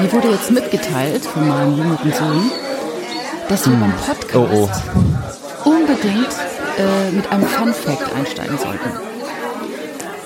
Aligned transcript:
mir 0.00 0.12
wurde 0.12 0.28
jetzt 0.28 0.50
mitgeteilt 0.50 1.24
von 1.24 1.48
meinem 1.48 1.76
jüngeren 1.76 2.12
Sohn, 2.12 2.50
dass 3.48 3.68
wir 3.68 3.76
beim 3.76 3.92
Podcast 3.92 4.82
Oh, 5.64 5.70
unbedingt 5.70 6.28
äh, 6.78 7.10
mit 7.12 7.30
einem 7.30 7.44
Fun 7.46 7.72
Fact 7.72 8.14
einsteigen 8.14 8.58
sollten. 8.58 8.90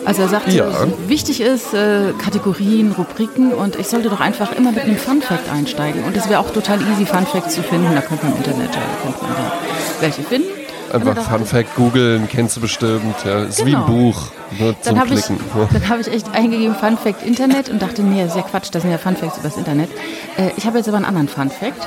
Also 0.05 0.23
er 0.23 0.29
sagte, 0.29 0.51
Ja. 0.53 0.67
wichtig 1.07 1.41
ist 1.43 1.75
äh, 1.75 2.13
Kategorien, 2.23 2.93
Rubriken 2.93 3.53
und 3.53 3.77
ich 3.77 3.87
sollte 3.89 4.09
doch 4.09 4.21
einfach 4.21 4.53
immer 4.53 4.73
mit 4.73 4.85
einem 4.85 4.97
Fun 4.97 5.21
Fact 5.23 5.49
einsteigen. 5.53 6.05
Und 6.05 6.17
es 6.17 6.29
wäre 6.29 6.41
auch 6.41 6.51
total 6.51 6.81
easy, 6.81 7.05
Fun 7.07 7.27
Facts 7.27 7.55
zu 7.55 7.63
finden. 7.63 7.95
Da 7.95 8.01
könnte 8.01 8.25
man 8.27 8.35
im 8.35 8.39
Internet, 8.45 8.71
da 8.75 8.81
könnte 9.03 9.23
man 9.23 9.33
da 9.35 9.53
welche 10.01 10.23
finden. 10.23 10.49
Einfach 10.93 11.17
Fun 11.23 11.45
Fact 11.47 11.75
googeln, 11.77 12.29
kennst 12.29 12.57
du 12.57 12.61
bestimmt. 12.61 13.15
Ja, 13.25 13.41
ist 13.45 13.65
wie 13.65 13.71
Genau. 13.73 13.85
ein 13.85 13.93
Buch 13.93 14.23
ne, 14.59 14.75
Dann 14.85 14.99
habe 15.01 15.15
ich, 15.15 15.25
dann 15.73 15.89
hab 15.89 16.01
ich 16.01 16.09
echt 16.13 16.33
eingegeben 16.35 16.75
Fun 16.75 16.97
Fact 16.99 17.25
Internet 17.25 17.69
und 17.69 17.81
dachte, 17.81 18.03
nee, 18.03 18.23
das 18.23 18.33
ist 18.33 18.37
ja 18.37 18.43
Quatsch, 18.43 18.69
das 18.73 18.83
sind 18.83 18.91
ja 18.91 18.99
Fun 18.99 19.17
Facts 19.17 19.39
übers 19.39 19.57
Internet. 19.57 19.91
Äh, 20.37 20.51
ich 20.57 20.67
habe 20.67 20.79
jetzt 20.79 20.89
aber 20.89 20.97
einen 20.97 21.07
anderen 21.07 21.29
Fun 21.29 21.51
Fact. 21.51 21.87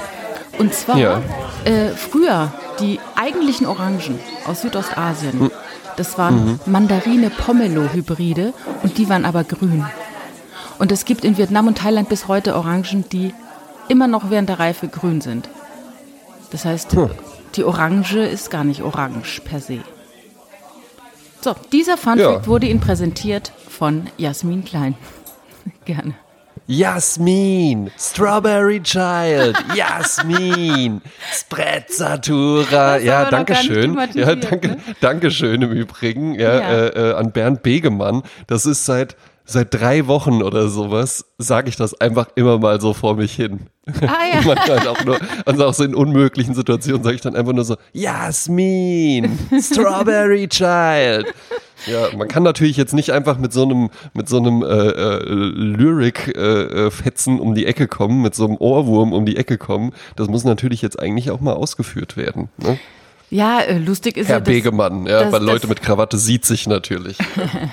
Und 0.60 0.74
zwar, 0.74 0.98
Ja. 0.98 1.22
äh, 1.66 1.90
früher, 1.90 2.52
die 2.80 3.00
eigentlichen 3.16 3.66
Orangen 3.68 4.20
aus 4.48 4.62
Südostasien, 4.62 5.40
Hm. 5.40 5.52
das 5.98 6.18
waren 6.18 6.60
Mandarine-Pomelo-Hybride 6.66 8.54
und 8.84 8.98
die 8.98 9.10
waren 9.10 9.26
aber 9.26 9.44
grün. 9.44 9.86
Und 10.80 10.92
es 10.92 11.06
gibt 11.06 11.24
in 11.26 11.38
Vietnam 11.38 11.68
und 11.68 11.78
Thailand 11.80 12.10
bis 12.10 12.28
heute 12.28 12.56
Orangen, 12.56 13.06
die 13.12 13.34
immer 13.90 14.08
noch 14.08 14.30
während 14.30 14.50
der 14.50 14.60
Reife 14.60 14.88
grün 14.88 15.22
sind. 15.22 15.50
Das 16.52 16.66
heißt, 16.66 16.94
Hm. 16.94 17.10
Die 17.56 17.64
Orange 17.64 18.26
ist 18.26 18.50
gar 18.50 18.64
nicht 18.64 18.82
orange 18.82 19.42
per 19.44 19.60
se. 19.60 19.80
So, 21.42 21.56
dieser 21.72 21.98
Fun 21.98 22.18
Ja. 22.18 22.46
Wurde 22.48 22.68
Ihnen 22.68 22.80
präsentiert 22.80 23.52
von 23.68 24.08
Jasmin 24.18 24.64
Klein. 24.64 24.96
Gerne. 25.86 26.16
Jasmin, 26.66 27.92
Strawberry 28.00 28.82
Child, 28.82 29.58
Jasmin, 29.76 31.02
Sprezzatura. 31.34 33.00
Ja, 33.00 33.30
danke 33.30 33.56
schön. 33.56 33.98
Ja, 34.14 34.34
danke, 34.36 34.68
ne? 34.70 34.78
danke 35.02 35.30
schön 35.30 35.62
im 35.62 35.72
Übrigen 35.72 36.36
ja, 36.36 36.60
Ja. 36.60 36.86
Äh, 36.86 37.10
äh, 37.10 37.14
an 37.16 37.34
Bernd 37.34 37.64
Begemann. 37.64 38.24
Das 38.48 38.66
ist 38.66 38.86
seit 38.86 39.18
seit 39.46 39.74
drei 39.74 40.08
Wochen 40.08 40.42
oder 40.42 40.70
sowas 40.70 41.26
sage 41.38 41.68
ich 41.70 41.76
das 41.76 42.00
einfach 42.00 42.28
immer 42.36 42.60
mal 42.60 42.80
so 42.80 42.94
vor 42.94 43.16
mich 43.16 43.34
hin. 43.34 43.68
Ah 44.02 44.26
ja. 44.34 44.42
Manchmal 44.46 44.80
halt 44.80 44.88
auch 44.88 45.04
nur, 45.04 45.20
also 45.46 45.66
auch 45.66 45.74
so 45.74 45.84
in 45.84 45.96
unmöglichen 45.96 46.56
Situationen 46.56 47.04
sage 47.04 47.16
ich 47.16 47.22
dann 47.22 47.36
einfach 47.36 47.52
nur 47.54 47.66
so, 47.66 47.76
Jasmin, 47.92 49.38
Strawberry 49.60 50.48
Child. 50.48 51.34
Ja, 51.86 52.16
man 52.16 52.30
kann 52.30 52.44
natürlich 52.44 52.78
jetzt 52.78 52.94
nicht 52.94 53.12
einfach 53.12 53.38
mit 53.38 53.52
so 53.52 53.64
einem, 53.64 53.90
mit 54.14 54.30
so 54.30 54.38
einem 54.38 54.64
äh, 54.64 54.68
äh, 54.68 55.26
Lyrik-Fetzen 55.26 57.42
um 57.42 57.56
die 57.56 57.66
Ecke 57.66 57.88
kommen, 57.88 58.22
mit 58.22 58.36
so 58.36 58.46
einem 58.46 58.56
Ohrwurm 58.58 59.12
um 59.12 59.26
die 59.26 59.36
Ecke 59.36 59.58
kommen. 59.58 59.92
Das 60.16 60.30
muss 60.30 60.46
natürlich 60.46 60.82
jetzt 60.82 60.98
eigentlich 61.00 61.32
auch 61.32 61.42
mal 61.42 61.54
ausgeführt 61.54 62.16
werden. 62.16 62.48
Ne? 62.58 62.80
Ja, 63.30 63.62
äh, 63.62 63.78
lustig 63.80 64.18
ist 64.18 64.28
Herr 64.28 64.36
ja, 64.36 64.40
dass, 64.42 64.54
Begemann, 64.54 65.06
ja, 65.08 65.24
das- 65.24 65.32
weil 65.34 65.44
Leute 65.44 65.62
das- 65.62 65.70
mit 65.70 65.82
Krawatte 65.82 66.18
sieht 66.18 66.46
sich 66.46 66.68
natürlich. 66.68 67.18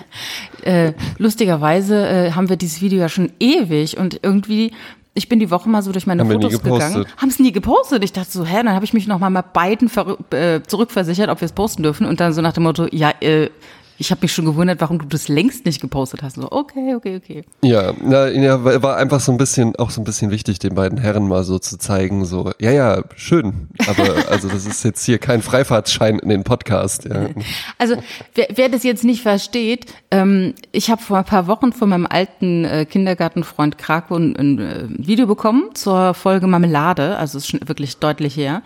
äh, 0.62 0.92
lustigerweise 1.19 2.07
äh, 2.09 2.33
haben 2.33 2.48
wir 2.48 2.57
dieses 2.57 2.81
Video 2.81 2.98
ja 2.98 3.09
schon 3.09 3.33
ewig 3.41 3.98
und 3.98 4.20
irgendwie 4.23 4.73
ich 5.12 5.29
bin 5.29 5.41
die 5.41 5.51
Woche 5.51 5.69
mal 5.69 5.83
so 5.83 5.91
durch 5.92 6.07
meine 6.07 6.23
Haben 6.23 6.31
Fotos 6.31 6.62
gegangen, 6.62 7.05
haben 7.17 7.29
es 7.29 7.41
nie 7.41 7.51
gepostet. 7.51 8.05
Ich 8.05 8.12
dachte 8.12 8.31
so, 8.31 8.45
hä, 8.47 8.62
dann 8.62 8.75
habe 8.75 8.84
ich 8.84 8.92
mich 8.92 9.09
noch 9.09 9.19
mal 9.19 9.29
bei 9.31 9.42
beiden 9.42 9.91
äh, 10.31 10.61
zurückversichert, 10.65 11.29
ob 11.29 11.41
wir 11.41 11.47
es 11.47 11.53
posten 11.53 11.83
dürfen 11.83 12.07
und 12.07 12.20
dann 12.20 12.33
so 12.33 12.41
nach 12.42 12.53
dem 12.53 12.62
Motto, 12.62 12.87
ja, 12.92 13.12
äh, 13.20 13.51
ich 14.01 14.11
habe 14.11 14.23
mich 14.23 14.33
schon 14.33 14.47
gewundert, 14.47 14.81
warum 14.81 14.98
du 14.98 15.05
das 15.06 15.29
längst 15.29 15.67
nicht 15.67 15.79
gepostet 15.79 16.23
hast. 16.23 16.37
So, 16.37 16.51
okay, 16.51 16.95
okay, 16.95 17.17
okay. 17.17 17.45
Ja, 17.62 17.93
na, 18.03 18.29
ja, 18.29 18.83
war 18.83 18.97
einfach 18.97 19.20
so 19.20 19.31
ein 19.31 19.37
bisschen, 19.37 19.77
auch 19.77 19.91
so 19.91 20.01
ein 20.01 20.05
bisschen 20.05 20.31
wichtig, 20.31 20.59
den 20.59 20.75
beiden 20.75 20.98
Herren 20.98 21.29
mal 21.29 21.45
so 21.45 21.59
zu 21.59 21.77
zeigen, 21.77 22.25
so, 22.25 22.51
ja, 22.59 22.70
ja, 22.70 23.03
schön, 23.17 23.69
aber 23.87 24.31
also 24.31 24.48
das 24.48 24.65
ist 24.65 24.84
jetzt 24.84 25.05
hier 25.05 25.19
kein 25.19 25.42
Freifahrtschein 25.42 26.19
in 26.19 26.30
den 26.30 26.45
Podcast, 26.45 27.05
ja. 27.05 27.29
Also 27.79 27.97
wer, 28.35 28.47
wer 28.55 28.69
das 28.70 28.85
jetzt 28.85 29.05
nicht 29.05 29.20
versteht, 29.20 29.92
ähm, 30.11 30.55
ich 30.73 30.91
habe 30.91 31.03
vor 31.03 31.19
ein 31.19 31.24
paar 31.24 31.47
Wochen 31.47 31.73
von 31.73 31.91
meinem 31.91 32.07
alten 32.07 32.64
äh, 32.64 32.86
Kindergartenfreund 32.86 33.77
Krako 33.77 34.17
ein, 34.17 34.36
ein 34.36 34.58
äh, 34.58 34.86
Video 34.89 35.27
bekommen 35.27 35.74
zur 35.74 36.14
Folge 36.14 36.47
Marmelade, 36.47 37.19
also 37.19 37.36
ist 37.36 37.48
schon 37.48 37.61
wirklich 37.69 37.98
deutlich 37.98 38.35
her. 38.35 38.63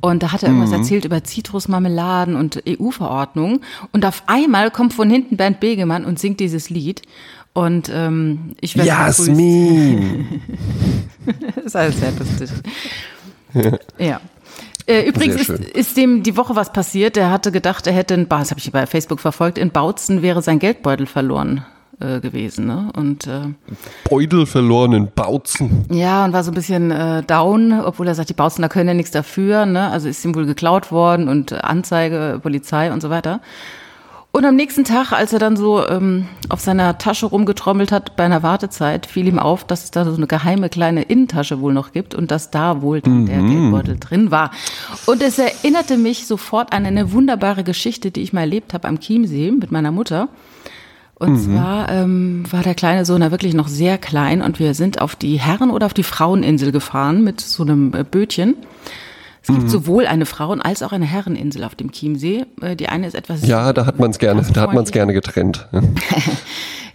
Und 0.00 0.22
da 0.22 0.32
hat 0.32 0.42
er 0.42 0.50
irgendwas 0.50 0.72
erzählt 0.72 1.04
über 1.04 1.24
Zitrusmarmeladen 1.24 2.36
und 2.36 2.62
EU-Verordnungen. 2.68 3.60
Und 3.92 4.04
auf 4.04 4.22
einmal 4.26 4.70
kommt 4.70 4.92
von 4.92 5.10
hinten 5.10 5.36
Bernd 5.36 5.60
Begemann 5.60 6.04
und 6.04 6.18
singt 6.18 6.40
dieses 6.40 6.70
Lied. 6.70 7.02
Und 7.54 7.90
ähm, 7.92 8.54
ich 8.60 8.76
werde. 8.76 8.88
Jasmin! 8.88 10.42
Das 11.56 11.64
ist 11.64 11.74
alles 11.74 11.98
sehr 11.98 12.12
lustig. 12.12 12.50
ja. 13.98 14.20
Äh, 14.86 15.08
übrigens 15.08 15.48
ist, 15.48 15.50
ist 15.50 15.96
dem 15.96 16.22
die 16.22 16.36
Woche 16.36 16.54
was 16.54 16.72
passiert. 16.72 17.16
Er 17.16 17.32
hatte 17.32 17.50
gedacht, 17.50 17.88
er 17.88 17.92
hätte, 17.92 18.14
in, 18.14 18.28
das 18.28 18.50
habe 18.50 18.60
ich 18.60 18.70
bei 18.70 18.86
Facebook 18.86 19.18
verfolgt, 19.18 19.58
in 19.58 19.70
Bautzen 19.70 20.22
wäre 20.22 20.40
sein 20.40 20.60
Geldbeutel 20.60 21.06
verloren 21.06 21.64
äh, 22.00 22.20
gewesen. 22.20 22.66
Ne? 22.66 22.90
Und 22.96 23.26
äh, 23.26 23.54
Beutel 24.08 24.46
verloren 24.46 24.92
in 24.92 25.08
Bautzen. 25.14 25.86
ja, 25.90 26.24
und 26.24 26.32
war 26.32 26.44
so 26.44 26.50
ein 26.50 26.54
bisschen 26.54 26.90
äh, 26.90 27.22
down, 27.22 27.72
obwohl 27.80 28.08
er 28.08 28.14
sagt, 28.14 28.28
die 28.28 28.34
Bautzener 28.34 28.68
können 28.68 28.88
ja 28.88 28.94
nichts 28.94 29.10
dafür. 29.10 29.66
Ne? 29.66 29.90
Also 29.90 30.08
ist 30.08 30.24
ihm 30.24 30.34
wohl 30.34 30.46
geklaut 30.46 30.92
worden 30.92 31.28
und 31.28 31.52
äh, 31.52 31.56
Anzeige, 31.56 32.38
Polizei 32.42 32.92
und 32.92 33.00
so 33.00 33.10
weiter. 33.10 33.40
Und 34.36 34.44
am 34.44 34.54
nächsten 34.54 34.84
Tag, 34.84 35.12
als 35.12 35.32
er 35.32 35.38
dann 35.38 35.56
so 35.56 35.88
ähm, 35.88 36.26
auf 36.50 36.60
seiner 36.60 36.98
Tasche 36.98 37.24
rumgetrommelt 37.24 37.90
hat 37.90 38.16
bei 38.16 38.24
einer 38.24 38.42
Wartezeit, 38.42 39.06
fiel 39.06 39.28
ihm 39.28 39.38
auf, 39.38 39.64
dass 39.64 39.84
es 39.84 39.90
da 39.92 40.04
so 40.04 40.14
eine 40.14 40.26
geheime 40.26 40.68
kleine 40.68 41.04
Innentasche 41.04 41.62
wohl 41.62 41.72
noch 41.72 41.92
gibt 41.92 42.14
und 42.14 42.30
dass 42.30 42.50
da 42.50 42.82
wohl 42.82 43.00
dann 43.00 43.24
der 43.24 43.40
Geldbeutel 43.40 43.96
drin 43.98 44.30
war. 44.30 44.50
Und 45.06 45.22
es 45.22 45.38
erinnerte 45.38 45.96
mich 45.96 46.26
sofort 46.26 46.74
an 46.74 46.84
eine 46.84 47.12
wunderbare 47.12 47.64
Geschichte, 47.64 48.10
die 48.10 48.20
ich 48.20 48.34
mal 48.34 48.42
erlebt 48.42 48.74
habe 48.74 48.86
am 48.88 49.00
Chiemsee 49.00 49.52
mit 49.52 49.72
meiner 49.72 49.90
Mutter. 49.90 50.28
Und 51.18 51.38
zwar 51.38 51.88
ähm, 51.90 52.44
war 52.50 52.62
der 52.62 52.74
kleine 52.74 53.06
Sohn 53.06 53.22
da 53.22 53.30
wirklich 53.30 53.54
noch 53.54 53.68
sehr 53.68 53.96
klein 53.96 54.42
und 54.42 54.58
wir 54.58 54.74
sind 54.74 55.00
auf 55.00 55.16
die 55.16 55.38
Herren- 55.40 55.70
oder 55.70 55.86
auf 55.86 55.94
die 55.94 56.02
Fraueninsel 56.02 56.72
gefahren 56.72 57.24
mit 57.24 57.40
so 57.40 57.62
einem 57.62 57.94
äh, 57.94 58.04
Bötchen. 58.04 58.54
Es 59.42 59.54
gibt 59.54 59.70
sowohl 59.70 60.06
eine 60.06 60.26
Frauen- 60.26 60.60
als 60.60 60.82
auch 60.82 60.92
eine 60.92 61.06
Herreninsel 61.06 61.62
auf 61.64 61.74
dem 61.74 61.90
Chiemsee. 61.92 62.44
Äh, 62.60 62.76
Die 62.76 62.88
eine 62.90 63.06
ist 63.06 63.14
etwas. 63.14 63.46
Ja, 63.46 63.72
da 63.72 63.86
hat 63.86 63.98
man 63.98 64.10
es 64.10 64.18
gerne, 64.18 64.42
da 64.52 64.60
hat 64.60 64.74
man 64.74 64.84
es 64.84 64.92
gerne 64.92 65.12
getrennt. 65.12 65.66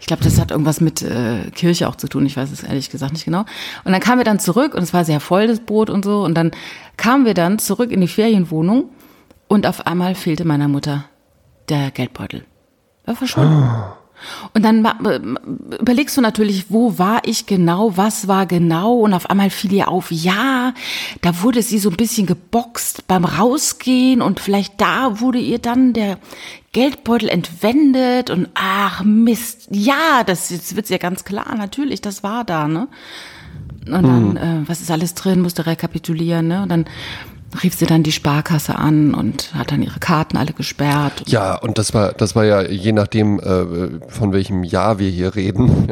Ich 0.01 0.07
glaube, 0.07 0.23
das 0.23 0.41
hat 0.41 0.49
irgendwas 0.49 0.81
mit 0.81 1.03
äh, 1.03 1.51
Kirche 1.51 1.87
auch 1.87 1.95
zu 1.95 2.07
tun. 2.07 2.25
Ich 2.25 2.35
weiß 2.35 2.51
es 2.51 2.63
ehrlich 2.63 2.89
gesagt 2.89 3.13
nicht 3.13 3.23
genau. 3.23 3.45
Und 3.85 3.91
dann 3.91 4.01
kamen 4.01 4.17
wir 4.19 4.25
dann 4.25 4.39
zurück 4.39 4.73
und 4.73 4.81
es 4.81 4.93
war 4.95 5.05
sehr 5.05 5.19
voll, 5.19 5.45
das 5.47 5.59
Boot 5.59 5.91
und 5.91 6.03
so. 6.03 6.23
Und 6.23 6.33
dann 6.35 6.49
kamen 6.97 7.23
wir 7.23 7.35
dann 7.35 7.59
zurück 7.59 7.91
in 7.91 8.01
die 8.01 8.07
Ferienwohnung 8.07 8.85
und 9.47 9.67
auf 9.67 9.85
einmal 9.85 10.15
fehlte 10.15 10.43
meiner 10.43 10.67
Mutter 10.67 11.05
der 11.69 11.91
Geldbeutel. 11.91 12.45
War 13.05 13.15
verschwunden. 13.15 13.63
Und 14.53 14.63
dann 14.63 15.37
überlegst 15.79 16.17
du 16.17 16.21
natürlich, 16.21 16.65
wo 16.69 16.97
war 16.97 17.21
ich 17.25 17.45
genau, 17.45 17.95
was 17.97 18.27
war 18.27 18.45
genau 18.45 18.93
und 18.99 19.13
auf 19.13 19.29
einmal 19.29 19.49
fiel 19.49 19.73
ihr 19.73 19.87
auf, 19.87 20.11
ja, 20.11 20.73
da 21.21 21.41
wurde 21.41 21.61
sie 21.61 21.79
so 21.79 21.89
ein 21.89 21.97
bisschen 21.97 22.27
geboxt 22.27 23.07
beim 23.07 23.25
Rausgehen 23.25 24.21
und 24.21 24.39
vielleicht 24.39 24.79
da 24.79 25.19
wurde 25.19 25.39
ihr 25.39 25.59
dann 25.59 25.93
der 25.93 26.17
Geldbeutel 26.71 27.29
entwendet 27.29 28.29
und 28.29 28.49
ach 28.53 29.03
Mist, 29.03 29.67
ja, 29.71 30.23
das 30.25 30.49
jetzt 30.49 30.75
wird's 30.75 30.89
ja 30.89 30.97
ganz 30.97 31.23
klar, 31.23 31.55
natürlich, 31.55 32.01
das 32.01 32.23
war 32.23 32.43
da, 32.43 32.67
ne? 32.67 32.87
Und 33.87 34.03
dann, 34.03 34.37
äh, 34.37 34.69
was 34.69 34.79
ist 34.79 34.91
alles 34.91 35.15
drin, 35.15 35.41
musste 35.41 35.65
rekapitulieren, 35.65 36.47
ne? 36.47 36.61
Und 36.61 36.69
dann 36.69 36.85
rief 37.63 37.75
sie 37.75 37.85
dann 37.85 38.03
die 38.03 38.11
Sparkasse 38.11 38.75
an 38.75 39.13
und 39.13 39.53
hat 39.53 39.71
dann 39.71 39.81
ihre 39.81 39.99
Karten 39.99 40.37
alle 40.37 40.53
gesperrt. 40.53 41.23
Ja, 41.27 41.55
und 41.55 41.77
das 41.77 41.93
war, 41.93 42.13
das 42.13 42.35
war 42.35 42.45
ja 42.45 42.61
je 42.61 42.91
nachdem, 42.91 43.39
äh, 43.39 43.99
von 44.07 44.33
welchem 44.33 44.63
Jahr 44.63 44.99
wir 44.99 45.09
hier 45.09 45.35
reden. 45.35 45.87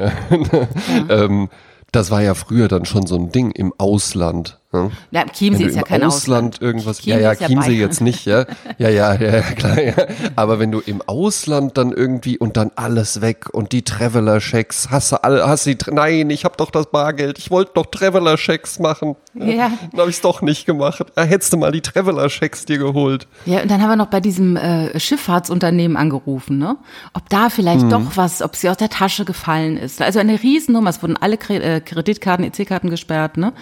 ähm, 1.10 1.50
das 1.92 2.12
war 2.12 2.22
ja 2.22 2.34
früher 2.34 2.68
dann 2.68 2.86
schon 2.86 3.08
so 3.08 3.16
ein 3.16 3.32
Ding 3.32 3.52
im 3.52 3.74
Ausland. 3.78 4.59
Ja, 4.72 5.26
Chiemsee 5.26 5.60
Wenn 5.60 5.60
du 5.64 5.70
ist 5.70 5.76
ja 5.78 5.82
kein 5.82 6.04
Ausland 6.04 6.56
Ausland. 6.56 6.62
irgendwas, 6.62 7.00
Chiemsee 7.00 7.24
ja, 7.24 7.34
ja, 7.34 7.40
ja 7.40 7.48
Chiemsee 7.48 7.70
Bayern. 7.70 7.80
jetzt 7.82 8.02
nicht, 8.02 8.26
ja, 8.26 8.46
ja, 8.78 8.90
ja, 8.90 9.16
ja, 9.16 9.36
ja, 9.38 9.42
klar, 9.42 9.82
ja. 9.82 9.94
Aber 10.36 10.60
wenn 10.60 10.72
du 10.72 10.80
im 10.80 11.02
Ausland 11.02 11.76
dann 11.78 11.92
irgendwie 11.92 12.38
und 12.38 12.56
dann 12.56 12.70
alles 12.76 13.22
weg 13.22 13.50
und 13.52 13.72
die 13.72 13.82
Traveler-Checks, 13.82 14.90
hast 14.92 15.12
du 15.12 15.24
alle, 15.24 15.48
hast 15.48 15.66
die, 15.66 15.76
nein, 15.92 16.30
ich 16.30 16.46
hab 16.46 16.58
doch 16.58 16.70
das 16.70 16.92
Bargeld, 16.92 17.40
ich 17.40 17.50
wollte 17.50 17.72
doch 17.74 17.88
Traveler-Checks 17.88 18.78
machen. 18.78 19.16
Ja. 19.34 19.72
Dann 19.92 20.02
habe 20.02 20.10
ich's 20.12 20.22
doch 20.22 20.42
nicht 20.44 20.66
gemacht. 20.68 21.04
Da 21.16 21.24
hättest 21.24 21.52
du 21.54 21.58
mal 21.58 21.72
die 21.72 21.82
Traveler-Checks 21.82 22.66
dir 22.66 22.78
geholt. 22.78 23.28
Ja, 23.46 23.62
und 23.64 23.72
dann 23.72 23.82
haben 23.82 23.90
wir 23.90 23.96
noch 23.96 24.08
bei 24.12 24.20
diesem 24.20 24.56
äh, 24.56 25.00
Schifffahrtsunternehmen 25.00 25.98
angerufen, 25.98 26.60
ne? 26.60 26.78
Ob 27.14 27.28
da 27.30 27.50
vielleicht 27.50 27.86
Mhm. 27.86 27.90
doch 27.90 28.02
was, 28.16 28.42
ob 28.44 28.56
sie 28.56 28.70
aus 28.70 28.78
der 28.78 28.90
Tasche 28.90 29.26
gefallen 29.26 29.78
ist. 29.78 30.00
Also 30.02 30.20
eine 30.20 30.42
Riesennummer, 30.44 30.90
es 30.92 31.02
wurden 31.02 31.18
alle 31.18 31.36
äh, 31.50 31.80
Kreditkarten, 31.82 32.46
EC-Karten 32.46 32.90
gesperrt, 32.92 33.38
ne? 33.38 33.54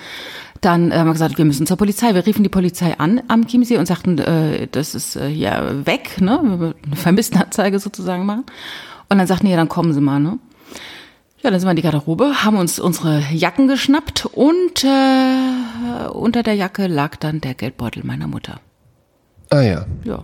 Dann 0.61 0.91
äh, 0.91 0.95
haben 0.95 1.07
wir 1.07 1.13
gesagt, 1.13 1.37
wir 1.37 1.45
müssen 1.45 1.67
zur 1.67 1.77
Polizei. 1.77 2.13
Wir 2.13 2.25
riefen 2.25 2.43
die 2.43 2.49
Polizei 2.49 2.97
an 2.97 3.21
am 3.27 3.45
Chiemsee 3.47 3.77
und 3.77 3.85
sagten, 3.85 4.17
äh, 4.17 4.67
das 4.67 4.95
ist 4.95 5.15
äh, 5.15 5.27
hier 5.27 5.81
weg, 5.85 6.19
ne? 6.21 6.39
Eine 6.39 6.95
Vermisstenanzeige 6.95 7.79
sozusagen 7.79 8.25
machen. 8.25 8.45
Und 9.09 9.17
dann 9.17 9.27
sagten 9.27 9.45
die, 9.45 9.51
ja, 9.51 9.57
dann 9.57 9.69
kommen 9.69 9.93
Sie 9.93 10.01
mal, 10.01 10.19
ne? 10.19 10.39
Ja, 11.41 11.51
dann 11.51 11.59
sind 11.59 11.67
wir 11.67 11.71
in 11.71 11.77
die 11.77 11.83
Garderobe, 11.83 12.43
haben 12.43 12.57
uns 12.57 12.79
unsere 12.79 13.21
Jacken 13.31 13.67
geschnappt 13.67 14.25
und 14.25 14.83
äh, 14.83 16.07
unter 16.09 16.41
der 16.41 16.55
Jacke 16.55 16.87
lag 16.87 17.15
dann 17.15 17.41
der 17.41 17.53
Geldbeutel 17.53 18.03
meiner 18.03 18.27
Mutter. 18.27 18.59
Ah 19.49 19.61
ja. 19.61 19.85
Ja. 20.03 20.23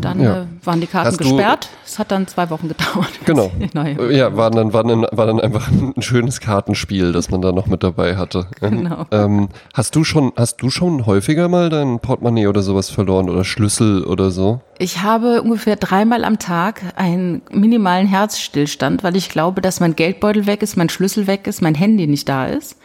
Dann 0.00 0.20
Ja. 0.20 0.42
äh, 0.42 0.46
waren 0.64 0.80
die 0.80 0.86
Karten 0.86 1.08
Hast 1.08 1.18
gesperrt. 1.18 1.68
Es 1.84 1.98
hat 1.98 2.10
dann 2.10 2.26
zwei 2.26 2.48
Wochen 2.50 2.68
gedauert. 2.68 3.10
Genau. 3.24 3.50
Neue. 3.74 4.12
Ja, 4.16 4.36
war 4.36 4.50
dann, 4.50 4.72
war, 4.72 4.84
dann, 4.84 5.06
war 5.10 5.26
dann 5.26 5.40
einfach 5.40 5.68
ein 5.70 6.00
schönes 6.02 6.40
Kartenspiel, 6.40 7.12
das 7.12 7.30
man 7.30 7.42
da 7.42 7.52
noch 7.52 7.66
mit 7.66 7.82
dabei 7.82 8.16
hatte. 8.16 8.46
Genau. 8.60 9.06
Ähm, 9.10 9.48
hast 9.74 9.96
du 9.96 10.04
schon, 10.04 10.32
hast 10.36 10.58
du 10.62 10.70
schon 10.70 11.06
häufiger 11.06 11.48
mal 11.48 11.70
dein 11.70 11.98
Portemonnaie 11.98 12.46
oder 12.46 12.62
sowas 12.62 12.90
verloren 12.90 13.28
oder 13.30 13.44
Schlüssel 13.44 14.04
oder 14.04 14.30
so? 14.30 14.60
Ich 14.78 15.02
habe 15.02 15.42
ungefähr 15.42 15.76
dreimal 15.76 16.24
am 16.24 16.38
Tag 16.38 16.82
einen 16.96 17.42
minimalen 17.50 18.06
Herzstillstand, 18.06 19.02
weil 19.02 19.16
ich 19.16 19.28
glaube, 19.28 19.60
dass 19.60 19.80
mein 19.80 19.96
Geldbeutel 19.96 20.46
weg 20.46 20.62
ist, 20.62 20.76
mein 20.76 20.88
Schlüssel 20.88 21.26
weg 21.26 21.46
ist, 21.46 21.62
mein 21.62 21.74
Handy 21.74 22.06
nicht 22.06 22.28
da 22.28 22.46
ist. 22.46 22.76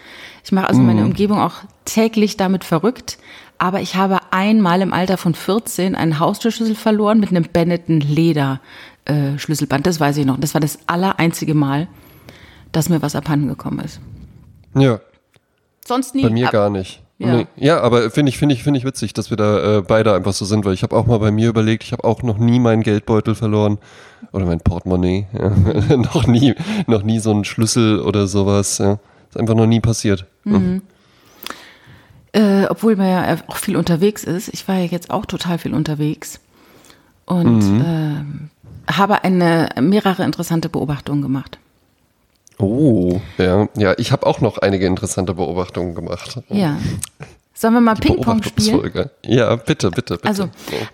Ich 0.43 0.51
mache 0.51 0.67
also 0.67 0.81
meine 0.81 1.03
Umgebung 1.03 1.39
auch 1.39 1.55
täglich 1.85 2.37
damit 2.37 2.63
verrückt. 2.63 3.17
Aber 3.57 3.79
ich 3.79 3.95
habe 3.95 4.19
einmal 4.35 4.81
im 4.81 4.91
Alter 4.91 5.17
von 5.17 5.33
14 5.33 5.95
einen 5.95 6.19
Haustürschlüssel 6.19 6.75
verloren 6.75 7.21
mit 7.21 7.29
einem 7.29 7.45
Benetton 7.45 8.01
Leder 8.01 8.59
äh, 9.05 9.37
Schlüsselband. 9.37 9.87
Das 9.87 9.99
weiß 9.99 10.17
ich 10.17 10.25
noch. 10.25 10.37
Das 10.37 10.53
war 10.53 10.61
das 10.61 10.79
aller 10.87 11.19
einzige 11.19 11.53
Mal, 11.53 11.87
dass 12.73 12.89
mir 12.89 13.01
was 13.01 13.15
abhanden 13.15 13.47
gekommen 13.47 13.79
ist. 13.79 14.01
Ja, 14.75 14.99
Sonst 15.87 16.15
nie. 16.15 16.23
bei 16.23 16.29
mir 16.29 16.49
gar 16.49 16.69
nicht. 16.69 17.01
Ja. 17.17 17.33
Nee. 17.33 17.47
ja 17.55 17.79
aber 17.79 18.11
finde 18.11 18.29
ich, 18.29 18.37
finde 18.37 18.53
ich, 18.53 18.63
finde 18.63 18.77
ich 18.77 18.85
witzig, 18.85 19.13
dass 19.13 19.29
wir 19.29 19.37
da 19.37 19.77
äh, 19.77 19.81
beide 19.81 20.13
einfach 20.13 20.33
so 20.33 20.43
sind, 20.43 20.65
weil 20.65 20.73
ich 20.73 20.83
habe 20.83 20.93
auch 20.97 21.05
mal 21.05 21.19
bei 21.19 21.31
mir 21.31 21.47
überlegt, 21.47 21.83
ich 21.83 21.93
habe 21.93 22.03
auch 22.03 22.21
noch 22.23 22.37
nie 22.37 22.59
meinen 22.59 22.83
Geldbeutel 22.83 23.35
verloren 23.35 23.77
oder 24.33 24.45
mein 24.45 24.59
Portemonnaie, 24.59 25.27
ja. 25.33 25.95
noch 25.95 26.27
nie, 26.27 26.55
noch 26.87 27.03
nie 27.03 27.19
so 27.19 27.31
einen 27.31 27.45
Schlüssel 27.45 28.01
oder 28.01 28.27
sowas, 28.27 28.79
ja. 28.79 28.99
Ist 29.29 29.37
einfach 29.39 29.55
noch 29.55 29.65
nie 29.65 29.79
passiert. 29.79 30.25
Äh, 32.35 32.65
obwohl 32.69 32.97
man 32.97 33.07
ja 33.07 33.37
auch 33.47 33.55
viel 33.55 33.77
unterwegs 33.77 34.25
ist. 34.25 34.49
Ich 34.49 34.67
war 34.67 34.75
ja 34.75 34.83
jetzt 34.83 35.09
auch 35.09 35.25
total 35.25 35.57
viel 35.57 35.73
unterwegs 35.73 36.41
und 37.25 37.61
ähm, 37.63 38.49
habe 38.91 39.23
eine 39.23 39.69
mehrere 39.79 40.23
interessante 40.23 40.67
Beobachtungen 40.67 41.21
gemacht. 41.21 41.59
Oh, 42.57 43.21
ja, 43.37 43.69
ja, 43.77 43.93
ich 43.97 44.11
habe 44.11 44.27
auch 44.27 44.41
noch 44.41 44.57
einige 44.57 44.85
interessante 44.85 45.33
Beobachtungen 45.33 45.95
gemacht. 45.95 46.41
Ja. 46.49 46.77
Sollen 47.53 47.73
wir 47.73 47.81
mal 47.81 47.95
Ping-Pong 47.95 48.43
spielen? 48.43 49.09
Ja, 49.25 49.55
bitte, 49.55 49.89
bitte, 49.91 50.15
bitte. 50.15 50.27
Also, 50.27 50.49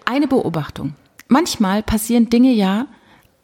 eine 0.06 0.28
Beobachtung. 0.28 0.94
Manchmal 1.28 1.82
passieren 1.82 2.30
Dinge 2.30 2.52
ja 2.52 2.86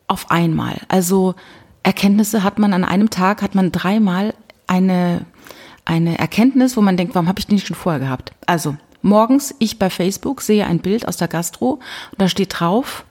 auf 0.08 0.30
einmal. 0.30 0.82
Also 0.88 1.34
Erkenntnisse 1.82 2.44
hat 2.44 2.60
man 2.60 2.74
an 2.74 2.84
einem 2.84 3.10
Tag, 3.10 3.42
hat 3.42 3.56
man 3.56 3.72
dreimal 3.72 4.36
eine, 4.68 5.26
eine 5.88 6.18
Erkenntnis, 6.20 6.78
wo 6.78 6.82
man 6.82 6.98
denkt, 6.98 7.16
warum 7.16 7.28
habe 7.28 7.40
ich 7.40 7.48
die 7.48 7.56
nicht 7.56 7.68
schon 7.68 7.76
vorher 7.76 8.00
gehabt? 8.00 8.34
Also, 8.46 8.76
morgens 9.02 9.56
ich 9.60 9.80
bei 9.80 9.90
Facebook 9.90 10.42
sehe 10.42 10.68
ein 10.68 10.80
Bild 10.80 11.08
aus 11.08 11.18
der 11.18 11.28
Gastro 11.28 11.80
und 12.12 12.22
da 12.22 12.28
steht 12.28 12.60
drauf, 12.60 13.06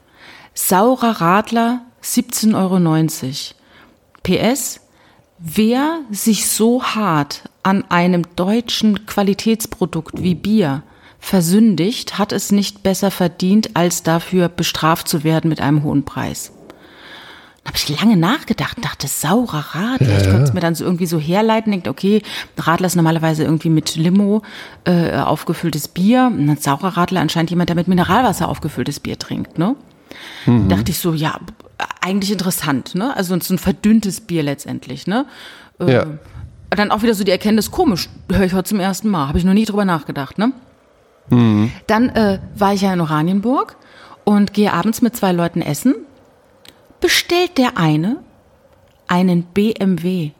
saurer 0.54 1.20
Radler 1.20 1.80
17,90 2.02 2.54
Euro. 2.54 3.56
PS, 4.22 4.80
wer 5.38 6.00
sich 6.10 6.48
so 6.48 6.82
hart 6.82 7.48
an 7.62 7.84
einem 7.90 8.24
deutschen 8.36 9.06
Qualitätsprodukt 9.06 10.22
wie 10.22 10.34
Bier 10.34 10.82
versündigt, 11.18 12.18
hat 12.18 12.32
es 12.32 12.52
nicht 12.52 12.82
besser 12.82 13.10
verdient, 13.10 13.70
als 13.74 14.02
dafür 14.02 14.48
bestraft 14.48 15.08
zu 15.08 15.24
werden 15.24 15.48
mit 15.48 15.60
einem 15.60 15.82
hohen 15.82 16.04
Preis. 16.04 16.52
Da 17.66 17.70
habe 17.70 17.78
ich 17.78 18.00
lange 18.00 18.16
nachgedacht 18.16 18.76
und 18.76 18.84
dachte, 18.84 19.08
saurer 19.08 19.74
Radler. 19.74 20.18
Ich 20.20 20.30
konnte 20.30 20.44
es 20.44 20.52
mir 20.52 20.60
dann 20.60 20.76
so 20.76 20.84
irgendwie 20.84 21.06
so 21.06 21.18
herleiten, 21.18 21.72
denke, 21.72 21.90
okay, 21.90 22.22
Radler 22.56 22.86
ist 22.86 22.94
normalerweise 22.94 23.42
irgendwie 23.42 23.70
mit 23.70 23.96
Limo 23.96 24.42
äh, 24.84 25.16
aufgefülltes 25.16 25.88
Bier. 25.88 26.26
Und 26.32 26.48
ein 26.48 26.56
saurer 26.58 26.96
Radler 26.96 27.20
anscheinend 27.20 27.50
jemand, 27.50 27.68
der 27.68 27.74
mit 27.74 27.88
Mineralwasser 27.88 28.48
aufgefülltes 28.48 29.00
Bier 29.00 29.18
trinkt, 29.18 29.58
ne? 29.58 29.74
Dachte 30.68 30.92
ich 30.92 30.98
so, 31.00 31.12
ja, 31.12 31.40
eigentlich 32.00 32.30
interessant, 32.30 32.94
ne? 32.94 33.16
Also 33.16 33.36
so 33.40 33.52
ein 33.54 33.58
verdünntes 33.58 34.20
Bier 34.20 34.44
letztendlich, 34.44 35.08
ne? 35.08 35.26
Äh, 35.80 35.92
Ja. 35.92 36.06
Dann 36.70 36.92
auch 36.92 37.02
wieder 37.02 37.14
so 37.14 37.24
die 37.24 37.32
Erkenntnis, 37.32 37.72
komisch, 37.72 38.08
höre 38.30 38.44
ich 38.44 38.52
heute 38.52 38.68
zum 38.68 38.78
ersten 38.80 39.08
Mal, 39.08 39.26
habe 39.26 39.38
ich 39.38 39.44
noch 39.44 39.54
nie 39.54 39.64
drüber 39.64 39.84
nachgedacht, 39.84 40.38
ne? 40.38 40.52
Dann 41.88 42.08
äh, 42.10 42.38
war 42.54 42.74
ich 42.74 42.82
ja 42.82 42.92
in 42.92 43.00
Oranienburg 43.00 43.76
und 44.24 44.52
gehe 44.54 44.72
abends 44.72 45.02
mit 45.02 45.16
zwei 45.16 45.32
Leuten 45.32 45.62
essen. 45.62 45.96
Bestellt 47.06 47.56
der 47.56 47.78
eine 47.78 48.16
einen 49.06 49.44
BMW. 49.44 50.32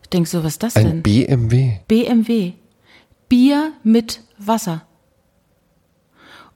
Ich 0.00 0.08
denke 0.12 0.28
so, 0.28 0.44
was 0.44 0.52
ist 0.52 0.62
das 0.62 0.76
Ein 0.76 0.84
denn? 0.84 1.02
BMW. 1.02 1.80
BMW. 1.88 2.52
Bier 3.28 3.72
mit 3.82 4.20
Wasser. 4.38 4.82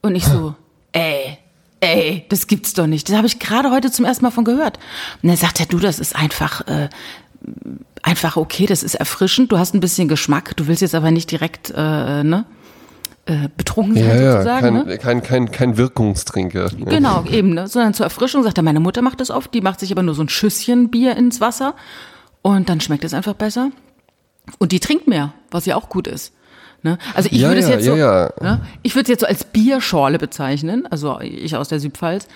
Und 0.01 0.15
ich 0.15 0.23
so, 0.23 0.55
ey, 0.93 1.37
ey, 1.81 2.23
das 2.29 2.47
gibt's 2.47 2.73
doch 2.73 2.87
nicht. 2.87 3.09
Das 3.09 3.17
habe 3.17 3.27
ich 3.27 3.39
gerade 3.39 3.69
heute 3.69 3.91
zum 3.91 4.05
ersten 4.05 4.23
Mal 4.23 4.31
von 4.31 4.45
gehört. 4.45 4.79
Und 5.21 5.27
er 5.27 5.35
sagt 5.35 5.59
er, 5.59 5.65
du, 5.65 5.79
das 5.79 5.99
ist 5.99 6.15
einfach, 6.15 6.65
äh, 6.65 6.87
einfach 8.01 8.37
okay, 8.37 8.65
das 8.65 8.81
ist 8.81 8.95
erfrischend, 8.95 9.51
du 9.51 9.59
hast 9.59 9.73
ein 9.73 9.81
bisschen 9.81 10.07
Geschmack, 10.07 10.55
du 10.55 10.67
willst 10.67 10.81
jetzt 10.81 10.95
aber 10.95 11.11
nicht 11.11 11.29
direkt, 11.31 11.69
äh, 11.75 12.23
ne, 12.23 12.45
äh, 13.25 13.49
betrunken 13.57 13.95
sein 13.95 14.07
Ja, 14.07 14.15
ja, 14.15 14.31
sozusagen, 14.33 14.61
kein, 14.75 14.85
ne? 14.87 14.97
kein, 14.97 15.23
kein, 15.23 15.51
kein 15.51 15.77
Wirkungstrinker. 15.77 16.69
Genau, 16.77 17.23
eben, 17.25 17.53
ne? 17.53 17.67
Sondern 17.67 17.93
zur 17.93 18.05
Erfrischung 18.05 18.43
sagt 18.43 18.57
er, 18.57 18.63
meine 18.63 18.79
Mutter 18.79 19.01
macht 19.01 19.19
das 19.19 19.31
oft, 19.31 19.53
die 19.53 19.61
macht 19.61 19.79
sich 19.79 19.91
aber 19.91 20.03
nur 20.03 20.13
so 20.15 20.21
ein 20.23 20.29
Schüsschen 20.29 20.89
Bier 20.91 21.15
ins 21.17 21.41
Wasser 21.41 21.73
und 22.41 22.69
dann 22.69 22.81
schmeckt 22.81 23.03
es 23.03 23.13
einfach 23.13 23.33
besser. 23.33 23.71
Und 24.59 24.71
die 24.71 24.79
trinkt 24.79 25.07
mehr, 25.07 25.33
was 25.49 25.65
ja 25.65 25.75
auch 25.75 25.89
gut 25.89 26.07
ist. 26.07 26.33
Ne? 26.83 26.99
Also 27.15 27.29
ich 27.31 27.39
Ja, 27.41 27.47
würde 27.47 27.61
es 27.61 27.67
jetzt 27.67 27.85
so, 27.85 27.95
Ne? 27.95 28.61
ich 28.83 28.93
würde 28.93 29.03
es 29.03 29.09
jetzt 29.09 29.21
so 29.21 29.25
als 29.25 29.43
Bierschorle 29.43 30.19
bezeichnen, 30.19 30.85
also 30.85 31.19
ich 31.19 31.55
aus 31.55 31.67
der 31.69 31.79
Südpfalz. 31.79 32.27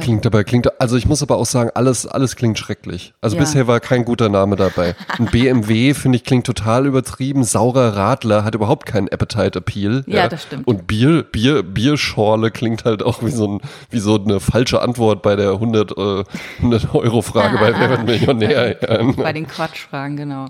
Klingt 0.00 0.24
dabei, 0.24 0.44
klingt, 0.44 0.80
also 0.80 0.96
ich 0.96 1.06
muss 1.06 1.22
aber 1.22 1.36
auch 1.38 1.46
sagen, 1.46 1.70
alles, 1.74 2.06
alles 2.06 2.36
klingt 2.36 2.56
schrecklich. 2.56 3.14
Also 3.20 3.34
Ja. 3.34 3.42
bisher 3.42 3.66
war 3.66 3.80
kein 3.80 4.04
guter 4.04 4.28
Name 4.28 4.54
dabei. 4.54 4.94
Ein 5.18 5.26
BMW, 5.26 5.92
finde 5.92 6.16
ich, 6.16 6.24
klingt 6.24 6.46
total 6.46 6.86
übertrieben. 6.86 7.42
Saurer 7.42 7.96
Radler 7.96 8.44
hat 8.44 8.54
überhaupt 8.54 8.86
keinen 8.86 9.08
Appetite-Appeal. 9.08 10.04
Ja, 10.06 10.28
das 10.28 10.44
stimmt. 10.44 10.68
Und 10.68 10.86
Bier, 10.86 11.24
Bier, 11.24 11.64
Bierschorle 11.64 12.52
klingt 12.52 12.84
halt 12.84 13.02
auch 13.02 13.24
wie 13.24 13.30
so, 13.30 13.48
ein, 13.56 13.60
wie 13.90 13.98
so 13.98 14.22
eine 14.22 14.38
falsche 14.38 14.80
Antwort 14.80 15.22
bei 15.22 15.34
der 15.34 15.50
100, 15.52 15.90
äh, 15.98 16.24
100 16.58 16.94
Euro 16.94 17.22
Frage 17.22 17.58
bei 17.58 17.76
Wer 17.76 17.90
wird 17.90 18.04
Millionär. 18.04 18.76
Ja. 18.80 19.02
Bei 19.12 19.32
den 19.32 19.48
Quatschfragen, 19.48 20.16
genau. 20.16 20.46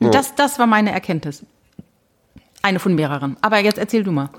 Das, 0.00 0.34
das 0.34 0.58
war 0.58 0.66
meine 0.66 0.90
Erkenntnis. 0.92 1.44
Eine 2.62 2.78
von 2.80 2.94
mehreren. 2.94 3.36
Aber 3.42 3.58
jetzt 3.58 3.78
erzähl 3.78 4.02
du 4.02 4.10
mal. 4.10 4.30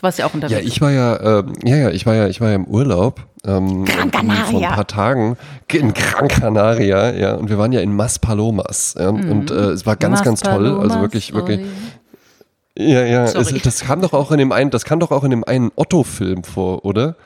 Warst 0.00 0.18
ja 0.18 0.26
auch 0.26 0.34
unterwegs. 0.34 0.60
Ja, 0.60 0.66
ich 0.66 0.80
war 0.80 0.90
ja, 0.90 1.38
ähm, 1.40 1.52
ja, 1.62 1.76
ja, 1.76 1.90
ich 1.90 2.06
war 2.06 2.14
ja, 2.14 2.26
ich 2.26 2.40
war 2.40 2.48
ja 2.48 2.56
im 2.56 2.66
Urlaub. 2.66 3.26
Ähm, 3.44 3.84
Gran 3.84 4.10
Canaria. 4.10 4.44
Vor 4.44 4.60
ein 4.60 4.74
paar 4.74 4.86
Tagen 4.86 5.36
in 5.72 5.92
Gran 5.94 6.28
Canaria, 6.28 7.12
ja, 7.12 7.34
und 7.34 7.48
wir 7.48 7.58
waren 7.58 7.72
ja 7.72 7.80
in 7.80 7.94
Maspalomas, 7.94 8.94
ja, 8.98 9.08
und 9.08 9.50
äh, 9.50 9.70
es 9.70 9.84
war 9.84 9.96
ganz, 9.96 10.22
ganz 10.22 10.40
toll, 10.40 10.52
also 10.52 10.74
Maspalomas, 10.74 11.00
wirklich, 11.00 11.34
wirklich. 11.34 11.60
oi. 11.60 11.66
Ja, 12.78 13.04
ja, 13.04 13.24
es, 13.24 13.32
Sorry. 13.32 13.60
das 13.62 13.80
kam 13.80 14.00
doch 14.00 14.12
auch 14.12 14.30
in 14.30 14.38
dem 14.38 14.52
einen, 14.52 14.70
das 14.70 14.84
kam 14.84 15.00
doch 15.00 15.10
auch 15.10 15.24
in 15.24 15.30
dem 15.30 15.44
einen 15.44 15.72
Otto-Film 15.74 16.44
vor, 16.44 16.84
oder? 16.84 17.16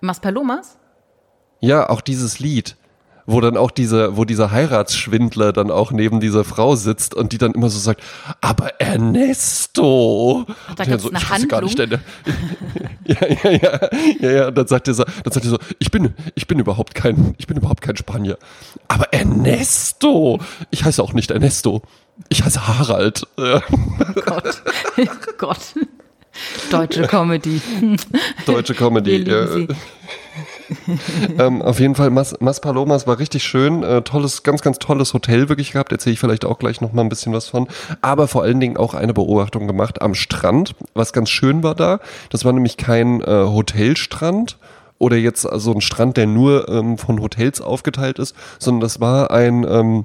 Maspalomas? 0.00 0.78
Ja, 1.60 1.88
auch 1.88 2.00
dieses 2.00 2.40
Lied, 2.40 2.76
wo 3.26 3.40
dann 3.40 3.56
auch 3.56 3.70
dieser, 3.70 4.16
wo 4.16 4.24
dieser 4.24 4.50
Heiratsschwindler 4.50 5.52
dann 5.52 5.70
auch 5.70 5.92
neben 5.92 6.20
dieser 6.20 6.44
Frau 6.44 6.76
sitzt 6.76 7.14
und 7.14 7.32
die 7.32 7.38
dann 7.38 7.52
immer 7.52 7.68
so 7.68 7.78
sagt, 7.78 8.02
aber 8.40 8.80
Ernesto. 8.80 10.46
Ach, 10.68 10.74
da 10.74 10.84
gab's 10.84 11.02
so, 11.02 11.10
eine 11.10 11.18
ich 11.18 11.30
wusste 11.30 11.46
gar 11.46 11.62
nicht, 11.62 11.78
Handlung? 11.78 12.00
der, 13.06 13.28
ja, 13.30 13.50
ja, 13.50 13.50
ja, 13.50 13.88
ja, 14.20 14.30
ja, 14.30 14.48
und 14.48 14.58
dann 14.58 14.66
sagt 14.66 14.88
er 14.88 14.94
so, 14.94 15.04
dann 15.04 15.32
sagt 15.32 15.44
er 15.46 15.50
so, 15.50 15.58
ich 15.78 15.90
bin, 15.90 16.14
ich 16.34 16.46
bin 16.46 16.58
überhaupt 16.58 16.94
kein, 16.94 17.34
ich 17.38 17.46
bin 17.46 17.56
überhaupt 17.56 17.82
kein 17.82 17.96
Spanier. 17.96 18.38
Aber 18.88 19.12
Ernesto, 19.12 20.40
ich 20.70 20.84
heiße 20.84 21.02
auch 21.02 21.12
nicht 21.12 21.30
Ernesto. 21.30 21.82
Ich 22.28 22.44
heiße 22.44 22.66
Harald. 22.66 23.26
Ja, 23.38 23.62
Gott. 24.24 24.62
Gott. 25.38 25.74
Deutsche 26.70 27.02
Comedy. 27.02 27.60
deutsche 28.46 28.72
Wir 28.72 28.76
Comedy. 28.76 29.16
lieben 29.18 29.30
ja. 29.30 29.46
sie. 29.46 29.68
ähm, 31.38 31.62
auf 31.62 31.80
jeden 31.80 31.94
Fall, 31.94 32.10
Mas, 32.10 32.34
Mas 32.40 32.60
Palomas 32.60 33.06
war 33.06 33.18
richtig 33.18 33.44
schön. 33.44 33.82
Äh, 33.82 34.02
tolles, 34.02 34.42
ganz, 34.42 34.62
ganz 34.62 34.78
tolles 34.78 35.14
Hotel 35.14 35.48
wirklich 35.48 35.72
gehabt. 35.72 35.92
Erzähle 35.92 36.14
ich 36.14 36.20
vielleicht 36.20 36.44
auch 36.44 36.58
gleich 36.58 36.80
noch 36.80 36.92
mal 36.92 37.02
ein 37.02 37.08
bisschen 37.08 37.32
was 37.32 37.48
von. 37.48 37.68
Aber 38.00 38.28
vor 38.28 38.42
allen 38.42 38.60
Dingen 38.60 38.76
auch 38.76 38.94
eine 38.94 39.14
Beobachtung 39.14 39.66
gemacht 39.66 40.02
am 40.02 40.14
Strand, 40.14 40.74
was 40.94 41.12
ganz 41.12 41.30
schön 41.30 41.62
war 41.62 41.74
da. 41.74 42.00
Das 42.30 42.44
war 42.44 42.52
nämlich 42.52 42.76
kein 42.76 43.20
äh, 43.20 43.26
Hotelstrand 43.26 44.58
oder 44.98 45.16
jetzt 45.16 45.42
so 45.42 45.72
ein 45.72 45.80
Strand, 45.80 46.16
der 46.16 46.26
nur 46.26 46.68
ähm, 46.68 46.96
von 46.96 47.20
Hotels 47.20 47.60
aufgeteilt 47.60 48.20
ist, 48.20 48.36
sondern 48.60 48.82
das 48.82 49.00
war 49.00 49.32
ein, 49.32 49.66
ähm, 49.68 50.04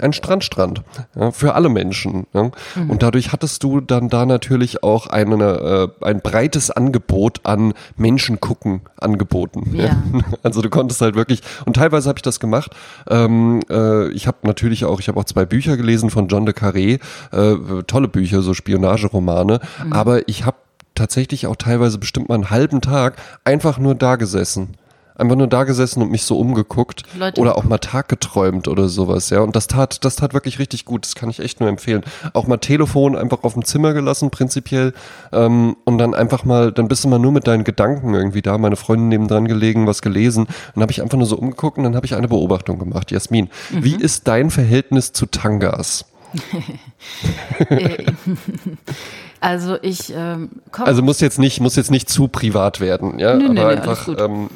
ein 0.00 0.12
Strandstrand 0.12 0.82
ja, 1.16 1.30
für 1.30 1.54
alle 1.54 1.68
Menschen. 1.68 2.26
Ja. 2.32 2.50
Mhm. 2.74 2.90
Und 2.90 3.02
dadurch 3.02 3.32
hattest 3.32 3.62
du 3.62 3.80
dann 3.80 4.08
da 4.08 4.26
natürlich 4.26 4.82
auch 4.82 5.06
eine, 5.06 5.90
äh, 6.00 6.04
ein 6.04 6.20
breites 6.20 6.70
Angebot 6.70 7.40
an 7.44 7.74
Menschen 7.96 8.40
gucken 8.40 8.82
angeboten. 9.00 9.74
Ja. 9.74 9.96
Also 10.42 10.60
du 10.60 10.70
konntest 10.70 11.00
halt 11.00 11.14
wirklich, 11.14 11.42
und 11.66 11.76
teilweise 11.76 12.08
habe 12.08 12.18
ich 12.18 12.22
das 12.22 12.40
gemacht. 12.40 12.72
Ähm, 13.08 13.60
äh, 13.70 14.08
ich 14.08 14.26
habe 14.26 14.38
natürlich 14.42 14.84
auch, 14.84 14.98
ich 14.98 15.08
habe 15.08 15.18
auch 15.20 15.24
zwei 15.24 15.44
Bücher 15.44 15.76
gelesen 15.76 16.10
von 16.10 16.28
John 16.28 16.46
de 16.46 16.54
Carré, 16.54 17.00
äh, 17.32 17.82
tolle 17.84 18.08
Bücher, 18.08 18.42
so 18.42 18.54
Spionageromane, 18.54 19.60
mhm. 19.84 19.92
aber 19.92 20.28
ich 20.28 20.44
habe 20.44 20.56
tatsächlich 20.94 21.46
auch 21.46 21.56
teilweise 21.56 21.98
bestimmt 21.98 22.28
mal 22.28 22.36
einen 22.36 22.50
halben 22.50 22.80
Tag 22.80 23.16
einfach 23.44 23.78
nur 23.78 23.94
da 23.94 24.16
gesessen 24.16 24.76
einfach 25.16 25.36
nur 25.36 25.46
da 25.46 25.64
gesessen 25.64 26.02
und 26.02 26.10
mich 26.10 26.24
so 26.24 26.38
umgeguckt 26.38 27.02
Leute. 27.16 27.40
oder 27.40 27.56
auch 27.56 27.64
mal 27.64 27.78
Tag 27.78 28.08
geträumt 28.08 28.68
oder 28.68 28.88
sowas, 28.88 29.30
ja. 29.30 29.40
Und 29.40 29.56
das 29.56 29.66
tat, 29.66 30.04
das 30.04 30.16
tat 30.16 30.34
wirklich 30.34 30.58
richtig 30.58 30.84
gut. 30.84 31.04
Das 31.04 31.14
kann 31.14 31.30
ich 31.30 31.40
echt 31.40 31.60
nur 31.60 31.68
empfehlen. 31.68 32.02
Auch 32.32 32.46
mal 32.46 32.58
Telefon 32.58 33.16
einfach 33.16 33.42
auf 33.42 33.54
dem 33.54 33.64
Zimmer 33.64 33.92
gelassen, 33.92 34.30
prinzipiell. 34.30 34.92
Ähm, 35.32 35.76
und 35.84 35.98
dann 35.98 36.14
einfach 36.14 36.44
mal, 36.44 36.72
dann 36.72 36.88
bist 36.88 37.04
du 37.04 37.08
mal 37.08 37.18
nur 37.18 37.32
mit 37.32 37.46
deinen 37.46 37.64
Gedanken 37.64 38.14
irgendwie 38.14 38.42
da. 38.42 38.58
Meine 38.58 38.76
Freundin 38.76 39.08
nebendran 39.08 39.48
gelegen, 39.48 39.86
was 39.86 40.02
gelesen. 40.02 40.46
Dann 40.74 40.82
habe 40.82 40.92
ich 40.92 41.02
einfach 41.02 41.18
nur 41.18 41.26
so 41.26 41.36
umgeguckt 41.36 41.78
und 41.78 41.84
dann 41.84 41.96
habe 41.96 42.06
ich 42.06 42.14
eine 42.14 42.28
Beobachtung 42.28 42.78
gemacht. 42.78 43.10
Jasmin, 43.10 43.48
mhm. 43.70 43.84
wie 43.84 43.96
ist 43.96 44.28
dein 44.28 44.50
Verhältnis 44.50 45.12
zu 45.12 45.26
Tangas? 45.26 46.04
Also 49.42 49.76
ich 49.82 50.12
ähm, 50.14 50.50
komme. 50.70 50.86
Also 50.86 51.02
muss 51.02 51.20
jetzt 51.20 51.40
nicht 51.40 51.60
muss 51.60 51.74
jetzt 51.74 51.90
nicht 51.90 52.08
zu 52.08 52.28
privat 52.28 52.78
werden, 52.78 53.18
ja. 53.18 53.34
Nö, 53.34 53.46
aber 53.46 53.54
nö, 53.54 53.66
einfach. 53.66 54.06
Ähm, 54.06 54.48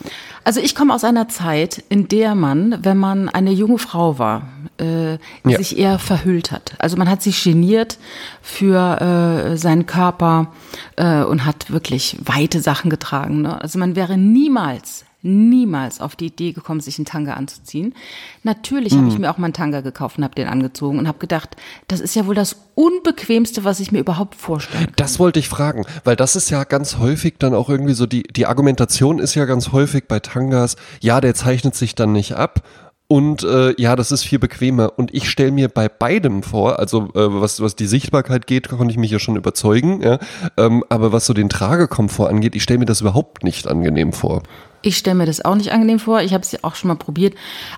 also 0.45 0.61
ich 0.61 0.77
komme 0.77 0.95
aus 0.95 1.03
einer 1.03 1.29
Zeit, 1.29 1.83
in 1.89 2.07
der 2.07 2.37
man, 2.37 2.79
wenn 2.83 2.97
man 2.97 3.29
eine 3.29 3.51
junge 3.51 3.79
Frau 3.79 4.21
war, 4.21 4.43
äh, 4.79 5.15
ja. 5.15 5.59
sich 5.59 5.77
eher 5.77 5.99
verhüllt 5.99 6.53
hat. 6.53 6.77
Also 6.79 6.97
man 6.97 7.11
hat 7.11 7.21
sich 7.21 7.43
geniert 7.43 7.99
für 8.43 9.01
äh, 9.01 9.57
seinen 9.57 9.87
Körper 9.87 10.53
äh, 10.95 11.25
und 11.25 11.45
hat 11.45 11.73
wirklich 11.73 12.17
weite 12.23 12.61
Sachen 12.61 12.89
getragen. 12.89 13.43
Ne? 13.43 13.61
Also 13.61 13.81
man 13.81 13.97
wäre 13.97 14.17
niemals 14.17 15.05
niemals 15.23 16.01
auf 16.01 16.15
die 16.15 16.27
Idee 16.27 16.53
gekommen, 16.53 16.81
sich 16.81 16.99
einen 16.99 17.07
Tanga 17.07 17.35
anzuziehen. 17.35 17.95
Natürlich 18.43 18.95
mhm. 18.95 18.99
habe 18.99 19.09
ich 19.09 19.19
mir 19.19 19.31
auch 19.31 19.39
mal 19.39 19.47
einen 19.47 19.55
Tanga 19.55 19.81
gekauft 19.81 20.19
und 20.19 20.25
habe 20.25 20.35
den 20.35 20.47
angezogen 20.47 20.99
und 20.99 21.09
habe 21.09 21.19
gedacht, 21.19 21.57
das 21.89 22.01
ist 22.01 22.15
ja 22.15 22.27
wohl 22.27 22.35
das 22.35 22.57
unbequemste, 22.75 23.65
was 23.65 23.81
ich 23.81 23.91
mir 23.91 23.99
überhaupt 23.99 24.35
vorstellen 24.35 24.85
kann. 24.85 24.95
Das 24.97 25.19
wollte 25.19 25.39
ich 25.39 25.49
fragen, 25.49 25.85
weil 26.05 26.17
das 26.17 26.37
ist 26.37 26.51
ja 26.51 26.65
ganz 26.65 26.99
häufig 26.99 27.35
dann 27.39 27.55
auch 27.55 27.69
irgendwie 27.69 27.95
so 27.95 28.07
die 28.07 28.23
die 28.25 28.47
Argumentation 28.47 29.19
ist 29.19 29.35
ja 29.35 29.47
ganz 29.47 29.73
häufig 29.73 30.05
bei 30.07 30.21
Tangas, 30.21 30.77
ja, 31.01 31.21
der 31.21 31.35
zeichnet 31.35 31.75
sich 31.75 31.95
dann 31.95 32.13
nicht 32.13 32.35
ab 32.35 32.63
und 33.09 33.45
äh, 33.45 33.81
ja, 33.81 33.95
das 33.95 34.11
ist 34.11 34.25
viel 34.25 34.41
bequemer. 34.41 34.99
Und 34.99 35.15
ich 35.15 35.31
stelle 35.31 35.53
mir 35.53 35.69
bei 35.69 35.89
beidem 35.89 36.43
vor, 36.43 36.79
also 36.81 37.11
äh, 37.15 37.41
was, 37.41 37.61
was 37.61 37.77
die 37.77 37.87
Sichtbarkeit 37.87 38.47
geht, 38.47 38.69
konnte 38.69 38.91
ich 38.91 38.99
mich 38.99 39.13
ja 39.13 39.21
schon 39.21 39.37
überzeugen, 39.37 40.03
ja. 40.03 40.19
Ähm, 40.57 40.83
aber 40.89 41.13
was 41.13 41.27
so 41.27 41.33
den 41.33 41.49
Tragekomfort 41.49 42.29
angeht, 42.29 42.57
ich 42.57 42.65
stelle 42.65 42.81
mir 42.81 42.87
das 42.87 43.01
überhaupt 43.01 43.45
nicht 43.45 43.69
angenehm 43.69 44.13
vor. 44.13 44.43
Ich 44.83 44.97
stelle 44.97 45.17
mir 45.17 45.27
das 45.27 45.45
auch 45.45 45.55
nicht 45.55 45.71
angenehm 45.71 46.01
vor. 46.01 46.21
Ich 46.23 46.35
habe 46.35 46.43
es 46.43 46.51
ja 46.51 46.59
auch 46.63 46.75
schon 46.75 46.89
mal 46.89 46.97
probiert. 46.97 47.35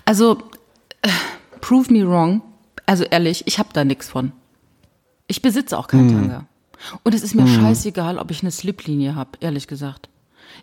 Also, 0.07 0.39
äh, 1.03 1.09
prove 1.61 1.93
me 1.93 2.09
wrong. 2.09 2.41
Also 2.87 3.05
ehrlich, 3.05 3.47
ich 3.47 3.59
habe 3.59 3.69
da 3.75 3.85
nichts 3.85 4.09
von. 4.09 4.33
Ich 5.27 5.43
besitze 5.43 5.77
auch 5.79 5.89
keinen 5.89 6.09
hm. 6.09 6.17
Tanga. 6.17 6.47
Und 7.03 7.15
es 7.15 7.23
ist 7.23 7.35
mir 7.35 7.45
hm. 7.45 7.61
scheißegal, 7.61 8.19
ob 8.19 8.31
ich 8.31 8.43
eine 8.43 8.51
Sliplinie 8.51 9.15
habe, 9.15 9.33
ehrlich 9.41 9.67
gesagt. 9.67 10.09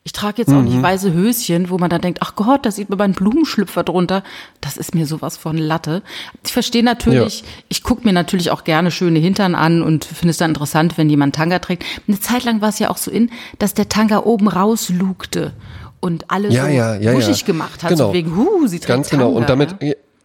Ich 0.03 0.13
trage 0.13 0.39
jetzt 0.39 0.49
auch 0.49 0.61
mhm. 0.61 0.65
nicht 0.65 0.81
weiße 0.81 1.13
Höschen, 1.13 1.69
wo 1.69 1.77
man 1.77 1.89
dann 1.89 2.01
denkt, 2.01 2.19
ach 2.21 2.35
Gott, 2.35 2.65
da 2.65 2.71
sieht 2.71 2.89
man 2.89 2.97
meinen 2.97 3.13
Blumenschlüpfer 3.13 3.83
drunter. 3.83 4.23
Das 4.61 4.77
ist 4.77 4.93
mir 4.93 5.05
sowas 5.05 5.37
von 5.37 5.57
Latte. 5.57 6.03
Ich 6.45 6.53
verstehe 6.53 6.83
natürlich, 6.83 7.41
ja. 7.41 7.47
ich 7.69 7.83
gucke 7.83 8.03
mir 8.05 8.13
natürlich 8.13 8.51
auch 8.51 8.63
gerne 8.63 8.91
schöne 8.91 9.19
Hintern 9.19 9.55
an 9.55 9.81
und 9.81 10.05
finde 10.05 10.31
es 10.31 10.37
dann 10.37 10.51
interessant, 10.51 10.97
wenn 10.97 11.09
jemand 11.09 11.35
Tanga 11.35 11.59
trägt. 11.59 11.83
Eine 12.07 12.19
Zeit 12.19 12.43
lang 12.43 12.61
war 12.61 12.69
es 12.69 12.79
ja 12.79 12.89
auch 12.89 12.97
so 12.97 13.11
in, 13.11 13.29
dass 13.59 13.73
der 13.73 13.89
Tanga 13.89 14.19
oben 14.19 14.47
rauslugte 14.47 15.53
und 15.99 16.29
alles 16.29 16.53
ja, 16.53 16.65
so 16.65 16.69
ja, 16.69 16.95
ja, 16.95 17.13
wuschig 17.13 17.45
gemacht 17.45 17.83
hat, 17.83 17.89
genau. 17.89 18.07
so 18.09 18.13
wegen, 18.13 18.35
huh, 18.35 18.67
sie 18.67 18.77
trägt 18.77 18.87
Ganz 18.87 19.09
Tanga, 19.09 19.25
genau. 19.25 19.35
Und 19.35 19.49
damit, 19.49 19.75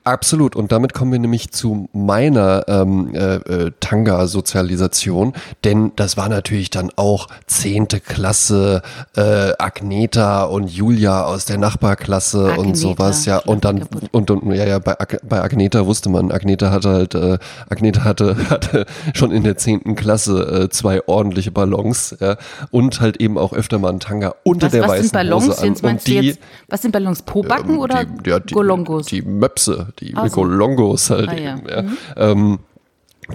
Absolut. 0.04 0.56
Und 0.56 0.72
damit 0.72 0.94
kommen 0.94 1.12
wir 1.12 1.18
nämlich 1.18 1.50
zu 1.50 1.90
meiner 1.92 2.64
ähm, 2.68 3.14
äh, 3.14 3.34
äh, 3.34 3.72
Tanga-Sozialisation, 3.80 5.34
denn 5.62 5.92
das 5.96 6.16
war 6.16 6.30
natürlich 6.30 6.70
dann 6.70 6.90
auch 6.96 7.28
zehnte 7.46 8.00
Klasse, 8.00 8.80
äh, 9.14 9.52
Agneta 9.58 10.44
und 10.44 10.70
Julia 10.70 11.24
aus 11.24 11.44
der 11.44 11.58
Nachbarklasse 11.58 12.44
Agneta, 12.44 12.60
und 12.60 12.74
sowas, 12.76 13.26
ja. 13.26 13.38
Und 13.38 13.66
dann 13.66 13.86
und, 14.10 14.30
und 14.30 14.54
ja, 14.54 14.64
ja, 14.64 14.78
bei, 14.78 14.96
bei 15.22 15.42
Agneta 15.42 15.84
wusste 15.84 16.08
man, 16.08 16.32
Agneta 16.32 16.70
hatte 16.70 16.88
halt, 16.88 17.14
äh, 17.14 17.38
Agneta 17.68 18.04
hatte, 18.04 18.36
hatte 18.50 18.86
schon 19.12 19.30
in 19.32 19.44
der 19.44 19.58
zehnten 19.58 19.96
Klasse 19.96 20.64
äh, 20.64 20.68
zwei 20.70 21.06
ordentliche 21.06 21.50
Ballons, 21.50 22.16
ja, 22.20 22.36
und 22.70 23.02
halt 23.02 23.18
eben 23.18 23.36
auch 23.36 23.52
öfter 23.52 23.78
mal 23.78 23.90
einen 23.90 24.00
Tanga 24.00 24.34
unter 24.44 24.68
was, 24.68 24.72
der 24.72 24.82
was 24.82 24.90
weißen 24.90 25.02
sind 25.04 25.12
Ballons? 25.12 25.46
Hose 25.46 25.62
an. 25.62 25.90
Und 25.90 26.06
die, 26.06 26.14
jetzt, 26.14 26.40
was 26.68 26.80
sind 26.80 26.92
Ballons? 26.92 27.20
Pobacken 27.22 27.74
ähm, 27.74 27.80
oder 27.80 28.04
die, 28.06 28.30
ja, 28.30 28.40
die, 28.40 28.54
Golongos? 28.54 29.06
Die 29.06 29.20
Möpse 29.20 29.88
die 29.98 30.14
ah, 30.14 30.24
Mikolongos 30.24 31.10
halt 31.10 31.28
ah, 31.28 31.34
eben. 31.34 31.68
Ja. 31.68 31.82
Mhm. 31.82 31.98
Ähm, 32.16 32.58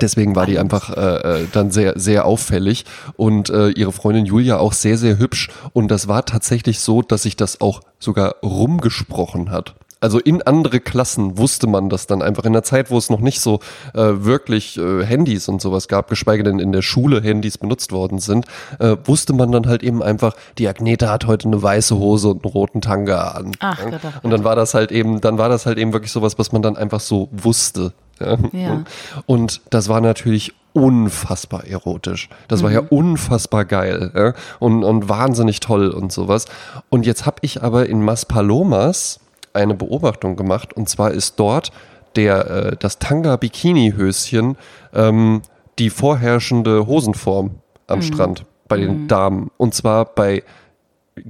Deswegen 0.02 0.36
war 0.36 0.46
die 0.46 0.60
einfach 0.60 0.90
äh, 0.90 1.44
äh, 1.44 1.48
dann 1.54 1.72
sehr, 1.72 1.98
sehr 1.98 2.26
auffällig 2.26 2.84
und 3.16 3.50
äh, 3.50 3.70
ihre 3.70 3.94
Freundin 3.94 4.26
Julia 4.26 4.58
auch 4.58 4.74
sehr, 4.74 4.98
sehr 4.98 5.18
hübsch. 5.18 5.50
Und 5.72 5.90
das 5.90 6.10
war 6.10 6.26
tatsächlich 6.26 6.80
so, 6.80 7.02
dass 7.02 7.24
sich 7.24 7.38
das 7.38 7.62
auch 7.62 7.80
sogar 8.00 8.36
rumgesprochen 8.44 9.52
hat 9.52 9.76
also 10.06 10.20
in 10.20 10.44
andere 10.44 10.80
Klassen 10.82 11.40
wusste 11.40 11.66
man 11.66 11.90
das 11.90 12.06
dann 12.06 12.22
einfach 12.22 12.44
in 12.46 12.54
der 12.54 12.62
Zeit, 12.62 12.92
wo 12.92 12.98
es 13.00 13.10
noch 13.10 13.22
nicht 13.22 13.42
so 13.42 13.60
äh, 13.96 14.02
wirklich 14.18 14.78
äh, 14.78 15.04
Handys 15.04 15.50
und 15.50 15.64
sowas 15.64 15.88
gab, 15.88 16.12
geschweige 16.12 16.44
denn 16.44 16.60
in 16.60 16.72
der 16.72 16.84
Schule 16.84 17.22
Handys 17.22 17.58
benutzt 17.58 17.92
worden 17.92 18.20
sind, 18.20 18.46
äh, 18.78 18.98
wusste 19.04 19.34
man 19.34 19.52
dann 19.52 19.66
halt 19.66 19.82
eben 19.82 20.04
einfach, 20.04 20.36
die 20.60 20.68
Agneta 20.68 21.10
hat 21.10 21.26
heute 21.26 21.48
eine 21.48 21.64
weiße 21.64 21.98
Hose 21.98 22.28
und 22.28 22.46
einen 22.46 22.54
roten 22.54 22.82
Tanga 22.82 23.30
an. 23.30 23.54
Ach, 23.62 23.80
ja? 23.80 23.90
Gott, 23.90 24.02
und 24.22 24.30
dann 24.30 24.44
war 24.44 24.56
das 24.56 24.76
halt 24.76 24.92
eben, 24.92 25.22
dann 25.22 25.40
war 25.40 25.50
das 25.50 25.66
halt 25.66 25.80
eben 25.80 25.92
wirklich 25.92 26.12
sowas, 26.12 26.38
was 26.38 26.52
man 26.52 26.62
dann 26.62 26.78
einfach 26.78 27.00
so 27.00 27.28
wusste. 27.32 27.92
Ja. 28.20 28.38
ja. 28.54 28.84
Und 29.26 29.62
das 29.72 29.90
war 29.90 30.02
natürlich 30.02 30.54
unfassbar 30.74 31.66
erotisch. 31.66 32.30
Das 32.48 32.60
mhm. 32.60 32.66
war 32.66 32.72
ja 32.74 32.82
mhm. 32.84 32.90
unfassbar 32.90 33.66
geil 33.66 34.12
ja? 34.14 34.34
und, 34.60 34.84
und 34.84 35.10
wahnsinnig 35.10 35.62
toll 35.62 35.90
und 35.90 36.12
sowas. 36.12 36.46
Und 36.90 37.08
jetzt 37.08 37.26
habe 37.26 37.38
ich 37.42 37.64
aber 37.64 37.88
in 37.90 38.04
Maspalomas 38.04 39.20
eine 39.56 39.76
Beobachtung 39.76 40.36
gemacht 40.36 40.74
und 40.74 40.90
zwar 40.90 41.12
ist 41.12 41.40
dort 41.40 41.72
der, 42.16 42.50
äh, 42.50 42.78
das 42.78 43.00
Tanga-Bikini-Höschen 43.00 44.58
ähm, 44.94 45.42
die 45.80 45.90
vorherrschende 45.90 46.88
Hosenform 46.88 47.56
am 47.88 48.00
mhm. 48.00 48.04
Strand 48.04 48.46
bei 48.68 48.78
den 48.78 49.04
mhm. 49.04 49.08
Damen. 49.08 49.52
Und 49.58 49.74
zwar 49.74 50.06
bei 50.06 50.44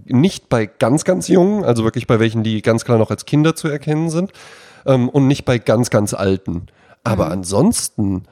nicht 0.05 0.49
bei 0.49 0.65
ganz, 0.65 1.03
ganz 1.03 1.27
jungen, 1.27 1.63
also 1.63 1.83
wirklich 1.83 2.07
bei 2.07 2.19
welchen, 2.19 2.43
die 2.43 2.61
ganz 2.61 2.85
klar 2.85 2.97
noch 2.97 3.11
als 3.11 3.25
Kinder 3.25 3.55
zu 3.55 3.67
erkennen 3.67 4.09
sind, 4.09 4.31
ähm, 4.85 5.09
und 5.09 5.27
nicht 5.27 5.45
bei 5.45 5.57
ganz, 5.59 5.89
ganz 5.89 6.13
alten. 6.13 6.67
Aber 7.03 7.27
mhm. 7.27 7.31
ansonsten 7.33 8.23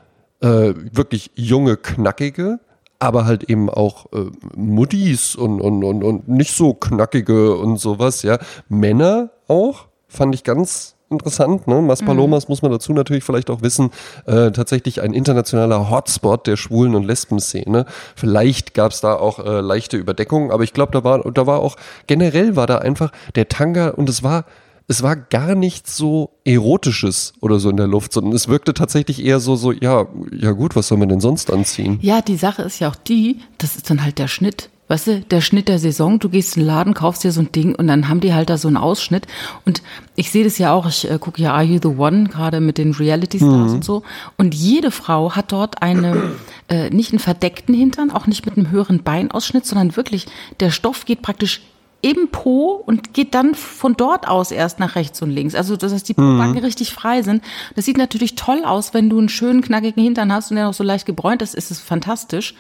äh, 0.41 0.73
wirklich 0.91 1.31
junge, 1.35 1.77
knackige, 1.77 2.59
aber 3.03 3.25
halt 3.25 3.43
eben 3.43 3.69
auch 3.69 4.05
äh, 4.13 4.25
Muttis 4.55 5.36
und, 5.36 5.62
und, 5.62 5.83
und, 5.83 6.03
und 6.03 6.27
nicht 6.27 6.55
so 6.55 6.74
knackige 6.74 7.55
und 7.55 7.77
sowas, 7.77 8.24
ja. 8.24 8.39
Männer 8.69 9.29
auch, 9.48 9.86
fand 10.07 10.36
ich 10.36 10.43
ganz 10.43 10.95
interessant. 11.13 11.67
Ne? 11.67 11.81
Maspalomas 11.81 12.48
mhm. 12.48 12.51
muss 12.51 12.62
man 12.62 12.72
dazu 12.72 12.93
natürlich 12.93 13.24
vielleicht 13.24 13.50
auch 13.50 13.62
wissen, 13.62 13.91
äh, 14.25 14.51
tatsächlich 14.51 15.01
ein 15.01 15.13
internationaler 15.13 15.89
Hotspot 15.89 16.48
der 16.48 16.57
Schwulen- 16.57 16.95
und 16.95 17.03
Lesben-Szene. 17.03 17.86
Vielleicht 18.15 18.74
gab 18.74 18.91
es 18.91 19.01
da 19.01 19.15
auch 19.15 19.39
äh, 19.39 19.62
leichte 19.62 19.98
Überdeckungen, 19.98 20.51
aber 20.51 20.63
ich 20.63 20.74
glaube, 20.74 20.91
da 20.91 21.03
war, 21.03 21.19
da 21.31 21.48
war 21.48 21.60
auch, 21.60 21.77
generell 22.07 22.55
war 22.55 22.67
da 22.67 22.79
einfach 22.79 23.12
der 23.36 23.48
Tanga 23.48 23.89
und 23.89 24.10
es 24.10 24.24
war, 24.24 24.45
es 24.88 25.04
war 25.04 25.16
gar 25.16 25.56
nichts 25.56 25.96
so 25.98 26.32
Erotisches 26.46 27.34
oder 27.40 27.60
so 27.60 27.70
in 27.70 27.78
der 27.78 27.88
Luft, 27.88 28.13
sondern 28.13 28.34
es 28.34 28.48
wirkte 28.48 28.74
tatsächlich 28.74 29.24
eher 29.24 29.40
so, 29.40 29.56
so, 29.56 29.72
ja, 29.72 30.08
ja 30.32 30.52
gut, 30.52 30.75
was 30.75 30.88
soll 30.88 30.98
man 30.98 31.10
denn 31.10 31.22
sonst 31.22 31.52
anziehen? 31.52 32.00
Ja, 32.02 32.22
die 32.22 32.36
Sache 32.36 32.63
ist 32.63 32.80
ja 32.80 32.90
auch 32.90 32.96
die, 32.96 33.40
das 33.58 33.75
ist 33.75 33.90
dann 33.90 34.04
halt 34.04 34.20
der 34.20 34.28
Schnitt. 34.28 34.70
Weißt 34.90 35.08
du, 35.08 35.22
der 35.22 35.40
Schnitt 35.40 35.70
der 35.70 35.80
Saison, 35.80 36.20
du 36.20 36.28
gehst 36.28 36.58
in 36.58 36.63
den 36.63 36.68
Laden, 36.68 36.94
kaufst 36.94 37.24
dir 37.24 37.32
so 37.32 37.40
ein 37.40 37.52
Ding 37.54 37.74
und 37.74 37.88
dann 37.88 38.10
haben 38.10 38.20
die 38.20 38.34
halt 38.34 38.50
da 38.50 38.58
so 38.58 38.68
einen 38.68 38.75
Ausschnitt. 38.75 39.28
Und 39.66 39.82
ich 40.16 40.30
sehe 40.30 40.44
das 40.44 40.58
ja 40.58 40.74
auch, 40.74 40.86
ich 40.88 41.10
äh, 41.10 41.18
gucke 41.20 41.42
ja 41.42 41.54
Are 41.54 41.63
You 41.63 41.80
the 41.82 41.98
One, 41.98 42.25
gerade 42.25 42.60
mit 42.60 42.78
den 42.78 42.92
Reality 42.92 43.38
Stars 43.38 43.70
mhm. 43.70 43.75
und 43.75 43.86
so. 43.86 44.04
Und 44.38 44.54
jede 44.54 44.92
Frau 44.92 45.32
hat 45.32 45.54
dort 45.54 45.82
eine, 45.82 46.34
äh, 46.68 46.90
nicht 46.90 47.12
einen 47.12 47.20
verdeckten 47.20 47.74
Hintern, 47.74 48.12
auch 48.12 48.28
nicht 48.28 48.46
mit 48.46 48.58
einem 48.58 48.72
höheren 48.72 49.04
Beinausschnitt, 49.04 49.66
sondern 49.66 49.96
wirklich, 49.96 50.28
der 50.60 50.70
Stoff 50.70 51.06
geht 51.06 51.22
praktisch 51.22 51.62
im 52.03 52.27
Po 52.29 52.83
und 52.86 53.13
geht 53.13 53.33
dann 53.33 53.55
von 53.55 53.95
dort 53.95 54.27
aus 54.27 54.51
erst 54.51 54.79
nach 54.79 54.95
rechts 54.95 55.22
und 55.22 55.31
links. 55.31 55.55
Also, 55.55 55.77
dass 55.77 55.93
heißt, 55.93 56.07
die 56.07 56.13
Pobacken 56.13 56.51
mhm. 56.51 56.57
richtig 56.57 56.93
frei 56.93 57.22
sind. 57.22 57.43
Das 57.75 57.86
sieht 57.86 57.98
natürlich 57.98 58.36
toll 58.36 58.63
aus, 58.65 58.93
wenn 58.93 59.10
du 59.10 59.17
einen 59.17 59.29
schönen, 59.29 59.62
knackigen 59.62 60.03
Hintern 60.03 60.31
hast 60.31 60.51
und 60.51 60.57
der 60.57 60.65
noch 60.65 60.74
so 60.74 60.83
leicht 60.83 61.05
gebräunt 61.05 61.41
ist, 61.41 61.55
ist 61.55 61.72
es 61.72 61.79
fantastisch. 61.79 62.55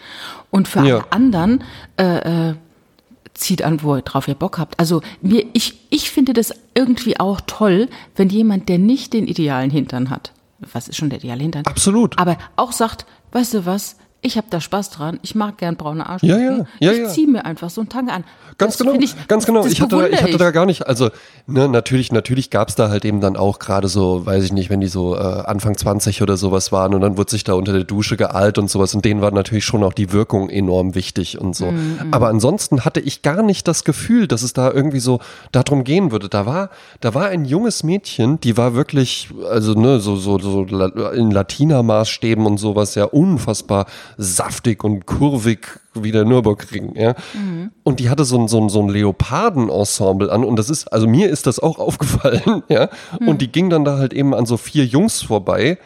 Und 0.49 0.69
für 0.69 0.79
ja. 0.79 0.95
alle 0.95 1.11
anderen, 1.11 1.63
äh, 1.97 2.51
äh, 2.51 2.55
zieht 3.33 3.63
an, 3.63 3.83
wo 3.83 3.95
ihr 3.95 4.01
drauf 4.01 4.27
ihr 4.27 4.35
Bock 4.35 4.57
habt. 4.59 4.79
Also 4.79 5.01
mir, 5.21 5.45
ich, 5.53 5.79
ich 5.89 6.09
finde 6.09 6.33
das 6.33 6.53
irgendwie 6.73 7.19
auch 7.19 7.41
toll, 7.45 7.89
wenn 8.15 8.29
jemand, 8.29 8.69
der 8.69 8.77
nicht 8.77 9.11
den 9.11 9.27
idealen 9.27 9.71
Hintern 9.71 10.09
hat, 10.09 10.31
was 10.71 10.87
ist 10.87 10.95
schon 10.95 11.09
der 11.09 11.19
ideale 11.19 11.41
Hintern? 11.41 11.65
Absolut. 11.65 12.17
Aber 12.17 12.37
auch 12.55 12.71
sagt, 12.71 13.05
weißt 13.31 13.55
du 13.55 13.65
was, 13.65 13.97
ich 14.23 14.37
habe 14.37 14.47
da 14.49 14.61
Spaß 14.61 14.89
dran, 14.89 15.19
ich 15.21 15.35
mag 15.35 15.57
gern 15.57 15.75
braune 15.75 16.07
Arsch. 16.07 16.23
Ja, 16.23 16.37
ja, 16.37 16.65
ja, 16.79 16.91
ich 16.91 16.97
ja. 16.99 17.09
ziehe 17.09 17.27
mir 17.27 17.45
einfach 17.45 17.69
so 17.69 17.81
einen 17.81 17.89
Tanga 17.89 18.13
an. 18.13 18.23
Ganz 18.57 18.77
Das 18.77 18.87
genau, 18.87 18.99
ich, 18.99 19.27
ganz 19.27 19.45
genau. 19.45 19.65
Ich 19.65 19.81
hatte, 19.81 19.97
da, 19.97 20.07
ich 20.07 20.21
hatte 20.21 20.37
da 20.37 20.51
gar 20.51 20.65
nicht, 20.65 20.87
also 20.87 21.09
ne, 21.47 21.67
natürlich, 21.67 22.11
natürlich 22.11 22.49
gab's 22.49 22.75
da 22.75 22.89
halt 22.89 23.03
eben 23.03 23.19
dann 23.19 23.35
auch 23.35 23.59
gerade 23.59 23.87
so, 23.87 24.25
weiß 24.25 24.43
ich 24.43 24.53
nicht, 24.53 24.69
wenn 24.69 24.79
die 24.79 24.87
so 24.87 25.15
äh, 25.15 25.19
Anfang 25.19 25.75
20 25.75 26.21
oder 26.21 26.37
sowas 26.37 26.71
waren 26.71 26.93
und 26.93 27.01
dann 27.01 27.17
wurde 27.17 27.31
sich 27.31 27.43
da 27.43 27.53
unter 27.53 27.73
der 27.73 27.83
Dusche 27.83 28.15
gealt 28.15 28.57
und 28.57 28.69
sowas 28.69 28.95
und 28.95 29.03
denen 29.05 29.21
war 29.21 29.31
natürlich 29.31 29.65
schon 29.65 29.83
auch 29.83 29.93
die 29.93 30.11
Wirkung 30.11 30.49
enorm 30.49 30.95
wichtig 30.95 31.39
und 31.39 31.55
so. 31.55 31.71
Mhm, 31.71 32.09
Aber 32.11 32.29
ansonsten 32.29 32.85
hatte 32.85 32.99
ich 32.99 33.23
gar 33.23 33.43
nicht 33.43 33.67
das 33.67 33.83
Gefühl, 33.83 34.27
dass 34.27 34.43
es 34.43 34.53
da 34.53 34.71
irgendwie 34.71 34.99
so 34.99 35.19
darum 35.51 35.83
gehen 35.83 36.11
würde. 36.11 36.29
Da 36.29 36.45
war, 36.45 36.69
da 37.01 37.13
war 37.13 37.27
ein 37.27 37.45
junges 37.45 37.83
Mädchen, 37.83 38.39
die 38.39 38.55
war 38.55 38.75
wirklich, 38.75 39.29
also 39.49 39.73
ne, 39.73 39.99
so, 39.99 40.15
so, 40.15 40.39
so 40.39 40.63
in 40.63 41.31
Latina-Maßstäben 41.31 42.45
und 42.45 42.57
sowas 42.57 42.95
ja 42.95 43.05
unfassbar 43.05 43.87
saftig 44.17 44.83
und 44.83 45.05
kurvig 45.05 45.79
wie 45.93 46.11
der 46.11 46.25
Nürburgring, 46.25 46.95
ja. 46.95 47.15
Und 47.83 47.99
die 47.99 48.09
hatte 48.09 48.25
so 48.25 48.37
ein, 48.37 48.47
so 48.47 48.59
ein, 48.59 48.69
so 48.69 48.81
ein 48.81 48.89
Leoparden-Ensemble 48.89 50.31
an 50.31 50.43
und 50.43 50.57
das 50.57 50.69
ist, 50.69 50.91
also 50.91 51.07
mir 51.07 51.29
ist 51.29 51.47
das 51.47 51.59
auch 51.59 51.79
aufgefallen, 51.87 52.63
ja. 52.69 52.89
Und 53.25 53.41
die 53.41 53.51
ging 53.51 53.69
dann 53.69 53.85
da 53.85 53.97
halt 53.97 54.13
eben 54.13 54.33
an 54.33 54.45
so 54.45 54.57
vier 54.57 54.85
Jungs 54.85 55.21
vorbei, 55.21 55.77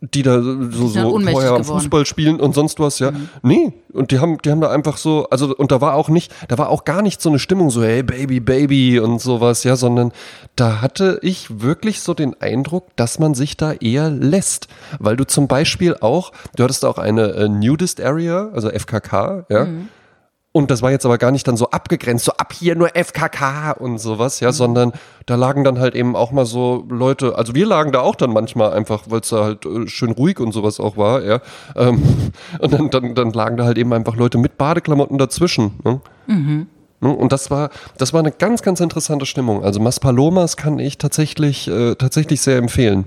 die 0.00 0.22
da 0.22 0.40
so, 0.40 0.86
so 0.86 1.18
vorher 1.18 1.52
am 1.52 1.62
geworden. 1.62 1.64
Fußball 1.64 2.06
spielen 2.06 2.38
und 2.38 2.54
sonst 2.54 2.78
was, 2.78 3.00
ja. 3.00 3.12
Nee, 3.42 3.72
und 3.92 4.12
die 4.12 4.20
haben, 4.20 4.38
die 4.38 4.50
haben 4.50 4.60
da 4.60 4.70
einfach 4.70 4.96
so, 4.96 5.28
also, 5.30 5.54
und 5.56 5.72
da 5.72 5.80
war 5.80 5.94
auch 5.94 6.08
nicht, 6.08 6.32
da 6.46 6.56
war 6.56 6.68
auch 6.68 6.84
gar 6.84 7.02
nicht 7.02 7.20
so 7.20 7.28
eine 7.28 7.40
Stimmung 7.40 7.70
so, 7.70 7.82
hey, 7.82 8.04
Baby, 8.04 8.38
Baby 8.38 9.00
und 9.00 9.20
sowas, 9.20 9.64
ja, 9.64 9.74
sondern 9.74 10.12
da 10.54 10.80
hatte 10.82 11.18
ich 11.22 11.60
wirklich 11.62 12.00
so 12.00 12.14
den 12.14 12.40
Eindruck, 12.40 12.94
dass 12.94 13.18
man 13.18 13.34
sich 13.34 13.56
da 13.56 13.72
eher 13.72 14.08
lässt. 14.10 14.68
Weil 15.00 15.16
du 15.16 15.26
zum 15.26 15.48
Beispiel 15.48 15.96
auch, 16.00 16.32
du 16.54 16.62
hattest 16.62 16.84
auch 16.84 16.98
eine 16.98 17.32
äh, 17.32 17.48
Nudist 17.48 18.00
Area, 18.00 18.50
also 18.52 18.70
FKK, 18.70 19.46
ja. 19.48 19.66
Und 20.58 20.72
das 20.72 20.82
war 20.82 20.90
jetzt 20.90 21.06
aber 21.06 21.18
gar 21.18 21.30
nicht 21.30 21.46
dann 21.46 21.56
so 21.56 21.70
abgegrenzt, 21.70 22.24
so 22.24 22.32
ab 22.32 22.52
hier 22.52 22.74
nur 22.74 22.88
FKK 22.96 23.76
und 23.78 23.98
sowas, 23.98 24.40
ja, 24.40 24.50
sondern 24.50 24.90
da 25.24 25.36
lagen 25.36 25.62
dann 25.62 25.78
halt 25.78 25.94
eben 25.94 26.16
auch 26.16 26.32
mal 26.32 26.46
so 26.46 26.84
Leute, 26.88 27.38
also 27.38 27.54
wir 27.54 27.64
lagen 27.64 27.92
da 27.92 28.00
auch 28.00 28.16
dann 28.16 28.32
manchmal 28.32 28.72
einfach, 28.72 29.04
weil 29.06 29.20
es 29.20 29.28
da 29.28 29.44
halt 29.44 29.64
äh, 29.64 29.86
schön 29.86 30.10
ruhig 30.10 30.40
und 30.40 30.50
sowas 30.50 30.80
auch 30.80 30.96
war, 30.96 31.22
ja. 31.22 31.38
Ähm, 31.76 32.02
und 32.58 32.72
dann, 32.72 32.90
dann, 32.90 33.14
dann 33.14 33.32
lagen 33.32 33.56
da 33.56 33.66
halt 33.66 33.78
eben 33.78 33.92
einfach 33.92 34.16
Leute 34.16 34.36
mit 34.36 34.58
Badeklamotten 34.58 35.16
dazwischen. 35.16 35.78
Ne? 35.84 36.00
Ne? 36.26 36.66
Und 37.00 37.30
das 37.30 37.50
war, 37.50 37.70
das 37.96 38.12
war 38.12 38.20
eine 38.20 38.32
ganz, 38.32 38.62
ganz 38.62 38.80
interessante 38.80 39.24
Stimmung. 39.24 39.62
Also 39.62 39.78
Maspalomas 39.78 40.56
kann 40.56 40.78
ich 40.80 40.98
tatsächlich, 40.98 41.68
äh, 41.68 41.94
tatsächlich 41.94 42.40
sehr 42.40 42.56
empfehlen. 42.58 43.06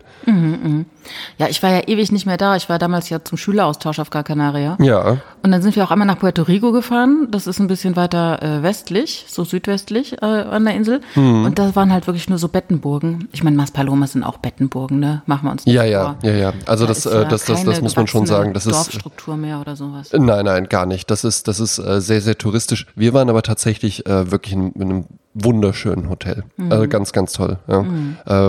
Ja, 1.38 1.48
ich 1.50 1.62
war 1.64 1.72
ja 1.72 1.82
ewig 1.88 2.12
nicht 2.12 2.26
mehr 2.26 2.38
da. 2.38 2.56
Ich 2.56 2.70
war 2.70 2.80
damals 2.80 3.10
ja 3.10 3.24
zum 3.24 3.38
Schüleraustausch 3.38 4.00
auf 4.00 4.10
Gran 4.10 4.24
Canaria. 4.24 4.78
Ja. 4.80 5.18
Und 5.44 5.52
dann 5.52 5.62
sind 5.62 5.76
wir 5.76 5.84
auch 5.84 5.92
einmal 5.92 6.08
nach 6.08 6.20
Puerto 6.20 6.44
Rico 6.44 6.72
gefahren. 6.72 7.28
Das 7.32 7.48
ist 7.48 7.60
ein 7.60 7.68
bisschen 7.68 7.96
weiter 7.96 8.42
äh, 8.42 8.64
westlich, 8.64 9.26
so 9.28 9.44
südwestlich 9.44 10.22
äh, 10.22 10.26
an 10.26 10.66
der 10.66 10.76
Insel. 10.76 11.02
Hm. 11.16 11.46
Und 11.46 11.60
da 11.60 11.76
waren 11.76 11.92
halt 11.92 12.08
wirklich 12.08 12.30
nur 12.30 12.38
so 12.38 12.48
Bettenburgen. 12.48 13.28
Ich 13.32 13.44
meine, 13.44 13.58
Maspalomas 13.58 14.14
sind 14.14 14.24
auch 14.24 14.38
Bettenburgen, 14.38 15.00
ne? 15.00 15.22
Machen 15.26 15.46
wir 15.48 15.52
uns 15.52 15.66
nicht 15.66 15.74
Ja, 15.74 15.84
ja, 15.84 16.04
vor. 16.04 16.30
ja, 16.30 16.32
ja. 16.32 16.54
Also 16.66 16.86
Da 16.86 16.90
das, 16.94 17.06
äh, 17.06 17.14
ja 17.14 17.24
das, 17.26 17.46
das, 17.46 17.64
das 17.64 17.82
muss 17.82 17.96
man 17.96 18.08
schon 18.08 18.26
sagen. 18.26 18.54
Das 18.54 18.66
ist, 18.66 18.76
Dorfstruktur 18.76 19.36
mehr 19.38 19.60
oder 19.60 19.76
sowas. 19.76 20.10
Nein, 20.14 20.46
nein, 20.46 20.70
gar 20.70 20.86
nicht. 20.86 21.10
Das 21.10 21.24
ist, 21.24 21.48
das 21.48 21.60
ist 21.60 21.80
äh, 21.80 22.00
sehr, 22.00 22.22
sehr 22.22 22.38
touristisch. 22.38 22.86
Wir 22.96 23.14
waren 23.14 23.30
aber 23.30 23.42
tatsächlich 23.42 23.81
äh, 23.84 24.32
wirklich 24.32 24.54
in, 24.54 24.72
in 24.74 24.82
einem 24.82 25.06
wunderschönen 25.34 26.10
Hotel. 26.10 26.44
Also 26.70 26.88
ganz, 26.88 27.14
ganz 27.14 27.34
toll. 27.34 27.58
Ja. 27.68 27.86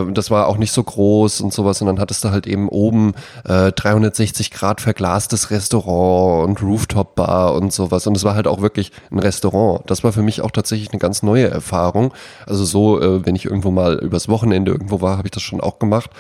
Äh, 0.03 0.13
das 0.13 0.31
war 0.31 0.49
auch 0.49 0.57
nicht 0.57 0.73
so 0.73 0.83
groß 0.83 1.41
und 1.41 1.53
sowas, 1.53 1.81
und 1.81 1.87
dann 1.87 2.01
hattest 2.01 2.25
du 2.25 2.31
halt 2.31 2.47
eben 2.47 2.69
oben 2.69 3.15
äh, 3.45 3.71
360 3.73 4.51
Grad 4.51 4.81
verglastes 4.81 5.51
Restaurant 5.51 6.49
und 6.49 6.63
Rooftop-Bar 6.63 7.55
und 7.55 7.73
sowas. 7.73 8.07
Und 8.07 8.17
es 8.17 8.25
war 8.25 8.35
halt 8.35 8.49
auch 8.49 8.61
wirklich 8.61 8.91
ein 9.11 9.19
Restaurant. 9.19 9.83
Das 9.87 10.03
war 10.03 10.13
für 10.13 10.23
mich 10.23 10.41
auch 10.41 10.51
tatsächlich 10.51 10.91
eine 10.91 10.99
ganz 10.99 11.23
neue 11.23 11.49
Erfahrung. 11.49 12.13
Also 12.47 12.65
so, 12.65 13.01
äh, 13.01 13.25
wenn 13.25 13.37
ich 13.37 13.45
irgendwo 13.45 13.71
mal 13.71 13.99
übers 13.99 14.29
Wochenende 14.29 14.73
irgendwo 14.73 15.01
war, 15.01 15.19
habe 15.19 15.29
ich 15.29 15.33
das 15.33 15.43
schon 15.43 15.61
auch 15.61 15.79
gemacht. 15.79 16.11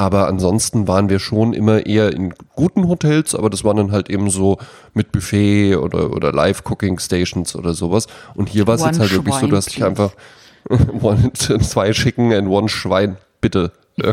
Aber 0.00 0.28
ansonsten 0.28 0.88
waren 0.88 1.10
wir 1.10 1.18
schon 1.18 1.52
immer 1.52 1.84
eher 1.84 2.10
in 2.10 2.32
guten 2.56 2.88
Hotels, 2.88 3.34
aber 3.34 3.50
das 3.50 3.64
waren 3.64 3.76
dann 3.76 3.92
halt 3.92 4.08
eben 4.08 4.30
so 4.30 4.56
mit 4.94 5.12
Buffet 5.12 5.76
oder, 5.76 6.12
oder 6.12 6.32
Live-Cooking-Stations 6.32 7.54
oder 7.54 7.74
sowas. 7.74 8.06
Und 8.34 8.48
hier 8.48 8.66
war 8.66 8.76
es 8.76 8.82
jetzt 8.82 8.98
halt 8.98 9.12
wirklich 9.12 9.34
so, 9.34 9.46
du 9.46 9.54
hast 9.54 9.66
dich 9.66 9.74
Schwein, 9.74 9.88
einfach 9.88 10.12
one, 11.02 11.34
zwei 11.34 11.90
Chicken 11.90 12.32
and 12.32 12.48
one 12.48 12.70
Schwein, 12.70 13.18
bitte. 13.42 13.72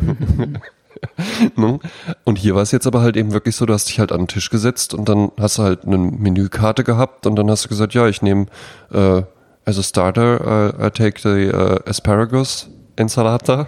Ne? 1.55 1.79
Und 2.23 2.39
hier 2.39 2.55
war 2.55 2.63
es 2.63 2.71
jetzt 2.71 2.87
aber 2.87 3.01
halt 3.01 3.15
eben 3.15 3.31
wirklich 3.31 3.55
so, 3.55 3.67
du 3.67 3.73
hast 3.73 3.87
dich 3.87 3.99
halt 3.99 4.11
an 4.11 4.21
den 4.21 4.27
Tisch 4.27 4.49
gesetzt 4.49 4.95
und 4.95 5.07
dann 5.07 5.31
hast 5.39 5.59
du 5.59 5.61
halt 5.61 5.85
eine 5.85 5.99
Menükarte 5.99 6.83
gehabt 6.83 7.27
und 7.27 7.35
dann 7.35 7.51
hast 7.51 7.65
du 7.65 7.69
gesagt, 7.69 7.93
ja, 7.93 8.07
ich 8.07 8.23
nehme 8.23 8.47
äh, 8.91 9.21
as 9.63 9.77
a 9.77 9.83
starter, 9.83 10.73
uh, 10.81 10.83
I 10.83 10.89
take 10.89 11.21
the 11.21 11.55
uh, 11.55 11.79
asparagus 11.87 12.67
Ensalata. 12.97 13.67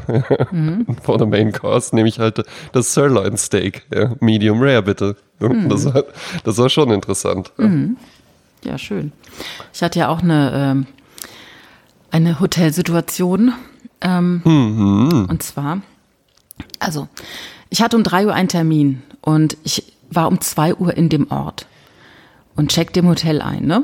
Und 0.52 0.98
For 1.04 1.18
the 1.18 1.26
main 1.26 1.52
course 1.52 1.96
nehme 1.96 2.10
ich 2.10 2.20
halt 2.20 2.44
das 2.74 2.94
Sirloin 2.94 3.38
Steak, 3.38 3.86
ja, 3.94 4.12
medium 4.20 4.62
rare 4.62 4.84
bitte. 4.84 5.16
Das, 5.40 5.86
war, 5.86 6.04
das 6.44 6.58
war 6.58 6.70
schon 6.70 6.92
interessant. 6.92 7.52
Ja, 8.64 8.78
schön. 8.78 9.14
Ich 9.74 9.82
hatte 9.82 10.00
ja 10.00 10.10
auch 10.10 10.22
eine, 10.22 10.52
ähm, 10.54 10.88
eine 12.12 12.40
Hotelsituation. 12.40 13.54
Ähm, 14.02 14.42
Und 15.30 15.44
zwar, 15.44 15.82
also, 16.80 17.08
ich 17.70 17.82
hatte 17.82 17.96
um 17.96 18.04
3 18.04 18.26
Uhr 18.28 18.34
einen 18.34 18.50
Termin 18.50 19.02
und 19.22 19.58
ich 19.64 19.94
war 20.10 20.28
um 20.28 20.42
2 20.42 20.76
Uhr 20.76 20.96
in 20.98 21.10
dem 21.10 21.32
Ort 21.32 21.68
und 22.56 22.72
check 22.72 22.92
dem 22.94 23.08
Hotel 23.08 23.42
ein, 23.42 23.66
ne? 23.66 23.84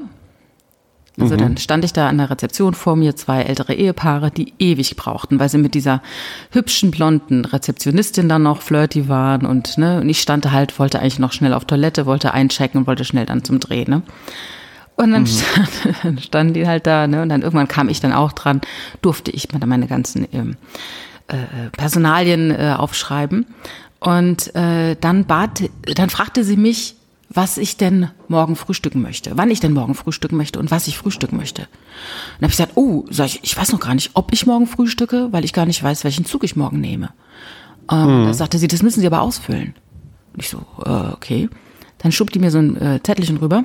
Also 1.19 1.37
dann 1.37 1.55
stand 1.57 1.85
ich 1.85 1.93
da 1.93 2.09
an 2.09 2.17
der 2.17 2.29
Rezeption 2.29 2.73
vor 2.73 2.95
mir, 2.95 3.15
zwei 3.15 3.43
ältere 3.43 3.73
Ehepaare, 3.73 4.31
die 4.31 4.53
ewig 4.59 4.97
brauchten, 4.97 5.39
weil 5.39 5.47
sie 5.47 5.57
mit 5.57 5.73
dieser 5.73 6.01
hübschen 6.51 6.91
blonden 6.91 7.45
Rezeptionistin 7.45 8.27
dann 8.27 8.43
noch 8.43 8.61
flirty 8.61 9.07
waren 9.07 9.45
und 9.45 9.77
ne, 9.77 10.01
und 10.01 10.09
ich 10.09 10.21
stand 10.21 10.43
da 10.43 10.51
halt, 10.51 10.77
wollte 10.77 10.99
eigentlich 10.99 11.19
noch 11.19 11.31
schnell 11.31 11.53
auf 11.53 11.65
Toilette, 11.65 12.05
wollte 12.05 12.33
einchecken 12.33 12.81
und 12.81 12.87
wollte 12.87 13.05
schnell 13.05 13.25
dann 13.25 13.43
zum 13.43 13.59
Dreh, 13.59 13.85
ne? 13.85 14.01
Und 14.97 15.11
dann, 15.11 15.27
stand, 15.27 15.69
dann 16.03 16.19
standen 16.19 16.53
die 16.53 16.67
halt 16.67 16.85
da, 16.85 17.07
ne? 17.07 17.21
Und 17.21 17.29
dann 17.29 17.41
irgendwann 17.41 17.67
kam 17.67 17.87
ich 17.89 18.01
dann 18.01 18.13
auch 18.13 18.33
dran, 18.33 18.61
durfte 19.01 19.31
ich 19.31 19.51
mir 19.53 19.59
dann 19.59 19.69
meine 19.69 19.87
ganzen 19.87 20.27
ähm, 20.33 20.57
äh, 21.27 21.69
Personalien 21.71 22.51
äh, 22.51 22.75
aufschreiben. 22.77 23.45
Und 23.99 24.55
äh, 24.55 24.95
dann 24.99 25.25
bat, 25.25 25.63
dann 25.95 26.09
fragte 26.09 26.43
sie 26.43 26.57
mich, 26.57 26.95
was 27.29 27.57
ich 27.57 27.77
denn 27.77 28.09
morgen 28.27 28.55
frühstücken 28.55 29.01
möchte, 29.01 29.31
wann 29.35 29.51
ich 29.51 29.59
denn 29.59 29.73
morgen 29.73 29.95
frühstücken 29.95 30.37
möchte 30.37 30.59
und 30.59 30.71
was 30.71 30.87
ich 30.87 30.97
frühstücken 30.97 31.37
möchte. 31.37 31.63
Und 31.63 31.69
dann 32.39 32.43
habe 32.43 32.51
ich 32.51 32.57
gesagt, 32.57 32.73
oh, 32.75 33.05
sag 33.09 33.25
ich, 33.27 33.39
ich 33.43 33.57
weiß 33.57 33.71
noch 33.71 33.79
gar 33.79 33.95
nicht, 33.95 34.11
ob 34.13 34.31
ich 34.31 34.45
morgen 34.45 34.67
frühstücke, 34.67 35.29
weil 35.31 35.43
ich 35.43 35.53
gar 35.53 35.65
nicht 35.65 35.81
weiß, 35.81 36.03
welchen 36.03 36.25
Zug 36.25 36.43
ich 36.43 36.55
morgen 36.55 36.79
nehme. 36.79 37.09
Ähm, 37.91 38.25
Da 38.25 38.33
sagte 38.33 38.57
sie, 38.57 38.67
das 38.67 38.83
müssen 38.83 39.01
Sie 39.01 39.07
aber 39.07 39.21
ausfüllen. 39.21 39.73
Und 40.33 40.41
ich 40.41 40.49
so, 40.49 40.59
äh, 40.85 41.13
okay. 41.13 41.49
Dann 41.97 42.11
schob 42.11 42.31
die 42.31 42.39
mir 42.39 42.51
so 42.51 42.59
ein 42.59 42.79
äh, 42.79 42.99
Zettelchen 43.01 43.37
rüber. 43.37 43.63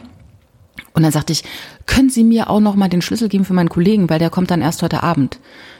Und 0.95 1.03
dann 1.03 1.13
sagte 1.13 1.33
ich, 1.33 1.45
können 1.87 2.11
Sie 2.11 2.25
mir 2.25 2.49
auch 2.49 2.61
noch 2.61 2.75
mal 2.75 2.89
den 2.89 3.03
Schlüssel 3.03 3.29
geben 3.29 3.45
für 3.45 3.53
meinen 3.55 3.69
Kollegen, 3.69 4.09
weil 4.09 4.19
der 4.19 4.31
kommt 4.31 4.51
dann 4.51 4.63
erst 4.63 4.83
heute 4.83 5.03
Abend 5.03 5.39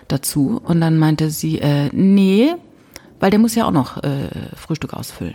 dazu. 0.09 0.61
Und 0.65 0.81
dann 0.81 0.99
meinte 0.99 1.31
sie, 1.31 1.59
äh, 1.59 1.89
nee, 1.93 2.53
weil 3.19 3.31
der 3.31 3.41
muss 3.41 3.55
ja 3.55 3.67
auch 3.67 3.73
noch 3.73 4.03
äh, 4.03 4.29
Frühstück 4.57 4.95
ausfüllen. 4.95 5.35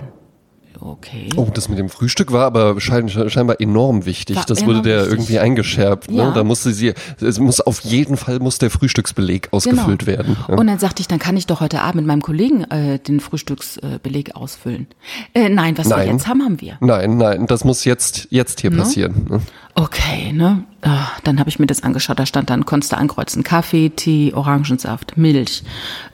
Okay. 0.79 1.29
Oh, 1.35 1.47
das 1.53 1.69
mit 1.69 1.79
dem 1.79 1.89
Frühstück 1.89 2.31
war 2.31 2.45
aber 2.45 2.79
schein, 2.79 3.09
scheinbar 3.09 3.59
enorm 3.59 4.05
wichtig. 4.05 4.35
War 4.35 4.45
das 4.45 4.65
wurde 4.65 4.81
der 4.81 4.97
wichtig. 5.01 5.13
irgendwie 5.13 5.39
eingeschärft. 5.39 6.11
Ne? 6.11 6.17
Ja. 6.17 6.31
Da 6.31 6.43
musste 6.43 6.71
sie, 6.73 6.93
es 7.21 7.39
muss 7.39 7.61
auf 7.61 7.81
jeden 7.81 8.17
Fall 8.17 8.39
muss 8.39 8.57
der 8.57 8.69
Frühstücksbeleg 8.69 9.49
ausgefüllt 9.51 10.05
werden. 10.05 10.35
Ja. 10.39 10.45
Genau. 10.47 10.59
Und 10.59 10.67
dann 10.67 10.79
sagte 10.79 11.01
ich, 11.01 11.07
dann 11.07 11.19
kann 11.19 11.37
ich 11.37 11.47
doch 11.47 11.61
heute 11.61 11.81
Abend 11.81 11.95
mit 11.95 12.05
meinem 12.05 12.21
Kollegen 12.21 12.63
äh, 12.65 12.99
den 12.99 13.19
Frühstücksbeleg 13.19 14.35
ausfüllen. 14.35 14.87
Äh, 15.33 15.49
nein, 15.49 15.77
was 15.77 15.89
wir 15.89 15.97
Nein. 15.97 16.11
jetzt 16.11 16.27
haben, 16.27 16.43
haben 16.43 16.61
wir. 16.61 16.77
Nein, 16.81 17.17
nein, 17.17 17.47
das 17.47 17.63
muss 17.63 17.85
jetzt, 17.85 18.27
jetzt 18.29 18.61
hier 18.61 18.71
passieren. 18.71 19.27
Ne? 19.29 19.41
Okay, 19.77 20.31
ne? 20.31 20.63
Ah, 20.83 21.07
dann 21.25 21.37
habe 21.37 21.49
ich 21.49 21.59
mir 21.59 21.65
das 21.67 21.83
angeschaut. 21.83 22.17
Da 22.17 22.25
stand 22.25 22.49
dann, 22.49 22.65
konntest 22.65 22.93
du 22.93 22.97
ankreuzen. 22.97 23.43
Kaffee, 23.43 23.89
Tee, 23.89 24.33
Orangensaft, 24.33 25.17
Milch, 25.17 25.63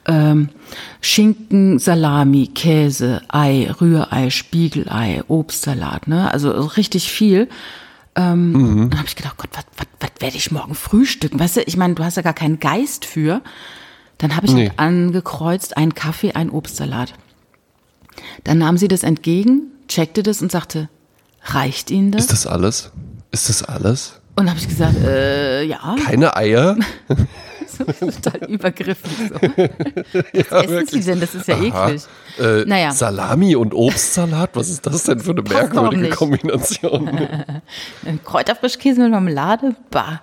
ähm, 0.06 0.48
Schinken, 1.00 1.78
Salami, 1.78 2.48
Käse, 2.48 3.22
Ei, 3.28 3.70
Rührei, 3.80 4.30
Spiegelei, 4.30 5.22
Obstsalat, 5.28 6.08
ne? 6.08 6.32
Also 6.32 6.50
richtig 6.50 7.12
viel. 7.12 7.48
Ähm, 8.16 8.88
Dann 8.90 8.98
habe 8.98 9.06
ich 9.08 9.14
gedacht, 9.14 9.36
Gott, 9.36 9.50
was, 9.52 9.64
was, 9.76 9.86
was 10.00 10.10
werde 10.18 10.36
ich 10.36 10.50
morgen 10.50 10.74
frühstücken? 10.74 11.38
Weißt 11.38 11.56
du, 11.58 11.62
ich 11.62 11.76
meine, 11.76 11.94
du 11.94 12.02
hast 12.02 12.16
ja 12.16 12.22
gar 12.22 12.34
keinen 12.34 12.58
Geist 12.58 13.04
für. 13.04 13.42
Dann 14.18 14.34
habe 14.36 14.46
ich 14.46 14.52
Nee. 14.52 14.68
halt 14.70 14.78
angekreuzt, 14.80 15.76
ein 15.76 15.94
Kaffee, 15.94 16.32
ein 16.32 16.50
Obstsalat. 16.50 17.14
Dann 18.42 18.58
nahm 18.58 18.76
sie 18.76 18.88
das 18.88 19.04
entgegen, 19.04 19.62
checkte 19.88 20.22
das 20.24 20.42
und 20.42 20.50
sagte, 20.50 20.88
reicht 21.44 21.90
Ihnen 21.92 22.10
das? 22.10 22.22
Ist 22.22 22.32
das 22.32 22.46
alles? 22.48 22.90
Ist 23.32 23.48
das 23.48 23.62
alles? 23.64 24.20
Und 24.36 24.48
habe 24.48 24.58
ich 24.58 24.68
gesagt, 24.68 24.96
äh, 25.04 25.62
ja. 25.64 25.96
Keine 26.04 26.36
Eier? 26.36 26.76
Total 27.98 28.44
übergriffig 28.50 29.10
so. 29.28 29.34
Was 30.50 30.66
essen 30.66 30.86
Sie 30.88 31.00
denn? 31.10 31.20
Das 31.20 31.34
ist 31.34 31.48
ja 31.48 31.56
eklig. 31.58 32.02
Äh, 32.38 32.64
Naja. 32.66 32.92
Salami 32.92 33.56
und 33.56 33.74
Obstsalat, 33.74 34.50
was 34.54 34.68
ist 34.68 34.86
das 34.86 35.04
denn 35.04 35.20
für 35.20 35.30
eine 35.32 35.42
Passt 35.42 35.72
merkwürdige. 35.72 36.10
Kombination? 36.10 37.10
Kräuterfrischkäse 38.24 39.00
mit 39.00 39.10
Marmelade? 39.10 39.74
Bah. 39.90 40.20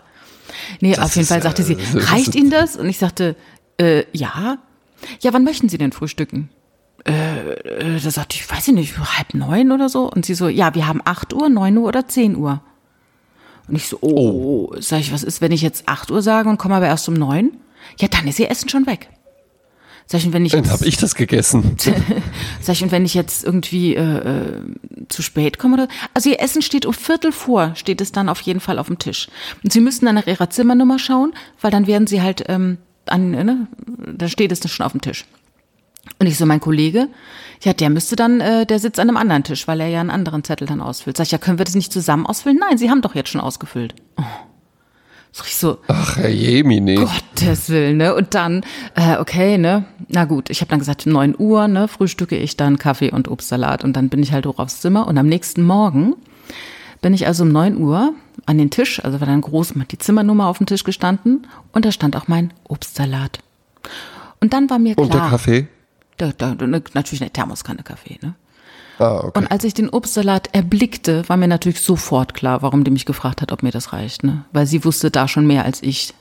Nee, 0.80 0.93
Das 0.93 1.06
auf 1.06 1.15
jeden 1.15 1.28
Fall 1.28 1.41
sagte 1.41 1.62
äh, 1.63 1.65
sie, 1.65 1.78
reicht 1.93 2.36
Ihnen 2.36 2.50
das? 2.52 2.76
Und 2.76 2.88
ich 2.88 2.98
sagte, 3.00 3.36
äh, 3.80 4.04
ja. 4.13 4.58
Ja, 5.22 5.34
wann 5.34 5.43
möchten 5.43 5.69
Sie 5.69 5.78
denn 5.78 5.91
frühstücken? 5.91 6.50
Äh, 7.08 7.52
äh, 7.54 8.00
da 8.00 8.12
sagte 8.12 8.36
ich, 8.38 8.50
weiß 8.50 8.67
ich 8.69 8.74
nicht, 8.74 8.98
halb 8.98 9.34
neun 9.34 9.72
oder 9.72 9.89
so. 9.89 10.10
Und 10.10 10.26
sie 10.26 10.34
so, 10.36 10.48
ja, 10.50 10.76
wir 10.76 10.88
haben 10.88 11.02
8 11.04 11.34
Uhr, 11.34 11.50
9 11.50 11.78
Uhr 11.78 11.88
oder 11.88 12.08
10 12.08 12.36
Uhr. 12.36 12.62
Und 13.70 13.76
ich 13.76 13.88
so, 13.88 13.98
oh, 14.02 14.74
sag 14.80 15.00
ich, 15.00 15.14
was 15.14 15.24
ist, 15.24 15.42
wenn 15.42 15.52
ich 15.52 15.62
jetzt 15.62 15.88
8 15.88 16.12
Uhr 16.12 16.22
sage 16.22 16.50
und 16.50 16.58
komme 16.58 16.76
aber 16.76 16.88
erst 16.88 17.08
um 17.08 17.14
9? 17.14 17.52
Ja, 18.00 18.08
dann 18.08 18.28
ist 18.28 18.40
ihr 18.40 18.50
Essen 18.50 18.70
schon 18.70 18.86
weg. 18.88 19.10
Sag 20.12 20.22
ich, 20.22 20.26
und 20.26 20.34
wenn 20.34 20.44
ich 20.44 20.54
Dann 20.54 20.70
habe 20.72 20.88
ich 20.88 20.98
das 20.98 21.14
gegessen. 21.14 21.78
Sag 22.62 22.74
ich, 22.74 22.84
und 22.84 22.92
wenn 22.92 23.06
ich 23.06 23.14
jetzt 23.14 23.44
irgendwie 23.46 23.96
äh, 23.96 24.02
äh, 24.02 24.62
zu 25.08 25.22
spät 25.22 25.60
komme 25.60 25.76
oder. 25.76 25.88
Also 26.16 26.32
ihr 26.32 26.42
Essen 26.42 26.64
steht 26.64 26.88
um 26.88 26.96
Viertel 26.96 27.32
vor, 27.32 27.76
steht 27.76 28.02
es 28.02 28.12
dann 28.12 28.28
auf 28.28 28.42
jeden 28.42 28.60
Fall 28.60 28.80
auf 28.80 28.88
dem 28.88 28.98
Tisch. 28.98 29.28
Und 29.64 29.72
Sie 29.72 29.82
müssen 29.82 30.06
dann 30.06 30.16
nach 30.16 30.26
Ihrer 30.26 30.50
Zimmernummer 30.50 30.98
schauen, 30.98 31.34
weil 31.62 31.70
dann 31.70 31.86
werden 31.86 32.08
Sie 32.08 32.24
halt 32.24 32.44
ähm, 32.48 32.80
an, 33.06 33.32
ne, 33.32 33.68
da 34.16 34.28
steht 34.28 34.52
es 34.52 34.60
dann 34.60 34.70
schon 34.70 34.86
auf 34.86 34.94
dem 34.94 35.02
Tisch. 35.02 35.26
Und 36.17 36.28
ich 36.28 36.38
so, 36.38 36.45
mein 36.45 36.60
Kollege, 36.60 37.08
ja, 37.62 37.74
der 37.74 37.89
müsste 37.89 38.15
dann, 38.15 38.41
äh, 38.41 38.65
der 38.65 38.80
sitzt 38.80 39.00
an 39.00 39.10
einem 39.10 39.17
anderen 39.17 39.43
Tisch, 39.43 39.67
weil 39.67 39.82
er 39.82 39.88
ja 39.88 40.00
einen 40.00 40.10
anderen 40.10 40.43
Zettel 40.43 40.67
dann 40.67 40.82
ausfüllt. 40.82 41.17
Sag 41.17 41.26
ich, 41.26 41.32
ja, 41.32 41.38
können 41.38 41.58
wir 41.58 41.65
das 41.65 41.76
nicht 41.76 41.93
zusammen 41.93 42.26
ausfüllen? 42.26 42.58
Nein, 42.60 42.78
Sie 42.78 42.89
haben 42.89 43.02
doch 43.02 43.15
jetzt 43.15 43.30
schon 43.30 43.41
ausgefüllt. 43.41 43.95
Oh. 44.17 44.24
Sag 45.32 45.45
ich 45.45 45.58
so, 45.58 45.78
Ach, 45.88 46.17
Herr 46.17 46.30
Jemine. 46.30 46.95
Gottes 46.95 47.69
Willen, 47.69 47.98
ne? 47.98 48.15
Und 48.15 48.34
dann, 48.34 48.63
äh, 48.95 49.17
okay, 49.17 49.58
ne? 49.58 49.86
Na 50.08 50.26
gut, 50.26 50.50
ich 50.50 50.62
habe 50.62 50.69
dann 50.69 50.80
gesagt, 50.80 51.06
9 51.06 51.36
Uhr, 51.38 51.67
ne? 51.67 51.88
Frühstücke 51.88 52.36
ich 52.36 52.58
dann 52.58 52.80
Kaffee 52.80 53.12
und 53.12 53.28
Obstsalat. 53.28 53.84
Und 53.84 53.93
dann 53.95 54.10
bin 54.10 54.24
ich 54.24 54.32
halt 54.32 54.48
hoch 54.48 54.58
aufs 54.58 54.82
Zimmer. 54.82 55.08
Und 55.08 55.17
am 55.17 55.28
nächsten 55.28 55.63
Morgen 55.63 56.15
bin 57.02 57.13
ich 57.13 57.28
also 57.28 57.43
um 57.43 57.52
9 57.52 57.78
Uhr 57.78 58.13
an 58.45 58.58
den 58.58 58.72
Tisch, 58.72 59.04
also 59.04 59.19
war 59.19 59.28
dann 59.28 59.41
groß 59.41 59.74
die 59.91 59.98
Zimmernummer 59.98 60.48
auf 60.48 60.58
dem 60.58 60.65
Tisch 60.65 60.84
gestanden. 60.84 61.45
Und 61.74 61.86
da 61.86 61.91
stand 61.91 62.15
auch 62.15 62.28
mein 62.28 62.52
Obstsalat. 62.67 63.39
Und 64.41 64.54
dann 64.54 64.69
war 64.69 64.80
mir 64.80 64.95
klar. 64.95 65.06
Und 65.06 65.13
der 65.13 65.22
Kaffee? 65.22 65.67
Da, 66.20 66.32
da, 66.38 66.54
da, 66.54 66.68
natürlich 66.68 67.22
eine 67.22 67.32
Thermoskanne 67.32 67.82
Kaffee, 67.82 68.20
ne? 68.22 68.36
Ah, 69.00 69.22
okay. 69.24 69.40
Und 69.40 69.50
als 69.50 69.64
ich 69.64 69.74
den 69.74 69.90
Obstsalat 69.90 70.50
erblickte, 70.52 71.24
war 71.28 71.38
mir 71.38 71.48
natürlich 71.48 71.80
sofort 71.80 72.34
klar, 72.34 72.62
warum 72.62 72.84
die 72.84 72.92
mich 72.92 73.06
gefragt 73.06 73.42
hat, 73.42 73.54
ob 73.54 73.64
mir 73.64 73.72
das 73.72 73.94
reicht, 73.94 74.26
ne? 74.26 74.44
Weil 74.52 74.68
sie 74.68 74.84
wusste 74.84 75.10
da 75.10 75.30
schon 75.30 75.48
mehr 75.48 75.64
als 75.66 75.82
ich. 75.82 76.14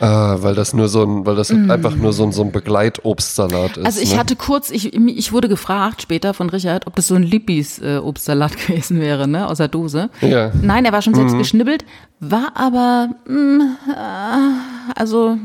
Ah, 0.00 0.36
weil 0.40 0.54
das 0.54 0.74
nur 0.74 0.88
so 0.88 1.02
ein, 1.02 1.24
weil 1.24 1.34
das 1.34 1.50
einfach 1.50 1.94
nur 1.94 2.12
so 2.12 2.24
ein, 2.24 2.32
so 2.32 2.42
ein 2.42 2.52
Begleitobstsalat 2.52 3.78
ist. 3.78 3.82
Mm. 3.82 3.86
Also 3.86 4.00
ich 4.00 4.12
ne? 4.12 4.18
hatte 4.18 4.36
kurz, 4.36 4.70
ich, 4.70 4.92
ich 4.92 5.32
wurde 5.32 5.48
gefragt 5.48 6.02
später 6.02 6.34
von 6.34 6.50
Richard, 6.50 6.86
ob 6.86 6.94
das 6.94 7.06
so 7.06 7.14
ein 7.14 7.22
Lippis-Obstsalat 7.22 8.56
gewesen 8.66 9.00
wäre, 9.00 9.26
ne, 9.26 9.48
aus 9.48 9.58
der 9.58 9.68
Dose. 9.68 10.10
Ja. 10.20 10.52
Nein, 10.60 10.84
er 10.84 10.92
war 10.92 11.00
schon 11.00 11.14
selbst 11.14 11.38
geschnibbelt, 11.38 11.84
war 12.20 12.52
aber, 12.54 13.08
mh, 13.26 13.64
äh, 13.88 14.92
also 14.94 15.38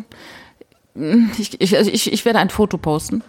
ich, 1.38 1.60
ich, 1.62 1.78
also 1.78 1.92
ich, 1.92 2.12
ich 2.12 2.26
werde 2.26 2.40
ein 2.40 2.50
Foto 2.50 2.78
posten. 2.78 3.24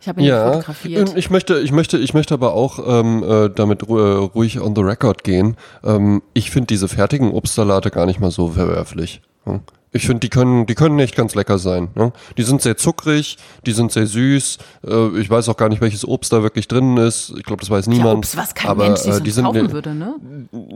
Ich 0.00 0.08
habe 0.08 0.20
ihn 0.20 0.26
Ja, 0.26 0.52
fotografiert. 0.52 1.08
und 1.10 1.16
ich 1.16 1.30
möchte, 1.30 1.60
ich 1.60 1.70
möchte, 1.70 1.96
ich 1.98 2.12
möchte 2.12 2.34
aber 2.34 2.54
auch 2.54 2.80
ähm, 2.84 3.22
äh, 3.22 3.50
damit 3.50 3.86
ru 3.88 3.98
äh, 3.98 4.16
ruhig 4.34 4.58
on 4.60 4.74
the 4.74 4.82
record 4.82 5.22
gehen. 5.22 5.56
Ähm, 5.84 6.22
ich 6.34 6.50
finde 6.50 6.66
diese 6.66 6.88
fertigen 6.88 7.30
Obstsalate 7.30 7.90
gar 7.90 8.06
nicht 8.06 8.18
mal 8.18 8.32
so 8.32 8.48
verwerflich. 8.48 9.22
Ja. 9.46 9.60
Ich 9.94 10.06
finde, 10.06 10.20
die 10.20 10.30
können, 10.30 10.64
die 10.64 10.74
können 10.74 10.98
echt 10.98 11.14
ganz 11.14 11.34
lecker 11.34 11.58
sein. 11.58 11.88
Ne? 11.94 12.12
Die 12.38 12.42
sind 12.44 12.62
sehr 12.62 12.78
zuckrig, 12.78 13.36
die 13.66 13.72
sind 13.72 13.92
sehr 13.92 14.06
süß. 14.06 14.58
Äh, 14.86 15.20
ich 15.20 15.28
weiß 15.28 15.50
auch 15.50 15.56
gar 15.58 15.68
nicht, 15.68 15.82
welches 15.82 16.08
Obst 16.08 16.32
da 16.32 16.42
wirklich 16.42 16.66
drin 16.66 16.96
ist. 16.96 17.34
Ich 17.36 17.42
glaube, 17.42 17.60
das 17.60 17.68
weiß 17.68 17.86
ja, 17.86 17.92
niemand. 17.92 18.18
Obst, 18.18 18.36
was 18.38 18.54
kein 18.54 18.70
aber, 18.70 18.86
Mensch 18.86 19.00
sich 19.00 19.14
äh, 19.14 19.20
die 19.20 19.30
sind 19.30 19.44
kaufen 19.44 19.70
würde, 19.70 19.94
ne? 19.94 20.14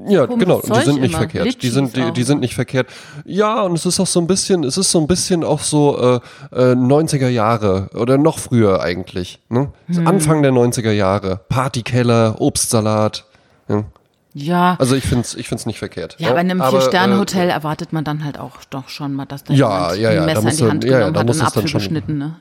Ja, 0.06 0.26
komisches 0.26 0.44
genau. 0.44 0.60
Die 0.60 0.68
Zeug 0.68 0.84
sind 0.84 1.00
nicht 1.00 1.10
immer. 1.10 1.18
verkehrt. 1.18 1.44
Die 1.44 1.48
Litchis 1.48 1.72
sind, 1.72 1.96
die, 1.96 2.12
die 2.12 2.22
sind 2.24 2.40
nicht 2.40 2.54
verkehrt. 2.54 2.88
Ja, 3.24 3.62
und 3.62 3.72
es 3.72 3.86
ist 3.86 3.98
auch 4.00 4.06
so 4.06 4.20
ein 4.20 4.26
bisschen, 4.26 4.64
es 4.64 4.76
ist 4.76 4.90
so 4.90 5.00
ein 5.00 5.06
bisschen 5.06 5.44
auch 5.44 5.60
so 5.60 6.20
äh, 6.52 6.72
äh, 6.72 6.74
90er 6.74 7.28
Jahre 7.28 7.88
oder 7.94 8.18
noch 8.18 8.38
früher 8.38 8.82
eigentlich. 8.82 9.40
Ne? 9.48 9.72
Hm. 9.86 10.06
Anfang 10.06 10.42
der 10.42 10.52
90er 10.52 10.92
Jahre. 10.92 11.40
Partykeller, 11.48 12.36
Obstsalat. 12.38 13.24
Ja. 13.68 13.84
Ja. 14.38 14.76
Also 14.78 14.94
ich 14.96 15.04
find's, 15.04 15.34
ich 15.34 15.48
find's 15.48 15.64
nicht 15.64 15.78
verkehrt. 15.78 16.16
Ja, 16.18 16.28
aber 16.30 16.40
in 16.42 16.50
einem 16.50 16.62
Vier-Sterne-Hotel 16.62 17.48
erwartet 17.48 17.94
man 17.94 18.04
dann 18.04 18.22
halt 18.22 18.38
auch 18.38 18.64
doch 18.68 18.90
schon 18.90 19.14
mal, 19.14 19.24
dass 19.24 19.44
da 19.44 19.54
Ja, 19.54 19.94
ja, 19.94 20.12
ja, 20.12 20.24
ein 20.24 20.26
Messer 20.26 20.48
in 20.48 20.50
die 20.50 20.56
du- 20.62 20.68
Hand 20.70 20.84
ja, 20.84 20.90
ja, 20.90 20.98
genommen 21.08 21.16
hat 21.16 21.22
und 21.24 21.30
es 21.30 21.40
Apfel 21.40 21.68
schon- 21.68 21.80
geschnitten, 21.80 22.18
ne? 22.18 22.36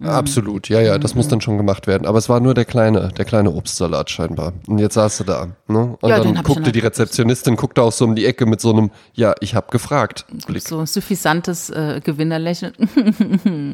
Äh, 0.00 0.06
absolut. 0.06 0.68
Ja, 0.68 0.80
ja, 0.80 0.98
das 0.98 1.14
muss 1.14 1.26
Mhm. 1.26 1.30
dann 1.30 1.40
schon 1.42 1.56
gemacht 1.58 1.86
werden. 1.86 2.06
Aber 2.06 2.18
es 2.18 2.28
war 2.28 2.40
nur 2.40 2.54
der 2.54 2.64
kleine, 2.64 3.08
der 3.16 3.24
kleine 3.24 3.50
Obstsalat 3.52 4.08
scheinbar. 4.10 4.52
Und 4.66 4.78
jetzt 4.78 4.94
saß 4.94 5.18
du 5.18 5.24
da. 5.24 5.48
Ne? 5.68 5.96
Und 6.00 6.08
Ja, 6.08 6.18
dann 6.20 6.34
guckte 6.42 6.62
dann 6.62 6.72
die 6.72 6.78
Rezeptionistin, 6.80 7.56
guckte 7.56 7.82
auch 7.82 7.92
so 7.92 8.04
um 8.06 8.14
die 8.16 8.24
Ecke 8.24 8.46
mit 8.46 8.60
so 8.60 8.70
einem, 8.72 8.90
ja, 9.14 9.34
ich 9.40 9.54
hab 9.54 9.70
gefragt. 9.70 10.24
Blick. 10.46 10.62
So 10.66 10.78
ein 10.78 10.86
suffisantes 10.86 11.70
äh, 11.70 12.00
Gewinnerlächeln. 12.02 12.72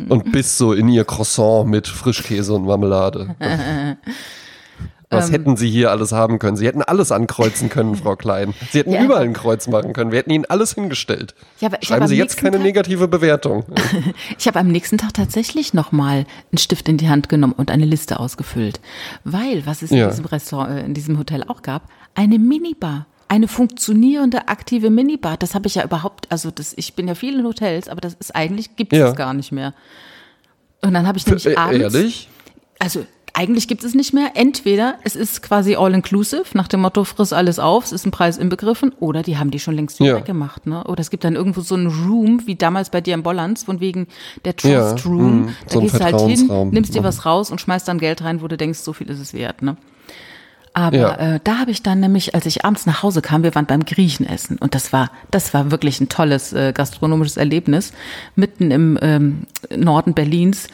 und 0.08 0.32
bis 0.32 0.58
so 0.58 0.72
in 0.72 0.88
ihr 0.88 1.04
Croissant 1.04 1.68
mit 1.68 1.86
Frischkäse 1.86 2.52
und 2.54 2.64
Marmelade. 2.66 3.36
Ähm. 5.10 5.18
Was 5.18 5.32
hätten 5.32 5.56
Sie 5.56 5.70
hier 5.70 5.90
alles 5.90 6.12
haben 6.12 6.38
können? 6.38 6.56
Sie 6.58 6.66
hätten 6.66 6.82
alles 6.82 7.10
ankreuzen 7.12 7.70
können, 7.70 7.96
Frau 7.96 8.14
Klein. 8.14 8.52
Sie 8.72 8.78
hätten 8.80 8.90
Ja, 8.92 9.02
überall 9.02 9.24
ein 9.24 9.32
Kreuz 9.32 9.66
machen 9.66 9.94
können. 9.94 10.10
Wir 10.12 10.18
hätten 10.18 10.30
Ihnen 10.30 10.44
alles 10.44 10.74
hingestellt. 10.74 11.34
Ja, 11.60 11.70
Schreiben 11.82 12.06
Sie 12.08 12.16
jetzt 12.16 12.36
keine 12.36 12.56
Tag- 12.58 12.62
negative 12.62 13.08
Bewertung. 13.08 13.64
Ich 14.38 14.46
habe 14.46 14.58
am 14.60 14.68
nächsten 14.68 14.98
Tag 14.98 15.14
tatsächlich 15.14 15.72
nochmal 15.72 16.26
einen 16.52 16.58
Stift 16.58 16.88
in 16.88 16.98
die 16.98 17.08
Hand 17.08 17.28
genommen 17.30 17.54
und 17.54 17.70
eine 17.70 17.86
Liste 17.86 18.20
ausgefüllt. 18.20 18.80
Weil, 19.24 19.64
was 19.66 19.80
es 19.82 19.90
in 19.90 19.96
Ja. 19.98 20.08
diesem 20.10 20.26
Restaurant, 20.26 20.70
äh, 20.70 20.84
in 20.84 20.92
diesem 20.94 21.18
Hotel 21.18 21.42
auch 21.48 21.62
gab, 21.62 21.88
eine 22.14 22.38
Minibar. 22.38 23.06
Eine 23.28 23.48
funktionierende, 23.48 24.48
aktive 24.48 24.90
Minibar. 24.90 25.36
Das 25.38 25.54
habe 25.54 25.66
ich 25.68 25.74
ja 25.76 25.84
überhaupt, 25.84 26.30
also 26.30 26.50
das, 26.50 26.72
ich 26.76 26.94
bin 26.94 27.08
ja 27.08 27.14
viel 27.14 27.38
in 27.38 27.44
Hotels, 27.46 27.88
aber 27.88 28.00
das 28.00 28.14
ist 28.14 28.34
eigentlich, 28.36 28.76
gibt 28.76 28.92
es 28.92 28.98
Ja. 28.98 29.12
gar 29.12 29.32
nicht 29.34 29.52
mehr. 29.52 29.74
Und 30.82 30.94
dann 30.94 31.06
habe 31.06 31.18
ich 31.18 31.26
nämlich 31.26 31.46
Äh, 31.46 31.56
abends. 31.56 31.80
ehrlich? 31.94 32.28
Also 32.78 33.06
eigentlich 33.38 33.68
gibt 33.68 33.84
es 33.84 33.94
nicht 33.94 34.12
mehr. 34.12 34.32
Entweder 34.34 34.96
es 35.04 35.14
ist 35.14 35.42
quasi 35.42 35.76
all-inclusive, 35.76 36.44
nach 36.54 36.66
dem 36.66 36.80
Motto, 36.80 37.04
friss 37.04 37.32
alles 37.32 37.60
auf, 37.60 37.84
es 37.84 37.92
ist 37.92 38.04
ein 38.04 38.10
Preis 38.10 38.36
inbegriffen, 38.36 38.92
oder 38.98 39.22
die 39.22 39.38
haben 39.38 39.52
die 39.52 39.60
schon 39.60 39.74
längst 39.76 40.00
Ja. 40.00 40.16
weggemacht. 40.16 40.66
Ne? 40.66 40.82
Oder 40.84 41.00
es 41.00 41.10
gibt 41.10 41.22
dann 41.22 41.36
irgendwo 41.36 41.60
so 41.60 41.76
einen 41.76 41.86
Room, 41.86 42.42
wie 42.46 42.56
damals 42.56 42.90
bei 42.90 43.00
dir 43.00 43.14
im 43.14 43.22
Bollands, 43.22 43.62
von 43.62 43.80
wegen 43.80 44.08
der 44.44 44.54
Ja, 44.64 44.90
Trust 44.92 45.06
Room. 45.06 45.42
mh, 45.46 45.52
da 45.66 45.72
so 45.74 45.80
gehst 45.80 45.94
du 46.00 46.04
halt 46.04 46.20
hin, 46.22 46.70
nimmst 46.72 46.94
dir 46.94 47.00
Mhm. 47.00 47.04
was 47.04 47.24
raus 47.26 47.50
und 47.52 47.60
schmeißt 47.60 47.86
dann 47.86 47.98
Geld 48.00 48.24
rein, 48.24 48.42
wo 48.42 48.48
du 48.48 48.56
denkst, 48.56 48.80
so 48.80 48.92
viel 48.92 49.08
ist 49.08 49.20
es 49.20 49.32
wert. 49.34 49.62
Ne? 49.62 49.76
Aber 50.74 50.96
Ja. 50.96 51.14
äh, 51.36 51.40
da 51.42 51.58
habe 51.58 51.70
ich 51.70 51.82
dann 51.82 52.00
nämlich, 52.00 52.34
als 52.34 52.44
ich 52.46 52.64
abends 52.64 52.86
nach 52.86 53.02
Hause 53.02 53.22
kam, 53.22 53.42
wir 53.42 53.54
waren 53.54 53.66
beim 53.66 53.84
Griechenessen 53.84 54.58
und 54.58 54.74
das 54.74 54.92
war, 54.92 55.10
das 55.30 55.54
war 55.54 55.70
wirklich 55.70 56.00
ein 56.00 56.08
tolles 56.08 56.52
äh, 56.52 56.72
gastronomisches 56.72 57.36
Erlebnis 57.36 57.92
mitten 58.36 58.70
im 58.70 58.98
ähm, 59.00 59.46
Norden 59.76 60.14
Berlins. 60.14 60.68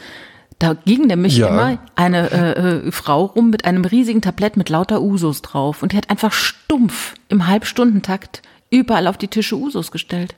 Da 0.64 0.72
ging 0.72 1.06
nämlich 1.06 1.36
Ja. 1.36 1.48
immer 1.48 1.78
eine 1.94 2.30
äh, 2.30 2.86
äh, 2.86 2.90
Frau 2.92 3.24
rum 3.26 3.50
mit 3.50 3.66
einem 3.66 3.84
riesigen 3.84 4.22
Tablett 4.22 4.56
mit 4.56 4.70
lauter 4.70 5.02
Usos 5.02 5.42
drauf 5.42 5.82
und 5.82 5.92
die 5.92 5.96
hat 5.98 6.08
einfach 6.08 6.32
stumpf 6.32 7.14
im 7.28 7.46
Halbstundentakt 7.46 8.40
überall 8.70 9.06
auf 9.06 9.18
die 9.18 9.28
Tische 9.28 9.56
Usos 9.56 9.90
gestellt. 9.90 10.34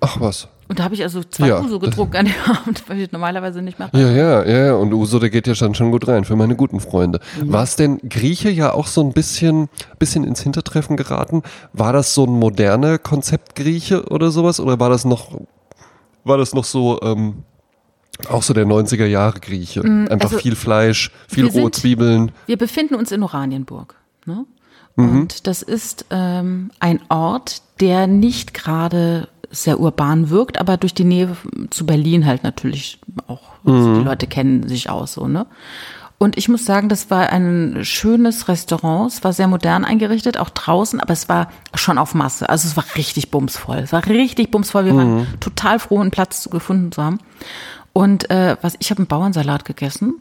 Ach 0.00 0.18
was. 0.20 0.48
Und 0.68 0.78
da 0.78 0.84
habe 0.84 0.94
ich 0.94 1.02
also 1.02 1.22
zwei 1.22 1.48
Ja, 1.48 1.60
Uso 1.60 1.78
getrunken 1.78 2.16
an 2.16 2.24
dem 2.26 2.34
Abend, 2.46 2.82
weil 2.88 3.00
ich 3.00 3.12
normalerweise 3.12 3.60
nicht 3.60 3.78
mache. 3.78 3.90
Ja, 3.98 4.08
ja, 4.10 4.44
ja. 4.46 4.74
Und 4.74 4.94
Uso, 4.94 5.18
der 5.18 5.28
geht 5.28 5.46
ja 5.46 5.54
schon, 5.54 5.74
schon 5.74 5.90
gut 5.90 6.08
rein 6.08 6.24
für 6.24 6.36
meine 6.36 6.56
guten 6.56 6.80
Freunde. 6.80 7.20
War 7.44 7.64
es 7.64 7.76
denn 7.76 7.98
Grieche 8.08 8.48
ja 8.48 8.72
auch 8.72 8.86
so 8.86 9.02
ein 9.02 9.12
bisschen, 9.12 9.68
bisschen 9.98 10.24
ins 10.24 10.40
Hintertreffen 10.40 10.96
geraten? 10.96 11.42
War 11.74 11.92
das 11.92 12.14
so 12.14 12.24
ein 12.24 12.30
moderne 12.30 12.98
Konzept 12.98 13.54
Grieche 13.56 14.04
oder 14.08 14.30
sowas? 14.30 14.60
Oder 14.60 14.80
war 14.80 14.88
das 14.88 15.04
noch, 15.04 15.38
war 16.24 16.38
das 16.38 16.54
noch 16.54 16.64
so, 16.64 16.98
ähm, 17.02 17.42
auch 18.28 18.42
so 18.42 18.52
der 18.54 18.66
90er 18.66 19.06
Jahre 19.06 19.40
Grieche? 19.40 19.82
Einfach 19.82 20.20
also 20.32 20.38
viel 20.38 20.56
Fleisch, 20.56 21.10
viel 21.28 21.46
rohe 21.46 21.70
Zwiebeln. 21.70 22.32
Wir 22.46 22.56
befinden 22.58 22.94
uns 22.94 23.12
in 23.12 23.22
Oranienburg. 23.22 23.94
Ne? 24.26 24.44
Mhm. 24.96 25.20
Und 25.22 25.46
das 25.46 25.62
ist 25.62 26.06
ähm, 26.10 26.70
ein 26.80 27.00
Ort, 27.08 27.62
der 27.80 28.06
nicht 28.06 28.52
gerade 28.54 29.28
sehr 29.50 29.80
urban 29.80 30.30
wirkt, 30.30 30.60
aber 30.60 30.76
durch 30.76 30.94
die 30.94 31.04
Nähe 31.04 31.36
zu 31.70 31.86
Berlin 31.86 32.26
halt 32.26 32.44
natürlich 32.44 33.00
auch. 33.26 33.40
Also 33.64 33.88
Mhm. 33.88 33.98
die 34.00 34.04
Leute 34.04 34.26
kennen 34.26 34.68
sich 34.68 34.90
aus 34.90 35.14
so, 35.14 35.26
ne? 35.26 35.46
Und 36.22 36.36
ich 36.36 36.50
muss 36.50 36.66
sagen, 36.66 36.90
das 36.90 37.08
war 37.10 37.30
ein 37.30 37.78
schönes 37.82 38.46
Restaurant. 38.46 39.10
Es 39.10 39.24
war 39.24 39.32
sehr 39.32 39.48
modern 39.48 39.86
eingerichtet, 39.86 40.36
auch 40.36 40.50
draußen, 40.50 41.00
aber 41.00 41.14
es 41.14 41.30
war 41.30 41.50
schon 41.74 41.96
auf 41.96 42.14
Masse. 42.14 42.46
Also 42.50 42.68
es 42.68 42.76
war 42.76 42.84
richtig 42.94 43.30
bumsvoll. 43.30 43.78
Es 43.78 43.92
war 43.94 44.04
richtig 44.06 44.50
bumsvoll. 44.50 44.84
Wir 44.84 44.92
Mhm. 44.92 44.96
waren 44.98 45.26
total 45.40 45.78
froh, 45.78 45.98
einen 45.98 46.10
Platz 46.10 46.42
zu 46.42 46.50
gefunden 46.50 46.92
zu 46.92 47.02
haben. 47.02 47.20
Und 47.92 48.30
äh, 48.30 48.56
was 48.62 48.74
ich 48.78 48.90
habe 48.90 48.98
einen 48.98 49.06
Bauernsalat 49.08 49.64
gegessen 49.64 50.14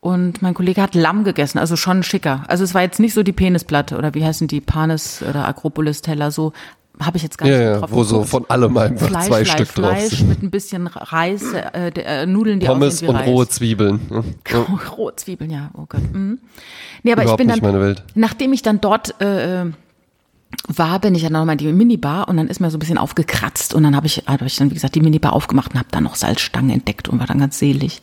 und 0.00 0.40
mein 0.42 0.54
Kollege 0.54 0.82
hat 0.82 0.94
Lamm 0.94 1.24
gegessen, 1.24 1.58
also 1.58 1.76
schon 1.76 2.02
schicker. 2.02 2.44
Also 2.48 2.64
es 2.64 2.74
war 2.74 2.82
jetzt 2.82 3.00
nicht 3.00 3.14
so 3.14 3.22
die 3.22 3.32
Penisplatte 3.32 3.96
oder 3.98 4.14
wie 4.14 4.24
heißen 4.24 4.48
die 4.48 4.60
Panis 4.60 5.22
oder 5.28 5.46
Akropolis 5.46 6.02
Teller 6.02 6.30
so 6.30 6.52
habe 6.98 7.16
ich 7.18 7.22
jetzt 7.22 7.36
gar 7.36 7.46
nicht 7.46 7.58
ja, 7.58 7.78
drauf 7.78 7.90
wo 7.92 8.04
so 8.04 8.22
von 8.24 8.48
allem 8.48 8.76
einfach 8.76 9.08
Fleisch, 9.08 9.26
zwei 9.26 9.44
Fleisch, 9.44 9.50
Stück 9.50 9.74
drauf 9.74 9.98
Fleisch 9.98 10.22
mit 10.22 10.42
ein 10.42 10.50
bisschen 10.50 10.86
Reis, 10.86 11.42
äh, 11.52 11.88
äh, 11.88 12.26
Nudeln, 12.26 12.60
die 12.60 12.66
Pommes 12.66 12.94
aussehen 12.94 13.08
wie 13.08 13.10
und 13.10 13.16
Reis. 13.16 13.28
rohe 13.28 13.48
Zwiebeln. 13.48 14.00
ne? 14.08 14.24
Ja. 14.50 14.60
Rohe 14.96 15.14
Zwiebeln, 15.16 15.50
ja, 15.50 15.70
oh 15.74 15.84
Gott. 15.88 16.00
Mhm. 16.12 16.38
Nee, 17.02 17.12
aber 17.12 17.22
Überhaupt 17.22 17.40
ich 17.40 17.46
bin 17.46 17.52
nicht 17.54 17.62
dann, 17.62 17.72
meine 17.72 17.84
Welt. 17.84 18.04
nachdem 18.14 18.52
ich 18.52 18.62
dann 18.62 18.80
dort 18.80 19.20
äh, 19.20 19.66
war, 20.68 20.98
bin 21.00 21.14
ich 21.14 21.22
dann 21.22 21.32
nochmal 21.32 21.54
in 21.54 21.58
die 21.58 21.72
Minibar 21.72 22.28
und 22.28 22.36
dann 22.36 22.48
ist 22.48 22.60
mir 22.60 22.70
so 22.70 22.76
ein 22.76 22.80
bisschen 22.80 22.98
aufgekratzt 22.98 23.74
und 23.74 23.82
dann 23.82 23.94
habe 23.96 24.06
ich, 24.06 24.24
hab 24.26 24.42
ich 24.42 24.56
dann, 24.56 24.70
wie 24.70 24.74
gesagt, 24.74 24.94
die 24.94 25.00
Minibar 25.00 25.32
aufgemacht 25.32 25.72
und 25.72 25.78
habe 25.78 25.88
dann 25.90 26.04
noch 26.04 26.16
Salzstangen 26.16 26.70
entdeckt 26.70 27.08
und 27.08 27.18
war 27.18 27.26
dann 27.26 27.38
ganz 27.38 27.58
selig. 27.58 28.02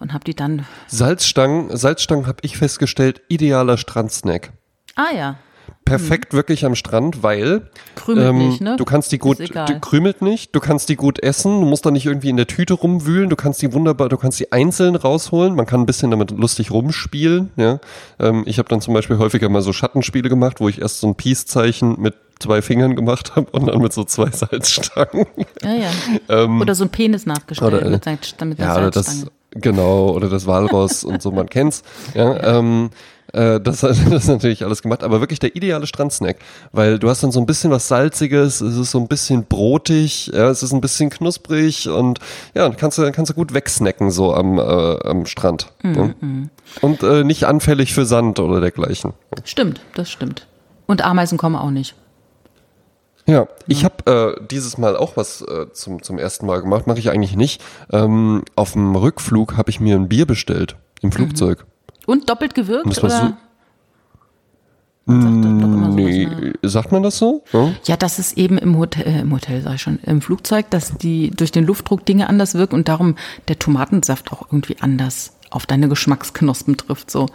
Und 0.00 0.12
habe 0.12 0.24
die 0.24 0.34
dann, 0.34 0.66
Salzstangen, 0.86 1.74
Salzstangen 1.76 2.26
habe 2.26 2.38
ich 2.42 2.58
festgestellt, 2.58 3.22
idealer 3.28 3.78
Strandsnack. 3.78 4.52
ah 4.96 5.14
ja, 5.16 5.36
Perfekt 5.84 6.32
wirklich 6.32 6.64
am 6.64 6.74
Strand, 6.74 7.22
weil 7.22 7.44
Mhm. 7.56 7.60
ähm, 7.60 7.64
Krümelt 7.96 8.34
nicht, 8.36 8.60
ne? 8.60 8.76
du 8.76 8.84
kannst 8.84 9.12
die 9.12 9.18
gut, 9.18 9.38
du 9.40 9.80
krümelt 9.80 10.22
nicht, 10.22 10.54
du 10.54 10.60
kannst 10.60 10.88
die 10.88 10.96
gut 10.96 11.22
essen, 11.22 11.60
du 11.60 11.66
musst 11.66 11.84
da 11.86 11.90
nicht 11.90 12.06
irgendwie 12.06 12.28
in 12.30 12.36
der 12.36 12.46
Tüte 12.46 12.74
rumwühlen, 12.74 13.28
du 13.30 13.36
kannst 13.36 13.60
die 13.62 13.72
wunderbar, 13.72 14.08
du 14.08 14.16
kannst 14.16 14.40
die 14.40 14.50
einzeln 14.52 14.96
rausholen, 14.96 15.54
man 15.54 15.66
kann 15.66 15.80
ein 15.80 15.86
bisschen 15.86 16.10
damit 16.10 16.30
lustig 16.30 16.70
rumspielen, 16.70 17.50
ja. 17.56 17.80
Ähm, 18.18 18.42
ich 18.46 18.58
habe 18.58 18.68
dann 18.68 18.80
zum 18.80 18.94
Beispiel 18.94 19.18
häufiger 19.18 19.48
mal 19.48 19.62
so 19.62 19.72
Schattenspiele 19.72 20.28
gemacht, 20.28 20.60
wo 20.60 20.68
ich 20.68 20.80
erst 20.80 21.00
so 21.00 21.06
ein 21.08 21.14
Peace-Zeichen 21.14 22.00
mit 22.00 22.14
zwei 22.40 22.62
Fingern 22.62 22.96
gemacht 22.96 23.36
habe 23.36 23.46
und 23.52 23.66
dann 23.66 23.78
mit 23.80 23.92
so 23.92 24.04
zwei 24.04 24.30
Salzstangen. 24.32 25.26
ja, 25.62 25.70
ja. 26.28 26.44
oder 26.46 26.74
so 26.74 26.84
ein 26.84 26.90
Penis 26.90 27.26
nachgestellt 27.26 27.72
oder, 27.74 27.82
äh, 27.86 27.90
mit, 27.90 28.06
mit 28.44 28.58
Ja, 28.58 28.76
oder 28.76 28.90
das, 28.90 29.06
Salzstange. 29.06 29.30
genau, 29.54 30.10
oder 30.10 30.28
das 30.28 30.46
Walross 30.46 31.04
und 31.04 31.22
so, 31.22 31.30
man 31.30 31.46
kennt's. 31.50 31.82
Ja, 32.14 32.58
ähm, 32.58 32.90
äh, 33.34 33.60
das, 33.60 33.80
das 33.80 33.98
ist 33.98 34.28
natürlich 34.28 34.64
alles 34.64 34.82
gemacht, 34.82 35.02
aber 35.02 35.20
wirklich 35.20 35.38
der 35.38 35.54
ideale 35.56 35.86
Strandsnack, 35.86 36.36
weil 36.72 36.98
du 36.98 37.08
hast 37.08 37.22
dann 37.22 37.32
so 37.32 37.40
ein 37.40 37.46
bisschen 37.46 37.70
was 37.70 37.88
Salziges, 37.88 38.60
es 38.60 38.76
ist 38.76 38.90
so 38.90 38.98
ein 38.98 39.08
bisschen 39.08 39.44
brotig, 39.44 40.28
ja, 40.28 40.48
es 40.48 40.62
ist 40.62 40.72
ein 40.72 40.80
bisschen 40.80 41.10
knusprig 41.10 41.88
und 41.88 42.20
ja, 42.54 42.70
kannst 42.70 42.98
du, 42.98 43.10
kannst 43.12 43.30
du 43.30 43.34
gut 43.34 43.52
wegsnacken 43.54 44.10
so 44.10 44.34
am, 44.34 44.58
äh, 44.58 44.62
am 44.62 45.26
Strand. 45.26 45.72
ja. 45.82 46.10
Und 46.80 47.02
äh, 47.02 47.24
nicht 47.24 47.44
anfällig 47.44 47.94
für 47.94 48.04
Sand 48.04 48.40
oder 48.40 48.60
dergleichen. 48.60 49.12
Stimmt, 49.44 49.80
das 49.94 50.10
stimmt. 50.10 50.46
Und 50.86 51.04
Ameisen 51.04 51.38
kommen 51.38 51.56
auch 51.56 51.70
nicht. 51.70 51.94
Ja, 53.26 53.48
ich 53.66 53.84
habe 53.84 54.36
äh, 54.38 54.46
dieses 54.50 54.76
Mal 54.76 54.96
auch 54.96 55.16
was 55.16 55.40
äh, 55.40 55.72
zum, 55.72 56.02
zum 56.02 56.18
ersten 56.18 56.46
Mal 56.46 56.60
gemacht, 56.60 56.86
mache 56.86 56.98
ich 56.98 57.10
eigentlich 57.10 57.36
nicht. 57.36 57.62
Ähm, 57.90 58.44
auf 58.54 58.72
dem 58.72 58.94
Rückflug 58.94 59.56
habe 59.56 59.70
ich 59.70 59.80
mir 59.80 59.96
ein 59.96 60.08
Bier 60.08 60.26
bestellt 60.26 60.76
im 61.00 61.10
Flugzeug. 61.10 61.64
Und 62.06 62.28
doppelt 62.28 62.54
gewirkt, 62.54 62.96
war 63.02 63.04
oder? 63.04 63.10
so- 63.10 63.16
sagt 63.26 63.34
Nee, 65.06 66.26
ne? 66.26 66.52
sagt 66.62 66.90
man 66.92 67.02
das 67.02 67.18
so? 67.18 67.44
Ja? 67.52 67.72
Ja, 67.84 67.96
das 67.96 68.18
ist 68.18 68.38
eben 68.38 68.56
im 68.56 68.78
Hotel, 68.78 69.06
äh, 69.06 69.20
im 69.20 69.32
Hotel 69.32 69.60
sag 69.60 69.74
ich 69.74 69.82
schon, 69.82 69.98
im 70.04 70.22
Flugzeug, 70.22 70.70
dass 70.70 70.96
die 70.96 71.30
durch 71.30 71.52
den 71.52 71.66
Luftdruck 71.66 72.06
Dinge 72.06 72.28
anders 72.28 72.54
wirken 72.54 72.74
und 72.74 72.88
darum 72.88 73.16
der 73.48 73.58
Tomatensaft 73.58 74.32
auch 74.32 74.46
irgendwie 74.50 74.76
anders 74.80 75.32
auf 75.50 75.66
deine 75.66 75.88
Geschmacksknospen 75.88 76.78
trifft. 76.78 77.10
So. 77.10 77.26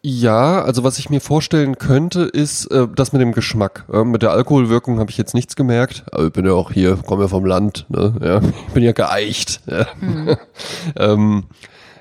Ja, 0.00 0.62
also 0.62 0.82
was 0.82 0.98
ich 0.98 1.10
mir 1.10 1.20
vorstellen 1.20 1.76
könnte, 1.76 2.22
ist 2.22 2.66
äh, 2.70 2.88
das 2.94 3.12
mit 3.12 3.20
dem 3.20 3.32
Geschmack. 3.32 3.84
Äh, 3.92 4.04
mit 4.04 4.22
der 4.22 4.30
Alkoholwirkung 4.30 4.98
habe 4.98 5.10
ich 5.10 5.18
jetzt 5.18 5.34
nichts 5.34 5.56
gemerkt. 5.56 6.04
Aber 6.10 6.28
ich 6.28 6.32
bin 6.32 6.46
ja 6.46 6.52
auch 6.52 6.72
hier, 6.72 6.96
komme 6.96 7.24
ja 7.24 7.28
vom 7.28 7.44
Land, 7.44 7.84
ne? 7.90 8.14
ja, 8.22 8.38
ich 8.68 8.72
bin 8.72 8.82
ja 8.82 8.92
geeicht. 8.92 9.60
Ja. 9.66 9.86
ähm, 10.96 11.44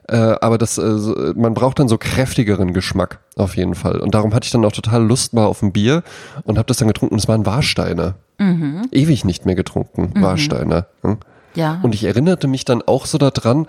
äh, 0.08 0.16
aber 0.42 0.58
das, 0.58 0.78
äh, 0.78 0.98
so- 0.98 1.16
man 1.36 1.54
braucht 1.54 1.80
dann 1.80 1.88
so 1.88 1.98
kräftigeren 1.98 2.74
Geschmack 2.74 3.20
auf 3.36 3.56
jeden 3.58 3.76
Fall. 3.76 4.00
Und 4.00 4.14
darum 4.16 4.34
hatte 4.34 4.46
ich 4.46 4.52
dann 4.52 4.64
auch 4.66 4.72
total 4.72 5.04
Lust 5.06 5.34
mal 5.34 5.46
auf 5.46 5.62
ein 5.62 5.72
Bier 5.74 6.04
und 6.44 6.58
habe 6.58 6.68
das 6.68 6.78
dann 6.78 6.88
getrunken. 6.88 7.16
Das 7.18 7.28
waren 7.28 7.46
Warsteiner. 7.46 8.16
Ewig 8.92 9.26
nicht 9.26 9.46
mehr 9.46 9.56
getrunken, 9.56 10.12
Warsteiner. 10.22 10.86
Ja. 11.04 11.18
Ja. 11.56 11.80
Und 11.82 11.96
ich 11.96 12.04
erinnerte 12.04 12.48
mich 12.48 12.66
dann 12.66 12.82
auch 12.84 13.06
so 13.08 13.18
daran, 13.18 13.66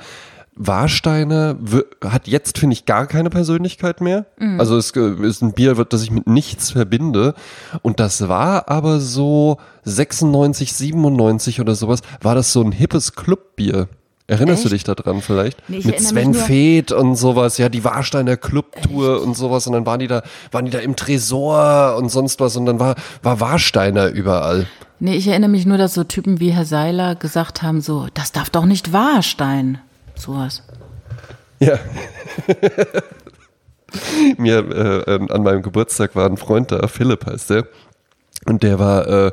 Warsteiner 0.60 1.56
hat 2.04 2.26
jetzt, 2.26 2.58
finde 2.58 2.74
ich, 2.74 2.84
gar 2.84 3.06
keine 3.06 3.30
Persönlichkeit 3.30 4.00
mehr. 4.00 4.26
Also 4.58 4.76
es 4.76 4.90
äh, 4.96 5.14
ist 5.24 5.40
ein 5.40 5.52
Bier, 5.52 5.74
das 5.88 6.02
ich 6.02 6.10
mit 6.10 6.26
nichts 6.26 6.72
verbinde. 6.72 7.34
Und 7.82 8.00
das 8.00 8.28
war 8.28 8.68
aber 8.68 8.98
so 9.00 9.58
96, 9.84 10.72
97 10.74 11.60
oder 11.60 11.74
sowas, 11.76 12.00
war 12.20 12.34
das 12.34 12.52
so 12.52 12.60
ein 12.60 12.72
hippes 12.72 13.14
Clubbier. 13.14 13.88
Erinnerst 14.30 14.62
du 14.62 14.68
Echt? 14.68 14.86
dich 14.86 14.94
daran 14.96 15.22
vielleicht? 15.22 15.56
Nee, 15.70 15.80
mit 15.82 16.00
Sven 16.02 16.34
Feth 16.34 16.92
und 16.92 17.16
sowas, 17.16 17.56
ja, 17.56 17.70
die 17.70 17.82
Warsteiner 17.82 18.36
Clubtour 18.36 19.22
und 19.22 19.34
sowas. 19.34 19.66
Und 19.66 19.72
dann 19.72 19.86
waren 19.86 20.00
die 20.00 20.06
da, 20.06 20.22
waren 20.52 20.66
die 20.66 20.70
da 20.70 20.80
im 20.80 20.96
Tresor 20.96 21.96
und 21.96 22.10
sonst 22.10 22.38
was. 22.38 22.54
Und 22.56 22.66
dann 22.66 22.78
war, 22.78 22.94
war 23.22 23.40
Warsteiner 23.40 24.08
überall. 24.08 24.66
Nee, 25.00 25.16
ich 25.16 25.28
erinnere 25.28 25.48
mich 25.48 25.64
nur, 25.64 25.78
dass 25.78 25.94
so 25.94 26.04
Typen 26.04 26.40
wie 26.40 26.50
Herr 26.50 26.66
Seiler 26.66 27.14
gesagt 27.14 27.62
haben, 27.62 27.80
so, 27.80 28.08
das 28.12 28.30
darf 28.30 28.50
doch 28.50 28.66
nicht 28.66 28.92
wahr 28.92 29.22
sein. 29.22 29.78
Sowas. 30.14 30.62
Ja. 31.58 31.78
Mir 34.36 34.58
äh, 34.58 35.14
ähm, 35.14 35.30
an 35.30 35.42
meinem 35.42 35.62
Geburtstag 35.62 36.14
war 36.14 36.26
ein 36.26 36.36
Freund 36.36 36.70
da, 36.70 36.86
Philipp 36.86 37.24
heißt 37.24 37.48
der. 37.48 37.66
Und 38.48 38.62
der 38.62 38.78
war, 38.78 39.06
äh, 39.06 39.30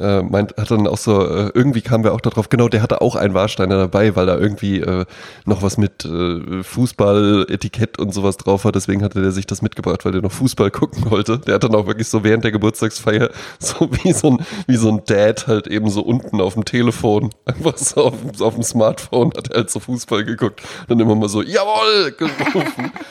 äh, 0.00 0.22
meint, 0.22 0.56
hat 0.56 0.70
dann 0.70 0.86
auch 0.86 0.96
so, 0.96 1.20
äh, 1.22 1.50
irgendwie 1.54 1.82
kamen 1.82 2.02
wir 2.02 2.14
auch 2.14 2.20
darauf, 2.22 2.48
genau, 2.48 2.68
der 2.68 2.80
hatte 2.82 3.02
auch 3.02 3.14
einen 3.14 3.34
Warsteiner 3.34 3.76
dabei, 3.76 4.16
weil 4.16 4.24
da 4.24 4.38
irgendwie 4.38 4.80
äh, 4.80 5.04
noch 5.44 5.62
was 5.62 5.76
mit 5.76 6.04
äh, 6.06 6.62
Fußball, 6.62 7.46
Etikett 7.50 7.98
und 7.98 8.14
sowas 8.14 8.38
drauf 8.38 8.64
war. 8.64 8.72
Deswegen 8.72 9.02
hatte 9.02 9.20
der 9.20 9.32
sich 9.32 9.46
das 9.46 9.60
mitgebracht, 9.60 10.04
weil 10.04 10.12
der 10.12 10.22
noch 10.22 10.32
Fußball 10.32 10.70
gucken 10.70 11.10
wollte. 11.10 11.38
Der 11.40 11.56
hat 11.56 11.64
dann 11.64 11.74
auch 11.74 11.86
wirklich 11.86 12.08
so 12.08 12.24
während 12.24 12.44
der 12.44 12.52
Geburtstagsfeier 12.52 13.28
so 13.58 13.88
wie 14.02 14.12
so 14.12 14.30
ein, 14.30 14.38
wie 14.66 14.76
so 14.76 14.88
ein 14.88 15.02
Dad 15.04 15.46
halt 15.46 15.66
eben 15.66 15.90
so 15.90 16.00
unten 16.02 16.40
auf 16.40 16.54
dem 16.54 16.64
Telefon, 16.64 17.30
einfach 17.44 17.76
so 17.76 18.04
auf, 18.06 18.14
dem- 18.20 18.42
auf 18.42 18.54
dem 18.54 18.62
Smartphone 18.62 19.32
hat 19.36 19.48
er 19.50 19.56
halt 19.58 19.70
so 19.70 19.78
Fußball 19.80 20.24
geguckt. 20.24 20.62
Dann 20.88 21.00
immer 21.00 21.14
mal 21.14 21.28
so, 21.28 21.42
jawohl, 21.42 22.12
gerufen. 22.12 22.92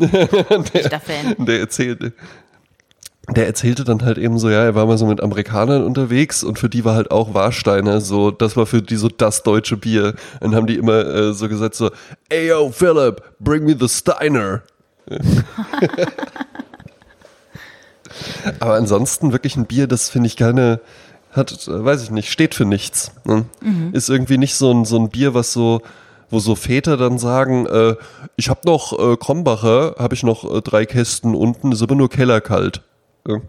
Und 1.36 1.48
der 1.48 1.60
erzählte, 1.60 2.12
der 3.36 3.46
erzählte 3.46 3.84
dann 3.84 4.04
halt 4.04 4.18
eben 4.18 4.38
so, 4.38 4.50
ja, 4.50 4.64
er 4.64 4.74
war 4.74 4.86
mal 4.86 4.98
so 4.98 5.06
mit 5.06 5.22
Amerikanern 5.22 5.84
unterwegs 5.84 6.42
und 6.42 6.58
für 6.58 6.68
die 6.68 6.84
war 6.84 6.94
halt 6.94 7.10
auch 7.10 7.32
Warsteiner 7.34 8.00
so, 8.00 8.30
das 8.30 8.56
war 8.56 8.66
für 8.66 8.82
die 8.82 8.96
so 8.96 9.08
das 9.08 9.42
deutsche 9.42 9.76
Bier. 9.76 10.14
Und 10.40 10.54
haben 10.54 10.66
die 10.66 10.76
immer 10.76 11.04
äh, 11.04 11.32
so 11.32 11.48
gesagt 11.48 11.74
so, 11.74 11.90
ey 12.28 12.48
yo 12.48 12.70
Philip, 12.70 13.22
bring 13.38 13.64
me 13.64 13.76
the 13.78 13.88
Steiner. 13.88 14.62
Aber 18.60 18.74
ansonsten 18.74 19.32
wirklich 19.32 19.56
ein 19.56 19.66
Bier, 19.66 19.86
das 19.86 20.10
finde 20.10 20.26
ich 20.26 20.36
keine, 20.36 20.80
hat, 21.32 21.68
weiß 21.68 22.02
ich 22.02 22.10
nicht, 22.10 22.30
steht 22.30 22.54
für 22.54 22.64
nichts. 22.64 23.12
Ne? 23.24 23.44
Ist 23.92 24.10
irgendwie 24.10 24.38
nicht 24.38 24.56
so 24.56 24.72
ein, 24.72 24.84
so 24.84 24.98
ein 24.98 25.10
Bier, 25.10 25.34
was 25.34 25.52
so, 25.52 25.82
wo 26.28 26.40
so 26.40 26.54
Väter 26.54 26.96
dann 26.96 27.18
sagen, 27.18 27.66
äh, 27.66 27.94
ich 28.36 28.48
habe 28.50 28.60
noch 28.64 28.98
äh, 28.98 29.16
Krombacher, 29.16 29.94
habe 29.98 30.14
ich 30.14 30.22
noch 30.22 30.44
äh, 30.44 30.60
drei 30.60 30.86
Kästen 30.86 31.34
unten, 31.34 31.72
ist 31.72 31.82
aber 31.82 31.94
nur 31.94 32.10
kellerkalt. 32.10 32.82
Ja. 33.30 33.40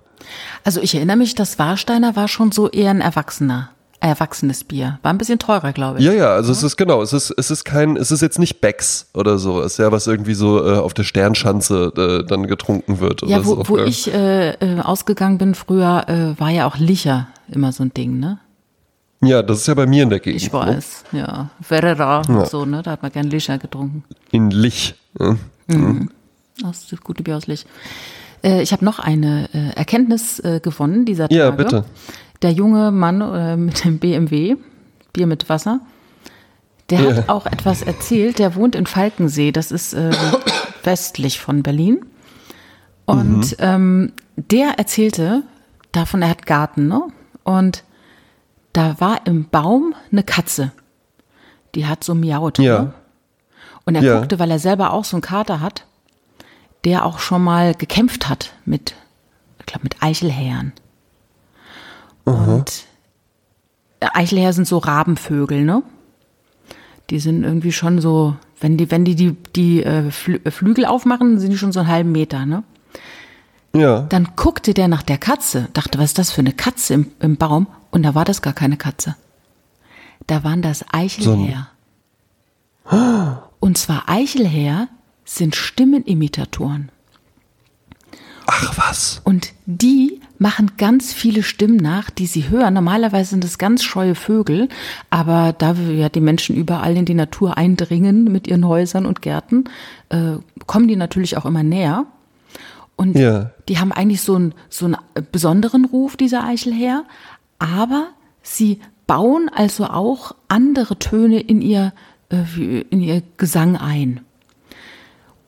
Also 0.64 0.82
ich 0.82 0.94
erinnere 0.96 1.18
mich, 1.18 1.36
das 1.36 1.58
Warsteiner 1.60 2.16
war 2.16 2.28
schon 2.28 2.52
so 2.52 2.70
eher 2.70 2.92
ein 2.92 3.02
Erwachsener, 3.02 3.70
erwachsenes 4.00 4.64
Bier. 4.64 5.00
War 5.02 5.12
ein 5.14 5.18
bisschen 5.18 5.40
teurer, 5.40 5.74
glaube 5.74 6.00
ich. 6.00 6.06
Ja, 6.06 6.14
ja, 6.14 6.30
also 6.34 6.52
es 6.52 6.62
ist 6.64 6.78
genau, 6.78 7.02
es 7.02 7.12
ist, 7.14 7.32
es 7.38 7.50
ist 7.52 7.64
kein, 7.66 7.98
es 7.98 8.12
ist 8.12 8.22
jetzt 8.22 8.38
nicht 8.40 8.62
Becks 8.62 9.08
oder 9.16 9.38
so, 9.40 9.62
es 9.62 9.74
ist 9.74 9.78
ja 9.80 9.92
was 9.92 10.06
irgendwie 10.08 10.34
so 10.36 10.64
äh, 10.66 10.78
auf 10.78 10.94
der 10.94 11.04
Sternschanze 11.04 11.92
äh, 12.24 12.28
dann 12.28 12.46
getrunken 12.48 13.00
wird 13.00 13.24
oder 13.24 13.32
Ja, 13.32 13.46
wo, 13.46 13.56
so. 13.56 13.70
wo 13.70 13.78
ja. 13.80 13.86
ich 13.86 14.14
äh, 14.14 14.52
äh, 14.52 14.80
ausgegangen 14.82 15.38
bin 15.40 15.56
früher, 15.56 16.06
äh, 16.08 16.40
war 16.40 16.50
ja 16.50 16.68
auch 16.68 16.78
Licher 16.78 17.28
immer 17.52 17.72
so 17.72 17.84
ein 17.84 17.94
Ding, 17.94 18.20
ne? 18.20 18.40
ja, 19.24 19.44
das 19.44 19.60
ist 19.60 19.68
ja 19.68 19.76
bei 19.76 19.86
mir 19.86 20.02
in 20.04 20.10
der 20.10 20.20
Gegend. 20.20 20.42
Ich 20.42 20.52
Ne? 20.52 20.60
weiß, 20.60 21.04
ja. 21.12 21.50
Ferrera 21.62 22.22
und 22.28 22.48
so, 22.48 22.66
ne? 22.66 22.82
Da 22.82 22.92
hat 22.92 23.04
man 23.04 23.12
gern 23.12 23.30
Licher 23.30 23.60
getrunken. 23.60 24.04
In 24.32 24.50
Lich. 24.50 24.96
Ja. 25.20 25.36
Das 26.62 26.80
ist 26.80 26.92
das 26.92 27.02
gute 27.02 27.22
Bier 27.22 27.38
aus 27.38 27.46
Lich. 27.46 27.66
Äh, 28.44 28.62
ich 28.62 28.72
habe 28.72 28.84
noch 28.86 29.00
eine 29.00 29.50
äh, 29.54 29.76
Erkenntnis 29.76 30.40
äh, 30.40 30.60
gewonnen 30.62 31.06
dieser 31.06 31.26
Tage. 31.30 31.40
Ja, 31.40 31.52
bitte. 31.52 31.86
Der 32.42 32.52
junge 32.52 32.92
Mann 32.92 33.22
äh, 33.22 33.56
mit 33.58 33.84
dem 33.86 34.00
BMW, 34.00 34.56
Bier 35.14 35.28
mit 35.28 35.48
Wasser, 35.50 35.80
der 36.90 37.02
Ja. 37.02 37.16
hat 37.16 37.30
auch 37.30 37.46
etwas 37.46 37.82
erzählt. 37.84 38.40
Der 38.40 38.56
wohnt 38.56 38.76
in 38.76 38.86
Falkensee, 38.88 39.52
das 39.52 39.72
ist 39.72 39.94
äh, 39.94 40.12
westlich 40.84 41.40
von 41.40 41.64
Berlin. 41.64 42.06
Und 43.06 43.56
ähm, 43.60 44.14
der 44.36 44.78
erzählte 44.80 45.44
davon, 45.92 46.22
er 46.22 46.30
hat 46.30 46.46
Garten, 46.46 46.88
ne? 46.88 47.02
Und 47.44 47.84
da 48.74 48.96
war 49.00 49.26
im 49.26 49.50
Baum 49.50 49.94
eine 50.12 50.24
Katze. 50.24 50.72
Die 51.76 51.86
hat 51.88 52.04
so 52.04 52.16
miaut. 52.16 52.58
Ja. 52.60 52.80
Ne? 52.84 52.94
Und 53.86 53.96
er 53.96 54.04
Ja. 54.04 54.18
guckte, 54.20 54.40
weil 54.40 54.52
er 54.52 54.60
selber 54.60 54.94
auch 54.94 55.04
so 55.04 55.18
einen 55.18 55.22
Kater 55.22 55.60
hat, 55.60 55.86
der 56.86 57.06
auch 57.06 57.20
schon 57.20 57.44
mal 57.44 57.76
gekämpft 57.76 58.28
hat 58.30 58.54
mit, 58.66 58.96
ich 59.60 59.66
glaube, 59.66 59.84
mit 59.84 60.02
Eichelhähern. 60.02 60.74
Und 62.24 62.86
Eichelhäher 64.00 64.54
sind 64.54 64.68
so 64.68 64.78
Rabenvögel, 64.78 65.64
ne? 65.64 65.84
Die 67.10 67.20
sind 67.20 67.44
irgendwie 67.44 67.72
schon 67.72 68.00
so, 68.00 68.36
wenn 68.60 68.78
die, 68.78 68.90
wenn 68.90 69.06
die 69.06 69.16
die, 69.16 69.32
die 69.56 69.84
äh, 69.84 70.10
Flü- 70.10 70.46
äh, 70.46 70.52
Flügel 70.52 70.86
aufmachen, 70.86 71.40
sind 71.40 71.52
die 71.52 71.58
schon 71.58 71.72
so 71.72 71.82
einen 71.82 71.90
halben 71.90 72.12
Meter, 72.12 72.46
ne? 72.46 72.64
Ja. 73.74 74.02
Dann 74.02 74.30
guckte 74.36 74.74
der 74.74 74.88
nach 74.88 75.04
der 75.04 75.18
Katze, 75.18 75.70
dachte, 75.74 75.98
was 75.98 76.06
ist 76.06 76.18
das 76.18 76.32
für 76.32 76.42
eine 76.42 76.54
Katze 76.54 76.94
im, 76.94 77.12
im 77.20 77.38
Baum? 77.38 77.68
Und 77.90 78.04
da 78.04 78.16
war 78.16 78.26
das 78.26 78.42
gar 78.42 78.54
keine 78.54 78.78
Katze. 78.78 79.16
Da 80.28 80.44
waren 80.44 80.62
das 80.62 80.86
Eichelhäher. 80.92 81.68
Und 83.60 83.78
zwar 83.78 84.10
Eichelhäher 84.10 84.88
sind 85.36 85.56
Stimmenimitatoren. 85.56 86.90
Ach 88.48 88.78
was. 88.78 89.22
Und 89.24 89.54
die 89.66 90.20
machen 90.38 90.72
ganz 90.78 91.14
viele 91.14 91.44
Stimmen 91.44 91.78
nach, 91.78 92.10
die 92.10 92.26
sie 92.26 92.50
hören. 92.50 92.74
Normalerweise 92.74 93.30
sind 93.30 93.46
es 93.46 93.58
ganz 93.58 93.84
scheue 93.84 94.16
Vögel, 94.16 94.68
aber 95.10 95.54
da 95.54 95.74
ja 95.74 96.10
die 96.10 96.20
Menschen 96.20 96.56
überall 96.56 96.98
in 96.98 97.06
die 97.06 97.14
Natur 97.14 97.58
eindringen 97.58 98.26
mit 98.26 98.48
ihren 98.48 98.68
Häusern 98.68 99.06
und 99.06 99.22
Gärten, 99.22 99.66
äh, 100.10 100.34
kommen 100.66 100.88
die 100.88 100.96
natürlich 100.96 101.38
auch 101.38 101.46
immer 101.46 101.64
näher. 101.64 102.08
Und 102.98 103.18
Ja. 103.18 103.52
die 103.70 103.80
haben 103.80 103.92
eigentlich 103.92 104.22
so 104.22 104.36
einen, 104.36 104.54
so 104.70 104.86
einen 104.86 104.98
besonderen 105.32 105.86
Ruf, 105.86 106.18
dieser 106.18 106.44
Eichelhäher, 106.44 107.06
aber 107.60 108.08
sie 108.42 108.80
bauen 109.08 109.50
also 109.54 109.86
auch 109.86 110.36
andere 110.48 110.98
Töne 111.00 111.40
in 111.40 111.62
ihr, 111.62 111.94
äh, 112.30 112.82
in 112.90 113.02
ihr 113.02 113.22
Gesang 113.38 113.78
ein. 113.78 114.22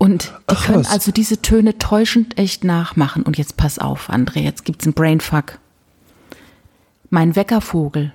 Und 0.03 0.33
die 0.49 0.55
Ach, 0.55 0.65
können 0.65 0.79
was. 0.79 0.91
also 0.91 1.13
diese 1.13 1.41
Töne 1.41 1.77
täuschend 1.77 2.37
echt 2.37 2.65
nachmachen. 2.65 3.23
Und 3.23 3.37
jetzt 3.37 3.55
pass 3.55 3.79
auf, 3.79 4.09
André, 4.09 4.41
jetzt 4.41 4.65
gibt's 4.65 4.85
einen 4.85 4.93
Brainfuck. 4.93 5.59
Mein 7.09 7.37
Weckervogel. 7.37 8.11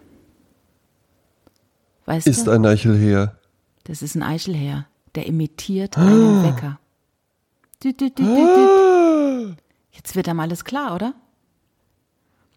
Weißt 2.05 2.27
Ist 2.27 2.46
du? 2.46 2.51
ein 2.51 2.66
Eichelheer. 2.66 3.38
Das 3.85 4.03
ist 4.03 4.16
ein 4.16 4.22
Eichelhäher. 4.22 4.85
Der 5.14 5.24
imitiert 5.24 5.96
einen 5.96 6.44
Wecker. 6.44 6.79
Düt, 7.83 7.98
düt, 7.98 8.18
düt, 8.18 8.27
düt. 8.27 9.57
Jetzt 9.92 10.14
wird 10.14 10.29
einem 10.29 10.40
alles 10.40 10.66
klar, 10.66 10.94
oder? 10.94 11.14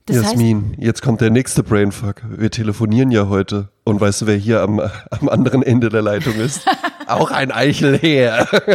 Das 0.08 0.18
heißt, 0.18 0.26
Jasmin, 0.32 0.76
jetzt 0.78 1.02
kommt 1.02 1.22
der 1.22 1.30
nächste 1.30 1.64
Brainfuck. 1.64 2.24
Wir 2.28 2.52
telefonieren 2.52 3.12
ja 3.12 3.30
heute. 3.30 3.70
Und 3.86 4.02
weißt 4.02 4.24
du, 4.24 4.28
wer 4.28 4.36
hier 4.36 4.62
am, 4.62 4.82
am 4.82 5.30
anderen 5.30 5.64
Ende 5.64 5.88
der 5.88 6.02
Leitung 6.02 6.36
ist? 6.36 6.68
Auch 7.12 7.32
ein 7.32 7.52
Eichelheer. 7.52 8.48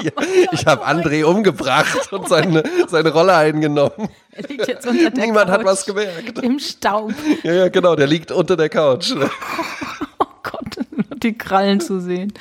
ja, 0.00 0.12
ich 0.52 0.66
habe 0.66 0.86
André 0.86 1.24
umgebracht 1.24 2.12
und 2.12 2.28
seine, 2.28 2.62
seine 2.88 3.12
Rolle 3.12 3.34
eingenommen. 3.34 4.08
er 4.32 4.48
liegt 4.48 4.68
jetzt 4.68 4.86
unter 4.86 5.10
der 5.10 5.26
Niemand 5.26 5.50
hat 5.50 5.60
Couch 5.60 5.66
was 5.66 5.86
gemerkt. 5.86 6.38
Im 6.40 6.58
Staub. 6.58 7.12
Ja, 7.42 7.52
ja, 7.52 7.68
genau, 7.68 7.96
der 7.96 8.06
liegt 8.06 8.30
unter 8.30 8.56
der 8.56 8.68
Couch. 8.68 9.12
Oh 10.18 10.26
Gott, 10.50 10.76
nur 10.90 11.18
die 11.18 11.36
Krallen 11.36 11.80
zu 11.80 12.00
sehen. 12.00 12.32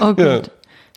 Oh 0.00 0.12
Gott. 0.14 0.18
Ja. 0.18 0.42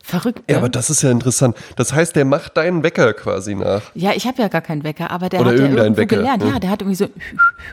Verrückt. 0.04 0.42
Ja, 0.48 0.56
ne? 0.56 0.58
aber 0.60 0.70
das 0.70 0.90
ist 0.90 1.02
ja 1.04 1.12
interessant. 1.12 1.56
Das 1.76 1.94
heißt, 1.94 2.16
der 2.16 2.26
macht 2.26 2.58
deinen 2.58 2.82
Wecker 2.82 3.14
quasi 3.14 3.56
nach. 3.56 3.82
Ja, 3.94 4.14
ich 4.14 4.26
habe 4.26 4.42
ja 4.42 4.48
gar 4.48 4.62
keinen 4.62 4.84
Wecker, 4.84 5.12
aber 5.12 5.30
der 5.30 5.42
Oder 5.42 5.52
hat 5.52 5.60
ja 5.60 5.66
irgendwo 5.66 5.98
Wecker, 5.98 6.16
gelernt. 6.18 6.44
Ja, 6.44 6.60
der 6.60 6.70
hat 6.70 6.82
irgendwie 6.82 6.96
so 6.96 7.08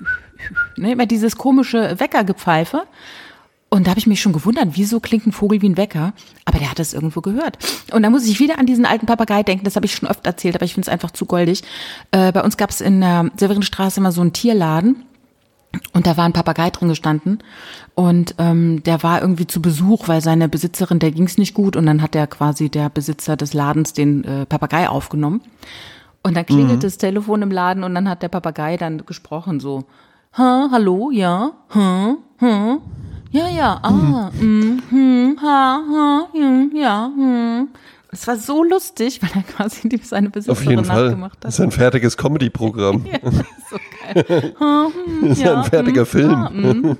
ne, 0.76 0.92
immer 0.92 1.06
dieses 1.06 1.36
komische 1.36 1.98
Weckergepfeife. 1.98 2.82
Und 3.74 3.88
da 3.88 3.90
habe 3.90 3.98
ich 3.98 4.06
mich 4.06 4.22
schon 4.22 4.32
gewundert, 4.32 4.68
wieso 4.74 5.00
klingt 5.00 5.26
ein 5.26 5.32
Vogel 5.32 5.60
wie 5.60 5.68
ein 5.68 5.76
Wecker? 5.76 6.12
Aber 6.44 6.60
der 6.60 6.70
hat 6.70 6.78
es 6.78 6.94
irgendwo 6.94 7.20
gehört. 7.20 7.58
Und 7.92 8.04
da 8.04 8.10
muss 8.10 8.24
ich 8.24 8.38
wieder 8.38 8.60
an 8.60 8.66
diesen 8.66 8.86
alten 8.86 9.06
Papagei 9.06 9.42
denken, 9.42 9.64
das 9.64 9.74
habe 9.74 9.84
ich 9.84 9.96
schon 9.96 10.08
oft 10.08 10.24
erzählt, 10.24 10.54
aber 10.54 10.64
ich 10.64 10.74
finde 10.74 10.86
es 10.86 10.92
einfach 10.92 11.10
zu 11.10 11.26
goldig. 11.26 11.64
Äh, 12.12 12.30
bei 12.30 12.44
uns 12.44 12.56
gab 12.56 12.70
es 12.70 12.80
in 12.80 13.00
der 13.00 13.32
Severinstraße 13.36 13.98
immer 13.98 14.12
so 14.12 14.20
einen 14.20 14.32
Tierladen. 14.32 15.02
Und 15.92 16.06
da 16.06 16.16
war 16.16 16.24
ein 16.24 16.32
Papagei 16.32 16.70
drin 16.70 16.88
gestanden 16.88 17.42
und 17.96 18.36
ähm, 18.38 18.84
der 18.84 19.02
war 19.02 19.20
irgendwie 19.20 19.48
zu 19.48 19.60
Besuch, 19.60 20.06
weil 20.06 20.20
seine 20.20 20.48
Besitzerin, 20.48 21.00
der 21.00 21.10
ging's 21.10 21.36
nicht 21.36 21.52
gut 21.52 21.74
und 21.74 21.84
dann 21.86 22.00
hat 22.00 22.14
der 22.14 22.28
quasi 22.28 22.68
der 22.68 22.90
Besitzer 22.90 23.36
des 23.36 23.54
Ladens 23.54 23.92
den 23.92 24.22
äh, 24.22 24.46
Papagei 24.46 24.88
aufgenommen. 24.88 25.40
Und 26.22 26.36
dann 26.36 26.46
klingelt 26.46 26.84
das 26.84 26.96
Telefon 26.96 27.42
im 27.42 27.50
Laden 27.50 27.82
und 27.82 27.92
dann 27.92 28.08
hat 28.08 28.22
der 28.22 28.28
Papagei 28.28 28.76
dann 28.76 29.04
gesprochen 29.04 29.58
so, 29.58 29.82
ha, 30.38 30.68
hallo, 30.70 31.10
ja, 31.10 31.50
hm, 31.70 32.18
hm, 32.38 32.78
ja, 33.34 33.48
ja, 33.48 33.78
ah, 33.82 33.90
mm, 33.90 34.82
hm, 34.90 35.38
ha, 35.42 35.82
ha, 35.90 36.28
hm, 36.32 36.70
ja, 36.74 37.10
hm. 37.14 37.68
Es 38.12 38.28
war 38.28 38.36
so 38.36 38.62
lustig, 38.62 39.20
weil 39.22 39.30
er 39.34 39.42
quasi 39.42 39.88
die, 39.88 39.96
seine 39.98 40.28
Auf 40.28 40.32
Besitzerin 40.34 40.70
jeden 40.70 40.84
Fall. 40.84 41.06
nachgemacht 41.06 41.38
Das 41.40 41.54
hat. 41.54 41.58
ist 41.58 41.60
ein 41.64 41.70
fertiges 41.72 42.16
Comedy-Programm. 42.16 43.04
Ja, 43.12 43.18
das 43.18 43.34
ist 43.34 43.70
so 43.70 43.76
geil. 44.14 44.54
Ha, 44.60 44.86
hm, 44.94 45.28
Das 45.28 45.30
ist 45.38 45.42
ja, 45.44 45.56
ein 45.58 45.64
fertiger 45.64 46.02
hm, 46.02 46.06
Film. 46.06 46.34
ah, 46.34 46.50
hm. 46.50 46.96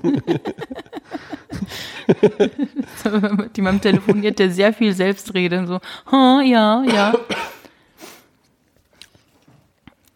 die 3.55 3.61
man 3.61 3.79
telefoniert, 3.79 4.39
der 4.39 4.51
sehr 4.51 4.73
viel 4.73 4.93
Selbstrede. 4.93 5.65
So, 5.67 5.79
ha, 6.11 6.41
ja, 6.41 6.83
ja. 6.83 7.13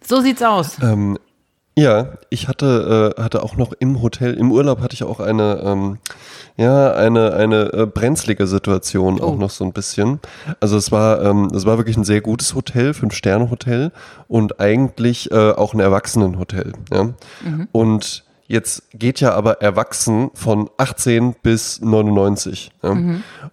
So 0.03 0.19
sieht's 0.21 0.41
aus. 0.41 0.77
Ähm, 0.82 1.17
ja, 1.80 2.08
ich 2.30 2.48
hatte, 2.48 3.13
äh, 3.18 3.22
hatte 3.22 3.44
auch 3.44 3.56
noch 3.56 3.74
im 3.80 4.02
Hotel, 4.02 4.34
im 4.34 4.52
Urlaub 4.52 4.82
hatte 4.82 4.94
ich 4.94 5.04
auch 5.04 5.20
eine, 5.20 5.62
ähm, 5.63 5.98
ja, 6.58 6.94
eine, 6.94 7.34
eine 7.34 7.72
äh, 7.74 7.86
brenzlige 7.86 8.46
Situation 8.48 9.22
auch 9.22 9.34
Oh. 9.34 9.36
noch 9.36 9.50
so 9.50 9.63
ein 9.63 9.72
bisschen. 9.74 10.20
Also 10.60 10.78
es 10.78 10.92
war, 10.92 11.22
ähm, 11.24 11.46
es 11.56 11.65
war 11.65 11.78
wirklich 11.78 11.96
ein 11.98 12.04
sehr 12.04 12.22
gutes 12.22 12.54
Hotel, 12.56 12.94
Fünf-Sterne-Hotel 12.94 13.92
und 14.28 14.60
eigentlich 14.60 15.32
äh, 15.32 15.52
auch 15.52 15.74
ein 15.74 15.80
Erwachsenenhotel. 15.80 16.74
Ja? 16.92 17.10
Und 17.72 18.24
jetzt 18.48 18.84
geht 18.94 19.22
ja 19.22 19.34
aber 19.34 19.62
Erwachsen 19.62 20.32
von 20.34 20.70
18 20.78 21.36
bis 21.42 21.80
99. 21.82 22.72
Ja? 22.84 22.98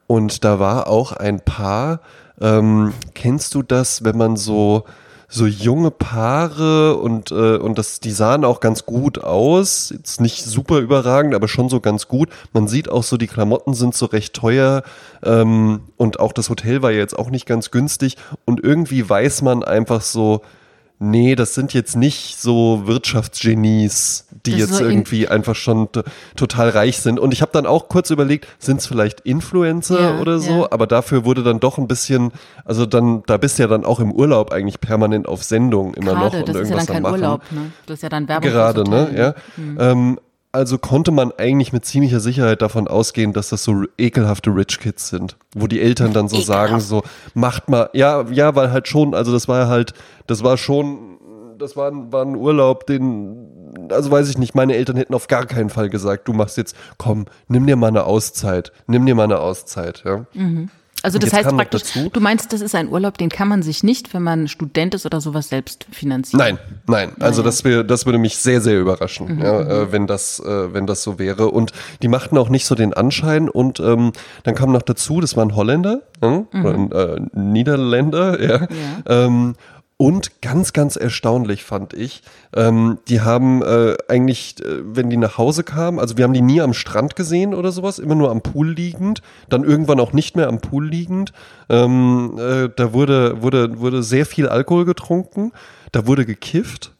Und 0.07 0.45
da 0.45 0.59
war 0.59 0.89
auch 0.89 1.12
ein 1.12 1.41
Paar, 1.41 2.01
ähm, 2.41 2.93
kennst 3.15 3.55
du 3.55 3.62
das, 3.62 4.03
wenn 4.05 4.17
man 4.19 4.37
so 4.37 4.85
so 5.29 5.47
junge 5.47 5.91
Paare 5.91 6.97
und, 6.97 7.31
äh, 7.31 7.57
und 7.57 7.79
das, 7.79 8.01
die 8.01 8.12
sahen 8.12 8.45
auch 8.45 8.61
ganz 8.61 8.87
gut 8.87 9.23
aus. 9.23 9.91
Jetzt 9.91 10.21
nicht 10.21 10.45
super 10.45 10.79
überragend, 10.79 11.35
aber 11.35 11.49
schon 11.49 11.69
so 11.69 11.81
ganz 11.81 12.09
gut. 12.09 12.29
Man 12.53 12.69
sieht 12.69 12.89
auch 12.89 13.03
so, 13.03 13.17
die 13.17 13.27
Klamotten 13.27 13.75
sind 13.75 13.95
so 13.95 14.07
recht 14.07 14.35
teuer 14.35 14.83
ähm, 15.25 15.81
und 15.97 16.21
auch 16.21 16.33
das 16.33 16.49
Hotel 16.49 16.83
war 16.83 16.93
ja 16.93 16.99
jetzt 16.99 17.19
auch 17.19 17.31
nicht 17.31 17.47
ganz 17.47 17.71
günstig. 17.71 18.17
Und 18.45 18.62
irgendwie 18.62 19.09
weiß 19.09 19.43
man 19.43 19.65
einfach 19.65 20.01
so, 20.01 20.43
nee, 20.99 21.35
das 21.35 21.55
sind 21.55 21.75
jetzt 21.75 21.97
nicht 21.97 22.41
so 22.41 22.83
Wirtschaftsgenies, 22.87 24.27
die 24.44 24.53
Das 24.53 24.61
jetzt 24.61 24.81
irgendwie 24.81 25.29
einfach 25.29 25.55
schon 25.55 25.88
total 26.37 26.68
reich 26.70 27.01
sind. 27.01 27.18
Und 27.18 27.33
ich 27.33 27.42
habe 27.42 27.53
dann 27.53 27.66
auch 27.66 27.88
kurz 27.88 28.11
überlegt, 28.11 28.46
sind 28.59 28.81
es 28.81 28.87
vielleicht 28.87 29.20
Influencer 29.20 30.01
Ja, 30.01 30.20
oder 30.20 30.38
so? 30.38 30.62
ja. 30.62 30.68
Aber 30.70 30.87
dafür 30.87 31.25
wurde 31.25 31.42
dann 31.42 31.61
doch 31.61 31.79
ein 31.79 31.88
bisschen, 31.88 32.33
also 32.64 32.87
dann, 32.87 33.22
da 33.27 33.37
bist 33.37 33.59
du 33.59 33.62
ja 33.62 33.68
dann 33.68 33.85
auch 33.85 34.01
im 34.01 34.12
Urlaub 34.12 34.53
eigentlich 34.53 34.81
permanent 34.81 35.27
auf 35.29 35.42
Sendung 35.42 35.94
immer 35.94 36.14
noch 36.14 36.33
Gerade, 36.33 36.38
und 36.38 36.49
das 36.49 36.57
ist 36.57 36.70
ja 36.70 36.77
irgendwas 36.77 36.87
dann 36.87 36.94
kein 36.94 37.03
Machen. 37.03 37.14
Urlaub, 37.14 37.53
ne? 37.53 37.72
Das 37.87 37.94
ist 37.94 38.03
ja 38.03 38.09
dann 38.09 38.29
Werbung. 38.29 38.51
Gerade, 38.51 38.85
ne? 38.85 39.11
Ja. 39.16 39.35
Ähm, 39.90 40.18
also 40.53 40.79
konnte 40.79 41.11
man 41.11 41.33
eigentlich 41.37 41.75
mit 41.75 41.85
ziemlicher 41.85 42.18
Sicherheit 42.18 42.62
davon 42.62 42.88
ausgehen, 42.88 43.35
dass 43.35 43.51
das 43.51 43.62
so 43.62 43.85
ekelhafte 43.99 44.51
Rich 44.51 44.81
Kids 44.81 45.09
sind, 45.11 45.37
wo 45.55 45.66
die 45.66 45.83
Eltern 45.83 46.14
dann 46.14 46.29
so 46.29 46.40
sagen, 46.40 46.81
so 46.81 47.03
macht 47.35 47.68
mal, 47.68 47.90
ja, 47.92 48.25
ja, 48.31 48.55
weil 48.55 48.70
halt 48.72 48.88
schon, 48.88 49.14
also 49.14 49.33
das 49.33 49.49
war 49.49 49.68
halt, 49.68 49.92
das 50.27 50.42
war 50.42 50.57
schon, 50.57 51.18
das 51.59 51.77
war, 51.77 51.92
war 52.11 52.25
ein 52.25 52.37
Urlaub, 52.37 52.87
den, 52.87 53.56
also 53.91 54.11
weiß 54.11 54.29
ich 54.29 54.39
nicht, 54.39 54.55
meine 54.55 54.75
Eltern 54.75 54.97
hätten 54.97 55.15
auf 55.15 55.29
gar 55.29 55.47
keinen 55.47 55.71
Fall 55.71 55.89
gesagt, 55.89 56.29
du 56.29 56.33
machst 56.33 56.57
jetzt, 56.57 56.77
komm, 56.99 57.27
nimm 57.49 57.67
dir 57.67 57.77
mal 57.77 57.89
eine 57.89 58.05
Auszeit, 58.05 58.73
nimm 58.87 59.07
dir 59.07 59.15
mal 59.15 59.25
eine 59.25 59.39
Auszeit, 59.39 60.03
ja. 60.05 60.27
Also 61.03 61.19
das 61.19 61.33
heißt 61.33 61.51
praktisch, 61.51 61.83
dazu- 61.83 62.09
du 62.11 62.21
meinst, 62.21 62.53
das 62.53 62.62
ist 62.62 62.75
ein 62.75 62.89
Urlaub, 62.89 63.17
den 63.19 63.29
kann 63.29 63.47
man 63.49 63.62
sich 63.62 63.85
nicht, 63.85 64.12
wenn 64.15 64.23
man 64.23 64.49
Student 64.49 64.95
ist 64.95 65.05
oder 65.07 65.21
sowas 65.21 65.51
selbst 65.51 65.87
finanzieren. 65.93 66.39
Nein, 66.39 66.59
nein. 66.89 67.12
Also 67.21 67.43
das, 67.43 67.62
wär, 67.65 67.85
das 67.85 68.07
würde 68.07 68.19
mich 68.19 68.39
sehr, 68.39 68.61
sehr 68.61 68.81
überraschen, 68.81 69.37
Mhm, 69.37 69.43
ja, 69.43 69.61
äh, 69.61 69.93
wenn, 69.93 70.07
das, 70.07 70.41
äh, 70.41 70.73
wenn 70.73 70.87
das 70.87 71.03
so 71.03 71.19
wäre. 71.19 71.49
Und 71.51 71.73
die 72.03 72.09
machten 72.09 72.37
auch 72.39 72.49
nicht 72.49 72.65
so 72.67 72.75
den 72.75 72.93
Anschein. 72.95 73.49
Und 73.49 73.79
ähm, 73.79 74.12
dann 74.43 74.55
kam 74.55 74.73
noch 74.73 74.83
dazu, 74.83 75.21
das 75.21 75.37
waren 75.37 75.55
Holländer 75.55 76.01
ja, 76.23 76.45
oder 76.53 76.75
ein, 76.75 76.91
äh, 76.93 77.21
Niederländer, 77.39 78.43
ja. 78.43 78.67
Ähm, 79.07 79.55
und 79.98 80.42
ganz, 80.42 80.74
ganz 80.74 80.96
erstaunlich 80.96 81.64
fand 81.64 81.94
ich, 81.94 82.22
ähm, 82.54 82.98
die 83.09 83.22
haben 83.22 83.62
äh, 83.62 83.96
eigentlich, 84.09 84.56
äh, 84.62 84.82
wenn 84.85 85.09
die 85.09 85.16
nach 85.16 85.38
Hause 85.38 85.64
kamen, 85.64 85.98
also 85.98 86.18
wir 86.18 86.24
haben 86.24 86.35
die 86.35 86.42
nie 86.42 86.61
am 86.61 86.74
Strand 86.74 87.16
gesehen 87.16 87.54
oder 87.54 87.72
sowas, 87.72 87.98
immer 87.98 88.14
nur 88.14 88.30
am 88.30 88.42
Pool 88.42 88.70
liegend, 88.70 89.22
dann 89.48 89.64
irgendwann 89.64 89.98
auch 89.98 90.12
nicht 90.12 90.37
mehr 90.37 90.48
am 90.48 90.61
Pool 90.61 90.87
liegend. 90.87 91.32
Ähm, 91.70 92.38
äh, 92.38 92.68
da 92.76 92.92
wurde, 92.92 93.42
wurde, 93.42 93.80
wurde 93.80 94.02
sehr 94.02 94.26
viel 94.26 94.48
Alkohol 94.48 94.85
getrunken, 94.85 95.52
da 95.92 96.06
wurde 96.06 96.26
gekifft 96.26 96.92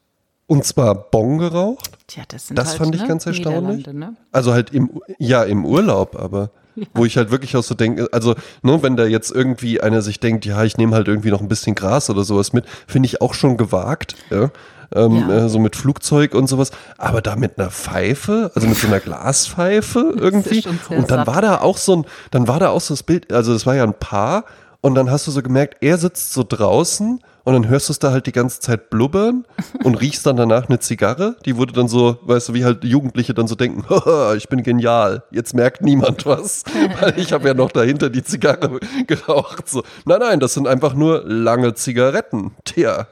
und 0.47 0.65
zwar 0.65 0.95
Bon 0.95 1.37
geraucht. 1.37 1.91
Tja, 2.07 2.23
das 2.29 2.47
sind 2.47 2.57
Das 2.57 2.71
halt, 2.71 2.79
fand 2.79 2.95
ich 2.95 3.03
ne? 3.03 3.09
ganz 3.09 3.27
erstaunlich. 3.27 3.87
Ne? 3.89 4.17
Also 4.33 4.55
halt 4.55 4.73
im, 4.73 5.03
ja, 5.19 5.43
im 5.43 5.67
Urlaub, 5.67 6.17
aber 6.17 6.51
wo 6.95 7.05
ich 7.05 7.17
halt 7.17 7.31
wirklich 7.31 7.57
auch 7.57 7.63
so 7.63 7.75
denke, 7.75 8.09
also, 8.13 8.35
ne, 8.63 8.83
wenn 8.83 8.97
da 8.97 9.07
jetzt 9.07 9.31
irgendwie 9.31 9.81
einer 9.81 10.03
sich 10.03 10.21
denkt, 10.21 10.45
ja, 10.45 10.63
ich 10.65 10.77
nehme 10.77 10.95
halt 10.95 11.09
irgendwie 11.09 11.31
noch 11.31 11.41
ein 11.41 11.49
bisschen 11.49 11.75
Gras 11.75 12.11
oder 12.11 12.25
sowas 12.25 12.53
mit, 12.53 12.65
finde 12.87 13.07
ich 13.07 13.21
auch 13.21 13.35
schon 13.35 13.57
gewagt, 13.57 14.15
ja. 14.31 14.51
Ähm, 14.95 15.17
Ja. 15.29 15.47
Äh, 15.47 15.49
so 15.49 15.59
mit 15.59 15.75
Flugzeug 15.75 16.35
und 16.35 16.47
sowas, 16.47 16.71
aber 16.97 17.21
da 17.21 17.35
mit 17.35 17.59
einer 17.59 17.71
Pfeife, 17.71 18.53
also 18.55 18.69
mit 18.69 18.77
so 18.77 18.87
einer 18.87 19.01
Glaspfeife 19.47 20.15
irgendwie. 20.17 20.63
Und 20.91 21.11
dann 21.11 21.27
war 21.27 21.43
da 21.43 21.61
auch 21.61 21.77
so 21.77 21.97
ein, 21.97 22.05
dann 22.31 22.47
war 22.47 22.61
da 22.61 22.69
auch 22.69 22.81
so 22.81 22.95
das 22.95 23.03
Bild, 23.03 23.33
also 23.33 23.53
es 23.53 23.67
war 23.67 23.75
ja 23.75 23.83
ein 23.83 23.95
Paar 23.95 24.45
Und 24.83 24.95
dann 24.95 25.11
hast 25.11 25.27
du 25.27 25.33
so 25.33 25.43
gemerkt, 25.43 25.79
er 25.81 25.99
sitzt 25.99 26.33
so 26.33 26.45
draußen 26.49 27.19
und 27.47 27.53
dann 27.53 27.69
hörst 27.69 27.89
du 27.89 27.93
es 27.93 28.01
da 28.01 28.11
halt 28.11 28.27
die 28.27 28.33
ganze 28.33 28.59
Zeit 28.59 28.91
blubbern 28.91 29.45
und 29.85 29.95
riechst 30.01 30.27
dann 30.27 30.37
danach 30.37 30.69
eine 30.69 30.81
Zigarre. 30.81 31.37
Die 31.45 31.57
wurde 31.57 31.73
dann 31.73 31.87
so, 31.87 32.19
weißt 32.23 32.49
du, 32.49 32.55
wie 32.55 32.65
halt 32.65 32.83
Jugendliche 32.83 33.35
dann 33.35 33.47
so 33.47 33.55
denken, 33.55 33.85
ich 34.37 34.49
bin 34.49 34.65
genial, 34.65 35.23
jetzt 35.31 35.55
merkt 35.55 35.81
niemand 35.81 36.27
was, 36.27 36.65
weil 37.01 37.17
ich 37.17 37.33
habe 37.33 37.47
ja 37.47 37.55
noch 37.55 37.71
dahinter 37.71 38.11
die 38.11 38.25
Zigarre 38.25 38.81
geraucht. 39.07 39.69
So, 39.69 39.85
nein, 40.05 40.19
nein, 40.19 40.41
das 40.41 40.55
sind 40.55 40.67
einfach 40.67 40.95
nur 40.95 41.23
lange 41.25 41.75
Zigaretten. 41.75 42.51
Tja, 42.65 43.07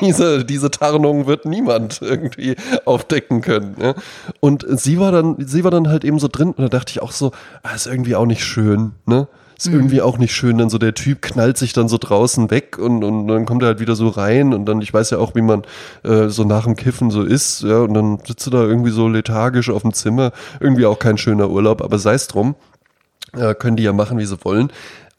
diese, 0.00 0.44
diese 0.44 0.70
Tarnung 0.70 1.26
wird 1.26 1.44
niemand 1.46 2.00
irgendwie 2.00 2.54
aufdecken 2.84 3.40
können. 3.40 3.74
Ja? 3.82 3.94
Und 4.38 4.64
sie 4.68 5.00
war 5.00 5.10
dann, 5.10 5.34
sie 5.40 5.64
war 5.64 5.72
dann 5.72 5.88
halt 5.88 6.04
eben 6.04 6.20
so 6.20 6.28
drin 6.30 6.52
und 6.52 6.62
da 6.62 6.68
dachte 6.68 6.92
ich 6.92 7.02
auch 7.02 7.10
so, 7.10 7.32
ah, 7.64 7.74
ist 7.74 7.88
irgendwie 7.88 8.14
auch 8.14 8.26
nicht 8.26 8.44
schön, 8.44 8.92
ne? 9.04 9.26
Ist 9.62 9.68
mhm. 9.68 9.74
irgendwie 9.78 10.02
auch 10.02 10.18
nicht 10.18 10.34
schön, 10.34 10.58
denn 10.58 10.70
so 10.70 10.78
der 10.78 10.92
Typ 10.92 11.22
knallt 11.22 11.56
sich 11.56 11.72
dann 11.72 11.86
so 11.86 11.96
draußen 11.96 12.50
weg 12.50 12.78
und, 12.78 13.04
und 13.04 13.28
dann 13.28 13.46
kommt 13.46 13.62
er 13.62 13.68
halt 13.68 13.78
wieder 13.78 13.94
so 13.94 14.08
rein 14.08 14.54
und 14.54 14.64
dann, 14.66 14.80
ich 14.80 14.92
weiß 14.92 15.10
ja 15.10 15.18
auch, 15.18 15.36
wie 15.36 15.40
man 15.40 15.62
äh, 16.02 16.30
so 16.30 16.42
nach 16.42 16.64
dem 16.64 16.74
Kiffen 16.74 17.12
so 17.12 17.22
ist, 17.22 17.62
ja, 17.62 17.78
und 17.78 17.94
dann 17.94 18.18
sitzt 18.26 18.44
du 18.44 18.50
da 18.50 18.64
irgendwie 18.64 18.90
so 18.90 19.06
lethargisch 19.06 19.70
auf 19.70 19.82
dem 19.82 19.92
Zimmer. 19.92 20.32
Irgendwie 20.58 20.84
auch 20.84 20.98
kein 20.98 21.16
schöner 21.16 21.48
Urlaub, 21.48 21.80
aber 21.80 22.00
sei 22.00 22.14
es 22.14 22.26
drum. 22.26 22.56
Äh, 23.34 23.54
können 23.54 23.76
die 23.76 23.84
ja 23.84 23.92
machen, 23.92 24.18
wie 24.18 24.26
sie 24.26 24.44
wollen. 24.44 24.72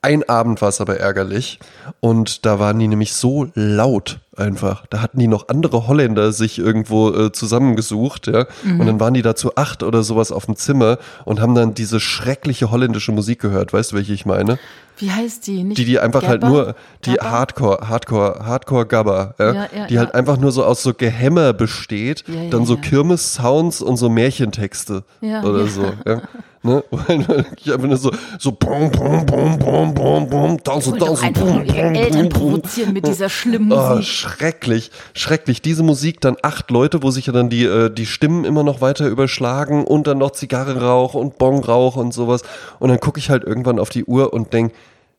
Ein 0.04 0.28
Abend 0.28 0.62
war 0.62 0.68
es 0.68 0.82
aber 0.82 0.98
ärgerlich 0.98 1.60
und 2.02 2.46
da 2.46 2.60
waren 2.60 2.78
die 2.78 2.90
nämlich 2.90 3.14
so 3.14 3.48
laut 3.56 4.20
einfach. 4.36 4.86
Da 4.90 5.02
hatten 5.02 5.18
die 5.18 5.28
noch 5.28 5.48
andere 5.48 5.88
Holländer 5.88 6.34
sich 6.34 6.60
irgendwo 6.60 7.10
äh, 7.12 7.32
zusammengesucht, 7.32 8.28
ja. 8.28 8.46
Mhm. 8.64 8.82
Und 8.82 8.88
dann 8.88 9.00
waren 9.00 9.14
die 9.14 9.22
da 9.22 9.34
zu 9.34 9.56
acht 9.56 9.82
oder 9.82 10.04
sowas 10.04 10.34
auf 10.34 10.46
dem 10.46 10.58
Zimmer 10.58 10.98
und 11.24 11.40
haben 11.40 11.56
dann 11.56 11.74
diese 11.74 12.02
schreckliche 12.02 12.70
holländische 12.70 13.14
Musik 13.14 13.40
gehört. 13.40 13.72
Weißt 13.72 13.94
du, 13.94 13.96
welche 13.96 14.12
ich 14.12 14.26
meine? 14.26 14.60
Wie 14.98 15.10
heißt 15.10 15.48
die? 15.48 15.64
Nicht 15.64 15.78
die, 15.78 15.86
die 15.86 16.00
einfach 16.00 16.22
Gabba? 16.22 16.32
halt 16.32 16.44
nur, 16.44 16.76
die 17.06 17.14
Gabba? 17.14 17.32
Hardcore, 17.32 17.88
Hardcore, 17.88 18.46
Hardcore 18.46 18.86
Gabba, 18.86 19.36
ja? 19.40 19.54
Ja, 19.54 19.70
ja, 19.74 19.88
die 19.88 20.00
halt 20.00 20.14
einfach 20.14 20.38
nur 20.38 20.52
so 20.52 20.66
aus 20.66 20.84
so 20.84 20.94
Gehämmer 20.94 21.54
besteht, 21.54 22.26
dann 22.52 22.66
so 22.66 22.76
Kirmes-Sounds 22.76 23.82
und 23.82 23.96
so 23.96 24.10
Märchentexte 24.10 25.04
oder 25.22 25.68
so, 25.68 25.94
ja. 26.06 26.22
Ne? 26.66 26.82
ich 27.58 27.74
einfach 27.74 27.88
nur 27.88 27.98
so, 27.98 28.10
so 28.40 28.54
bom, 28.54 28.90
bom, 28.90 29.26
bom, 29.26 29.60
bom, 29.60 29.94
bom, 29.94 30.30
bom, 30.30 30.64
tanzen, 30.64 30.98
tanzen, 30.98 31.34
bom, 31.34 31.62
ihre 31.66 31.94
Eltern 31.94 32.30
provozieren 32.30 32.94
mit 32.94 33.06
dieser 33.06 33.28
schlimmen 33.28 33.68
Musik. 33.68 33.98
Oh, 33.98 34.02
schrecklich, 34.02 34.90
schrecklich. 35.14 35.62
Diese 35.62 35.84
Musik, 35.84 36.22
dann 36.22 36.38
acht 36.42 36.72
Leute, 36.72 37.04
wo 37.04 37.12
sich 37.12 37.26
ja 37.26 37.34
dann 37.34 37.50
die, 37.50 37.66
äh, 37.66 37.94
die 37.94 38.06
Stimmen 38.06 38.46
immer 38.46 38.64
noch 38.64 38.80
weiter 38.80 39.10
überschlagen 39.10 39.84
und 39.84 40.08
dann 40.08 40.20
noch 40.20 40.32
Zigarrenrauch 40.32 41.16
und 41.16 41.38
Bongrauch 41.38 41.98
und 41.98 42.14
sowas. 42.14 42.44
Und 42.80 42.88
dann 42.88 43.02
gucke 43.02 43.20
ich 43.20 43.30
halt 43.30 43.44
irgendwann 43.44 43.78
auf 43.78 43.90
die 43.90 44.06
Uhr 44.06 44.32
und 44.32 44.54
denk, 44.54 44.72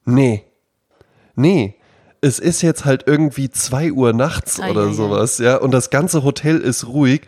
nee, 0.07 0.45
nee, 1.35 1.75
es 2.23 2.39
ist 2.39 2.63
jetzt 2.63 2.87
halt 2.87 3.05
irgendwie 3.07 3.51
zwei 3.51 3.93
Uhr 3.93 4.15
nachts 4.15 4.61
ah, 4.61 4.71
oder 4.71 4.87
ja, 4.87 4.93
sowas, 4.95 5.37
ja, 5.37 5.57
und 5.59 5.73
das 5.73 5.91
ganze 5.91 6.25
Hotel 6.25 6.57
ist 6.59 6.87
ruhig 6.87 7.27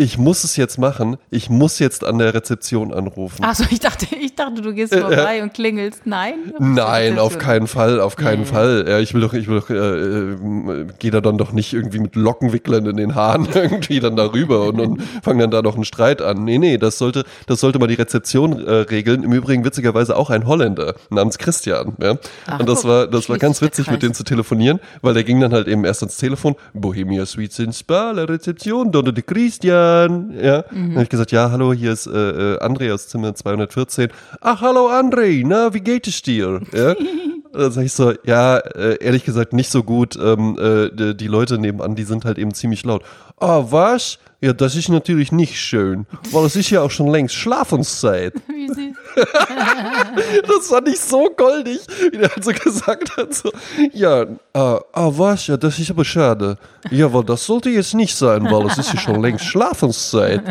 ich 0.00 0.16
muss 0.16 0.44
es 0.44 0.56
jetzt 0.56 0.78
machen. 0.78 1.18
Ich 1.30 1.50
muss 1.50 1.78
jetzt 1.78 2.04
an 2.04 2.18
der 2.18 2.32
Rezeption 2.32 2.92
anrufen. 2.92 3.44
Achso, 3.44 3.64
ich 3.70 3.80
dachte, 3.80 4.06
ich 4.18 4.34
dachte, 4.34 4.62
du 4.62 4.72
gehst 4.72 4.94
vorbei 4.94 5.38
äh, 5.38 5.42
und 5.42 5.52
klingelst. 5.52 6.06
Nein? 6.06 6.54
Nein, 6.58 7.18
auf 7.18 7.38
keinen 7.38 7.66
Fall, 7.66 8.00
auf 8.00 8.16
keinen 8.16 8.40
nee. 8.40 8.46
Fall. 8.46 8.86
Ja, 8.88 8.98
ich 8.98 9.12
will 9.12 9.20
doch, 9.20 9.34
ich 9.34 9.46
will 9.46 9.60
doch, 9.60 9.68
äh, 9.68 9.74
äh, 9.74 10.86
gehe 10.98 11.10
da 11.10 11.20
dann 11.20 11.36
doch 11.36 11.52
nicht 11.52 11.74
irgendwie 11.74 11.98
mit 11.98 12.16
Lockenwicklern 12.16 12.86
in 12.86 12.96
den 12.96 13.14
Haaren 13.14 13.46
irgendwie 13.54 14.00
dann 14.00 14.16
darüber 14.16 14.68
und, 14.68 14.80
und 14.80 15.02
fange 15.22 15.42
dann 15.42 15.50
da 15.50 15.60
noch 15.60 15.74
einen 15.74 15.84
Streit 15.84 16.22
an. 16.22 16.44
Nee, 16.44 16.56
nee, 16.56 16.78
das 16.78 16.96
sollte, 16.96 17.24
das 17.46 17.60
sollte 17.60 17.78
mal 17.78 17.86
die 17.86 17.94
Rezeption 17.94 18.66
äh, 18.66 18.72
regeln. 18.72 19.22
Im 19.22 19.32
Übrigen 19.32 19.64
witzigerweise 19.66 20.16
auch 20.16 20.30
ein 20.30 20.46
Holländer 20.46 20.94
namens 21.10 21.36
Christian. 21.36 21.94
Ja? 22.00 22.16
Ach, 22.46 22.60
und 22.60 22.68
das 22.68 22.86
war, 22.86 23.06
das 23.06 23.28
war 23.28 23.36
ganz 23.36 23.60
witzig, 23.60 23.90
mit 23.90 24.02
dem 24.02 24.14
zu 24.14 24.24
telefonieren, 24.24 24.80
weil 25.02 25.12
der 25.12 25.24
ging 25.24 25.40
dann 25.40 25.52
halt 25.52 25.68
eben 25.68 25.84
erst 25.84 26.02
ans 26.02 26.16
Telefon. 26.16 26.56
Bohemia 26.72 27.26
Suites 27.26 27.58
in 27.58 27.74
Spa, 27.74 28.12
la 28.12 28.24
Rezeption, 28.24 28.90
donde 28.90 29.12
de 29.12 29.22
Christian. 29.22 29.89
Christian. 29.90 30.34
Ja. 30.42 30.64
Mhm. 30.70 30.76
Dann 30.76 30.92
habe 30.92 31.02
ich 31.04 31.08
gesagt, 31.08 31.32
ja, 31.32 31.50
hallo, 31.50 31.72
hier 31.72 31.92
ist 31.92 32.06
äh, 32.06 32.10
äh, 32.54 32.58
André 32.58 32.92
aus 32.92 33.08
Zimmer 33.08 33.34
214. 33.34 34.08
Ach, 34.40 34.60
hallo 34.60 34.88
André, 34.88 35.42
na, 35.46 35.72
wie 35.74 35.80
geht 35.80 36.06
es 36.06 36.22
dir? 36.22 36.60
Ja. 36.72 36.94
Dann 37.52 37.72
sage 37.72 37.86
ich 37.86 37.92
so, 37.92 38.12
ja, 38.24 38.58
äh, 38.58 38.98
ehrlich 39.00 39.24
gesagt 39.24 39.52
nicht 39.52 39.70
so 39.70 39.82
gut. 39.82 40.16
Ähm, 40.22 40.56
äh, 40.56 41.14
die 41.14 41.26
Leute 41.26 41.58
nebenan, 41.58 41.96
die 41.96 42.04
sind 42.04 42.24
halt 42.24 42.38
eben 42.38 42.54
ziemlich 42.54 42.84
laut. 42.84 43.02
Ah, 43.38 43.58
oh, 43.58 43.72
was? 43.72 44.18
Ja, 44.40 44.52
das 44.52 44.76
ist 44.76 44.88
natürlich 44.88 45.32
nicht 45.32 45.58
schön, 45.60 46.06
weil 46.30 46.46
es 46.46 46.56
ist 46.56 46.70
ja 46.70 46.80
auch 46.80 46.90
schon 46.90 47.08
längst 47.08 47.34
Schlafenszeit. 47.34 48.34
Wie 48.46 48.68
süß. 48.68 48.96
das 50.46 50.68
fand 50.68 50.88
ich 50.88 51.00
so 51.00 51.30
goldig, 51.36 51.80
wie 52.10 52.18
der 52.18 52.30
halt 52.30 52.44
so 52.44 52.52
gesagt 52.52 53.16
hat, 53.16 53.34
so, 53.34 53.50
ja, 53.92 54.26
ah, 54.52 54.80
ah, 54.92 55.10
was, 55.12 55.46
ja, 55.46 55.56
das 55.56 55.78
ist 55.78 55.90
aber 55.90 56.04
schade. 56.04 56.56
Ja, 56.90 57.12
weil 57.12 57.24
das 57.24 57.44
sollte 57.44 57.70
jetzt 57.70 57.94
nicht 57.94 58.16
sein, 58.16 58.44
weil 58.50 58.66
es 58.66 58.78
ist 58.78 58.92
ja 58.92 59.00
schon 59.00 59.22
längst 59.22 59.44
Schlafenszeit. 59.44 60.42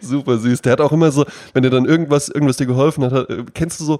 Super 0.00 0.38
süß. 0.38 0.62
Der 0.62 0.72
hat 0.72 0.80
auch 0.80 0.92
immer 0.92 1.10
so, 1.10 1.24
wenn 1.52 1.64
er 1.64 1.70
dann 1.70 1.84
irgendwas, 1.84 2.28
irgendwas 2.28 2.56
dir 2.56 2.66
geholfen 2.66 3.04
hat, 3.04 3.12
hat 3.12 3.54
kennst 3.54 3.80
du 3.80 3.84
so, 3.84 3.98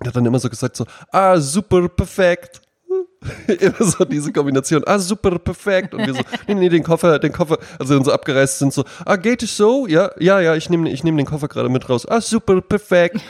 der 0.00 0.08
hat 0.08 0.16
dann 0.16 0.26
immer 0.26 0.38
so 0.38 0.48
gesagt 0.48 0.76
so, 0.76 0.84
ah, 1.10 1.38
super, 1.38 1.88
perfekt. 1.88 2.60
Immer 3.46 3.84
so 3.84 4.04
diese 4.04 4.32
Kombination, 4.32 4.82
ah, 4.86 4.98
super, 4.98 5.38
perfekt. 5.38 5.92
Und 5.92 6.06
wir 6.06 6.14
so, 6.14 6.20
nee, 6.46 6.54
nee, 6.54 6.68
den 6.70 6.82
Koffer, 6.82 7.18
den 7.18 7.32
Koffer, 7.32 7.58
also 7.78 7.94
wir 7.98 8.04
so 8.04 8.12
abgereist 8.12 8.58
sind, 8.58 8.72
so, 8.72 8.84
ah, 9.04 9.16
geht 9.16 9.42
es 9.42 9.56
so? 9.56 9.86
Ja, 9.86 10.10
ja, 10.18 10.40
ja, 10.40 10.54
ich 10.54 10.70
nehme 10.70 10.88
ich 10.90 11.04
nehm 11.04 11.18
den 11.18 11.26
Koffer 11.26 11.48
gerade 11.48 11.68
mit 11.68 11.88
raus. 11.88 12.06
Ah, 12.08 12.22
super, 12.22 12.62
perfekt. 12.62 13.20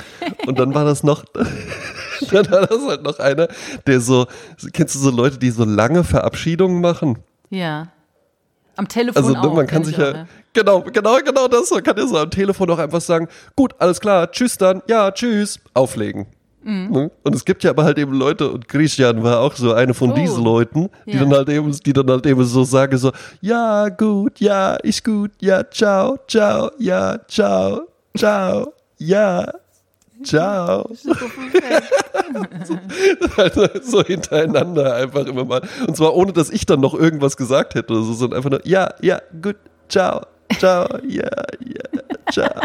Und 0.46 0.58
dann 0.60 0.74
war 0.74 0.84
das 0.84 1.02
noch, 1.02 1.24
dann 1.34 2.50
war 2.50 2.66
das 2.66 2.82
halt 2.86 3.02
noch 3.02 3.18
einer, 3.18 3.48
der 3.86 4.00
so, 4.00 4.26
kennst 4.72 4.94
du 4.94 5.00
so 5.00 5.10
Leute, 5.10 5.38
die 5.38 5.50
so 5.50 5.64
lange 5.64 6.04
Verabschiedungen 6.04 6.80
machen? 6.80 7.18
Ja. 7.50 7.88
Am 8.76 8.86
Telefon 8.86 9.24
also, 9.24 9.36
auch, 9.36 9.54
man 9.54 9.66
kann 9.66 9.82
sich 9.82 9.96
ja, 9.96 10.26
genau, 10.52 10.82
genau, 10.82 11.18
genau 11.18 11.48
das, 11.48 11.70
man 11.70 11.82
kann 11.82 11.96
ja 11.96 12.06
so 12.06 12.16
am 12.16 12.30
Telefon 12.30 12.70
auch 12.70 12.78
einfach 12.78 13.00
sagen, 13.00 13.26
gut, 13.56 13.74
alles 13.80 14.00
klar, 14.00 14.30
tschüss 14.30 14.56
dann, 14.56 14.82
ja, 14.86 15.10
tschüss, 15.10 15.58
auflegen. 15.74 16.26
Mhm. 16.62 16.90
Ne? 16.90 17.10
Und 17.22 17.34
es 17.34 17.44
gibt 17.44 17.64
ja 17.64 17.70
aber 17.70 17.84
halt 17.84 17.98
eben 17.98 18.12
Leute, 18.12 18.50
und 18.50 18.68
Christian 18.68 19.22
war 19.22 19.40
auch 19.40 19.54
so 19.54 19.72
eine 19.72 19.94
von 19.94 20.12
oh. 20.12 20.14
diesen 20.14 20.44
Leuten, 20.44 20.90
die 21.06 21.12
ja. 21.12 21.20
dann 21.20 21.32
halt 21.32 21.48
eben, 21.48 21.72
die 21.72 21.92
dann 21.92 22.10
halt 22.10 22.26
eben 22.26 22.44
so 22.44 22.64
sagen 22.64 22.96
so, 22.98 23.12
ja, 23.40 23.88
gut, 23.88 24.40
ja, 24.40 24.74
ist 24.76 25.04
gut, 25.04 25.30
ja, 25.40 25.62
ciao, 25.70 26.18
ciao, 26.28 26.70
ja, 26.78 27.18
ciao, 27.28 27.88
ciao, 28.16 28.74
ja, 28.98 29.50
ciao. 30.22 30.90
so, 32.64 32.78
also 33.36 33.68
so 33.82 34.04
hintereinander 34.04 34.96
einfach 34.96 35.26
immer 35.26 35.44
mal. 35.44 35.62
Und 35.86 35.96
zwar 35.96 36.14
ohne, 36.14 36.32
dass 36.32 36.50
ich 36.50 36.66
dann 36.66 36.80
noch 36.80 36.94
irgendwas 36.94 37.36
gesagt 37.38 37.74
hätte 37.74 37.92
oder 37.92 38.02
so, 38.02 38.12
sondern 38.12 38.36
einfach 38.36 38.50
nur, 38.50 38.66
ja, 38.66 38.92
ja, 39.00 39.20
gut, 39.40 39.56
ciao, 39.88 40.26
ciao, 40.58 40.86
ja, 41.06 41.30
ja, 41.64 41.84
ciao. 42.30 42.60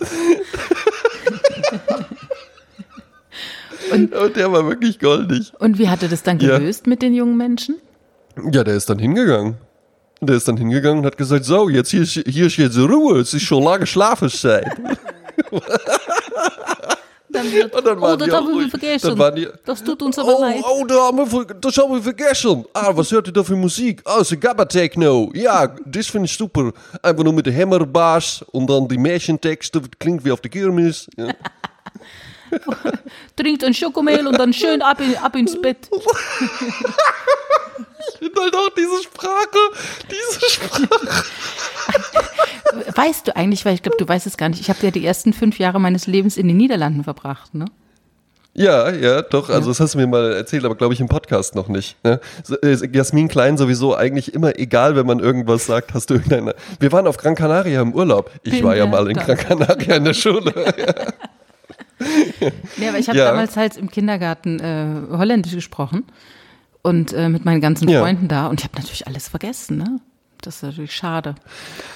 und, 3.92 4.14
und, 4.22 4.36
der 4.36 4.52
war 4.52 4.66
wirklich 4.66 4.98
goldig. 4.98 5.52
Und 5.58 5.78
wie 5.78 5.88
hat 5.88 6.02
er 6.02 6.08
das 6.08 6.22
dann 6.22 6.38
gelöst 6.38 6.86
ja. 6.86 6.90
mit 6.90 7.02
den 7.02 7.14
jungen 7.14 7.36
Menschen? 7.36 7.76
Ja, 8.52 8.64
der 8.64 8.74
ist 8.74 8.88
dann 8.88 8.98
hingegangen. 8.98 9.56
Der 10.20 10.36
ist 10.36 10.48
dann 10.48 10.56
hingegangen 10.56 11.00
und 11.00 11.06
hat 11.06 11.16
gesagt, 11.16 11.44
so, 11.44 11.68
jetzt 11.68 11.90
hier, 11.90 12.02
hier 12.04 12.46
ist 12.46 12.56
jetzt 12.56 12.76
Ruhe, 12.76 13.20
es 13.20 13.34
ist 13.34 13.42
schon 13.42 13.62
lange 13.62 13.86
Schlafenszeit. 13.86 14.66
Dann 17.30 17.52
wird, 17.52 17.74
und 17.74 17.86
dann 17.86 17.98
oh, 17.98 18.16
das 18.16 18.30
haben 18.30 18.58
wir 18.58 18.70
vergessen. 18.70 19.34
Die, 19.36 19.48
das 19.64 19.84
tut 19.84 20.02
uns 20.02 20.18
aber 20.18 20.38
oh, 20.38 20.40
leid. 20.40 20.64
Oh, 20.66 20.84
da 20.86 20.94
haben 20.94 21.18
wir, 21.18 21.44
das 21.44 21.76
haben 21.76 21.92
wir 21.92 22.02
vergessen. 22.02 22.64
Ah, 22.72 22.90
was 22.94 23.12
hört 23.12 23.26
ihr 23.26 23.32
da 23.34 23.44
für 23.44 23.54
Musik? 23.54 24.00
Ah, 24.06 24.24
so 24.24 24.36
Gabba 24.36 24.64
Techno. 24.64 25.30
Ja, 25.34 25.66
das 25.84 26.06
finde 26.06 26.24
ich 26.24 26.36
super. 26.36 26.72
Einfach 27.02 27.22
nur 27.22 27.34
mit 27.34 27.44
der 27.44 27.54
Hammerbass 27.54 28.42
und 28.52 28.68
dann 28.68 28.88
die 28.88 28.96
Märchentexte. 28.96 29.82
Klingt 29.98 30.24
wie 30.24 30.32
auf 30.32 30.40
der 30.40 30.50
Kirmes. 30.50 31.06
Ja. 31.16 31.26
Trinkt 33.36 33.64
ein 33.64 33.74
Schokomehl 33.74 34.26
und 34.26 34.38
dann 34.38 34.52
schön 34.52 34.82
ab, 34.82 35.00
in, 35.00 35.16
ab 35.16 35.36
ins 35.36 35.60
Bett. 35.60 35.88
ich 38.08 38.18
finde 38.18 38.40
halt 38.40 38.54
auch 38.54 38.70
diese 38.76 39.02
Sprache, 39.02 39.58
diese 40.10 40.50
Sprache. 40.50 41.24
Weißt 42.96 43.28
du 43.28 43.36
eigentlich, 43.36 43.64
weil 43.64 43.74
ich 43.74 43.82
glaube, 43.82 43.96
du 43.98 44.06
weißt 44.06 44.26
es 44.26 44.36
gar 44.36 44.48
nicht, 44.48 44.60
ich 44.60 44.68
habe 44.68 44.80
ja 44.82 44.90
die 44.90 45.04
ersten 45.04 45.32
fünf 45.32 45.58
Jahre 45.58 45.80
meines 45.80 46.06
Lebens 46.06 46.36
in 46.36 46.48
den 46.48 46.56
Niederlanden 46.58 47.04
verbracht, 47.04 47.54
ne? 47.54 47.64
Ja, 48.58 48.90
ja, 48.90 49.22
doch. 49.22 49.50
Also 49.50 49.70
das 49.70 49.78
hast 49.78 49.94
du 49.94 49.98
mir 49.98 50.08
mal 50.08 50.32
erzählt, 50.32 50.64
aber 50.64 50.74
glaube 50.74 50.92
ich 50.92 51.00
im 51.00 51.06
Podcast 51.06 51.54
noch 51.54 51.68
nicht. 51.68 51.96
Ne? 52.02 52.18
Äh, 52.62 52.76
Jasmin 52.92 53.28
Klein 53.28 53.56
sowieso 53.56 53.94
eigentlich 53.94 54.34
immer 54.34 54.58
egal, 54.58 54.96
wenn 54.96 55.06
man 55.06 55.20
irgendwas 55.20 55.66
sagt, 55.66 55.94
hast 55.94 56.10
du 56.10 56.14
irgendeine. 56.14 56.56
Wir 56.80 56.90
waren 56.90 57.06
auf 57.06 57.18
Gran 57.18 57.36
Canaria 57.36 57.80
im 57.80 57.94
Urlaub. 57.94 58.32
Ich 58.42 58.54
Bin 58.54 58.64
war 58.64 58.76
ja 58.76 58.86
mal 58.86 59.08
in 59.08 59.16
Gran 59.16 59.36
Canaria 59.36 59.96
in 59.96 60.04
der 60.04 60.14
Schule. 60.14 60.52
ja. 60.76 60.94
Nee, 62.76 62.88
aber 62.88 62.98
ich 62.98 63.08
habe 63.08 63.18
ja. 63.18 63.24
damals 63.26 63.56
halt 63.56 63.76
im 63.76 63.90
Kindergarten 63.90 64.60
äh, 64.60 65.16
Holländisch 65.16 65.54
gesprochen 65.54 66.04
und 66.82 67.12
äh, 67.12 67.28
mit 67.28 67.44
meinen 67.44 67.60
ganzen 67.60 67.88
Freunden 67.88 68.24
ja. 68.24 68.42
da 68.42 68.46
und 68.46 68.60
ich 68.60 68.64
habe 68.64 68.76
natürlich 68.76 69.06
alles 69.06 69.28
vergessen, 69.28 69.78
ne? 69.78 70.00
Das 70.40 70.56
ist 70.56 70.62
natürlich 70.62 70.94
schade. 70.94 71.34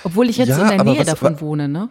Obwohl 0.02 0.28
ich 0.28 0.36
jetzt 0.36 0.48
ja, 0.48 0.68
in 0.68 0.76
der 0.76 0.84
Nähe 0.84 1.04
davon 1.04 1.40
wohne, 1.40 1.68
ne? 1.68 1.88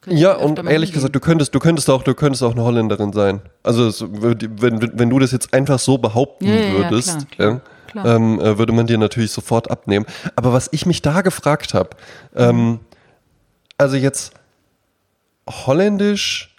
Könnte 0.00 0.18
Ja, 0.18 0.34
und 0.34 0.58
ehrlich 0.58 0.70
hingehen. 0.70 0.94
gesagt, 0.94 1.14
du 1.14 1.20
könntest, 1.20 1.54
du 1.54 1.60
könntest 1.60 1.88
auch, 1.88 2.02
du 2.02 2.14
könntest 2.14 2.42
auch 2.42 2.52
eine 2.52 2.62
Holländerin 2.62 3.12
sein. 3.12 3.40
Also 3.62 3.86
es, 3.86 4.02
wenn, 4.02 4.98
wenn, 4.98 5.10
du 5.10 5.18
das 5.18 5.30
jetzt 5.30 5.54
einfach 5.54 5.78
so 5.78 5.98
behaupten 5.98 6.46
würdest, 6.46 7.30
klar, 7.30 7.60
klar, 7.86 8.04
klar. 8.04 8.16
Ähm, 8.16 8.40
äh, 8.40 8.58
würde 8.58 8.72
man 8.72 8.86
dir 8.86 8.98
natürlich 8.98 9.30
sofort 9.30 9.70
abnehmen. 9.70 10.06
Aber 10.34 10.52
was 10.52 10.68
ich 10.72 10.86
mich 10.86 11.02
da 11.02 11.20
gefragt 11.20 11.74
habe, 11.74 11.90
ähm, 12.34 12.80
also 13.78 13.96
jetzt 13.96 14.32
Holländisch, 15.48 16.51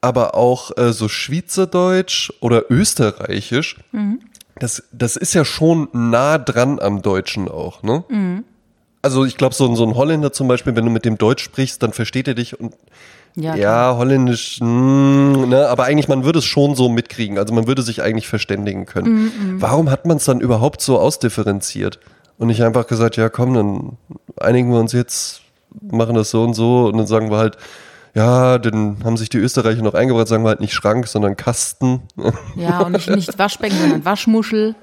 aber 0.00 0.34
auch 0.34 0.76
äh, 0.76 0.92
so 0.92 1.08
Schweizerdeutsch 1.08 2.32
oder 2.40 2.70
Österreichisch, 2.70 3.76
Mhm. 3.92 4.20
das, 4.58 4.82
das 4.92 5.16
ist 5.16 5.34
ja 5.34 5.44
schon 5.44 5.88
nah 5.92 6.38
dran 6.38 6.78
am 6.80 7.02
Deutschen 7.02 7.48
auch, 7.48 7.82
ne? 7.82 8.04
Mhm. 8.08 8.44
Also 9.02 9.24
ich 9.24 9.36
glaube, 9.36 9.54
so, 9.54 9.66
ein- 9.68 9.76
so 9.76 9.84
ein 9.86 9.94
Holländer 9.94 10.32
zum 10.32 10.48
Beispiel, 10.48 10.74
wenn 10.74 10.84
du 10.84 10.90
mit 10.90 11.04
dem 11.04 11.18
Deutsch 11.18 11.42
sprichst, 11.44 11.82
dann 11.82 11.92
versteht 11.92 12.26
er 12.28 12.34
dich 12.34 12.58
und 12.58 12.74
Ja, 13.36 13.54
ja, 13.54 13.94
Holländisch, 13.96 14.58
mh, 14.60 15.46
ne, 15.46 15.68
aber 15.68 15.84
eigentlich, 15.84 16.08
man 16.08 16.24
würde 16.24 16.40
es 16.40 16.44
schon 16.44 16.74
so 16.74 16.88
mitkriegen. 16.88 17.38
Also 17.38 17.54
man 17.54 17.68
würde 17.68 17.82
sich 17.82 18.02
eigentlich 18.02 18.26
verständigen 18.26 18.84
können. 18.86 19.56
Warum 19.60 19.90
hat 19.90 20.06
man 20.06 20.16
es 20.16 20.24
dann 20.24 20.40
überhaupt 20.40 20.80
so 20.80 20.98
ausdifferenziert? 20.98 22.00
Und 22.38 22.48
nicht 22.48 22.62
einfach 22.64 22.86
gesagt, 22.88 23.16
ja 23.16 23.28
komm, 23.28 23.54
dann 23.54 23.96
einigen 24.38 24.72
wir 24.72 24.80
uns 24.80 24.92
jetzt, 24.92 25.42
machen 25.80 26.16
das 26.16 26.30
so 26.30 26.42
und 26.42 26.54
so 26.54 26.86
und 26.86 26.98
dann 26.98 27.06
sagen 27.06 27.30
wir 27.30 27.36
halt, 27.38 27.56
ja, 28.18 28.58
dann 28.58 28.96
haben 29.04 29.16
sich 29.16 29.28
die 29.28 29.38
Österreicher 29.38 29.82
noch 29.82 29.94
eingebracht, 29.94 30.26
sagen 30.28 30.42
wir 30.42 30.48
halt 30.48 30.60
nicht 30.60 30.72
Schrank, 30.74 31.06
sondern 31.06 31.36
Kasten. 31.36 32.02
Ja, 32.56 32.80
und 32.80 32.92
nicht, 32.92 33.08
nicht 33.08 33.38
Waschbecken, 33.38 33.78
sondern 33.78 34.04
Waschmuschel. 34.04 34.74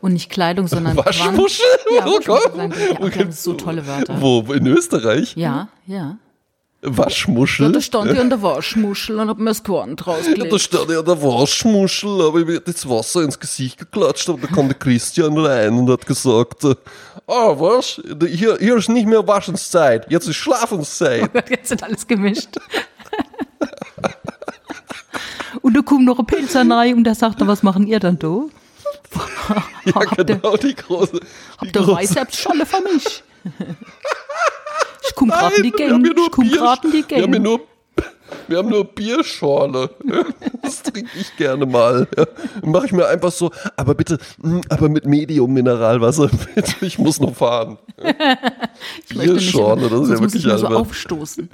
Und 0.00 0.14
nicht 0.14 0.30
Kleidung, 0.30 0.66
sondern 0.66 0.96
Waschmuschel? 0.96 1.64
Quant. 1.84 1.98
Ja, 1.98 2.06
Oh 2.06 2.16
Waschmuschel 2.16 2.24
Gott. 2.24 2.56
sagen 2.56 2.72
die. 2.72 3.04
Ja, 3.18 3.20
haben 3.20 3.32
so 3.32 3.52
tolle 3.52 3.86
Wörter. 3.86 4.18
Wo, 4.20 4.40
in 4.52 4.66
Österreich? 4.66 5.36
Ja, 5.36 5.68
ja. 5.86 6.16
Waschmuschel? 6.82 7.66
Ja, 7.66 7.72
da 7.72 7.80
stand 7.80 8.10
ich 8.12 8.18
an 8.18 8.30
der 8.30 8.40
Waschmuschel 8.40 9.18
und 9.20 9.28
hab 9.28 9.38
mir 9.38 9.50
das 9.50 9.62
Quant 9.62 10.00
Ja, 10.00 10.06
da 10.06 10.12
rausgelegt. 10.12 10.60
stand 10.60 10.90
ja 10.90 11.02
der 11.02 11.22
Waschmuschel, 11.22 12.22
aber 12.22 12.38
mir 12.44 12.56
hat 12.56 12.68
das 12.68 12.88
Wasser 12.88 13.22
ins 13.22 13.38
Gesicht 13.38 13.78
geklatscht, 13.78 14.28
aber 14.30 14.38
da 14.40 14.46
kam 14.46 14.68
der 14.68 14.78
Christian 14.78 15.36
rein 15.36 15.78
und 15.78 15.90
hat 15.90 16.06
gesagt, 16.06 16.64
äh, 16.64 16.74
ah, 17.26 17.54
was? 17.58 18.00
Hier, 18.28 18.56
hier 18.58 18.76
ist 18.76 18.88
nicht 18.88 19.06
mehr 19.06 19.26
Waschenszeit, 19.26 20.10
jetzt 20.10 20.26
ist 20.26 20.36
Schlafenszeit. 20.36 21.24
Oh 21.24 21.28
Gott, 21.34 21.50
jetzt 21.50 21.68
sind 21.68 21.82
alles 21.82 22.06
gemischt. 22.06 22.48
und 25.62 25.76
da 25.76 25.82
kommt 25.82 26.06
noch 26.06 26.18
ein 26.18 26.24
Pilzer 26.26 26.64
rein 26.68 26.94
und 26.96 27.04
der 27.04 27.14
sagt 27.14 27.40
dann, 27.42 27.48
was 27.48 27.62
machen 27.62 27.86
ihr 27.86 28.00
dann 28.00 28.18
da? 28.18 28.44
Ja, 29.84 29.94
habt 29.94 30.16
ihr, 30.18 30.24
genau, 30.24 30.56
die 30.56 30.74
große. 30.74 31.20
Die 31.20 31.26
habt 31.58 31.76
ihr 31.76 31.82
große 31.82 31.98
Rezeptscholle 31.98 32.64
für 32.64 32.80
mich? 32.82 33.22
Ich 35.08 35.14
komm 35.14 35.28
grad 35.30 35.56
in 35.58 35.62
die 35.64 35.70
nur 35.70 36.26
Ich 36.26 36.30
komm 36.30 36.48
Bier- 36.48 36.58
grad 36.58 36.84
in 36.84 36.92
die 36.92 37.04
Wir 37.08 37.22
haben 37.22 37.32
hier 37.32 37.40
nur, 37.40 37.60
wir 38.48 38.58
haben 38.58 38.68
nur 38.68 38.84
Bierschorle. 38.84 39.90
Das 40.62 40.82
trinke 40.82 41.10
ich 41.18 41.36
gerne 41.36 41.66
mal. 41.66 42.06
Ja. 42.16 42.26
Mache 42.62 42.86
ich 42.86 42.92
mir 42.92 43.06
einfach 43.08 43.32
so, 43.32 43.50
aber 43.76 43.94
bitte, 43.94 44.18
mm, 44.38 44.60
aber 44.68 44.88
mit 44.88 45.04
Medium-Mineralwasser, 45.04 46.30
ich 46.80 46.98
muss 46.98 47.18
noch 47.18 47.34
fahren. 47.34 47.78
Nicht, 47.98 49.08
Bierschorle, 49.08 49.88
das 49.88 50.00
ist 50.02 50.10
ja 50.10 50.20
wirklich 50.20 50.44
ich 50.44 50.44
nur 50.46 50.58
so 50.58 50.66
aufstoßen. 50.68 51.50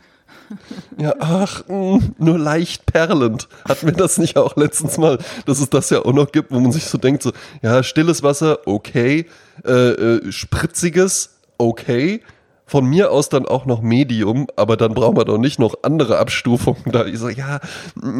Ja, 0.99 1.15
ach, 1.19 1.65
mh, 1.69 2.01
nur 2.19 2.39
leicht 2.39 2.85
perlend. 2.87 3.49
Hatten 3.69 3.87
wir 3.87 3.95
das 3.95 4.19
nicht 4.19 4.37
auch 4.37 4.57
letztens 4.57 4.99
mal, 4.99 5.19
dass 5.47 5.61
es 5.61 5.71
das 5.71 5.89
ja 5.91 6.05
auch 6.05 6.13
noch 6.13 6.31
gibt, 6.31 6.51
wo 6.53 6.61
man 6.61 6.73
sich 6.73 6.85
so 6.85 6.99
denkt, 6.99 7.23
so, 7.23 7.33
ja, 7.63 7.83
stilles 7.83 8.23
Wasser, 8.23 8.59
okay, 8.67 9.27
äh, 9.65 9.71
äh, 9.73 10.33
spritziges, 10.33 11.37
okay. 11.59 12.23
Von 12.69 12.85
mir 12.87 13.13
aus 13.13 13.29
dann 13.29 13.47
auch 13.47 13.65
noch 13.65 13.81
Medium, 13.81 14.49
aber 14.57 14.77
dann 14.77 14.93
brauchen 14.93 15.17
wir 15.17 15.25
doch 15.25 15.39
nicht 15.39 15.61
noch 15.61 15.75
andere 15.85 16.19
Abstufungen 16.19 16.83
da. 16.87 17.05
Ich 17.07 17.19
so, 17.21 17.29
ja, 17.29 17.61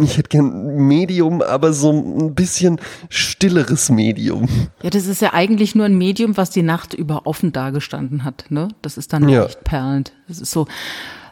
ich 0.03 0.17
hätte 0.19 0.29
gern 0.29 0.77
Medium, 0.87 1.43
aber 1.43 1.73
so 1.73 1.91
ein 1.91 2.33
bisschen 2.37 2.81
stilleres 3.09 3.91
Medium. 3.91 4.49
Ja, 4.83 4.91
das 4.91 5.07
ist 5.07 5.21
ja 5.21 5.33
eigentlich 5.35 5.75
nur 5.75 5.87
ein 5.87 5.99
Medium, 5.99 6.37
was 6.37 6.51
die 6.51 6.63
Nacht 6.63 6.95
über 6.95 7.27
offen 7.27 7.53
dagestanden 7.53 8.23
hat. 8.23 8.45
Ne? 8.51 8.69
Das 8.83 8.97
ist 8.97 9.13
dann 9.13 9.29
Ja. 9.29 9.43
leicht 9.43 9.65
perlend. 9.65 10.13
Das 10.29 10.39
ist 10.39 10.53
so. 10.53 10.69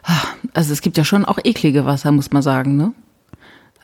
ah, 0.03 0.11
Also 0.53 0.73
es 0.73 0.81
gibt 0.81 0.97
ja 0.97 1.05
schon 1.05 1.23
auch 1.23 1.39
eklige 1.41 1.85
Wasser, 1.85 2.11
muss 2.11 2.31
man 2.31 2.41
sagen. 2.41 2.75
Ne? 2.75 2.91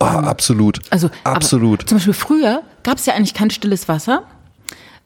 Oh, 0.02 0.06
absolut. 0.06 0.82
Also 0.90 1.10
absolut. 1.24 1.88
Zum 1.88 2.00
Beispiel 2.00 2.14
früher 2.14 2.64
gab 2.84 2.98
es 2.98 3.06
ja 3.06 3.14
eigentlich 3.14 3.34
kein 3.34 3.50
stilles 3.50 3.88
Wasser. 3.88 4.24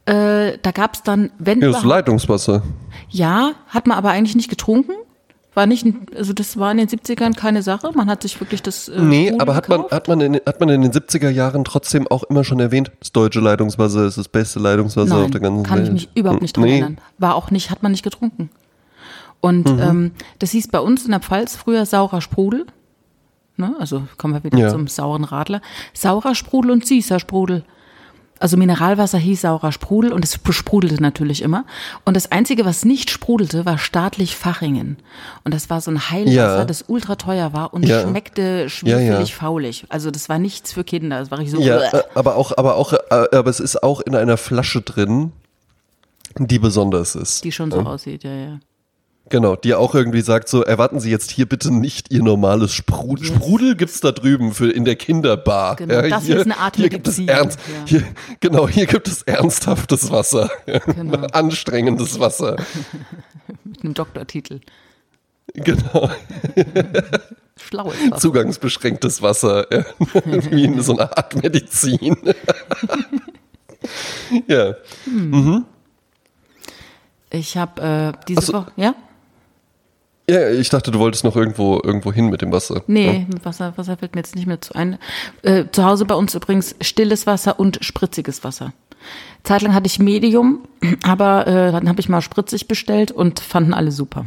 Äh, 0.06 0.58
da 0.62 0.72
gab 0.72 0.94
es 0.96 1.04
dann, 1.04 1.32
wenn 1.40 1.62
Ja, 1.62 1.72
das 1.72 1.84
Leitungswasser. 1.84 2.62
ja, 3.10 3.52
hat 3.68 3.88
man 3.88 3.98
aber 3.98 4.12
eigentlich 4.12 4.36
nicht 4.36 4.50
getrunken. 4.50 4.92
War 5.56 5.66
nicht, 5.68 5.86
also 6.16 6.34
das 6.34 6.58
war 6.60 6.70
in 6.72 6.78
den 6.80 6.88
70ern 6.90 7.34
keine 7.34 7.64
Sache. 7.64 7.90
Man 7.96 8.10
hat 8.10 8.24
sich 8.24 8.40
wirklich 8.42 8.62
das. 8.62 8.90
Äh, 8.90 9.00
Nee, 9.02 9.34
aber 9.40 9.56
hat 9.56 9.70
man, 9.70 9.86
hat, 9.90 10.08
man 10.10 10.20
in, 10.20 10.36
hat 10.46 10.60
man 10.60 10.68
in 10.70 10.82
den 10.82 10.92
70er 10.92 11.30
Jahren 11.30 11.64
trotzdem 11.64 12.08
auch 12.08 12.24
immer 12.24 12.44
schon 12.44 12.60
erwähnt, 12.60 12.92
das 13.00 13.14
deutsche 13.14 13.40
Leitungswasser 13.40 14.06
ist 14.06 14.18
das 14.18 14.28
beste 14.28 14.60
Leitungswasser 14.60 15.16
auf 15.16 15.32
der 15.32 15.40
ganzen 15.42 15.64
kann 15.64 15.78
Welt. 15.80 15.88
ich 15.88 15.94
mich 15.94 16.10
überhaupt 16.14 16.42
nicht 16.42 16.58
dran 16.58 16.66
Nee. 16.66 16.72
erinnern. 16.74 16.98
War 17.18 17.36
auch 17.36 17.52
nicht, 17.52 17.72
hat 17.72 17.84
man 17.84 17.94
nicht 17.94 18.04
getrunken. 18.04 18.50
Und 19.40 19.72
Mhm. 19.72 19.80
ähm, 19.82 20.12
das 20.40 20.52
hieß 20.52 20.68
bei 20.68 20.80
uns 20.80 21.06
in 21.06 21.12
der 21.12 21.20
Pfalz 21.22 21.56
früher 21.56 21.86
saurer 21.86 22.20
Sprudel. 22.20 22.66
Ne? 23.58 23.74
Also 23.80 24.04
kommen 24.18 24.34
wir 24.34 24.44
wieder 24.44 24.58
Ja. 24.58 24.70
zum 24.70 24.88
sauren 24.88 25.24
Radler. 25.24 25.62
Saurer 25.94 26.36
Sprudel 26.36 26.72
und 26.72 26.86
süßer 26.86 27.20
Sprudel. 27.20 27.64
Also 28.40 28.58
Mineralwasser 28.58 29.18
hieß 29.18 29.42
saurer 29.42 29.72
Sprudel 29.72 30.12
und 30.12 30.26
es 30.26 30.38
sprudelte 30.50 31.02
natürlich 31.02 31.42
immer. 31.42 31.66
Und 32.04 32.16
das 32.18 32.32
Einzige, 32.32 32.66
was 32.66 32.84
nicht 32.84 33.10
sprudelte, 33.10 33.66
war 33.66 33.78
staatlich 33.78 34.36
Fachingen. 34.36 34.98
Und 35.46 35.54
das 35.54 35.70
war 35.70 35.80
so 35.80 35.90
ein 35.92 36.10
Heilwasser, 36.10 36.34
Ja. 36.60 36.66
das 36.66 36.84
ultra 36.88 37.16
teuer 37.16 37.54
war 37.54 37.74
und 37.74 37.86
Ja. 37.88 38.02
schmeckte 38.02 38.68
Ja, 38.84 39.00
ja. 39.00 39.26
faulig. 39.26 39.86
Also 39.90 40.12
das 40.12 40.28
war 40.28 40.38
nichts 40.38 40.74
für 40.74 40.84
Kinder. 40.84 41.20
Das 41.20 41.32
war 41.32 41.40
ich 41.40 41.50
so. 41.52 41.60
Ja, 41.62 41.80
äh, 41.80 42.04
aber 42.14 42.36
auch, 42.36 42.52
aber 42.58 42.76
auch, 42.76 42.92
äh, 42.94 42.98
aber 43.10 43.50
es 43.50 43.60
ist 43.62 43.82
auch 43.84 44.02
in 44.02 44.16
einer 44.16 44.38
Flasche 44.38 44.82
drin, 44.82 45.32
die 46.38 46.60
besonders 46.60 47.16
ist. 47.16 47.44
die 47.46 47.52
schon 47.54 47.72
so 47.72 47.80
aussieht, 47.80 48.24
ja, 48.26 48.34
ja. 48.34 48.60
Genau, 49.30 49.56
die 49.56 49.74
auch 49.74 49.96
irgendwie 49.96 50.22
sagt 50.22 50.50
so, 50.50 50.62
erwarten 50.62 51.00
Sie 51.00 51.10
jetzt 51.10 51.32
hier 51.32 51.48
bitte 51.48 51.74
nicht 51.74 52.14
Ihr 52.14 52.22
normales 52.22 52.74
Sprudel. 52.74 53.26
Sprudel 53.26 53.76
gibt's 53.76 54.00
da 54.00 54.12
drüben 54.12 54.54
für 54.54 54.70
in 54.70 54.86
der 54.86 54.96
Kinderbar. 54.96 55.78
Genau, 55.78 56.02
das 56.08 56.26
hier 56.26 56.38
ist 56.38 56.46
eine 56.46 56.58
Art 56.58 56.76
hier 56.76 56.90
gibt 56.90 57.08
es 57.08 57.18
Medizin, 57.18 57.36
ernst, 57.36 57.60
ja. 57.68 57.86
hier, 57.86 58.04
Genau, 58.40 58.68
hier 58.68 58.86
gibt 58.86 59.08
es 59.08 59.24
ernsthaftes 59.24 60.12
Wasser. 60.12 60.52
Genau. 60.66 61.26
Anstrengendes 61.32 62.20
Wasser. 62.20 62.58
Mit 63.64 63.84
einem 63.84 63.94
Doktortitel. 63.96 64.60
Genau. 65.56 66.12
Schlaues 67.58 67.96
Wasser. 68.12 68.22
Zugangsbeschränktes 68.22 69.24
Wasser. 69.24 69.66
Ja. 69.74 69.86
Wie 70.52 70.66
in 70.66 70.80
so 70.82 70.94
einer 70.94 71.18
Art 71.18 71.42
Medizin. 71.42 72.16
ja. 74.48 74.76
Ich 77.32 77.58
habe 77.58 77.82
äh, 77.82 78.26
diese 78.28 78.42
so. 78.42 78.54
Woche, 78.54 78.72
ja? 78.76 78.94
Ja, 80.30 80.50
ich 80.50 80.70
dachte, 80.70 80.90
du 80.92 81.00
wolltest 81.00 81.24
noch 81.24 81.36
irgendwo, 81.36 81.80
irgendwo 81.84 82.12
hin 82.12 82.30
mit 82.30 82.42
dem 82.42 82.52
Wasser. 82.52 82.82
Nee, 82.88 83.28
Wasser, 83.44 83.74
Wasser 83.76 83.96
fällt 83.98 84.16
mir 84.16 84.22
jetzt 84.22 84.36
nicht 84.36 84.48
mehr 84.48 84.60
zu 84.60 84.74
ein. 84.74 84.98
Äh, 85.44 85.66
zu 85.72 85.86
Hause 85.86 86.06
bei 86.06 86.16
uns 86.16 86.34
übrigens 86.34 86.76
stilles 86.82 87.28
Wasser 87.28 87.60
und 87.60 87.78
spritziges 87.82 88.44
Wasser. 88.44 88.74
Zeitlang 89.44 89.76
hatte 89.76 89.86
ich 89.86 90.00
Medium, 90.00 90.62
aber 91.04 91.46
äh, 91.46 91.72
dann 91.72 91.88
habe 91.88 92.00
ich 92.00 92.10
mal 92.10 92.22
spritzig 92.22 92.68
bestellt 92.68 93.12
und 93.12 93.40
fanden 93.40 93.74
alle 93.74 93.92
super. 93.92 94.26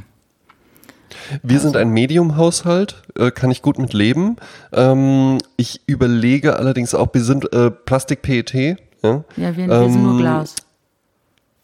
Wir 1.42 1.58
sind 1.58 1.76
ein 1.76 1.90
Medium-Haushalt, 1.90 3.02
äh, 3.16 3.30
kann 3.30 3.50
ich 3.50 3.62
gut 3.62 3.78
mit 3.78 3.92
leben. 3.92 4.36
Ähm, 4.72 5.38
ich 5.56 5.80
überlege 5.86 6.56
allerdings 6.56 6.94
auch, 6.94 7.12
wir 7.12 7.22
sind 7.22 7.52
äh, 7.52 7.70
Plastik-PET. 7.70 8.54
Ja? 9.02 9.24
Ja, 9.36 9.56
wir, 9.56 9.68
wir 9.68 9.90
sind 9.90 10.02
nur 10.02 10.12
Ähm, 10.12 10.18
Glas. 10.18 10.54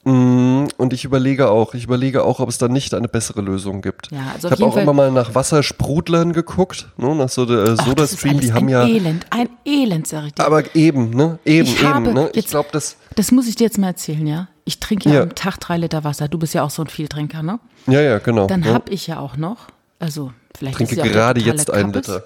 Mm, 0.04 0.66
Und 0.76 0.92
ich 0.92 1.04
überlege 1.04 1.50
auch, 1.50 1.74
ich 1.74 1.84
überlege 1.84 2.24
auch, 2.24 2.40
ob 2.40 2.48
es 2.50 2.58
da 2.58 2.68
nicht 2.68 2.92
eine 2.94 3.08
bessere 3.08 3.40
Lösung 3.40 3.80
gibt. 3.82 4.10
Ja, 4.10 4.18
also 4.34 4.48
ich 4.48 4.52
habe 4.52 4.66
auch 4.66 4.74
Fall- 4.74 4.82
immer 4.82 4.92
mal 4.92 5.10
nach 5.10 5.34
Wassersprudlern 5.34 6.32
geguckt, 6.32 6.88
ne, 6.98 7.14
nach 7.14 7.28
so 7.30 7.46
der 7.46 7.64
äh, 7.72 7.76
SodaStream, 7.76 8.38
die 8.40 8.52
haben 8.52 8.66
ein 8.66 8.68
ja. 8.68 8.86
Elend, 8.86 9.26
ein 9.30 9.48
Elend, 9.64 10.06
sag 10.06 10.26
ich 10.26 10.34
dir. 10.34 10.44
Aber 10.44 10.62
eben, 10.76 11.10
ne? 11.10 11.38
Eben, 11.44 11.66
Ich 11.66 11.80
eben, 11.80 11.88
habe 11.94 12.12
ne? 12.12 12.28
Ich 12.30 12.36
jetzt- 12.36 12.50
glaube, 12.50 12.68
das. 12.72 12.96
Das 13.16 13.32
muss 13.32 13.46
ich 13.48 13.56
dir 13.56 13.64
jetzt 13.64 13.78
mal 13.78 13.88
erzählen, 13.88 14.26
ja? 14.26 14.48
Ich 14.66 14.80
trinke 14.80 15.08
ja, 15.08 15.14
Ja. 15.16 15.22
am 15.22 15.34
Tag 15.34 15.58
drei 15.60 15.76
Liter 15.78 16.04
Wasser. 16.04 16.28
Du 16.28 16.38
bist 16.38 16.52
ja 16.54 16.62
auch 16.64 16.70
so 16.70 16.82
ein 16.82 16.88
Vieltrinker, 16.88 17.42
ne? 17.42 17.58
Ja, 17.86 18.00
ja, 18.00 18.18
genau. 18.18 18.46
Dann 18.46 18.62
ja. 18.62 18.72
habe 18.74 18.90
ich 18.92 19.06
ja 19.06 19.20
auch 19.20 19.36
noch, 19.36 19.68
also 19.98 20.32
vielleicht 20.56 20.76
trinke 20.76 20.96
ja 20.96 21.02
auch 21.04 21.08
gerade 21.08 21.40
jetzt 21.40 21.70
einen. 21.70 21.92
Liter. 21.92 22.24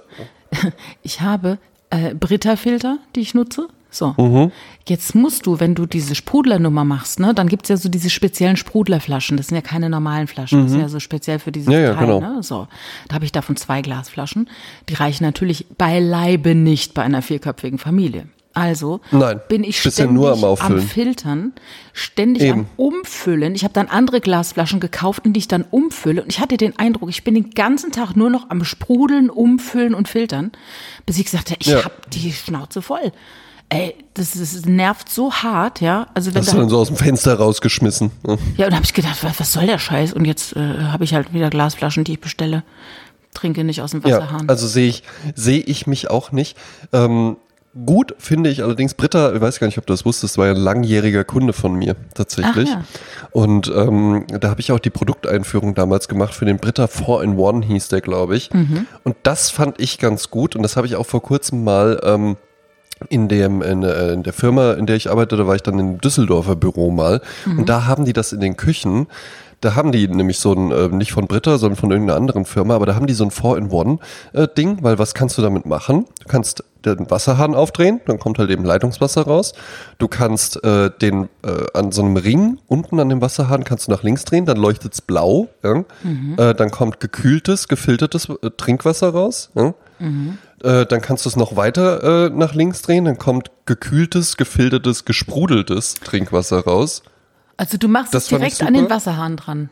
Ich 1.02 1.20
habe 1.20 1.58
äh, 1.90 2.14
Brita-Filter, 2.14 2.98
die 3.14 3.20
ich 3.20 3.34
nutze. 3.34 3.68
So. 3.90 4.14
Mhm. 4.18 4.52
Jetzt 4.86 5.14
musst 5.14 5.46
du, 5.46 5.60
wenn 5.60 5.74
du 5.74 5.86
diese 5.86 6.14
Sprudlernummer 6.14 6.84
machst, 6.84 7.20
ne, 7.20 7.32
dann 7.34 7.48
gibt's 7.48 7.68
ja 7.70 7.76
so 7.76 7.88
diese 7.88 8.10
speziellen 8.10 8.56
Sprudlerflaschen. 8.56 9.36
Das 9.36 9.48
sind 9.48 9.54
ja 9.56 9.62
keine 9.62 9.88
normalen 9.88 10.26
Flaschen. 10.26 10.62
Das 10.62 10.72
sind 10.72 10.80
ja 10.80 10.88
so 10.88 11.00
speziell 11.00 11.38
für 11.38 11.52
dieses 11.52 11.68
Mhm. 11.68 11.72
Ja, 11.74 11.80
ja, 11.80 11.94
Teil. 11.94 12.06
genau. 12.06 12.20
Ne? 12.20 12.42
So. 12.42 12.68
Da 13.08 13.14
habe 13.14 13.24
ich 13.24 13.32
davon 13.32 13.56
zwei 13.56 13.80
Glasflaschen. 13.82 14.48
Die 14.88 14.94
reichen 14.94 15.24
natürlich 15.24 15.66
beileibe 15.78 16.54
nicht 16.54 16.92
bei 16.94 17.02
einer 17.02 17.22
vierköpfigen 17.22 17.78
Familie. 17.78 18.26
Also 18.54 19.00
Nein, 19.12 19.40
bin 19.48 19.62
ich 19.62 19.82
ja 19.84 19.90
ständig 19.90 20.14
nur 20.14 20.32
am 20.32 20.42
Auffüllen. 20.42 20.82
Filtern, 20.82 21.52
ständig 21.92 22.42
Eben. 22.42 22.60
am 22.60 22.66
Umfüllen. 22.76 23.54
Ich 23.54 23.62
habe 23.62 23.72
dann 23.74 23.86
andere 23.86 24.20
Glasflaschen 24.20 24.80
gekauft, 24.80 25.24
in 25.26 25.32
die 25.32 25.38
ich 25.38 25.48
dann 25.48 25.64
umfülle. 25.70 26.22
Und 26.22 26.30
ich 26.32 26.40
hatte 26.40 26.56
den 26.56 26.76
Eindruck, 26.78 27.08
ich 27.08 27.22
bin 27.22 27.34
den 27.34 27.50
ganzen 27.50 27.92
Tag 27.92 28.16
nur 28.16 28.30
noch 28.30 28.50
am 28.50 28.64
Sprudeln, 28.64 29.30
Umfüllen 29.30 29.94
und 29.94 30.08
Filtern, 30.08 30.50
bis 31.06 31.18
ich 31.18 31.26
gesagt 31.26 31.50
habe, 31.50 31.58
ich 31.60 31.68
Ja. 31.68 31.84
habe 31.84 31.94
die 32.12 32.32
Schnauze 32.32 32.82
voll. 32.82 33.12
Ey, 33.70 33.94
das, 34.14 34.32
das 34.32 34.64
nervt 34.64 35.10
so 35.10 35.30
hart, 35.32 35.80
ja. 35.82 36.06
Also 36.14 36.32
wenn 36.34 36.40
Hast 36.40 36.48
da, 36.48 36.52
du 36.54 36.58
dann 36.60 36.68
so 36.70 36.78
aus 36.78 36.88
dem 36.88 36.96
Fenster 36.96 37.34
rausgeschmissen. 37.34 38.10
ne? 38.26 38.38
ja, 38.56 38.66
und 38.66 38.74
habe 38.74 38.84
ich 38.84 38.94
gedacht, 38.94 39.22
was, 39.22 39.38
was 39.38 39.52
soll 39.52 39.66
der 39.66 39.78
Scheiß? 39.78 40.14
Und 40.14 40.24
jetzt 40.24 40.56
äh, 40.56 40.60
habe 40.84 41.04
ich 41.04 41.12
halt 41.12 41.34
wieder 41.34 41.50
Glasflaschen, 41.50 42.04
die 42.04 42.12
ich 42.12 42.20
bestelle. 42.20 42.62
Trinke 43.34 43.64
nicht 43.64 43.82
aus 43.82 43.90
dem 43.90 44.00
Ja, 44.06 44.16
Wasserhahn. 44.20 44.48
also 44.48 44.66
sehe 44.66 44.88
ich, 44.88 45.02
sehe 45.34 45.60
ich 45.60 45.86
mich 45.86 46.08
auch 46.10 46.32
nicht. 46.32 46.56
Ähm, 46.94 47.36
gut 47.84 48.14
finde 48.18 48.48
ich 48.48 48.62
allerdings, 48.62 48.94
Britta, 48.94 49.34
ich 49.34 49.40
weiß 49.42 49.60
gar 49.60 49.66
nicht, 49.66 49.76
ob 49.76 49.86
du 49.86 49.92
das 49.92 50.06
wusstest, 50.06 50.38
war 50.38 50.46
ja 50.46 50.52
ein 50.54 50.58
langjähriger 50.60 51.24
Kunde 51.24 51.52
von 51.52 51.74
mir 51.74 51.94
tatsächlich. 52.14 52.70
Ja. 52.70 52.84
Und 53.32 53.70
ähm, 53.76 54.24
da 54.40 54.48
habe 54.48 54.60
ich 54.62 54.72
auch 54.72 54.78
die 54.80 54.88
Produkteinführung 54.90 55.74
damals 55.74 56.08
gemacht 56.08 56.34
für 56.34 56.46
den 56.46 56.56
Britta 56.56 56.86
4-in-1 56.86 57.64
hieß 57.64 57.88
der, 57.88 58.00
glaube 58.00 58.34
ich. 58.34 58.50
Mhm. 58.52 58.86
Und 59.04 59.14
das 59.24 59.50
fand 59.50 59.78
ich 59.78 59.98
ganz 59.98 60.30
gut 60.30 60.56
und 60.56 60.62
das 60.62 60.76
habe 60.78 60.86
ich 60.86 60.96
auch 60.96 61.06
vor 61.06 61.22
kurzem 61.22 61.62
mal 61.64 62.00
ähm, 62.02 62.36
in 63.08 63.28
dem 63.28 63.62
in, 63.62 63.82
äh, 63.82 64.12
in 64.12 64.22
der 64.22 64.32
Firma, 64.32 64.72
in 64.72 64.86
der 64.86 64.96
ich 64.96 65.10
arbeite, 65.10 65.36
da 65.36 65.46
war 65.46 65.54
ich 65.54 65.62
dann 65.62 65.78
im 65.78 66.00
Düsseldorfer 66.00 66.56
Büro 66.56 66.90
mal 66.90 67.20
und 67.46 67.68
da 67.68 67.86
haben 67.86 68.04
die 68.04 68.12
das 68.12 68.32
in 68.32 68.40
den 68.40 68.56
Küchen. 68.56 69.06
Da 69.60 69.74
haben 69.74 69.90
die 69.90 70.06
nämlich 70.06 70.38
so 70.38 70.52
ein, 70.52 70.70
äh, 70.70 70.88
nicht 70.88 71.10
von 71.10 71.26
Britta, 71.26 71.58
sondern 71.58 71.76
von 71.76 71.90
irgendeiner 71.90 72.16
anderen 72.16 72.44
Firma, 72.44 72.76
aber 72.76 72.86
da 72.86 72.94
haben 72.94 73.08
die 73.08 73.12
so 73.14 73.24
ein 73.24 73.30
4-in-1-Ding, 73.30 74.78
weil 74.82 75.00
was 75.00 75.14
kannst 75.14 75.36
du 75.36 75.42
damit 75.42 75.66
machen? 75.66 76.04
Du 76.20 76.28
kannst 76.28 76.62
den 76.84 77.10
Wasserhahn 77.10 77.56
aufdrehen, 77.56 78.00
dann 78.06 78.20
kommt 78.20 78.38
halt 78.38 78.50
eben 78.50 78.64
Leitungswasser 78.64 79.22
raus. 79.22 79.54
Du 79.98 80.06
kannst 80.06 80.62
äh, 80.62 80.90
den 81.02 81.28
äh, 81.44 81.66
an 81.74 81.90
so 81.90 82.02
einem 82.02 82.16
Ring 82.16 82.58
unten 82.68 83.00
an 83.00 83.08
dem 83.08 83.20
Wasserhahn 83.20 83.64
kannst 83.64 83.88
du 83.88 83.90
nach 83.90 84.04
links 84.04 84.24
drehen, 84.24 84.46
dann 84.46 84.58
leuchtet's 84.58 85.00
blau. 85.00 85.48
Ja? 85.64 85.84
Äh, 86.36 86.54
dann 86.54 86.70
kommt 86.70 87.00
gekühltes, 87.00 87.66
gefiltertes 87.66 88.28
äh, 88.28 88.50
Trinkwasser 88.56 89.10
raus. 89.10 89.50
Ja? 89.56 89.74
Äh, 90.00 90.86
dann 90.86 91.00
kannst 91.00 91.24
du 91.24 91.28
es 91.28 91.36
noch 91.36 91.56
weiter 91.56 92.26
äh, 92.26 92.30
nach 92.30 92.54
links 92.54 92.82
drehen, 92.82 93.04
dann 93.04 93.18
kommt 93.18 93.50
gekühltes, 93.66 94.36
gefiltertes, 94.36 95.04
gesprudeltes 95.04 95.94
Trinkwasser 95.94 96.60
raus. 96.64 97.02
also 97.56 97.76
du 97.78 97.88
machst 97.88 98.14
das 98.14 98.24
es 98.24 98.28
direkt 98.28 98.62
an 98.62 98.74
den. 98.74 98.88
Wasserhahn 98.90 99.36
dran. 99.36 99.70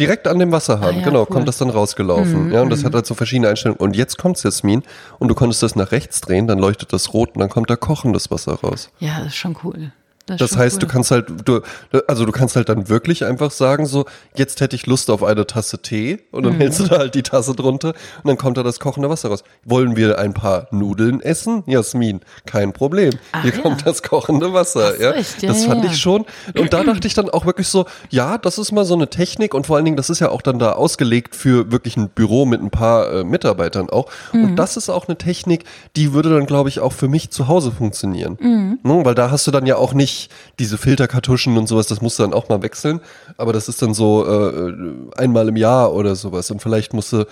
Direkt 0.00 0.26
an 0.26 0.40
dem 0.40 0.50
Wasserhahn, 0.50 0.94
Ah 0.96 0.98
ja, 0.98 1.04
genau, 1.04 1.20
cool. 1.20 1.26
kommt 1.26 1.46
das 1.48 1.58
dann 1.58 1.70
rausgelaufen. 1.70 2.50
ja, 2.52 2.62
und 2.62 2.70
das 2.70 2.82
hat 2.84 2.94
halt 2.94 3.06
so 3.06 3.14
verschiedene 3.14 3.48
Einstellungen. 3.48 3.78
Und 3.80 3.94
jetzt 3.94 4.18
kommt's 4.18 4.42
Jasmin 4.42 4.82
und 5.20 5.28
du 5.28 5.34
konntest 5.36 5.62
das 5.62 5.76
nach 5.76 5.92
rechts 5.92 6.20
drehen, 6.20 6.48
dann 6.48 6.58
leuchtet 6.58 6.92
das 6.92 7.12
rot 7.14 7.30
und 7.36 7.40
dann 7.40 7.48
kommt 7.48 7.70
da 7.70 7.76
kochendes 7.76 8.28
Wasser 8.30 8.54
raus. 8.54 8.90
Ja, 8.98 9.18
das 9.18 9.28
ist 9.28 9.36
schon 9.36 9.56
cool. 9.62 9.92
Das 10.26 10.50
schon 10.50 10.58
heißt, 10.58 10.76
cool. 10.76 10.80
du 10.80 10.86
kannst 10.86 11.10
halt, 11.10 11.26
du, 11.44 11.60
also 12.08 12.24
du 12.24 12.32
kannst 12.32 12.56
halt 12.56 12.68
dann 12.68 12.88
wirklich 12.88 13.24
einfach 13.24 13.50
sagen, 13.50 13.86
so, 13.86 14.04
jetzt 14.34 14.60
hätte 14.60 14.74
ich 14.76 14.86
Lust 14.86 15.10
auf 15.10 15.22
eine 15.22 15.46
Tasse 15.46 15.78
Tee 15.78 16.20
und 16.30 16.44
Mhm. 16.44 16.48
dann 16.50 16.56
hältst 16.60 16.80
du 16.80 16.84
da 16.84 16.98
halt 16.98 17.14
die 17.14 17.22
Tasse 17.22 17.54
drunter 17.54 17.88
und 17.88 18.28
dann 18.28 18.38
kommt 18.38 18.56
da 18.56 18.62
das 18.62 18.80
kochende 18.80 19.08
Wasser 19.10 19.28
raus. 19.28 19.44
Wollen 19.64 19.96
wir 19.96 20.18
ein 20.18 20.32
paar 20.34 20.66
Nudeln 20.70 21.20
essen? 21.20 21.62
Jasmin, 21.66 22.20
kein 22.46 22.72
Problem. 22.72 23.12
Ach 23.32 23.42
Hier 23.42 23.54
ja. 23.54 23.60
kommt 23.60 23.86
das 23.86 24.02
kochende 24.02 24.52
Wasser. 24.52 25.00
Ja, 25.00 25.14
ja, 25.14 25.22
das 25.48 25.64
fand 25.66 25.84
ja. 25.84 25.90
ich 25.90 25.98
schon. 25.98 26.24
Und 26.58 26.72
da 26.72 26.82
dachte 26.84 27.06
ich 27.06 27.14
dann 27.14 27.28
auch 27.30 27.44
wirklich 27.46 27.68
so, 27.68 27.84
ja, 28.10 28.38
das 28.38 28.58
ist 28.58 28.72
mal 28.72 28.84
so 28.84 28.94
eine 28.94 29.10
Technik 29.10 29.52
und 29.54 29.66
vor 29.66 29.76
allen 29.76 29.84
Dingen, 29.84 29.96
das 29.96 30.08
ist 30.10 30.20
ja 30.20 30.30
auch 30.30 30.42
dann 30.42 30.58
da 30.58 30.72
ausgelegt 30.72 31.36
für 31.36 31.70
wirklich 31.70 31.96
ein 31.96 32.08
Büro 32.08 32.46
mit 32.46 32.62
ein 32.62 32.70
paar 32.70 33.12
äh, 33.12 33.24
Mitarbeitern 33.24 33.90
auch. 33.90 34.10
Mhm. 34.32 34.44
Und 34.44 34.56
das 34.56 34.76
ist 34.76 34.88
auch 34.88 35.06
eine 35.08 35.18
Technik, 35.18 35.64
die 35.96 36.12
würde 36.14 36.30
dann, 36.30 36.46
glaube 36.46 36.68
ich, 36.68 36.80
auch 36.80 36.92
für 36.92 37.08
mich 37.08 37.30
zu 37.30 37.48
Hause 37.48 37.72
funktionieren. 37.72 38.38
Mhm. 38.40 38.78
Ne? 38.82 39.04
Weil 39.04 39.14
da 39.14 39.30
hast 39.30 39.46
du 39.46 39.50
dann 39.50 39.66
ja 39.66 39.76
auch 39.76 39.92
nicht 39.92 40.13
diese 40.58 40.78
Filterkartuschen 40.78 41.56
und 41.56 41.66
sowas, 41.66 41.86
das 41.86 42.00
musst 42.00 42.18
du 42.18 42.22
dann 42.22 42.32
auch 42.32 42.48
mal 42.48 42.62
wechseln. 42.62 43.00
Aber 43.36 43.52
das 43.52 43.68
ist 43.68 43.82
dann 43.82 43.94
so 43.94 44.26
äh, 44.26 44.72
einmal 45.16 45.48
im 45.48 45.56
Jahr 45.56 45.92
oder 45.92 46.16
sowas. 46.16 46.50
Und 46.50 46.60
vielleicht 46.60 46.92
musst 46.92 47.12
du 47.12 47.26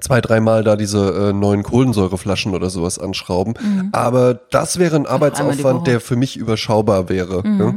zwei, 0.00 0.20
dreimal 0.20 0.62
da 0.64 0.76
diese 0.76 1.30
äh, 1.30 1.32
neuen 1.32 1.62
Kohlensäureflaschen 1.62 2.54
oder 2.54 2.70
sowas 2.70 2.98
anschrauben. 2.98 3.54
Aber 3.92 4.34
das 4.50 4.78
wäre 4.78 4.96
ein 4.96 5.02
Mhm. 5.02 5.06
Mhm, 5.08 5.12
Arbeitsaufwand, 5.12 5.86
der 5.86 6.00
für 6.00 6.16
mich 6.16 6.36
überschaubar 6.36 7.08
wäre. 7.08 7.42
ja. 7.44 7.74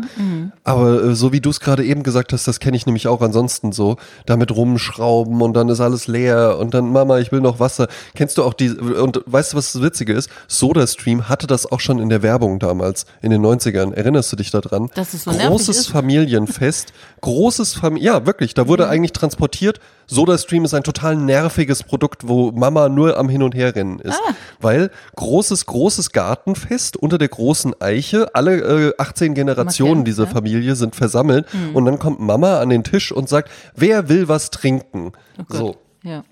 Aber 0.64 1.04
äh, 1.04 1.16
so 1.16 1.32
wie 1.34 1.42
du 1.42 1.50
es 1.50 1.60
gerade 1.60 1.84
eben 1.84 2.04
gesagt 2.04 2.32
hast, 2.34 2.48
das 2.48 2.60
kenne 2.60 2.78
ich 2.78 2.86
nämlich 2.86 3.08
auch 3.08 3.22
ansonsten 3.22 3.72
so. 3.72 3.98
Damit 4.26 4.52
rumschrauben 4.56 5.42
und 5.42 5.54
dann 5.54 5.70
ist 5.70 5.80
alles 5.82 6.08
leer 6.08 6.58
und 6.60 6.74
dann 6.74 6.92
Mama, 6.92 7.20
ich 7.20 7.32
will 7.32 7.42
noch 7.42 7.60
Wasser. 7.60 7.88
Kennst 8.16 8.38
du 8.38 8.44
auch 8.44 8.54
die, 8.54 8.70
und 8.72 9.22
weißt 9.26 9.54
du, 9.54 9.58
was 9.58 9.74
das 9.74 9.82
Witzige 9.82 10.14
ist? 10.14 10.30
SodaStream 10.48 11.28
hatte 11.30 11.48
das 11.48 11.70
auch 11.72 11.80
schon 11.80 12.00
in 12.00 12.10
der 12.10 12.22
Werbung 12.24 12.60
damals, 12.60 13.06
in 13.22 13.32
den 13.32 13.42
90ern. 13.46 13.94
Erinnerst 13.94 14.32
du 14.32 14.36
dich 14.36 14.52
daran? 14.52 14.90
Dass 14.96 15.14
es 15.14 15.24
so 15.24 15.32
Großes 15.32 15.78
ist? 15.78 15.88
Familienfest, 15.88 16.94
großes 17.22 17.74
Familie, 17.74 18.04
ja 18.06 18.26
wirklich, 18.26 18.54
da 18.54 18.64
Mhm. 18.64 18.68
wurde 18.68 18.88
eigentlich 18.90 19.14
transportiert, 19.14 19.80
SodaStream 20.08 20.66
ist 20.66 20.74
ein 20.74 20.84
total 20.84 21.16
nerviges 21.16 21.84
Produkt, 21.84 22.28
wo 22.28 22.52
Mama 22.52 22.90
nur 22.90 23.18
am 23.18 23.30
Hin 23.30 23.44
und 23.44 23.56
Her 23.56 23.76
rennen 23.76 24.00
ist. 24.00 24.20
Ah. 24.28 24.34
Weil 24.60 24.92
großes, 25.16 25.66
großes 25.66 26.12
Gartenfest 26.12 26.98
unter 26.98 27.18
der 27.18 27.30
großen 27.30 27.80
Eiche, 27.82 28.34
alle 28.36 28.90
äh, 28.90 28.94
18 28.98 29.34
Generationen 29.34 29.96
kennt, 29.96 30.08
dieser 30.08 30.24
ja. 30.24 30.30
Mhm. 30.30 30.34
Familie 30.34 30.76
sind 30.76 30.96
versammelt 30.96 31.48
und 31.74 31.86
dann 31.86 32.00
kommt 32.00 32.20
Mama 32.20 32.60
an 32.60 32.70
den 32.70 32.84
Tisch 32.84 33.12
und 33.12 33.30
sagt, 33.30 33.50
wer 33.76 34.10
will 34.10 34.28
was 34.28 34.52
trinken? 34.52 35.12
Oh 35.38 35.44
so. 35.50 35.76
Ja. 36.04 36.24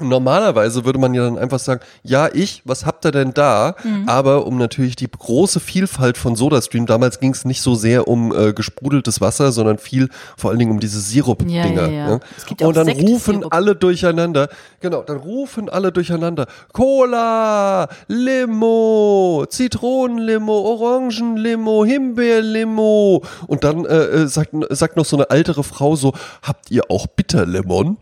Normalerweise 0.00 0.84
würde 0.84 0.98
man 0.98 1.14
ja 1.14 1.24
dann 1.24 1.38
einfach 1.38 1.58
sagen, 1.58 1.80
ja, 2.02 2.28
ich, 2.32 2.62
was 2.64 2.86
habt 2.86 3.04
ihr 3.04 3.10
denn 3.10 3.34
da? 3.34 3.74
Mhm. 3.82 4.08
Aber 4.08 4.46
um 4.46 4.58
natürlich 4.58 4.96
die 4.96 5.08
große 5.10 5.60
Vielfalt 5.60 6.18
von 6.18 6.36
SodaStream, 6.36 6.86
damals 6.86 7.20
ging 7.20 7.32
es 7.32 7.44
nicht 7.44 7.62
so 7.62 7.74
sehr 7.74 8.08
um 8.08 8.34
äh, 8.34 8.52
gesprudeltes 8.52 9.20
Wasser, 9.20 9.52
sondern 9.52 9.78
viel 9.78 10.08
vor 10.36 10.50
allen 10.50 10.58
Dingen 10.58 10.70
um 10.70 10.80
diese 10.80 11.00
Sirup-Dinger. 11.00 11.60
Ja, 11.60 11.88
ja, 11.88 11.88
ja. 11.88 12.06
ne? 12.08 12.20
Und 12.60 12.76
dann 12.76 12.88
rufen 12.88 13.34
Sektsirup. 13.34 13.54
alle 13.54 13.74
durcheinander, 13.74 14.48
genau, 14.80 15.02
dann 15.02 15.18
rufen 15.18 15.68
alle 15.68 15.92
durcheinander, 15.92 16.46
Cola, 16.72 17.88
Limo, 18.06 19.46
Zitronenlimo, 19.48 20.52
Orangenlimo, 20.52 21.84
Himbeerlimo. 21.84 23.22
Und 23.46 23.64
dann 23.64 23.84
äh, 23.84 23.96
äh, 23.96 24.26
sagt, 24.26 24.50
sagt 24.70 24.96
noch 24.96 25.04
so 25.04 25.16
eine 25.16 25.30
ältere 25.30 25.64
Frau 25.64 25.96
so, 25.96 26.12
habt 26.42 26.70
ihr 26.70 26.90
auch 26.90 27.06
Bitterlemon? 27.06 27.98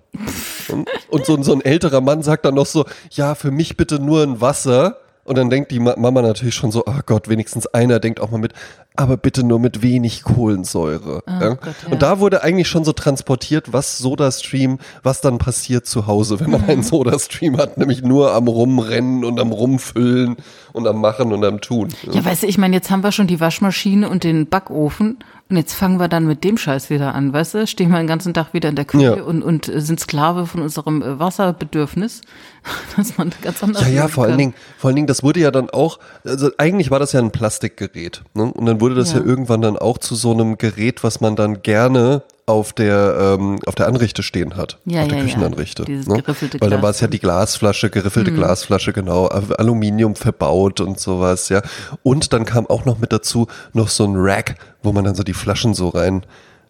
Und, 0.68 0.88
und 1.08 1.26
so, 1.26 1.42
so 1.42 1.52
ein 1.52 1.60
älterer 1.60 2.00
Mann 2.00 2.22
sagt 2.22 2.44
dann 2.44 2.54
noch 2.54 2.66
so, 2.66 2.84
ja, 3.10 3.34
für 3.34 3.50
mich 3.50 3.76
bitte 3.76 3.98
nur 3.98 4.22
ein 4.22 4.40
Wasser. 4.40 4.98
Und 5.24 5.36
dann 5.38 5.50
denkt 5.50 5.72
die 5.72 5.80
Ma 5.80 5.96
Mama 5.96 6.22
natürlich 6.22 6.54
schon 6.54 6.70
so, 6.70 6.84
oh 6.86 7.00
Gott, 7.04 7.28
wenigstens 7.28 7.66
einer 7.66 7.98
denkt 7.98 8.20
auch 8.20 8.30
mal 8.30 8.38
mit, 8.38 8.52
aber 8.97 9.16
bitte 9.16 9.44
nur 9.44 9.59
mit 9.61 9.82
wenig 9.82 10.22
Kohlensäure. 10.24 11.22
ja? 11.28 11.49
Gott, 11.55 11.61
ja. 11.84 11.92
Und 11.92 12.03
da 12.03 12.18
wurde 12.20 12.42
eigentlich 12.42 12.68
schon 12.68 12.84
so 12.84 12.92
transportiert, 12.92 13.72
was 13.72 13.99
SodaStream, 13.99 14.78
was 15.03 15.20
dann 15.20 15.38
passiert 15.38 15.86
zu 15.86 16.07
Hause, 16.07 16.40
wenn 16.40 16.51
man 16.51 16.62
Mhm. 16.62 16.70
einen 16.70 16.82
SodaStream 16.82 17.57
hat, 17.59 17.76
nämlich 17.78 18.03
nur 18.03 18.32
am 18.32 18.49
Rumrennen 18.49 19.24
und 19.24 19.38
am 19.40 19.53
Rumfüllen 19.53 20.36
und 20.72 20.86
am 20.86 21.01
Machen 21.01 21.32
und 21.32 21.44
am 21.44 21.61
Tun. 21.61 21.88
Ja, 22.11 22.24
weißt 22.24 22.42
du, 22.42 22.47
ich 22.47 22.59
meine, 22.59 22.74
jetzt 22.76 22.90
haben 22.90 23.03
wir 23.03 23.12
schon 23.12 23.26
die 23.26 23.40
Waschmaschine 23.40 24.09
und 24.09 24.24
den 24.24 24.47
Backofen 24.47 25.18
und 25.49 25.57
jetzt 25.57 25.74
fangen 25.74 26.01
wir 26.01 26.09
dann 26.09 26.26
mit 26.26 26.42
dem 26.42 26.59
Scheiß 26.59 26.90
wieder 26.90 27.14
an, 27.14 27.32
weißt 27.32 27.55
du? 27.55 27.66
Stehen 27.68 27.90
wir 27.90 27.99
den 27.99 28.09
ganzen 28.09 28.34
Tag 28.34 28.53
wieder 28.53 28.68
in 28.68 28.74
der 28.76 28.84
Küche 28.84 29.16
Ja. 29.18 29.22
und, 29.22 29.42
und 29.42 29.68
äh, 29.68 29.80
sind 29.80 30.01
Sklave 30.01 30.47
von 30.47 30.61
unserem 30.62 31.03
äh, 31.03 31.18
Wasserbedürfnis, 31.20 32.20
dass 32.97 33.16
man 33.16 33.30
ganz 33.42 33.62
anders 33.62 33.82
Ja, 33.82 33.88
ja, 33.88 34.09
vor 34.09 34.24
allen. 34.24 34.38
Dingen, 34.38 34.55
vor 34.76 34.88
allen 34.88 34.97
Dingen, 34.97 35.07
das 35.07 35.22
wurde 35.22 35.40
ja 35.40 35.51
dann 35.51 35.70
auch, 35.70 35.99
also 36.24 36.51
eigentlich 36.59 36.90
war 36.90 36.99
das 36.99 37.12
ja 37.12 37.20
ein 37.20 37.30
Plastikgerät, 37.30 38.22
ne? 38.34 38.44
Und 38.53 38.66
dann 38.66 38.80
wurde 38.80 38.86
das 38.95 39.12
ja. 39.12 39.18
Ja. 39.20 39.24
irgendwann 39.26 39.61
dann 39.62 39.76
auch 39.76 39.99
zu 39.99 40.14
so 40.14 40.32
einem 40.32 40.57
Gerät, 40.59 41.03
was 41.03 41.20
man 41.20 41.34
dann 41.37 41.62
gerne 41.62 42.22
auf 42.47 42.72
der 42.72 43.37
ähm, 43.41 43.59
auf 43.66 43.74
der 43.74 43.89
Anrichte 43.89 44.22
stehen 44.22 44.57
hat, 44.57 44.78
Ja, 44.84 45.03
auf 45.03 45.09
der 45.09 45.16
ja, 45.18 45.24
ja. 45.24 45.28
Küchenanrichte. 45.28 45.84
Dieses 45.84 46.07
ne? 46.07 46.22
geriffelte 46.22 46.61
Weil 46.61 46.70
dann. 46.70 46.78
Mhm. 46.78 46.82
war 46.84 46.91
es 46.91 47.01
ja 47.01 47.09
die 47.09 47.18
Glasflasche, 47.18 47.91
geriffelte 47.91 48.30
Glasflasche, 48.32 48.93
genau, 48.93 49.26
Al- 49.26 49.57
Aluminium 49.57 50.14
verbaut 50.14 50.80
und 50.80 51.01
sowas, 51.01 51.49
ja. 51.49 51.61
Und 52.05 52.32
dann 52.32 52.45
kam 52.45 52.66
auch 52.68 52.84
noch 52.84 52.99
mit 53.01 53.12
dazu 53.12 53.49
noch 53.72 53.89
so 53.89 54.05
ein 54.05 54.12
Rack, 54.14 54.57
wo 54.84 54.93
man 54.93 55.05
dann 55.05 55.16
so 55.16 55.24
die 55.24 55.34
Flaschen 55.34 55.74
so 55.74 55.89
rein 55.89 56.24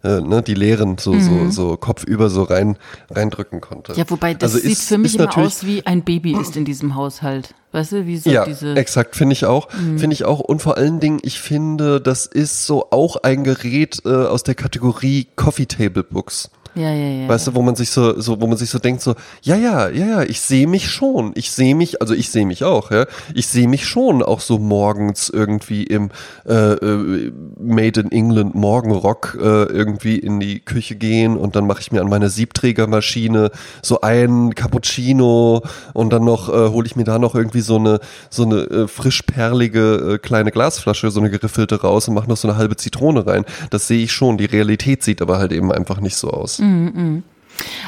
äh, 0.07 0.21
ne, 0.21 0.43
die 0.43 0.55
leeren 0.55 0.97
so, 0.99 1.19
so, 1.19 1.51
so 1.51 1.77
kopfüber 1.77 2.31
so 2.31 2.45
rein, 2.45 2.79
reindrücken 3.11 3.61
konnte. 3.61 3.93
Mhm. 3.93 3.99
Ja, 3.99 4.05
wobei 4.09 4.35
das 4.35 4.53
Also 4.55 4.63
sieht 4.63 4.73
ist- 4.79 4.89
für 4.89 4.99
mich 4.99 5.17
immer 5.17 5.37
aus 5.37 5.67
wie 5.67 5.85
ein 5.85 6.03
Baby 6.03 6.33
ist 6.41 6.57
in 6.57 6.65
diesem 6.65 6.95
Haushalt. 6.95 7.55
Weißt 7.73 7.93
du, 7.93 8.07
wie 8.07 8.17
so 8.17 8.31
Ja, 8.31 8.45
diese. 8.45 8.75
exakt, 8.77 9.17
finde 9.17 9.35
ich 9.35 9.45
auch. 9.45 9.69
Mhm. 9.75 9.99
Finde 9.99 10.15
ich 10.15 10.25
auch. 10.25 10.41
Und 10.41 10.63
vor 10.63 10.77
allen 10.79 11.01
Dingen, 11.01 11.19
ich 11.23 11.41
finde, 11.41 12.01
das 12.01 12.25
ist 12.27 12.67
so 12.67 12.87
auch 12.91 13.17
ein 13.17 13.45
Gerät 13.45 14.01
äh, 14.07 14.09
aus 14.09 14.45
der 14.45 14.55
Kategorie 14.55 15.27
Coffee 15.37 15.67
Table 15.67 16.03
Books. 16.05 16.51
Ja, 16.77 16.93
ja, 16.93 17.23
ja. 17.23 17.29
Weißt 17.29 17.47
du, 17.47 17.55
wo 17.55 17.63
man 17.63 17.75
sich 17.75 17.89
so, 17.89 18.21
so, 18.21 18.39
wo 18.39 18.47
man 18.47 18.59
sich 18.59 18.69
so 18.69 18.79
denkt, 18.79 19.01
so, 19.01 19.15
ja, 19.41 19.57
ja, 19.57 19.89
ja, 19.89 20.07
ja, 20.07 20.23
ich 20.23 20.43
sehe 20.43 20.67
mich 20.67 20.91
schon. 20.91 21.33
Ich 21.35 21.51
sehe 21.51 21.75
mich, 21.75 22.03
also 22.03 22.13
ich 22.13 22.31
sehe 22.31 22.45
mich 22.45 22.65
auch, 22.65 22.91
ja. 22.91 23.07
Ich 23.35 23.47
sehe 23.47 23.67
mich 23.67 23.87
schon 23.87 24.23
auch 24.23 24.41
so 24.41 24.59
morgens 24.59 25.31
irgendwie 25.31 25.85
im 25.85 26.11
äh, 26.47 26.53
äh, 26.53 27.33
Made 27.59 28.01
in 28.01 28.13
England 28.13 28.55
Morgenrock 28.55 29.39
äh, 29.41 29.65
irgendwie 29.65 30.19
in 30.19 30.39
die 30.39 30.61
Küche 30.61 30.97
gehen 30.97 31.39
und 31.39 31.57
dann 31.57 31.67
mache 31.67 31.81
ich 31.81 31.93
mir 31.93 32.03
an 32.03 32.11
meiner 32.11 32.29
Siebträgermaschine 32.29 33.51
so 33.83 34.03
einen 34.03 34.55
Cappuccino 34.55 35.63
und 35.95 36.13
dann 36.13 36.25
noch 36.25 36.51
äh, 36.51 36.69
hole 36.69 36.87
ich 36.87 36.95
mir 36.95 37.05
da 37.05 37.19
noch 37.19 37.35
irgendwie 37.35 37.63
so 37.63 37.77
eine 37.77 38.01
so 38.29 38.45
eine 38.45 38.57
äh, 38.65 38.89
frisch 38.89 39.23
perlige 39.23 40.15
äh, 40.15 40.19
kleine 40.19 40.51
Glasflasche, 40.51 41.11
so 41.11 41.21
eine 41.21 41.31
geriffelte 41.31 41.81
raus 41.81 42.07
und 42.09 42.15
mache 42.15 42.29
noch 42.29 42.37
so 42.37 42.49
eine 42.49 42.59
halbe 42.59 42.77
Zitrone 42.77 43.27
rein. 43.27 43.47
Das 43.71 43.89
sehe 43.89 44.05
ich 44.05 44.13
schon. 44.13 44.37
Die 44.37 44.45
Realität 44.45 45.03
sieht 45.03 45.23
aber 45.23 45.39
halt 45.39 45.53
eben 45.53 45.73
einfach 45.73 46.01
nicht 46.01 46.17
so 46.17 46.31
aus. 46.31 46.59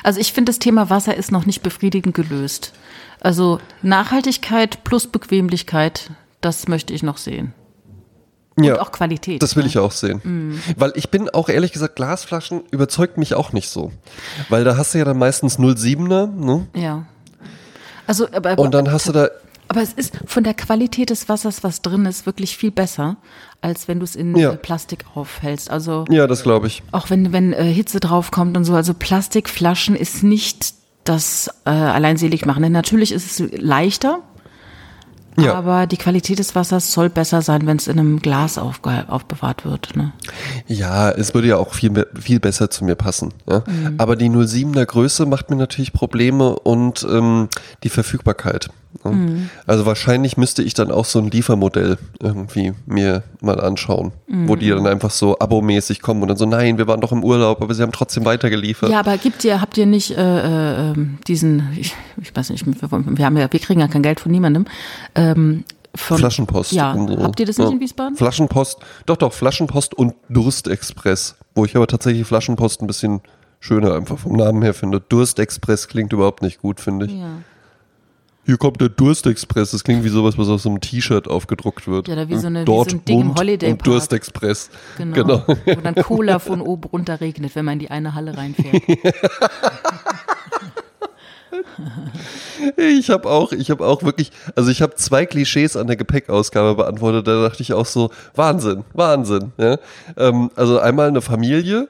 Also 0.02 0.20
ich 0.20 0.32
finde, 0.32 0.50
das 0.50 0.58
Thema 0.58 0.90
Wasser 0.90 1.14
ist 1.16 1.32
noch 1.32 1.46
nicht 1.46 1.62
befriedigend 1.62 2.14
gelöst. 2.14 2.72
Also 3.20 3.60
Nachhaltigkeit 3.82 4.84
plus 4.84 5.06
Bequemlichkeit, 5.06 6.10
das 6.40 6.68
möchte 6.68 6.92
ich 6.94 7.02
noch 7.02 7.18
sehen. 7.18 7.52
ja, 8.56 8.80
auch 8.80 8.92
Qualität, 8.92 9.42
Das 9.42 9.56
will 9.56 9.64
ne? 9.64 9.68
ich 9.68 9.78
auch 9.78 9.92
sehen. 9.92 10.60
Weil 10.76 10.92
ich 10.94 11.10
bin 11.10 11.28
auch 11.30 11.48
ehrlich 11.48 11.72
gesagt, 11.72 11.96
Glasflaschen 11.96 12.62
überzeugt 12.70 13.18
mich 13.18 13.34
auch 13.34 13.52
nicht 13.52 13.68
so. 13.68 13.92
Weil 14.48 14.64
da 14.64 14.76
hast 14.76 14.94
du 14.94 14.98
ja 14.98 15.04
dann 15.04 15.18
meistens 15.18 15.58
07er, 15.58 16.26
ne? 16.26 16.66
Ja. 16.74 17.06
Also, 18.06 18.26
aber, 18.32 18.58
Und 18.58 18.72
dann 18.72 18.90
hast 18.90 19.08
du 19.08 19.12
da, 19.12 19.28
aber 19.68 19.82
es 19.82 19.92
ist 19.92 20.18
von 20.26 20.44
der 20.44 20.54
Qualität 20.54 21.10
des 21.10 21.28
Wassers, 21.28 21.62
was 21.62 21.82
drin 21.82 22.06
ist, 22.06 22.26
wirklich 22.26 22.56
viel 22.56 22.70
besser, 22.70 23.16
als 23.60 23.86
wenn 23.88 23.98
du 24.00 24.04
es 24.04 24.16
in 24.16 24.36
Ja. 24.36 24.52
äh, 24.52 24.56
Plastik 24.56 25.04
aufhältst. 25.14 25.70
Also 25.70 26.04
ja, 26.10 26.26
das 26.26 26.42
glaube 26.42 26.66
ich. 26.68 26.82
auch 26.92 27.10
wenn, 27.10 27.32
wenn 27.32 27.52
äh, 27.52 27.64
Hitze 27.64 28.00
draufkommt 28.00 28.56
und 28.56 28.64
so. 28.64 28.74
Also 28.74 28.94
Plastikflaschen 28.94 29.94
ist 29.96 30.22
nicht 30.22 30.74
das 31.04 31.48
äh, 31.64 31.70
alleinselig 31.70 32.44
machen. 32.46 32.70
Natürlich 32.72 33.12
ist 33.12 33.40
es 33.40 33.50
leichter, 33.60 34.20
Ja. 35.38 35.54
aber 35.54 35.86
die 35.86 35.96
Qualität 35.96 36.38
des 36.38 36.54
Wassers 36.54 36.92
soll 36.92 37.08
besser 37.10 37.40
sein, 37.42 37.66
wenn 37.66 37.76
es 37.78 37.86
in 37.88 37.98
einem 37.98 38.18
Glas 38.20 38.58
aufbewahrt 38.58 39.64
wird. 39.64 39.96
Ne? 39.96 40.12
Ja, 40.66 41.10
es 41.10 41.32
würde 41.32 41.48
ja 41.48 41.56
auch 41.56 41.72
viel, 41.74 42.06
viel 42.20 42.40
besser 42.40 42.70
zu 42.70 42.84
mir 42.84 42.94
passen. 42.96 43.32
Ja? 43.48 43.62
Mhm. 43.66 43.94
Aber 43.98 44.16
die 44.16 44.28
07er 44.28 44.84
Größe 44.84 45.26
macht 45.26 45.48
mir 45.50 45.56
natürlich 45.56 45.92
Probleme 45.92 46.58
und 46.58 47.06
ähm, 47.08 47.48
die 47.84 47.88
Verfügbarkeit. 47.88 48.68
Mhm. 49.04 49.50
Also 49.66 49.86
wahrscheinlich 49.86 50.36
müsste 50.36 50.62
ich 50.62 50.74
dann 50.74 50.90
auch 50.90 51.04
so 51.04 51.18
ein 51.18 51.30
Liefermodell 51.30 51.98
irgendwie 52.20 52.72
mir 52.86 53.22
mal 53.40 53.60
anschauen, 53.60 54.12
wo 54.26 54.54
Mhm. 54.54 54.58
die 54.58 54.68
dann 54.70 54.86
einfach 54.86 55.10
so 55.10 55.38
abomäßig 55.38 56.00
kommen 56.02 56.22
und 56.22 56.28
dann 56.28 56.36
so, 56.36 56.46
nein, 56.46 56.78
wir 56.78 56.86
waren 56.86 57.00
doch 57.00 57.12
im 57.12 57.22
Urlaub, 57.22 57.62
aber 57.62 57.74
sie 57.74 57.82
haben 57.82 57.92
trotzdem 57.92 58.24
weitergeliefert. 58.24 58.90
Ja, 58.90 59.00
aber 59.00 59.16
gibt 59.18 59.44
ihr, 59.44 59.60
habt 59.60 59.76
ihr 59.78 59.86
nicht 59.86 60.10
äh, 60.12 60.14
äh, 60.16 60.90
ähm, 60.92 61.18
diesen, 61.28 61.68
ich, 61.76 61.94
ich 62.20 62.34
weiß 62.34 62.50
nicht, 62.50 62.64
wir, 62.66 63.26
haben 63.26 63.36
ja, 63.36 63.52
wir 63.52 63.60
kriegen 63.60 63.80
ja 63.80 63.88
kein 63.88 64.02
Geld 64.02 64.20
von 64.20 64.32
niemandem. 64.32 64.64
Ähm, 65.14 65.64
von, 65.94 66.18
Flaschenpost. 66.18 66.72
Ja, 66.72 66.92
und 66.92 67.08
so. 67.08 67.22
habt 67.22 67.40
ihr 67.40 67.46
das 67.46 67.58
nicht 67.58 67.66
Ja. 67.68 67.72
in 67.74 67.80
Wiesbaden? 67.80 68.16
Flaschenpost, 68.16 68.78
doch, 69.06 69.16
doch, 69.16 69.32
Flaschenpost 69.32 69.94
und 69.94 70.14
Durstexpress, 70.28 71.36
wo 71.54 71.64
ich 71.64 71.76
aber 71.76 71.86
tatsächlich 71.86 72.26
Flaschenpost 72.26 72.82
ein 72.82 72.86
bisschen 72.86 73.20
schöner 73.60 73.94
einfach 73.94 74.18
vom 74.18 74.34
Namen 74.36 74.62
her 74.62 74.74
finde. 74.74 75.00
Durstexpress 75.00 75.88
klingt 75.88 76.12
überhaupt 76.12 76.42
nicht 76.42 76.60
gut, 76.60 76.80
finde 76.80 77.06
ich. 77.06 77.12
Ja. 77.12 77.26
Hier 78.48 78.56
kommt 78.56 78.80
der 78.80 78.88
Durstexpress. 78.88 79.72
Das 79.72 79.84
klingt 79.84 80.04
wie 80.04 80.08
sowas, 80.08 80.38
was 80.38 80.48
auf 80.48 80.62
so 80.62 80.70
einem 80.70 80.80
T-Shirt 80.80 81.28
aufgedruckt 81.28 81.86
wird. 81.86 82.08
Ja, 82.08 82.14
oder 82.14 82.30
wie 82.30 82.36
so 82.38 82.46
eine- 82.46 82.62
wie 82.62 82.64
Dort 82.64 82.90
so 82.90 82.96
ein 82.96 83.04
Ding 83.04 83.20
im 83.20 83.26
Mund 83.26 83.38
Holiday 83.38 83.70
und 83.72 83.76
Park. 83.76 83.84
Durstexpress. 83.84 84.70
Genau. 84.96 85.14
Genau. 85.14 85.42
Wo 85.66 85.80
dann 85.82 85.94
Cola 85.96 86.38
von 86.38 86.62
oben 86.62 86.84
runter 86.90 87.20
regnet, 87.20 87.54
wenn 87.54 87.66
man 87.66 87.74
in 87.74 87.78
die 87.80 87.90
eine 87.90 88.14
Halle 88.14 88.34
reinfährt. 88.34 88.82
Ich 92.76 93.10
habe 93.10 93.28
auch, 93.28 93.52
ich 93.52 93.70
habe 93.70 93.86
auch 93.86 94.02
wirklich, 94.02 94.32
also 94.56 94.70
ich 94.70 94.82
habe 94.82 94.94
zwei 94.96 95.26
Klischees 95.26 95.76
an 95.76 95.86
der 95.86 95.96
Gepäckausgabe 95.96 96.74
beantwortet. 96.74 97.26
Da 97.26 97.42
dachte 97.48 97.62
ich 97.62 97.72
auch 97.72 97.86
so, 97.86 98.10
Wahnsinn, 98.34 98.84
Wahnsinn. 98.94 99.52
Ja? 99.58 99.78
Ähm, 100.16 100.50
also 100.56 100.78
einmal 100.80 101.08
eine 101.08 101.20
Familie, 101.20 101.88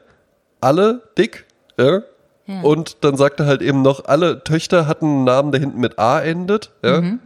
alle 0.61 1.02
dick, 1.16 1.46
ja? 1.78 2.02
Ja. 2.49 2.62
Und 2.62 3.05
dann 3.05 3.16
sagte 3.16 3.44
halt 3.44 3.61
eben 3.61 3.82
noch, 3.82 4.07
alle 4.07 4.42
Töchter 4.42 4.86
hatten 4.86 5.05
einen 5.05 5.24
Namen, 5.24 5.53
der 5.53 5.61
hinten 5.61 5.80
mit 5.80 5.99
A 5.99 6.20
endet. 6.20 6.72
Ja? 6.82 7.03
Mhm. 7.03 7.20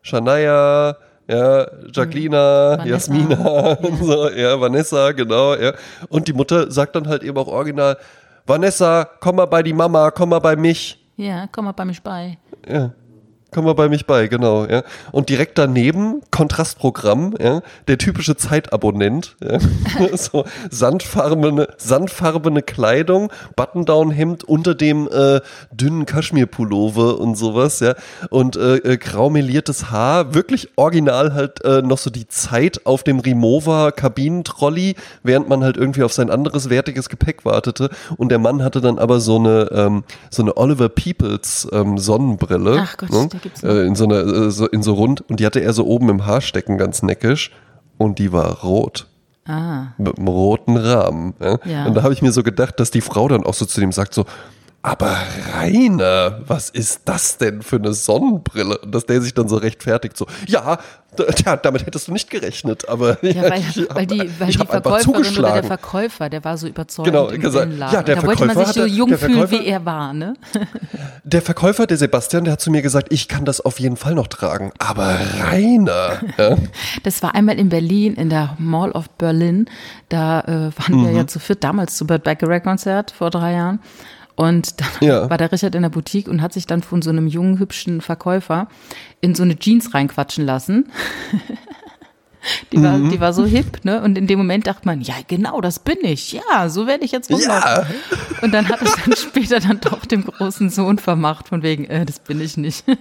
Shania, 0.00 0.96
ja, 1.28 1.66
Jacqueline, 1.92 2.36
Vanessa. 2.36 2.88
Jasmina 2.88 3.72
und 3.82 4.02
so, 4.02 4.30
ja, 4.30 4.58
Vanessa, 4.58 5.12
genau, 5.12 5.54
ja. 5.54 5.72
Und 6.08 6.28
die 6.28 6.32
Mutter 6.32 6.70
sagt 6.70 6.96
dann 6.96 7.08
halt 7.08 7.22
eben 7.22 7.36
auch 7.36 7.46
original, 7.46 7.98
Vanessa, 8.46 9.08
komm 9.20 9.36
mal 9.36 9.46
bei 9.46 9.62
die 9.62 9.72
Mama, 9.74 10.10
komm 10.10 10.30
mal 10.30 10.38
bei 10.38 10.56
mich. 10.56 10.98
Ja, 11.16 11.46
komm 11.52 11.66
mal 11.66 11.72
bei 11.72 11.84
mich 11.84 12.02
bei. 12.02 12.38
Ja. 12.66 12.90
Komm 13.54 13.66
mal 13.66 13.74
bei 13.74 13.88
mich 13.88 14.04
bei, 14.04 14.26
genau, 14.26 14.66
ja. 14.66 14.82
Und 15.12 15.28
direkt 15.28 15.58
daneben 15.58 16.22
Kontrastprogramm, 16.32 17.36
ja, 17.40 17.62
der 17.86 17.98
typische 17.98 18.36
Zeitabonnent, 18.36 19.36
ja. 19.40 19.60
so 20.16 20.44
sandfarbene, 20.72 21.68
sandfarbene 21.76 22.62
Kleidung, 22.62 23.30
Buttondown-Hemd 23.54 24.42
unter 24.42 24.74
dem 24.74 25.06
äh, 25.06 25.40
dünnen 25.70 26.04
Kaschmirpullover 26.04 27.20
und 27.20 27.36
sowas, 27.36 27.78
ja. 27.78 27.94
Und 28.28 28.56
äh, 28.56 28.78
äh, 28.78 28.96
graumeliertes 28.96 29.92
Haar, 29.92 30.34
wirklich 30.34 30.70
original 30.74 31.32
halt 31.34 31.64
äh, 31.64 31.80
noch 31.80 31.98
so 31.98 32.10
die 32.10 32.26
Zeit 32.26 32.84
auf 32.86 33.04
dem 33.04 33.20
Rimowa 33.20 33.92
Kabinentrolley, 33.92 34.96
während 35.22 35.48
man 35.48 35.62
halt 35.62 35.76
irgendwie 35.76 36.02
auf 36.02 36.12
sein 36.12 36.28
anderes 36.28 36.70
wertiges 36.70 37.08
Gepäck 37.08 37.44
wartete. 37.44 37.88
Und 38.16 38.30
der 38.30 38.40
Mann 38.40 38.64
hatte 38.64 38.80
dann 38.80 38.98
aber 38.98 39.20
so 39.20 39.36
eine, 39.36 39.70
ähm, 39.70 40.02
so 40.30 40.42
eine 40.42 40.56
Oliver 40.56 40.88
Peoples 40.88 41.68
ähm, 41.70 41.98
Sonnenbrille. 41.98 42.80
Ach 42.82 42.96
Gott, 42.96 43.10
ne? 43.10 43.28
Der 43.44 43.50
gibt's 43.50 43.62
noch. 43.62 43.70
äh, 43.70 43.86
in 43.86 43.94
so 43.94 44.04
einer, 44.04 44.16
äh, 44.20 44.50
so, 44.50 44.66
in 44.66 44.82
so 44.82 44.94
rund 44.94 45.20
und 45.28 45.40
die 45.40 45.46
hatte 45.46 45.60
er 45.60 45.72
so 45.72 45.86
oben 45.86 46.08
im 46.08 46.26
Haar 46.26 46.40
stecken, 46.40 46.78
ganz 46.78 47.02
neckisch. 47.02 47.50
Und 47.96 48.18
die 48.18 48.32
war 48.32 48.62
rot. 48.62 49.06
Ah. 49.46 49.88
Mit 49.98 50.18
einem 50.18 50.26
roten 50.26 50.76
Rahmen. 50.76 51.34
Ja? 51.40 51.58
Ja. 51.64 51.86
Und 51.86 51.94
da 51.94 52.02
habe 52.02 52.12
ich 52.12 52.22
mir 52.22 52.32
so 52.32 52.42
gedacht, 52.42 52.80
dass 52.80 52.90
die 52.90 53.00
Frau 53.02 53.28
dann 53.28 53.44
auch 53.44 53.54
so 53.54 53.66
zu 53.66 53.78
dem 53.80 53.92
sagt, 53.92 54.14
so, 54.14 54.24
aber 54.84 55.16
Rainer, 55.54 56.40
was 56.46 56.68
ist 56.70 57.02
das 57.06 57.38
denn 57.38 57.62
für 57.62 57.76
eine 57.76 57.92
Sonnenbrille? 57.94 58.78
Und 58.78 58.94
dass 58.94 59.06
der 59.06 59.20
sich 59.22 59.32
dann 59.34 59.48
so 59.48 59.56
rechtfertigt, 59.56 60.16
so, 60.16 60.26
ja, 60.46 60.78
tja, 61.34 61.56
damit 61.56 61.86
hättest 61.86 62.08
du 62.08 62.12
nicht 62.12 62.28
gerechnet, 62.28 62.86
aber 62.88 63.16
Ja, 63.24 63.42
weil, 63.50 63.60
ich 63.60 63.86
weil 63.94 64.06
die, 64.06 64.30
weil 64.38 64.50
ich 64.50 64.58
die 64.58 64.66
Verkäuferin 64.66 65.38
oder 65.38 65.52
der. 65.54 65.64
Verkäufer, 65.64 66.28
der 66.28 66.44
war 66.44 66.58
so 66.58 66.66
überzeugt 66.66 67.06
Genau, 67.06 67.28
im 67.28 67.40
gesagt, 67.40 67.64
Innenladen. 67.66 67.94
ja, 67.94 68.02
der 68.02 68.16
da 68.16 68.22
wollte 68.26 68.44
man 68.44 68.56
sich 68.56 68.64
Verkäufer 68.66 68.88
so 68.88 68.94
jung 68.94 69.08
fühlen, 69.16 69.32
Verkäufer- 69.46 69.50
wie 69.60 69.66
er 69.66 69.84
war, 69.86 70.12
ne? 70.12 70.34
Der 71.24 71.40
Verkäufer, 71.40 71.86
der 71.86 71.96
Sebastian, 71.96 72.44
der 72.44 72.52
hat 72.52 72.60
zu 72.60 72.70
mir 72.70 72.82
gesagt, 72.82 73.08
ich 73.10 73.28
kann 73.28 73.46
das 73.46 73.60
auf 73.62 73.80
jeden 73.80 73.96
Fall 73.96 74.14
noch 74.14 74.26
tragen. 74.26 74.72
Aber 74.78 75.16
Rainer, 75.50 76.20
ja, 76.38 76.56
Das 77.02 77.22
war 77.22 77.34
einmal 77.34 77.58
in 77.58 77.70
Berlin, 77.70 78.14
in 78.14 78.28
der 78.28 78.54
Mall 78.58 78.92
of 78.92 79.08
Berlin. 79.10 79.66
Da 80.10 80.40
äh, 80.42 80.46
waren 80.78 81.00
Mhm. 81.00 81.06
wir 81.06 81.12
ja 81.12 81.26
zu 81.26 81.38
viert, 81.38 81.64
damals 81.64 81.96
zu 81.96 82.06
Burt 82.06 82.22
Bacharach 82.24 82.62
Konzert 82.62 83.10
vor 83.12 83.30
drei 83.30 83.54
Jahren. 83.54 83.80
Und 84.36 84.80
dann 84.80 84.88
Ja. 85.00 85.30
war 85.30 85.38
der 85.38 85.52
Richard 85.52 85.74
in 85.74 85.82
der 85.82 85.90
Boutique 85.90 86.28
und 86.28 86.42
hat 86.42 86.52
sich 86.52 86.66
dann 86.66 86.82
von 86.82 87.02
so 87.02 87.10
einem 87.10 87.26
jungen, 87.28 87.58
hübschen 87.58 88.00
Verkäufer 88.00 88.68
in 89.20 89.34
so 89.34 89.42
eine 89.44 89.56
Jeans 89.58 89.94
reinquatschen 89.94 90.44
lassen. 90.44 90.90
Die 92.72 92.82
war, 92.82 92.98
Mhm. 92.98 93.10
die 93.10 93.20
war 93.20 93.32
so 93.32 93.44
hip, 93.44 93.84
ne? 93.84 94.02
Und 94.02 94.18
in 94.18 94.26
dem 94.26 94.38
Moment 94.38 94.66
dachte 94.66 94.82
man, 94.86 95.00
ja, 95.00 95.14
genau, 95.26 95.60
das 95.60 95.78
bin 95.78 95.98
ich. 96.02 96.32
Ja, 96.32 96.68
so 96.68 96.86
werde 96.86 97.04
ich 97.04 97.12
jetzt 97.12 97.30
rumlaufen. 97.30 97.50
Ja. 97.50 97.86
Und 98.42 98.52
dann 98.52 98.68
hat 98.68 98.82
es 98.82 98.94
dann 99.04 99.14
später 99.16 99.60
dann 99.60 99.80
doch 99.80 100.04
dem 100.04 100.24
großen 100.24 100.70
Sohn 100.70 100.98
vermacht, 100.98 101.48
von 101.48 101.62
wegen, 101.62 101.84
äh, 101.86 102.04
das 102.04 102.18
bin 102.20 102.40
ich 102.40 102.56
nicht. 102.56 102.84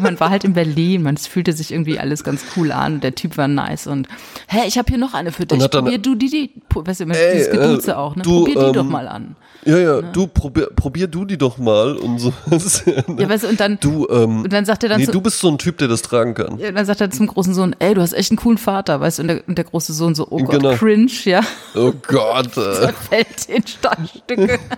man 0.00 0.18
war 0.20 0.30
halt 0.30 0.44
in 0.44 0.52
Berlin, 0.54 1.02
man 1.02 1.16
fühlte 1.16 1.52
sich 1.52 1.72
irgendwie 1.72 1.98
alles 1.98 2.24
ganz 2.24 2.44
cool 2.56 2.72
an. 2.72 3.00
Der 3.00 3.14
Typ 3.14 3.36
war 3.36 3.48
nice 3.48 3.86
und 3.86 4.08
hä, 4.48 4.60
ich 4.66 4.78
habe 4.78 4.88
hier 4.88 4.98
noch 4.98 5.14
eine 5.14 5.32
für 5.32 5.46
dich. 5.46 5.70
Probier 5.70 5.98
du 5.98 6.14
die, 6.14 6.28
die, 6.28 6.50
weißt 6.74 7.00
du, 7.00 7.04
Ey, 7.06 7.32
dieses 7.34 7.50
Geduze 7.50 7.92
äh, 7.92 7.94
auch, 7.94 8.16
ne? 8.16 8.22
du, 8.22 8.44
Probier 8.44 8.66
die 8.66 8.72
doch 8.72 8.84
ähm, 8.84 8.90
mal 8.90 9.08
an. 9.08 9.36
Ja, 9.64 9.76
ja, 9.78 10.00
du 10.02 10.26
probier, 10.26 10.68
probier 10.74 11.06
du 11.08 11.24
die 11.24 11.36
doch 11.36 11.58
mal 11.58 11.96
und 11.96 12.18
so. 12.18 12.32
Ja, 12.48 13.28
weißt 13.28 13.44
du, 13.44 13.48
und 13.48 13.60
dann, 13.60 13.78
Du, 13.80 14.06
ähm, 14.08 14.42
und 14.44 14.52
dann 14.52 14.64
sagt 14.64 14.82
er 14.84 14.88
dann 14.88 15.00
nee, 15.00 15.06
zu, 15.06 15.12
du 15.12 15.20
bist 15.20 15.38
so 15.40 15.48
ein 15.48 15.58
Typ, 15.58 15.78
der 15.78 15.88
das 15.88 16.02
tragen 16.02 16.34
kann. 16.34 16.58
ja, 16.58 16.70
dann 16.72 16.86
sagt 16.86 17.00
er 17.00 17.10
zum 17.10 17.26
großen 17.26 17.54
Sohn, 17.54 17.74
ey, 17.78 17.94
du 17.94 18.00
hast 18.00 18.12
echt 18.12 18.30
einen 18.30 18.38
coolen 18.38 18.58
Vater, 18.58 19.00
weißt 19.00 19.18
du, 19.18 19.22
und 19.22 19.28
der, 19.28 19.42
und 19.46 19.58
der 19.58 19.64
große 19.64 19.92
Sohn 19.92 20.14
so, 20.14 20.26
oh 20.30 20.38
Gott, 20.38 20.60
Genau. 20.62 20.74
cringe, 20.76 21.10
ja, 21.24 21.40
Oh 21.74 21.92
Gott. 22.06 22.56
Äh. 22.56 22.92
fällt 23.08 23.46
in 23.48 23.64
Stücke. 23.66 24.58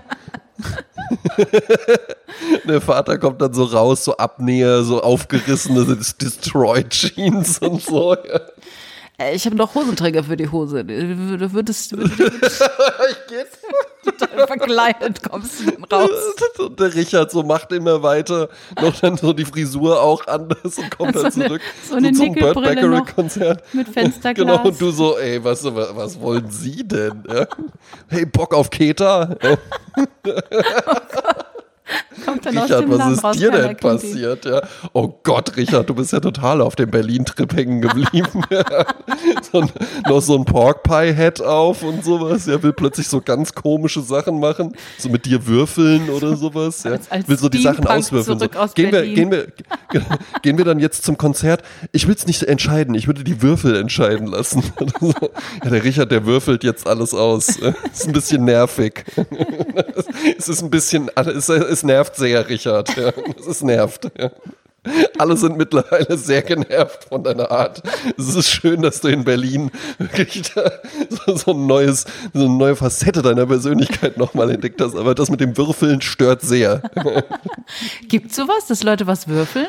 Der 2.69 2.81
Vater 2.81 3.19
kommt 3.19 3.41
dann 3.41 3.53
so 3.55 3.65
raus, 3.65 4.05
so 4.05 4.17
Abnäher, 4.17 4.83
so 4.83 5.03
aufgerissene 5.03 5.85
Destroyed 6.21 6.91
Jeans 6.91 7.59
und 7.59 7.83
so. 7.83 8.15
Ja. 8.15 8.41
Ey, 9.19 9.37
ich 9.37 9.45
habe 9.47 9.57
noch 9.57 9.75
Hosenträger 9.75 10.25
für 10.25 10.37
die 10.37 10.49
Hose. 10.51 10.85
Du 10.85 10.95
würdest, 11.53 11.55
würdest, 11.55 12.19
würdest 12.19 12.63
Ich 13.11 13.27
geht's. 13.29 13.59
Total 14.05 14.47
verkleidet 14.47 15.23
kommst 15.23 15.61
du 15.61 15.71
dann 15.71 15.85
raus. 15.85 16.11
Und 16.59 16.79
der 16.81 16.95
Richard 16.95 17.31
so 17.31 17.43
macht 17.43 17.73
immer 17.73 18.03
weiter, 18.03 18.49
noch 18.81 18.99
dann 19.01 19.17
so 19.17 19.33
die 19.33 19.45
Frisur 19.45 20.01
auch 20.01 20.27
anders 20.27 20.79
und 20.79 20.91
kommt 20.97 21.15
So 21.17 21.23
dann 21.23 21.33
eine- 21.35 21.47
zurück 21.47 21.63
so 21.89 21.95
eine 21.97 22.13
zum 22.13 22.27
Burt 22.35 22.37
Nickelbrille 22.37 22.83
noch 22.89 22.99
Bacharach-Konzert. 23.01 23.75
mit 23.75 23.89
Fensterglas. 23.89 24.47
Genau, 24.47 24.63
und 24.69 24.81
du 24.81 24.91
so, 24.91 25.19
ey, 25.19 25.43
was, 25.43 25.65
was 25.65 26.21
wollen 26.21 26.51
Sie 26.51 26.87
denn? 26.87 27.25
Ja? 27.29 27.47
Hey, 28.09 28.27
Bock 28.27 28.55
auf 28.55 28.71
Keta? 28.71 29.37
Ja? 29.43 29.57
Kommt 32.25 32.45
dann 32.45 32.59
aus 32.59 32.65
Richard, 32.65 32.83
dem 32.83 32.91
was 32.91 32.99
Laden 32.99 33.15
ist 33.15 33.25
raus, 33.25 33.37
dir 33.37 33.51
denn 33.53 33.77
passiert? 33.77 34.45
Ja? 34.45 34.63
Oh 34.93 35.15
Gott, 35.23 35.57
Richard, 35.57 35.89
du 35.89 35.95
bist 35.95 36.13
ja 36.13 36.21
total 36.21 36.61
auf 36.61 36.75
dem 36.77 36.91
Berlin-Trip 36.91 37.55
hängen 37.55 37.81
geblieben. 37.81 38.43
Ja. 38.51 38.65
so 39.53 39.61
ein, 39.61 39.71
noch 40.09 40.21
so 40.21 40.37
ein 40.37 40.45
Pork 40.45 40.83
Pie 40.83 41.13
Head 41.15 41.41
auf 41.41 41.83
und 41.83 42.05
sowas. 42.05 42.49
Er 42.49 42.63
will 42.63 42.73
plötzlich 42.73 43.07
so 43.07 43.21
ganz 43.21 43.55
komische 43.55 44.01
Sachen 44.01 44.41
machen, 44.41 44.75
so 44.99 45.09
mit 45.09 45.25
dir 45.27 45.47
würfeln 45.47 46.11
oder 46.11 46.37
sowas. 46.37 46.83
Ja. 46.83 46.93
Als- 46.93 47.11
als 47.11 47.29
will 47.29 47.39
so 47.39 47.49
die 47.49 47.63
Sachen 47.63 47.87
auswürfeln. 47.87 48.39
So. 48.41 48.47
aus 48.59 48.75
Gehen, 48.75 48.91
wir, 48.93 49.03
gehen, 49.03 49.31
wir, 49.31 49.47
gehen 50.43 50.59
wir 50.59 50.65
dann 50.65 50.81
jetzt 50.81 51.05
zum 51.05 51.17
Konzert? 51.17 51.63
Ich 51.93 52.09
will 52.09 52.15
es 52.15 52.27
nicht 52.27 52.43
entscheiden, 52.43 52.95
ich 52.95 53.07
würde 53.07 53.23
die 53.23 53.41
Würfel 53.43 53.77
entscheiden 53.77 54.27
lassen. 54.27 54.63
ja, 55.01 55.71
der 55.71 55.85
Richard, 55.85 56.11
der 56.11 56.27
würfelt 56.27 56.65
jetzt 56.65 56.87
alles 56.89 57.15
aus. 57.15 57.49
Ist 57.93 58.07
ein 58.07 58.13
bisschen 58.13 58.45
nervig. 58.45 59.05
Es 60.39 60.49
ist 60.49 60.63
ein 60.63 60.71
bisschen, 60.71 61.11
es, 61.15 61.49
es 61.49 61.83
nervt 62.01 62.17
sehr, 62.17 62.49
Richard. 62.49 62.97
Ja. 62.97 63.13
Es 63.39 63.47
ist 63.47 63.63
nervt. 63.63 64.11
Ja. 64.19 64.31
Alle 65.19 65.37
sind 65.37 65.59
mittlerweile 65.59 66.17
sehr 66.17 66.41
genervt 66.41 67.05
von 67.05 67.23
deiner 67.23 67.51
Art. 67.51 67.83
Es 68.17 68.35
ist 68.35 68.49
schön, 68.49 68.81
dass 68.81 69.03
du 69.03 69.09
in 69.09 69.25
Berlin 69.25 69.71
wirklich 69.99 70.51
so, 71.11 71.37
so 71.37 71.51
ein 71.51 71.67
neues, 71.67 72.07
so 72.33 72.41
eine 72.41 72.49
neue 72.49 72.75
Facette 72.77 73.21
deiner 73.21 73.45
Persönlichkeit 73.45 74.17
nochmal 74.17 74.51
entdeckt 74.51 74.81
hast. 74.81 74.97
Aber 74.97 75.15
das 75.15 75.29
mit 75.31 75.41
dem 75.41 75.55
Würfeln 75.59 76.01
stört 76.01 76.41
sehr. 76.41 76.81
Gibt's 78.09 78.37
sowas, 78.37 78.69
dass 78.69 78.83
Leute 78.83 79.07
was 79.07 79.29
würfeln? 79.29 79.69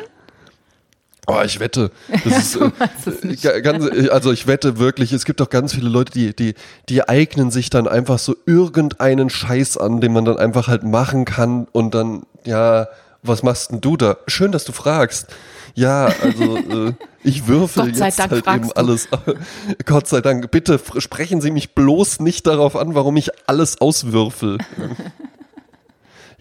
Oh, 1.27 1.39
ich 1.45 1.59
wette. 1.59 1.91
Das 2.25 2.55
ist, 2.55 3.23
äh, 3.23 3.35
ga- 3.35 3.59
ganz, 3.59 3.85
äh, 3.85 4.09
also 4.09 4.31
ich 4.31 4.47
wette 4.47 4.79
wirklich, 4.79 5.13
es 5.13 5.23
gibt 5.25 5.41
auch 5.41 5.49
ganz 5.49 5.73
viele 5.73 5.89
Leute, 5.89 6.11
die, 6.11 6.35
die, 6.35 6.55
die 6.89 7.07
eignen 7.07 7.51
sich 7.51 7.69
dann 7.69 7.87
einfach 7.87 8.19
so 8.19 8.35
irgendeinen 8.45 9.29
Scheiß 9.29 9.77
an, 9.77 10.01
den 10.01 10.13
man 10.13 10.25
dann 10.25 10.37
einfach 10.37 10.67
halt 10.67 10.83
machen 10.83 11.25
kann 11.25 11.67
und 11.71 11.93
dann, 11.95 12.23
ja, 12.45 12.87
was 13.23 13.43
machst 13.43 13.71
denn 13.71 13.81
du 13.81 13.97
da? 13.97 14.17
Schön, 14.27 14.51
dass 14.51 14.63
du 14.65 14.71
fragst. 14.71 15.27
Ja, 15.75 16.05
also 16.23 16.57
äh, 16.57 16.93
ich 17.23 17.47
würfel 17.47 17.87
jetzt 17.95 17.99
Dank 18.19 18.31
halt 18.31 18.47
eben 18.47 18.71
alles. 18.73 19.07
Gott 19.85 20.07
sei 20.07 20.21
Dank. 20.21 20.49
Bitte 20.51 20.79
sprechen 20.97 21.39
Sie 21.39 21.51
mich 21.51 21.75
bloß 21.75 22.19
nicht 22.19 22.47
darauf 22.47 22.75
an, 22.75 22.95
warum 22.95 23.15
ich 23.15 23.29
alles 23.47 23.79
auswürfel. 23.79 24.57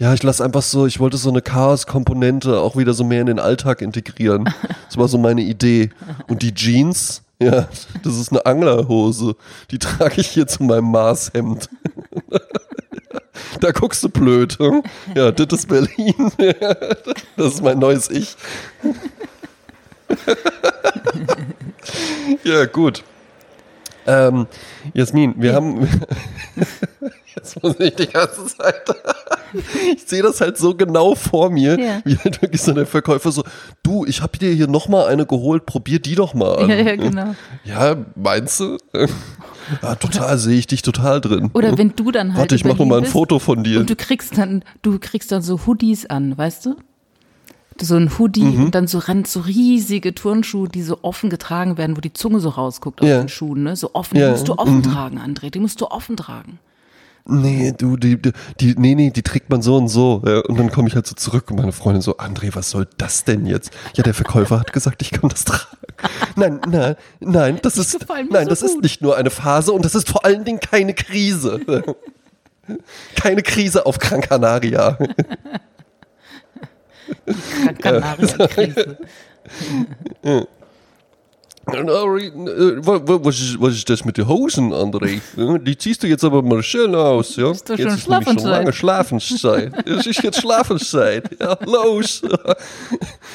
Ja, 0.00 0.14
ich 0.14 0.22
lasse 0.22 0.42
einfach 0.42 0.62
so, 0.62 0.86
ich 0.86 0.98
wollte 0.98 1.18
so 1.18 1.28
eine 1.28 1.42
Chaos-Komponente 1.42 2.58
auch 2.58 2.74
wieder 2.74 2.94
so 2.94 3.04
mehr 3.04 3.20
in 3.20 3.26
den 3.26 3.38
Alltag 3.38 3.82
integrieren. 3.82 4.48
Das 4.86 4.96
war 4.96 5.08
so 5.08 5.18
meine 5.18 5.42
Idee. 5.42 5.90
Und 6.26 6.40
die 6.40 6.54
Jeans, 6.54 7.22
ja, 7.38 7.68
das 8.02 8.16
ist 8.16 8.32
eine 8.32 8.46
Anglerhose. 8.46 9.36
Die 9.70 9.78
trage 9.78 10.22
ich 10.22 10.28
hier 10.28 10.46
zu 10.46 10.62
meinem 10.62 10.90
Maßhemd. 10.90 11.68
Da 13.60 13.72
guckst 13.72 14.02
du 14.02 14.08
blöd. 14.08 14.58
Hm? 14.58 14.82
Ja, 15.14 15.32
das 15.32 15.60
ist 15.60 15.68
Berlin. 15.68 16.14
Das 17.36 17.54
ist 17.54 17.62
mein 17.62 17.78
neues 17.78 18.10
Ich. 18.10 18.36
Ja, 22.44 22.64
gut. 22.66 23.02
Ähm, 24.06 24.46
Jasmin, 24.94 25.34
wir 25.36 25.54
haben. 25.54 25.88
Jetzt 27.36 27.62
muss 27.62 27.78
ich 27.78 27.94
die 27.94 28.06
ganze 28.06 28.46
Zeit. 28.46 28.82
Ich 29.96 30.04
sehe 30.06 30.22
das 30.22 30.40
halt 30.40 30.56
so 30.58 30.76
genau 30.76 31.16
vor 31.16 31.50
mir, 31.50 31.76
Ja. 31.76 32.00
wie 32.04 32.16
halt 32.16 32.40
wirklich 32.40 32.62
so 32.62 32.72
der 32.72 32.86
Verkäufer 32.86 33.32
so: 33.32 33.42
Du, 33.82 34.04
ich 34.06 34.22
habe 34.22 34.38
dir 34.38 34.52
hier 34.52 34.68
nochmal 34.68 35.08
eine 35.08 35.26
geholt, 35.26 35.66
probier 35.66 35.98
die 35.98 36.14
doch 36.14 36.34
mal 36.34 36.56
an. 36.56 36.68
Ja, 36.70 36.76
ja, 36.76 36.94
genau. 36.94 37.34
Ja, 37.64 37.96
meinst 38.14 38.60
du? 38.60 38.76
Ja, 39.82 39.94
total, 39.96 40.36
sehe 40.38 40.56
ich 40.58 40.66
dich 40.68 40.82
total 40.82 41.20
drin. 41.20 41.50
Oder 41.52 41.76
wenn 41.78 41.94
du 41.96 42.10
dann 42.12 42.30
halt. 42.30 42.38
Warte, 42.40 42.54
ich 42.56 42.62
in 42.64 42.68
mach 42.70 42.78
noch 42.78 42.86
mal 42.86 42.98
ein 42.98 43.04
Foto 43.06 43.38
von 43.40 43.62
dir. 43.64 43.80
Und 43.80 43.90
du 43.90 43.94
kriegst 43.96 44.36
dann, 44.38 44.64
du 44.82 44.98
kriegst 45.00 45.30
dann 45.32 45.42
so 45.42 45.60
Hoodies 45.66 46.06
an, 46.06 46.36
weißt 46.38 46.66
du? 46.66 46.76
So 47.80 47.96
ein 47.96 48.18
Hoodie 48.18 48.42
Mhm. 48.44 48.64
und 48.66 48.74
dann 48.74 48.86
so 48.88 48.98
ran 48.98 49.24
so 49.24 49.40
riesige 49.40 50.14
Turnschuhe, 50.14 50.68
die 50.68 50.82
so 50.82 50.98
offen 51.02 51.28
getragen 51.30 51.76
werden, 51.78 51.96
wo 51.96 52.00
die 52.00 52.12
Zunge 52.12 52.38
so 52.40 52.48
rausguckt 52.50 53.00
aus 53.00 53.08
Ja. 53.08 53.18
den 53.20 53.28
Schuhen, 53.28 53.62
ne? 53.64 53.74
So 53.76 53.90
offen, 53.94 54.16
die 54.18 54.24
musst 54.28 54.46
du 54.48 54.54
offen 54.58 54.82
tragen, 54.82 55.18
André, 55.18 55.50
die 55.50 55.60
musst 55.60 55.80
du 55.80 55.86
offen 55.86 56.16
tragen. 56.16 56.58
Nee, 57.26 57.72
du, 57.76 57.96
die, 57.96 58.20
die, 58.20 58.32
die, 58.60 58.74
nee, 58.76 58.94
nee, 58.94 59.10
die 59.10 59.22
trägt 59.22 59.50
man 59.50 59.62
so 59.62 59.76
und 59.76 59.88
so. 59.88 60.22
Ja, 60.26 60.40
und 60.40 60.58
dann 60.58 60.70
komme 60.72 60.88
ich 60.88 60.94
halt 60.94 61.06
so 61.06 61.14
zurück 61.14 61.50
und 61.50 61.56
meine 61.58 61.72
Freundin 61.72 62.02
so, 62.02 62.16
André, 62.16 62.54
was 62.54 62.70
soll 62.70 62.88
das 62.98 63.24
denn 63.24 63.46
jetzt? 63.46 63.70
Ja, 63.94 64.02
der 64.02 64.14
Verkäufer 64.14 64.58
hat 64.58 64.72
gesagt, 64.72 65.02
ich 65.02 65.10
kann 65.12 65.28
das 65.30 65.44
tragen. 65.44 65.76
Nein, 66.36 66.60
nein, 66.68 66.96
nein, 67.20 67.58
das 67.62 67.76
ist, 67.76 68.06
nein, 68.30 68.48
das 68.48 68.62
ist 68.62 68.80
nicht 68.82 69.02
nur 69.02 69.16
eine 69.16 69.30
Phase 69.30 69.72
und 69.72 69.84
das 69.84 69.94
ist 69.94 70.08
vor 70.08 70.24
allen 70.24 70.44
Dingen 70.44 70.60
keine 70.60 70.94
Krise. 70.94 71.60
Keine 73.16 73.42
Krise 73.42 73.84
auf 73.84 73.98
Gran 73.98 74.20
Canaria. 74.22 74.96
Gran 77.26 77.78
Canaria-Krise. 77.78 78.98
André, 80.22 80.22
äh, 80.22 80.36
wa- 80.36 80.46
wa- 80.46 80.46
Was 81.72 83.40
ist, 83.40 83.60
was 83.60 83.74
ist 83.74 83.88
das 83.88 84.04
mit 84.04 84.16
den 84.16 84.26
Hosen, 84.28 84.72
André? 84.72 85.20
Ja, 85.36 85.58
Die 85.58 85.76
ziehst 85.76 86.02
du 86.02 86.06
jetzt 86.06 86.24
aber 86.24 86.42
mal 86.42 86.62
schön 86.62 86.94
aus, 86.94 87.36
ja? 87.36 87.50
Ist 87.50 87.68
doch 87.68 87.78
jetzt 87.78 87.88
schon 87.88 87.98
ist 87.98 88.08
nämlich 88.08 88.40
schon 88.40 88.50
lange 88.50 88.72
Schlafenszeit. 88.72 89.72
Es 89.86 90.06
ist 90.06 90.22
jetzt 90.22 90.40
Schlafenszeit. 90.40 91.30
Ja, 91.40 91.56
los. 91.64 92.22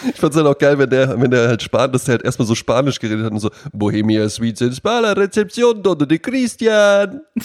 Ich 0.07 0.19
fand's 0.19 0.35
halt 0.35 0.45
auch 0.45 0.57
geil, 0.57 0.77
wenn 0.77 0.89
der, 0.89 1.19
wenn 1.19 1.31
der 1.31 1.47
halt 1.47 1.63
Spanisch, 1.63 1.93
dass 1.93 2.03
der 2.03 2.13
halt 2.15 2.25
erstmal 2.25 2.47
so 2.47 2.53
Spanisch 2.53 2.99
geredet 2.99 3.25
hat 3.25 3.31
und 3.31 3.39
so, 3.39 3.49
Bohemia 3.73 4.27
Suites 4.29 4.61
in 4.61 4.71
Spala, 4.73 5.13
Rezeption, 5.13 5.81
Donde 5.81 6.05
de 6.05 6.19
Christian. 6.19 7.21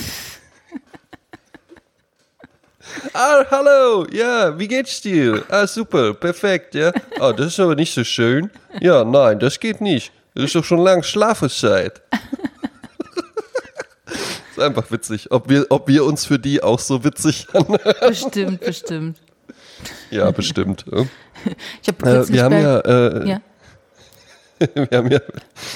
Ah, 3.15 3.45
hallo, 3.51 4.07
ja, 4.13 4.59
wie 4.59 4.67
geht's 4.67 5.01
dir? 5.01 5.45
Ah, 5.49 5.67
super, 5.67 6.13
perfekt, 6.13 6.75
ja. 6.75 6.93
Ah, 7.21 7.33
das 7.33 7.49
ist 7.49 7.61
aber 7.61 7.77
nicht 7.77 7.95
so 7.95 8.03
schön. 8.03 8.51
Ja, 8.81 9.05
nein, 9.05 9.39
das 9.39 9.61
geht 9.61 9.81
nicht. 9.81 10.13
Das 10.41 10.47
ist 10.49 10.55
doch 10.55 10.65
schon 10.65 10.79
lang 10.81 11.03
Schlafenszeit. 11.03 12.01
ist 14.51 14.59
einfach 14.61 14.91
witzig, 14.91 15.31
ob 15.31 15.49
wir, 15.49 15.67
ob 15.71 15.87
wir 15.89 16.05
uns 16.05 16.25
für 16.27 16.39
die 16.39 16.63
auch 16.63 16.79
so 16.79 17.05
witzig 17.05 17.47
anhören. 17.53 17.95
Bestimmt, 18.09 18.61
bestimmt. 18.61 19.19
Ja, 20.11 20.31
bestimmt. 20.31 20.85
Ich 21.83 21.89
habe 21.89 22.11
Äh, 22.11 22.29
wir 22.29 22.45
haben 22.45 22.53
ja, 22.55 22.79
äh, 22.81 23.29
ja. 23.29 23.41
wir 24.75 24.99
haben 24.99 25.11
ja, 25.11 25.21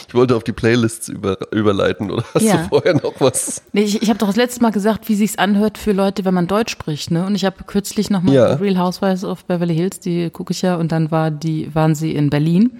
ich 0.06 0.14
wollte 0.14 0.36
auf 0.36 0.44
die 0.44 0.52
Playlists 0.52 1.08
über, 1.08 1.38
überleiten, 1.52 2.10
oder 2.10 2.22
hast 2.34 2.42
Ja. 2.42 2.58
du 2.58 2.68
vorher 2.68 2.92
noch 2.94 3.14
was? 3.18 3.62
Nee, 3.72 3.84
ich, 3.84 4.02
ich 4.02 4.08
habe 4.10 4.18
doch 4.18 4.26
das 4.26 4.36
letzte 4.36 4.60
Mal 4.60 4.72
gesagt, 4.72 5.08
wie 5.08 5.14
sich's 5.14 5.38
anhört 5.38 5.78
für 5.78 5.92
Leute, 5.92 6.26
wenn 6.26 6.34
man 6.34 6.46
Deutsch 6.48 6.72
spricht, 6.72 7.10
ne? 7.10 7.24
Und 7.24 7.34
ich 7.34 7.46
habe 7.46 7.64
kürzlich 7.64 8.10
noch 8.10 8.20
mal 8.22 8.34
Ja. 8.34 8.54
Real 8.54 8.76
Housewives 8.78 9.24
of 9.24 9.46
Beverly 9.46 9.74
Hills, 9.74 10.00
die 10.00 10.28
gucke 10.28 10.52
ich 10.52 10.60
ja, 10.60 10.76
und 10.76 10.92
dann 10.92 11.10
war 11.10 11.30
die, 11.30 11.74
waren 11.74 11.94
sie 11.94 12.14
in 12.14 12.28
Berlin. 12.28 12.78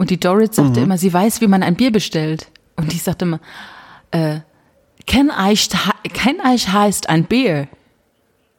Und 0.00 0.08
die 0.08 0.18
Dorit 0.18 0.54
sagte 0.54 0.80
Mhm. 0.80 0.84
immer, 0.86 0.96
sie 0.96 1.12
weiß, 1.12 1.42
wie 1.42 1.46
man 1.46 1.62
ein 1.62 1.74
Bier 1.74 1.92
bestellt. 1.92 2.48
Und 2.74 2.90
ich 2.94 3.02
sagte 3.02 3.26
immer, 3.26 3.38
äh, 4.12 4.40
Ken 5.06 5.30
Eich, 5.30 5.68
Ken 6.14 6.40
Eich 6.40 6.72
heißt 6.72 7.10
ein 7.10 7.24
Bier. 7.24 7.68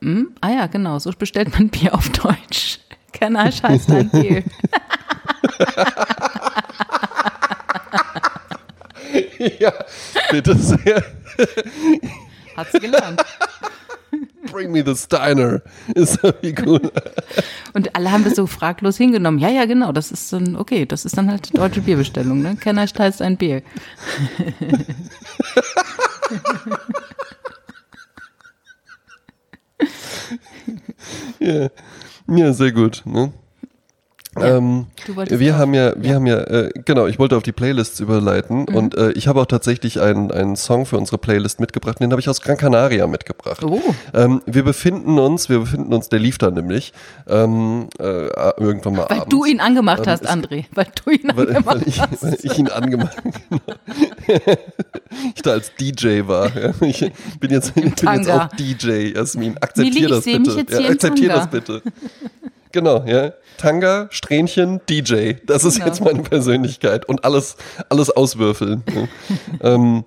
Hm? 0.03 0.35
Ah 0.39 0.51
ja, 0.51 0.67
genau, 0.67 0.99
so 0.99 1.09
bestellt 1.17 1.51
man 1.57 1.69
Bier 1.69 1.95
auf 1.95 2.09
Deutsch. 2.09 2.77
Ken 3.11 3.35
Eich 3.35 3.63
heißt 3.63 3.89
ein 3.89 4.11
Bier. 4.11 4.43
ja, 9.59 9.73
bitte 10.29 10.55
sehr. 10.55 11.03
Hat 12.55 12.71
sie 12.71 12.79
gelernt. 12.79 13.23
Bring 14.51 14.71
me 14.71 14.83
the 14.85 14.95
Steiner. 14.95 15.61
Ist 15.95 16.19
irgendwie 16.23 16.55
cool. 16.65 16.91
Und 17.73 17.95
alle 17.95 18.11
haben 18.11 18.23
das 18.23 18.35
so 18.35 18.47
fraglos 18.47 18.97
hingenommen. 18.97 19.39
Ja, 19.39 19.49
ja, 19.49 19.65
genau, 19.65 19.91
das 19.91 20.11
ist 20.11 20.31
dann, 20.33 20.55
okay, 20.55 20.85
das 20.85 21.05
ist 21.05 21.17
dann 21.17 21.29
halt 21.29 21.57
deutsche 21.57 21.81
Bierbestellung, 21.81 22.41
ne? 22.41 22.55
Kenner 22.55 22.85
heißt 22.85 23.21
ein 23.21 23.37
Bier. 23.37 23.61
Ja, 31.39 31.69
ja 32.27 32.53
sehr 32.53 32.71
gut. 32.71 33.01
Ne? 33.05 33.33
Ja, 34.39 34.55
ähm, 34.57 34.85
du 35.05 35.15
wolltest 35.17 35.41
wir 35.41 35.57
haben 35.57 35.73
ja, 35.73 35.93
wir 35.97 36.15
haben 36.15 36.25
ja, 36.25 36.37
äh, 36.39 36.69
genau, 36.85 37.05
ich 37.07 37.19
wollte 37.19 37.35
auf 37.35 37.43
die 37.43 37.51
Playlists 37.51 37.99
überleiten 37.99 38.59
Mhm. 38.69 38.75
und 38.75 38.97
äh, 38.97 39.11
ich 39.11 39.27
habe 39.27 39.41
auch 39.41 39.45
tatsächlich 39.45 39.99
einen, 39.99 40.31
einen 40.31 40.55
Song 40.55 40.85
für 40.85 40.97
unsere 40.97 41.17
Playlist 41.17 41.59
mitgebracht, 41.59 41.99
den 41.99 42.11
habe 42.11 42.21
ich 42.21 42.29
aus 42.29 42.39
Gran 42.39 42.55
Canaria 42.55 43.07
mitgebracht. 43.07 43.61
Oh. 43.61 43.81
Ähm, 44.13 44.41
wir 44.45 44.63
befinden 44.63 45.19
uns, 45.19 45.49
wir 45.49 45.59
befinden 45.59 45.93
uns, 45.93 46.07
der 46.07 46.19
lief 46.19 46.37
da 46.37 46.49
nämlich, 46.49 46.93
ähm, 47.27 47.87
äh, 47.99 48.27
irgendwann 48.57 48.93
mal 48.93 49.05
Weil 49.09 49.17
abends. 49.19 49.29
du 49.35 49.43
ihn 49.43 49.59
angemacht 49.59 50.07
hast, 50.07 50.23
es- 50.23 50.29
André. 50.29 50.63
Weil 50.73 50.87
du 51.03 51.11
ihn 51.11 51.27
weil, 51.35 51.47
angemacht 51.49 51.75
weil, 51.81 51.87
ich, 51.89 51.99
hast. 52.01 52.23
weil 52.23 52.37
ich 52.41 52.57
ihn 52.57 52.69
angemacht 52.69 53.17
ich 55.35 55.41
da 55.41 55.51
als 55.51 55.73
DJ 55.75 56.21
war. 56.25 56.55
Ja. 56.57 56.71
Ich 56.81 57.11
bin 57.39 57.51
jetzt, 57.51 57.73
ich 57.75 57.95
bin 57.95 58.13
jetzt 58.13 58.29
auch 58.29 58.47
DJ, 58.49 59.13
Jasmin. 59.13 59.57
Akzeptier 59.59 60.07
das 60.09 60.23
bitte. 60.23 60.51
jetzt 60.51 60.71
Ja, 60.71 60.77
hier 60.77 60.87
im 60.87 60.93
akzeptier 60.93 61.27
Tanga. 61.29 61.39
das 61.41 61.49
bitte. 61.51 61.81
Genau, 62.71 63.03
ja. 63.05 63.33
Tanga, 63.57 64.07
Strähnchen, 64.11 64.81
DJ. 64.89 65.33
Das 65.45 65.63
ist 65.63 65.75
Genau. 65.75 65.87
jetzt 65.87 66.03
meine 66.03 66.21
Persönlichkeit. 66.23 67.05
Und 67.07 67.23
alles, 67.25 67.57
alles 67.89 68.09
auswürfeln. 68.09 68.83
Ähm, 69.61 70.05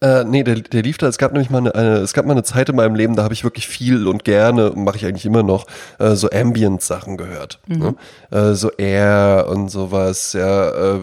äh, 0.00 0.24
nee, 0.24 0.42
der, 0.42 0.56
der 0.56 0.82
lief 0.82 0.98
da. 0.98 1.08
Es 1.08 1.18
gab 1.18 1.32
nämlich 1.32 1.50
mal 1.50 1.58
eine, 1.58 1.74
eine, 1.74 1.96
es 1.96 2.14
gab 2.14 2.24
mal 2.24 2.32
eine 2.32 2.42
Zeit 2.42 2.68
in 2.68 2.76
meinem 2.76 2.94
Leben, 2.94 3.16
da 3.16 3.22
habe 3.22 3.34
ich 3.34 3.44
wirklich 3.44 3.68
viel 3.68 4.06
und 4.06 4.24
gerne, 4.24 4.72
mache 4.74 4.96
ich 4.96 5.04
eigentlich 5.04 5.26
immer 5.26 5.42
noch, 5.42 5.66
äh, 5.98 6.14
so 6.14 6.30
Ambient-Sachen 6.30 7.16
gehört. 7.16 7.60
Ne? 7.66 7.94
Äh, 8.30 8.54
so 8.54 8.70
Air 8.72 9.46
und 9.50 9.68
sowas, 9.70 10.32
ja, 10.32 10.68
äh, 10.68 11.00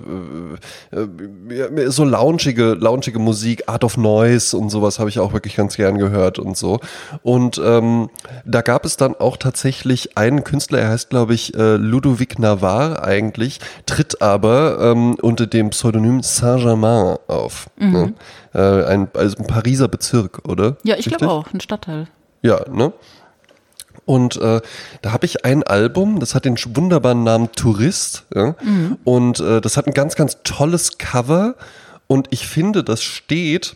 äh, 0.91 1.53
äh, 1.53 1.89
so 1.91 2.03
loungige, 2.03 2.73
loungige 2.73 3.19
Musik, 3.19 3.63
Art 3.67 3.83
of 3.83 3.97
Noise 3.97 4.57
und 4.57 4.69
sowas 4.69 4.99
habe 4.99 5.09
ich 5.09 5.19
auch 5.19 5.33
wirklich 5.33 5.55
ganz 5.55 5.75
gern 5.75 5.97
gehört 5.97 6.39
und 6.39 6.57
so. 6.57 6.79
Und 7.21 7.61
ähm, 7.63 8.09
da 8.45 8.61
gab 8.61 8.85
es 8.85 8.97
dann 8.97 9.15
auch 9.15 9.37
tatsächlich 9.37 10.17
einen 10.17 10.43
Künstler, 10.43 10.79
er 10.79 10.89
heißt, 10.89 11.09
glaube 11.09 11.33
ich, 11.33 11.53
äh, 11.55 11.75
Ludovic 11.75 12.39
Navarre 12.39 13.03
eigentlich, 13.03 13.59
tritt 13.85 14.21
aber 14.21 14.79
ähm, 14.81 15.15
unter 15.21 15.45
dem 15.45 15.69
Pseudonym 15.69 16.23
Saint-Germain 16.23 17.17
auf. 17.27 17.69
Ne? 17.77 18.13
Äh, 18.57 18.85
ein, 18.85 19.07
also 19.13 19.37
ein 19.37 19.45
Pariser 19.45 19.87
Bezirk, 19.87 20.47
oder? 20.47 20.77
Ja, 20.83 20.95
ich 20.97 21.05
glaube 21.05 21.29
auch, 21.29 21.53
ein 21.53 21.61
Stadtteil. 21.61 22.07
Ja, 22.41 22.67
ne? 22.69 22.91
Und 24.05 24.37
äh, 24.37 24.61
da 25.01 25.11
habe 25.11 25.25
ich 25.25 25.45
ein 25.45 25.63
Album, 25.63 26.19
das 26.19 26.33
hat 26.33 26.45
den 26.45 26.57
wunderbaren 26.57 27.23
Namen 27.23 27.51
Tourist. 27.51 28.25
Ja? 28.33 28.55
Und 29.03 29.41
äh, 29.41 29.59
das 29.59 29.75
hat 29.75 29.85
ein 29.85 29.93
ganz, 29.93 30.15
ganz 30.15 30.37
tolles 30.43 30.97
Cover. 30.97 31.55
Und 32.07 32.27
ich 32.31 32.47
finde, 32.47 32.85
das 32.85 33.03
steht 33.03 33.75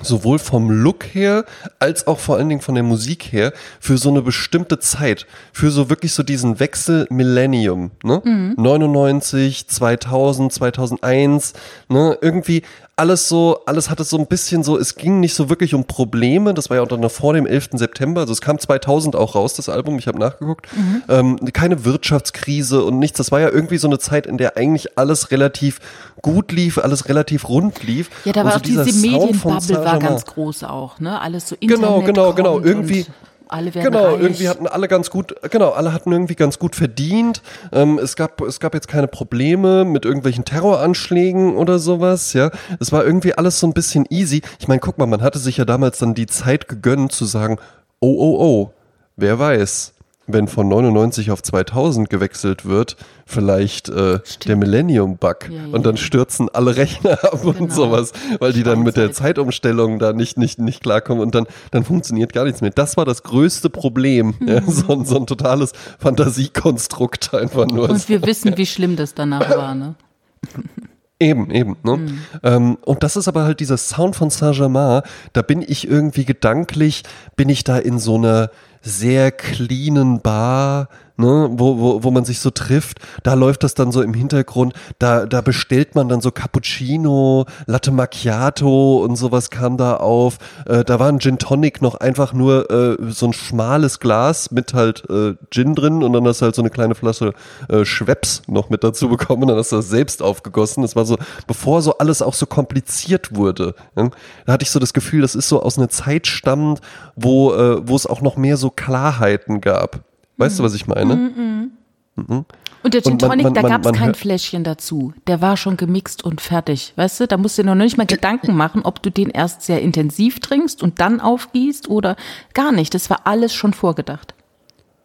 sowohl 0.00 0.38
vom 0.38 0.70
Look 0.70 1.04
her 1.14 1.44
als 1.78 2.06
auch 2.06 2.18
vor 2.18 2.36
allen 2.36 2.48
Dingen 2.48 2.60
von 2.60 2.74
der 2.74 2.84
Musik 2.84 3.32
her 3.32 3.52
für 3.80 3.98
so 3.98 4.08
eine 4.08 4.22
bestimmte 4.22 4.78
Zeit, 4.78 5.26
für 5.52 5.70
so 5.70 5.90
wirklich 5.90 6.12
so 6.12 6.22
diesen 6.22 6.58
Wechsel 6.58 7.06
Millennium, 7.10 7.92
ne? 8.02 8.20
99, 8.56 9.68
2000, 9.68 10.52
2001, 10.52 11.52
ne? 11.88 12.18
Irgendwie 12.20 12.62
alles 12.96 13.28
so, 13.28 13.60
alles 13.66 13.90
hatte 13.90 14.04
so 14.04 14.16
ein 14.18 14.26
bisschen 14.26 14.62
so, 14.62 14.78
es 14.78 14.94
ging 14.94 15.18
nicht 15.18 15.34
so 15.34 15.48
wirklich 15.48 15.74
um 15.74 15.84
Probleme, 15.84 16.54
das 16.54 16.70
war 16.70 16.76
ja 16.76 16.82
auch 16.82 16.90
noch 16.90 17.10
vor 17.10 17.34
dem 17.34 17.46
11. 17.46 17.70
September, 17.72 18.20
also 18.20 18.32
es 18.32 18.40
kam 18.40 18.58
2000 18.58 19.16
auch 19.16 19.34
raus, 19.34 19.54
das 19.54 19.68
Album, 19.68 19.98
ich 19.98 20.06
habe 20.06 20.18
nachgeguckt, 20.18 20.68
ähm, 21.08 21.38
keine 21.52 21.84
Wirtschaftskrise 21.84 22.84
und 22.84 22.98
nichts, 23.00 23.18
das 23.18 23.32
war 23.32 23.40
ja 23.40 23.48
irgendwie 23.50 23.78
so 23.78 23.88
eine 23.88 23.98
Zeit, 23.98 24.26
in 24.26 24.38
der 24.38 24.56
eigentlich 24.56 24.96
alles 24.96 25.30
relativ 25.32 25.80
gut 26.22 26.52
lief, 26.52 26.78
alles 26.78 27.08
relativ 27.08 27.48
rund 27.48 27.82
lief. 27.82 28.10
Ja, 28.24 28.32
da 28.32 28.44
war 28.44 28.52
so 28.52 28.58
auch 28.58 28.62
diese 28.62 28.84
Medienbubble 28.84 29.84
war 29.84 29.98
ganz 29.98 30.24
groß 30.24 30.64
auch, 30.64 31.00
ne? 31.00 31.20
Alles 31.20 31.48
so 31.48 31.56
Internet 31.58 31.82
Genau, 31.84 32.00
genau, 32.02 32.32
genau. 32.32 32.60
Irgendwie- 32.60 33.06
alle 33.54 33.74
werden 33.74 33.92
Genau, 33.92 34.04
reich. 34.14 34.20
irgendwie 34.20 34.48
hatten 34.48 34.66
alle 34.66 34.88
ganz 34.88 35.10
gut, 35.10 35.34
genau, 35.50 35.70
alle 35.70 35.92
hatten 35.92 36.12
irgendwie 36.12 36.34
ganz 36.34 36.58
gut 36.58 36.74
verdient. 36.76 37.40
Ähm, 37.72 37.98
es 38.02 38.16
gab, 38.16 38.40
es 38.42 38.60
gab 38.60 38.74
jetzt 38.74 38.88
keine 38.88 39.06
Probleme 39.08 39.84
mit 39.84 40.04
irgendwelchen 40.04 40.44
Terroranschlägen 40.44 41.56
oder 41.56 41.78
sowas, 41.78 42.32
ja. 42.32 42.50
Es 42.80 42.92
war 42.92 43.04
irgendwie 43.04 43.34
alles 43.34 43.60
so 43.60 43.66
ein 43.66 43.72
bisschen 43.72 44.04
easy. 44.10 44.42
Ich 44.58 44.68
meine, 44.68 44.80
guck 44.80 44.98
mal, 44.98 45.06
man 45.06 45.22
hatte 45.22 45.38
sich 45.38 45.56
ja 45.56 45.64
damals 45.64 45.98
dann 45.98 46.14
die 46.14 46.26
Zeit 46.26 46.68
gegönnt 46.68 47.12
zu 47.12 47.24
sagen, 47.24 47.58
oh, 48.00 48.14
oh, 48.18 48.36
oh, 48.40 48.70
wer 49.16 49.38
weiß, 49.38 49.93
wenn 50.26 50.48
von 50.48 50.68
99 50.68 51.30
auf 51.30 51.42
2000 51.42 52.08
gewechselt 52.10 52.64
wird, 52.64 52.96
vielleicht 53.26 53.88
äh, 53.88 54.20
der 54.46 54.56
Millennium-Bug 54.56 55.48
Ja, 55.50 55.66
ja, 55.66 55.72
und 55.72 55.84
dann 55.86 55.96
stürzen 55.96 56.48
alle 56.52 56.76
Rechner 56.76 57.12
ab 57.24 57.44
und 57.44 57.58
Genau. 57.58 57.74
sowas, 57.74 58.12
weil 58.38 58.52
die 58.52 58.62
dann 58.62 58.82
mit 58.82 58.96
der. 58.96 59.12
Zeitumstellung 59.12 59.98
da 59.98 60.12
nicht, 60.12 60.36
nicht, 60.38 60.58
nicht 60.58 60.82
klarkommen 60.82 61.22
und 61.22 61.34
dann, 61.34 61.46
dann 61.70 61.84
funktioniert 61.84 62.32
gar 62.32 62.44
nichts 62.44 62.60
mehr. 62.60 62.70
Das 62.70 62.96
war 62.96 63.04
das 63.04 63.22
größte 63.22 63.70
Problem. 63.70 64.34
Ja, 64.44 64.60
so, 64.62 64.92
ein, 64.92 65.04
so 65.04 65.16
ein 65.16 65.26
totales 65.26 65.72
Fantasiekonstrukt 65.98 67.32
einfach 67.34 67.66
nur. 67.66 67.88
Und 67.90 68.08
wir 68.08 68.22
wissen, 68.26 68.56
wie 68.56 68.66
schlimm 68.66 68.96
das 68.96 69.14
danach 69.14 69.48
war, 69.50 69.74
ne? 69.74 69.94
Eben, 71.24 71.50
eben. 71.50 71.76
Ne? 71.82 72.18
Ähm, 72.42 72.78
und 72.84 73.02
das 73.02 73.16
ist 73.16 73.28
aber 73.28 73.44
halt 73.44 73.60
dieser 73.60 73.78
Sound 73.78 74.14
von 74.14 74.30
Saint-Germain, 74.30 75.02
da 75.32 75.42
bin 75.42 75.62
ich 75.62 75.88
irgendwie 75.88 76.24
gedanklich, 76.24 77.02
bin 77.36 77.48
ich 77.48 77.64
da 77.64 77.78
in 77.78 77.98
so 77.98 78.16
einer 78.16 78.50
sehr 78.82 79.32
cleanen 79.32 80.20
Bar, 80.20 80.88
ne, 81.16 81.48
wo, 81.52 81.78
wo, 81.78 82.02
wo 82.02 82.10
man 82.10 82.24
sich 82.24 82.40
so 82.40 82.50
trifft, 82.50 82.98
da 83.22 83.34
läuft 83.34 83.62
das 83.62 83.74
dann 83.74 83.92
so 83.92 84.02
im 84.02 84.14
Hintergrund, 84.14 84.74
da, 84.98 85.26
da 85.26 85.40
bestellt 85.40 85.94
man 85.94 86.08
dann 86.08 86.20
so 86.20 86.30
Cappuccino, 86.30 87.46
Latte 87.66 87.90
Macchiato 87.90 89.02
und 89.04 89.16
sowas 89.16 89.50
kam 89.50 89.76
da 89.76 89.96
auf. 89.96 90.38
Äh, 90.66 90.84
da 90.84 90.98
war 90.98 91.08
ein 91.08 91.20
Gin 91.20 91.38
Tonic 91.38 91.82
noch 91.82 91.94
einfach 91.94 92.32
nur 92.32 92.70
äh, 92.70 92.96
so 93.10 93.26
ein 93.26 93.32
schmales 93.32 94.00
Glas 94.00 94.50
mit 94.50 94.74
halt 94.74 95.08
äh, 95.08 95.34
Gin 95.50 95.74
drin 95.74 96.02
und 96.02 96.12
dann 96.12 96.26
hast 96.26 96.40
du 96.40 96.46
halt 96.46 96.54
so 96.54 96.62
eine 96.62 96.70
kleine 96.70 96.94
Flasche 96.94 97.34
äh, 97.68 97.84
Schweppes 97.84 98.42
noch 98.46 98.70
mit 98.70 98.84
dazu 98.84 99.08
bekommen 99.08 99.42
und 99.42 99.48
dann 99.48 99.58
hast 99.58 99.72
du 99.72 99.76
das 99.76 99.88
selbst 99.88 100.22
aufgegossen. 100.22 100.82
Das 100.82 100.96
war 100.96 101.04
so, 101.04 101.16
bevor 101.46 101.82
so 101.82 101.98
alles 101.98 102.22
auch 102.22 102.34
so 102.34 102.46
kompliziert 102.46 103.34
wurde. 103.34 103.74
Ja? 103.96 104.10
Da 104.46 104.52
hatte 104.52 104.64
ich 104.64 104.70
so 104.70 104.80
das 104.80 104.92
Gefühl, 104.92 105.22
das 105.22 105.34
ist 105.34 105.48
so 105.48 105.62
aus 105.62 105.78
einer 105.78 105.88
Zeit 105.88 106.26
stammend, 106.26 106.80
wo, 107.16 107.52
äh, 107.54 107.86
wo 107.86 107.94
es 107.96 108.06
auch 108.06 108.20
noch 108.20 108.36
mehr 108.36 108.56
so 108.56 108.70
Klarheiten 108.70 109.60
gab. 109.60 110.00
Weißt 110.36 110.58
du, 110.58 110.62
was 110.62 110.74
ich 110.74 110.86
meine? 110.86 111.70
Und 112.16 112.92
der 112.94 113.02
Gin 113.02 113.12
Und 113.12 113.22
man- 113.22 113.30
Tonic, 113.30 113.44
man- 113.44 113.54
da 113.54 113.62
gab 113.62 113.86
es 113.86 113.92
kein 113.92 114.14
Fläschchen 114.14 114.62
dazu. 114.64 115.14
Der 115.26 115.40
war 115.40 115.56
schon 115.56 115.76
gemixt 115.76 116.22
und 116.24 116.40
fertig. 116.40 116.92
Weißt 116.96 117.20
du, 117.20 117.26
da 117.26 117.36
musst 117.36 117.56
du 117.58 117.62
dir 117.62 117.68
noch 117.70 117.74
nicht 117.74 117.96
mal 117.96 118.06
Gedanken 118.06 118.54
machen, 118.56 118.82
ob 118.84 119.02
du 119.02 119.10
den 119.10 119.30
erst 119.30 119.62
sehr 119.62 119.80
intensiv 119.80 120.40
trinkst 120.40 120.82
und 120.82 121.00
dann 121.00 121.20
aufgießt 121.20 121.88
oder 121.88 122.16
gar 122.52 122.72
nicht. 122.72 122.94
Das 122.94 123.08
war 123.10 123.22
alles 123.26 123.54
schon 123.54 123.72
vorgedacht. 123.72 124.34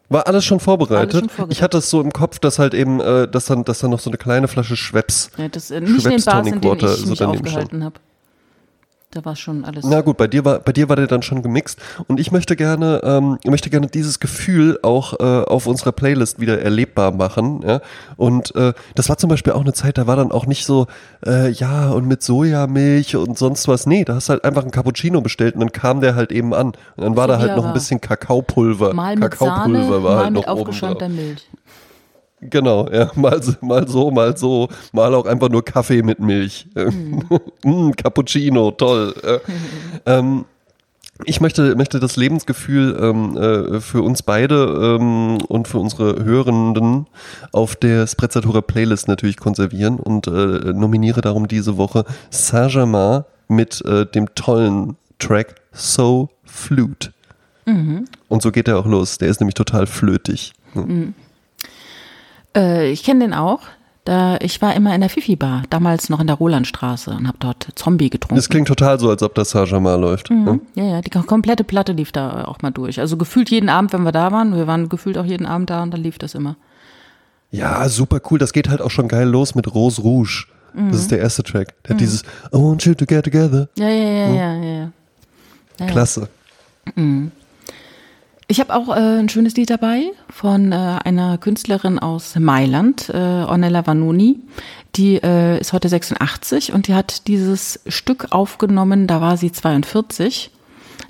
War 0.08 0.26
alles 0.26 0.44
schon 0.44 0.58
vorbereitet. 0.60 1.22
Alles 1.22 1.32
schon. 1.34 1.50
Ich 1.52 1.62
hatte 1.62 1.78
es 1.78 1.88
so 1.88 2.00
im 2.00 2.12
Kopf, 2.12 2.38
dass 2.40 2.58
halt 2.58 2.74
eben, 2.74 3.00
äh, 3.00 3.28
dass 3.28 3.46
dann, 3.46 3.62
dass 3.64 3.78
dann 3.78 3.90
noch 3.92 4.00
so 4.00 4.10
eine 4.10 4.18
kleine 4.18 4.48
Flasche 4.48 4.76
Schweppes. 4.76 5.30
Ja, 5.36 5.48
das, 5.48 5.70
äh, 5.70 5.80
nicht 5.80 5.88
in 5.90 5.94
den 5.94 6.00
Schweppes 6.02 6.24
Bars, 6.24 6.48
Tonic 6.48 6.54
in 6.54 6.60
denen 6.60 6.76
ich 6.80 6.90
so 6.98 7.06
mich 7.10 7.18
daneben 7.18 7.38
stand. 7.46 7.46
aufgehalten 7.46 7.84
habe. 7.84 7.94
Da 9.12 9.24
war 9.24 9.34
schon 9.34 9.64
alles. 9.64 9.84
Na 9.84 10.02
gut, 10.02 10.16
bei 10.16 10.28
dir 10.28 10.44
war, 10.44 10.60
bei 10.60 10.70
dir 10.70 10.88
war 10.88 10.94
der 10.94 11.08
dann 11.08 11.22
schon 11.22 11.42
gemixt 11.42 11.80
und 12.06 12.20
ich 12.20 12.30
möchte 12.30 12.54
gerne, 12.54 13.00
ähm, 13.02 13.38
möchte 13.44 13.68
gerne 13.68 13.88
dieses 13.88 14.20
Gefühl 14.20 14.78
auch 14.84 15.18
äh, 15.18 15.24
auf 15.24 15.66
unserer 15.66 15.90
Playlist 15.90 16.38
wieder 16.38 16.62
erlebbar 16.62 17.10
machen. 17.10 17.62
Ja? 17.66 17.80
Und 18.16 18.54
äh, 18.54 18.72
das 18.94 19.08
war 19.08 19.18
zum 19.18 19.28
Beispiel 19.28 19.52
auch 19.52 19.62
eine 19.62 19.72
Zeit, 19.72 19.98
da 19.98 20.06
war 20.06 20.14
dann 20.14 20.30
auch 20.30 20.46
nicht 20.46 20.64
so, 20.64 20.86
äh, 21.26 21.50
ja 21.50 21.90
und 21.90 22.06
mit 22.06 22.22
Sojamilch 22.22 23.16
und 23.16 23.36
sonst 23.36 23.66
was. 23.66 23.84
Nee, 23.84 24.04
da 24.04 24.14
hast 24.14 24.28
du 24.28 24.34
halt 24.34 24.44
einfach 24.44 24.62
einen 24.62 24.70
Cappuccino 24.70 25.20
bestellt 25.20 25.54
und 25.54 25.60
dann 25.60 25.72
kam 25.72 26.00
der 26.00 26.14
halt 26.14 26.30
eben 26.30 26.54
an 26.54 26.68
und 26.68 26.76
dann 26.96 27.16
war 27.16 27.26
da 27.26 27.40
halt 27.40 27.50
er 27.50 27.56
noch 27.56 27.64
ein 27.64 27.72
bisschen 27.72 28.00
Kakaopulver. 28.00 28.94
mal 28.94 29.16
mit 29.16 29.32
Kakaopulver 29.32 29.82
Sahne, 29.82 29.90
war 29.90 30.00
mal 30.00 30.16
halt 30.18 30.32
mit 30.34 30.46
noch 30.46 30.52
aufgeschäumter 30.52 31.08
Milch. 31.08 31.48
Genau, 32.42 32.88
ja, 32.90 33.10
mal, 33.16 33.42
so- 33.42 33.54
mal 33.60 33.86
so, 33.88 34.10
mal 34.10 34.36
so, 34.36 34.68
mal 34.92 35.14
auch 35.14 35.26
einfach 35.26 35.48
nur 35.50 35.64
Kaffee 35.64 36.02
mit 36.02 36.20
Milch. 36.20 36.66
Mm, 37.64 37.90
Cappuccino, 37.96 38.70
toll. 38.72 39.14
Ähm, 40.06 40.46
ich 41.26 41.42
möchte, 41.42 41.76
möchte 41.76 42.00
das 42.00 42.16
Lebensgefühl 42.16 42.98
ähm, 42.98 43.36
äh, 43.36 43.80
für 43.80 44.00
uns 44.00 44.22
beide 44.22 44.96
ähm, 44.98 45.36
und 45.48 45.68
für 45.68 45.78
unsere 45.78 46.24
Hörenden 46.24 47.06
auf 47.52 47.76
der 47.76 48.06
Sprezzatura 48.06 48.62
Playlist 48.62 49.06
natürlich 49.08 49.36
konservieren 49.36 49.98
und 49.98 50.26
äh, 50.28 50.72
nominiere 50.72 51.20
darum 51.20 51.46
diese 51.46 51.76
Woche 51.76 52.06
Saint-Germain 52.30 53.24
mit 53.48 53.84
äh, 53.84 54.06
dem 54.06 54.34
tollen 54.34 54.96
Track 55.18 55.56
So 55.72 56.30
Flute. 56.44 57.12
Und 58.28 58.40
so 58.42 58.50
geht 58.50 58.66
er 58.68 58.78
auch 58.78 58.86
los. 58.86 59.18
Der 59.18 59.28
ist 59.28 59.40
nämlich 59.40 59.54
total 59.54 59.86
flötig. 59.86 60.54
Äh, 62.56 62.90
ich 62.90 63.02
kenne 63.02 63.24
den 63.24 63.34
auch. 63.34 63.60
Da, 64.04 64.38
ich 64.40 64.62
war 64.62 64.74
immer 64.74 64.94
in 64.94 65.02
der 65.02 65.10
Fifi-Bar, 65.10 65.64
damals 65.68 66.08
noch 66.08 66.20
in 66.20 66.26
der 66.26 66.36
Rolandstraße 66.36 67.10
und 67.10 67.28
habe 67.28 67.36
dort 67.38 67.68
Zombie 67.74 68.08
getrunken. 68.08 68.36
Das 68.36 68.48
klingt 68.48 68.66
total 68.66 68.98
so, 68.98 69.10
als 69.10 69.22
ob 69.22 69.34
das 69.34 69.50
Saint-Germain 69.50 70.00
läuft. 70.00 70.30
ne? 70.30 70.58
Ja, 70.74 70.84
ja, 70.84 71.00
die 71.02 71.10
komplette 71.10 71.64
Platte 71.64 71.92
lief 71.92 72.10
da 72.10 72.46
auch 72.46 72.62
mal 72.62 72.70
durch. 72.70 72.98
Also 72.98 73.18
gefühlt 73.18 73.50
jeden 73.50 73.68
Abend, 73.68 73.92
wenn 73.92 74.02
wir 74.02 74.12
da 74.12 74.32
waren, 74.32 74.56
wir 74.56 74.66
waren 74.66 74.88
gefühlt 74.88 75.18
auch 75.18 75.26
jeden 75.26 75.44
Abend 75.44 75.68
da 75.68 75.82
und 75.82 75.92
dann 75.92 76.02
lief 76.02 76.18
das 76.18 76.34
immer. 76.34 76.56
Ja, 77.50 77.88
super 77.88 78.20
cool. 78.30 78.38
Das 78.38 78.52
geht 78.52 78.70
halt 78.70 78.80
auch 78.80 78.90
schon 78.90 79.06
geil 79.06 79.28
los 79.28 79.54
mit 79.54 79.72
Rose 79.74 80.00
Rouge. 80.00 80.46
Mhm. 80.72 80.92
Das 80.92 81.00
ist 81.00 81.10
der 81.10 81.18
erste 81.18 81.42
Track. 81.42 81.74
Der 81.84 81.94
hat 81.94 82.00
dieses 82.00 82.22
I 82.22 82.56
want 82.56 82.84
you 82.84 82.94
to 82.94 83.04
get 83.04 83.24
together. 83.24 83.68
Ja, 83.76 83.88
ja, 83.88 83.92
ja, 83.92 84.28
ja, 84.28 84.54
ja. 84.54 84.62
ja. 84.62 84.92
ja. 85.78 85.86
Klasse. 85.86 86.28
Ich 88.50 88.58
habe 88.58 88.74
auch 88.74 88.88
äh, 88.88 89.20
ein 89.20 89.28
schönes 89.28 89.54
Lied 89.54 89.70
dabei 89.70 90.10
von 90.28 90.72
äh, 90.72 90.74
einer 90.74 91.38
Künstlerin 91.38 92.00
aus 92.00 92.34
Mailand, 92.34 93.08
äh, 93.08 93.12
Ornella 93.16 93.86
Vanoni. 93.86 94.40
Die 94.96 95.22
äh, 95.22 95.60
ist 95.60 95.72
heute 95.72 95.88
86 95.88 96.72
und 96.72 96.88
die 96.88 96.94
hat 96.94 97.28
dieses 97.28 97.78
Stück 97.86 98.32
aufgenommen, 98.32 99.06
da 99.06 99.20
war 99.20 99.36
sie 99.36 99.52
42. 99.52 100.50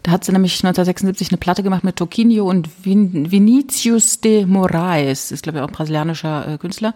Da 0.03 0.11
hat 0.11 0.22
sie 0.22 0.32
nämlich 0.32 0.53
1976 0.53 1.30
eine 1.30 1.38
Platte 1.38 1.62
gemacht 1.62 1.82
mit 1.82 1.97
Toquinho 1.97 2.45
und 2.45 2.68
Vin 2.84 3.30
Vinicius 3.30 4.20
de 4.20 4.45
Moraes, 4.45 5.32
ist 5.32 5.45
glaube 5.45 5.61
ich 5.61 5.64
auch 5.64 5.68
ein 5.68 5.74
brasilianischer 5.74 6.47
äh, 6.47 6.59
Künstler. 6.59 6.95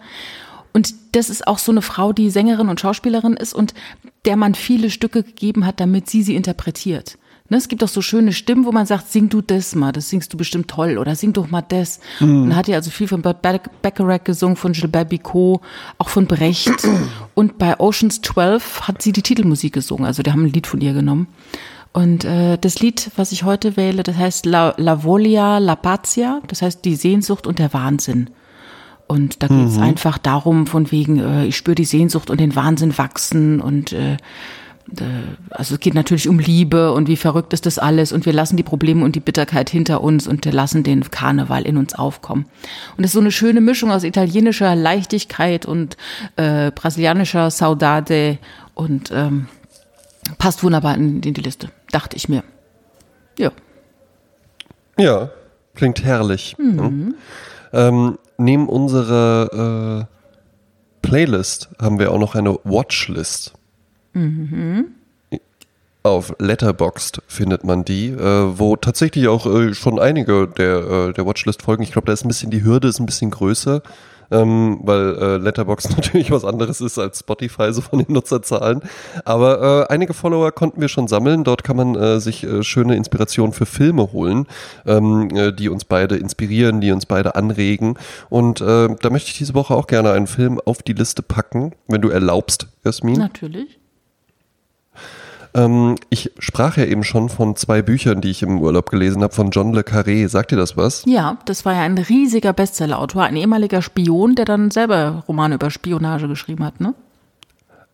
Und 0.73 0.93
das 1.13 1.31
ist 1.31 1.47
auch 1.47 1.57
so 1.57 1.71
eine 1.71 1.81
Frau, 1.81 2.13
die 2.13 2.29
Sängerin 2.29 2.69
und 2.69 2.79
Schauspielerin 2.79 3.33
ist 3.33 3.55
und 3.55 3.73
der 4.25 4.35
man 4.35 4.53
viele 4.53 4.91
Stücke 4.91 5.23
gegeben 5.23 5.65
hat, 5.65 5.79
damit 5.79 6.07
sie 6.07 6.21
sie 6.21 6.35
interpretiert. 6.35 7.17
Ne, 7.47 7.57
es 7.57 7.67
gibt 7.67 7.83
auch 7.83 7.89
so 7.89 8.01
schöne 8.01 8.33
Stimmen, 8.33 8.65
wo 8.65 8.71
man 8.71 8.87
sagt, 8.87 9.11
sing 9.11 9.29
du 9.29 9.39
das 9.39 9.75
mal, 9.75 9.91
das 9.91 10.09
singst 10.09 10.33
du 10.33 10.37
bestimmt 10.37 10.67
toll 10.67 10.97
oder 10.97 11.15
sing 11.15 11.31
doch 11.31 11.51
mal 11.51 11.61
das. 11.61 11.99
Mhm. 12.19 12.43
Und 12.43 12.55
hat 12.55 12.67
ja 12.67 12.75
also 12.75 12.89
viel 12.89 13.07
von 13.07 13.21
Bert 13.21 13.69
Bacharach 13.83 14.23
gesungen, 14.23 14.55
von 14.55 14.71
Gilbert 14.71 15.09
Bicot, 15.09 15.61
auch 15.99 16.09
von 16.09 16.25
Brecht. 16.25 16.87
Und 17.35 17.59
bei 17.59 17.79
Oceans 17.79 18.21
12 18.21 18.87
hat 18.87 19.03
sie 19.03 19.11
die 19.11 19.21
Titelmusik 19.21 19.73
gesungen, 19.73 20.05
also 20.05 20.23
die 20.23 20.31
haben 20.31 20.45
ein 20.45 20.53
Lied 20.53 20.65
von 20.65 20.81
ihr 20.81 20.93
genommen. 20.93 21.27
Und 21.93 22.25
äh, 22.25 22.57
das 22.57 22.79
Lied, 22.79 23.11
was 23.15 23.31
ich 23.31 23.43
heute 23.43 23.77
wähle, 23.77 24.01
das 24.01 24.17
heißt 24.17 24.45
La, 24.47 24.73
La 24.77 25.03
Volia, 25.03 25.59
La 25.59 25.75
Pazia, 25.75 26.41
das 26.47 26.63
heißt 26.63 26.83
die 26.83 26.95
Sehnsucht 26.95 27.45
und 27.45 27.59
der 27.59 27.73
Wahnsinn. 27.73 28.31
Und 29.07 29.43
da 29.43 29.47
geht 29.47 29.67
es 29.67 29.77
mhm. 29.77 29.83
einfach 29.83 30.17
darum, 30.17 30.65
von 30.65 30.91
wegen, 30.91 31.19
äh, 31.19 31.45
ich 31.45 31.55
spüre 31.55 31.75
die 31.75 31.85
Sehnsucht 31.85 32.31
und 32.31 32.39
den 32.39 32.55
Wahnsinn 32.55 32.97
wachsen 32.97 33.61
und 33.61 33.93
äh, 33.93 34.17
also 35.49 35.75
es 35.75 35.79
geht 35.79 35.93
natürlich 35.93 36.27
um 36.27 36.39
Liebe 36.39 36.91
und 36.91 37.07
wie 37.07 37.15
verrückt 37.15 37.53
ist 37.53 37.65
das 37.65 37.79
alles 37.79 38.11
und 38.11 38.25
wir 38.25 38.33
lassen 38.33 38.57
die 38.57 38.63
Probleme 38.63 39.03
und 39.03 39.15
die 39.15 39.19
Bitterkeit 39.19 39.69
hinter 39.69 40.01
uns 40.01 40.27
und 40.27 40.45
lassen 40.45 40.83
den 40.83 41.09
Karneval 41.09 41.63
in 41.63 41.77
uns 41.77 41.93
aufkommen. 41.93 42.45
Und 42.97 43.03
es 43.03 43.09
ist 43.09 43.13
so 43.13 43.19
eine 43.19 43.31
schöne 43.31 43.61
Mischung 43.61 43.91
aus 43.91 44.03
italienischer 44.03 44.75
Leichtigkeit 44.75 45.65
und 45.65 45.97
äh, 46.35 46.71
brasilianischer 46.71 47.51
Saudade 47.51 48.37
und 48.73 49.11
ähm, 49.13 49.47
passt 50.37 50.63
wunderbar 50.63 50.95
in, 50.95 51.21
in 51.21 51.33
die 51.33 51.41
Liste, 51.41 51.69
dachte 51.91 52.15
ich 52.15 52.29
mir. 52.29 52.43
Ja. 53.37 53.51
Ja, 54.97 55.29
klingt 55.73 56.03
herrlich. 56.03 56.55
Mhm. 56.57 57.15
Ähm, 57.73 58.17
neben 58.37 58.69
unserer 58.69 60.01
äh, 60.01 60.15
Playlist 61.01 61.69
haben 61.79 61.99
wir 61.99 62.11
auch 62.11 62.19
noch 62.19 62.35
eine 62.35 62.57
Watchlist. 62.63 63.53
Mhm. 64.15 64.87
Auf 66.03 66.35
Letterboxd 66.39 67.21
findet 67.27 67.63
man 67.63 67.83
die, 67.83 68.09
äh, 68.09 68.59
wo 68.59 68.75
tatsächlich 68.75 69.27
auch 69.27 69.45
äh, 69.45 69.73
schon 69.73 69.99
einige 69.99 70.47
der, 70.47 70.77
äh, 70.77 71.13
der 71.13 71.25
Watchlist 71.25 71.61
folgen. 71.61 71.83
Ich 71.83 71.91
glaube, 71.91 72.05
da 72.07 72.13
ist 72.13 72.25
ein 72.25 72.27
bisschen 72.27 72.51
die 72.51 72.63
Hürde 72.63 72.87
ist 72.87 72.99
ein 72.99 73.05
bisschen 73.05 73.31
größer 73.31 73.81
ähm, 74.31 74.79
weil 74.83 75.15
äh, 75.17 75.37
Letterboxd 75.37 75.91
natürlich 75.95 76.31
was 76.31 76.45
anderes 76.45 76.81
ist 76.81 76.97
als 76.97 77.19
Spotify, 77.19 77.71
so 77.71 77.81
von 77.81 77.99
den 77.99 78.13
Nutzerzahlen. 78.13 78.81
Aber 79.23 79.87
äh, 79.89 79.93
einige 79.93 80.13
Follower 80.13 80.51
konnten 80.51 80.81
wir 80.81 80.87
schon 80.87 81.07
sammeln. 81.07 81.43
Dort 81.43 81.63
kann 81.63 81.77
man 81.77 81.95
äh, 81.95 82.19
sich 82.19 82.43
äh, 82.43 82.63
schöne 82.63 82.95
Inspirationen 82.95 83.53
für 83.53 83.65
Filme 83.65 84.11
holen, 84.11 84.47
ähm, 84.85 85.29
äh, 85.35 85.51
die 85.51 85.69
uns 85.69 85.85
beide 85.85 86.17
inspirieren, 86.17 86.81
die 86.81 86.91
uns 86.91 87.05
beide 87.05 87.35
anregen. 87.35 87.97
Und 88.29 88.59
da 88.65 89.09
möchte 89.09 89.29
ich 89.29 89.37
diese 89.37 89.53
Woche 89.53 89.73
auch 89.73 89.87
gerne 89.87 90.11
einen 90.11 90.27
Film 90.27 90.59
auf 90.63 90.81
die 90.81 90.93
Liste 90.93 91.21
packen, 91.21 91.73
wenn 91.87 92.01
du 92.01 92.09
erlaubst, 92.09 92.67
Jasmin. 92.83 93.17
Natürlich. 93.17 93.79
Ähm, 95.55 95.95
ich 96.09 96.31
sprach 96.37 96.77
ja 96.77 96.83
eben 96.83 97.03
schon 97.03 97.29
von 97.29 97.55
zwei 97.55 97.81
Büchern, 97.81 98.19
die 98.19 98.29
ich 98.29 98.43
im 98.43 98.59
Urlaub 98.59 98.89
gelesen 98.89 99.23
habe, 99.23 99.33
von 99.33 99.51
John 99.51 99.73
Le 99.73 99.81
Carré. 99.81 100.27
Sagt 100.27 100.51
dir 100.51 100.57
das 100.57 100.75
was? 100.75 101.03
Ja, 101.05 101.37
das 101.45 101.63
war 101.65 101.73
ja 101.73 101.81
ein 101.81 101.97
riesiger 101.97 102.51
Bestsellerautor, 102.51 103.23
ein 103.23 103.37
ehemaliger 103.37 103.81
Spion, 103.81 104.35
der 104.35 104.45
dann 104.45 104.69
selber 104.69 105.23
Romane 105.27 105.55
über 105.55 105.71
Spionage 105.71 106.27
geschrieben 106.27 106.63
hat, 106.63 106.81
ne? 106.81 106.93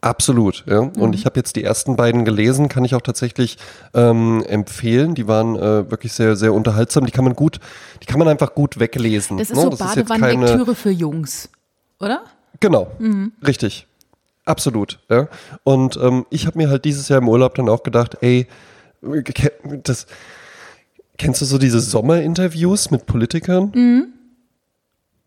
Absolut, 0.02 0.64
ja. 0.66 0.82
Mhm. 0.82 0.90
Und 0.94 1.14
ich 1.14 1.26
habe 1.26 1.40
jetzt 1.40 1.56
die 1.56 1.64
ersten 1.64 1.96
beiden 1.96 2.26
gelesen, 2.26 2.70
kann 2.70 2.84
ich 2.84 2.96
auch 2.96 3.02
tatsächlich 3.02 3.60
ähm, 3.94 4.44
empfehlen. 4.48 5.14
Die 5.14 5.28
waren 5.28 5.56
äh, 5.56 5.92
wirklich 5.92 6.14
sehr, 6.14 6.36
sehr 6.36 6.56
unterhaltsam. 6.56 7.06
Die 7.06 7.12
kann 7.12 7.24
man 7.24 7.36
gut, 7.36 7.60
die 8.02 8.08
kann 8.08 8.18
man 8.18 8.28
einfach 8.28 8.56
gut 8.56 8.80
weglesen. 8.80 9.38
Das 9.38 9.52
ist 9.52 9.56
ne? 9.56 9.62
so 9.62 9.70
Badewannenlektüre 9.70 10.74
für 10.74 10.90
Jungs, 10.90 11.50
oder? 12.00 12.24
Genau, 12.60 12.88
mhm. 12.98 13.34
richtig. 13.46 13.88
Absolut, 14.46 15.00
ja. 15.10 15.28
Und 15.64 15.98
ähm, 16.02 16.26
ich 16.30 16.48
habe 16.48 16.58
mir 16.58 16.70
halt 16.70 16.86
dieses 16.86 17.10
Jahr 17.10 17.20
im 17.20 17.30
Urlaub 17.30 17.56
dann 17.56 17.70
auch 17.70 17.84
gedacht, 17.84 18.18
ey, 18.22 18.48
das, 19.84 20.08
kennst 21.18 21.42
du 21.42 21.46
so 21.46 21.58
diese 21.58 21.80
Sommerinterviews 21.80 22.92
mit 22.92 23.06
Politikern? 23.06 23.72
Mhm. 23.74 24.14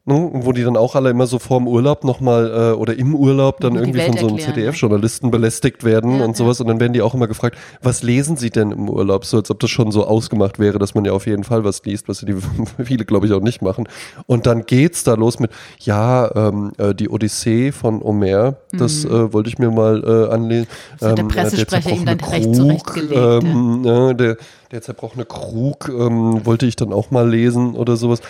Ne, 0.07 0.29
wo 0.35 0.53
die 0.53 0.63
dann 0.63 0.77
auch 0.77 0.97
alle 0.97 1.09
immer 1.09 1.27
so 1.27 1.39
vorm 1.39 1.67
Urlaub 1.67 2.05
nochmal 2.05 2.73
äh, 2.73 2.77
oder 2.77 2.95
im 2.95 3.15
Urlaub 3.15 3.61
dann 3.61 3.75
irgendwie 3.75 4.01
von 4.03 4.19
so 4.19 4.29
einem 4.29 4.39
ZDF-Journalisten 4.39 5.31
belästigt 5.31 5.83
werden 5.83 6.19
ja, 6.19 6.27
und 6.27 6.37
sowas. 6.37 6.61
Und 6.61 6.67
dann 6.67 6.79
werden 6.79 6.93
die 6.93 7.01
auch 7.01 7.15
immer 7.15 7.27
gefragt, 7.27 7.57
was 7.81 8.03
lesen 8.03 8.37
sie 8.37 8.51
denn 8.51 8.71
im 8.71 8.91
Urlaub? 8.91 9.25
So 9.25 9.39
als 9.39 9.51
ob 9.51 9.61
das 9.61 9.71
schon 9.71 9.93
so 9.93 10.07
ausgemacht 10.07 10.59
wäre, 10.59 10.79
dass 10.79 10.95
man 10.95 11.07
ja 11.07 11.13
auf 11.13 11.27
jeden 11.27 11.43
Fall 11.43 11.65
was 11.65 11.83
liest, 11.87 12.07
was 12.07 12.19
die 12.21 12.37
viele, 12.85 13.07
glaube 13.07 13.27
ich, 13.27 13.33
auch 13.33 13.41
nicht 13.41 13.63
machen. 13.63 13.89
Und 14.27 14.45
dann 14.45 14.67
geht's 14.67 15.05
da 15.05 15.15
los 15.15 15.39
mit, 15.39 15.53
ja, 15.79 16.31
ähm, 16.37 16.73
äh, 16.77 16.95
die 16.95 17.09
Odyssee 17.09 17.73
von 17.73 18.03
Homer, 18.03 18.57
mhm. 18.73 18.77
das 18.77 19.07
äh, 19.07 19.33
wollte 19.33 19.49
ich 19.49 19.59
mir 19.59 19.71
mal 19.71 20.05
äh, 20.05 20.35
anlesen. 20.35 20.69
Ähm, 21.01 21.17
der 21.17 21.25
Pressesprecher 21.25 21.93
ihm 21.93 22.05
dann 22.05 22.21
recht 22.21 22.55
zurechtgelegt. 22.55 23.15
Ähm, 23.17 23.85
ja. 23.85 24.13
der, 24.13 24.37
der 24.71 24.83
zerbrochene 24.83 25.25
Krug 25.25 25.89
ähm, 25.89 26.45
wollte 26.45 26.67
ich 26.67 26.77
dann 26.77 26.93
auch 26.93 27.11
mal 27.11 27.27
lesen 27.27 27.75
oder 27.75 27.97
sowas 27.97 28.21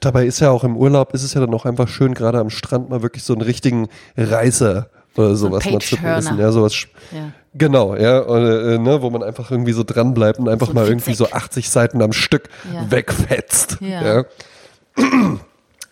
dabei 0.00 0.26
ist 0.26 0.40
ja 0.40 0.50
auch 0.50 0.64
im 0.64 0.76
Urlaub, 0.76 1.14
ist 1.14 1.22
es 1.22 1.34
ja 1.34 1.40
dann 1.40 1.54
auch 1.54 1.64
einfach 1.64 1.88
schön, 1.88 2.14
gerade 2.14 2.38
am 2.38 2.50
Strand 2.50 2.90
mal 2.90 3.02
wirklich 3.02 3.22
so 3.24 3.32
einen 3.32 3.42
richtigen 3.42 3.88
Reißer 4.16 4.88
oder 5.16 5.36
sowas 5.36 5.64
so 5.64 5.70
mal 5.70 5.80
zu 5.80 5.96
essen. 5.96 6.38
Ja, 6.38 6.52
sowas. 6.52 6.74
Ja. 7.12 7.32
Genau, 7.54 7.94
ja, 7.94 8.24
oder, 8.26 8.74
äh, 8.74 8.78
ne, 8.78 9.00
wo 9.00 9.10
man 9.10 9.22
einfach 9.22 9.50
irgendwie 9.50 9.72
so 9.72 9.84
dran 9.84 10.12
bleibt 10.12 10.40
und 10.40 10.48
einfach 10.48 10.68
so 10.68 10.72
mal 10.72 10.88
irgendwie 10.88 11.14
so 11.14 11.30
80 11.30 11.70
Seiten 11.70 12.02
am 12.02 12.12
Stück 12.12 12.48
ja. 12.72 12.90
wegfetzt. 12.90 13.78
Ja. 13.80 14.02
ja. 14.02 14.24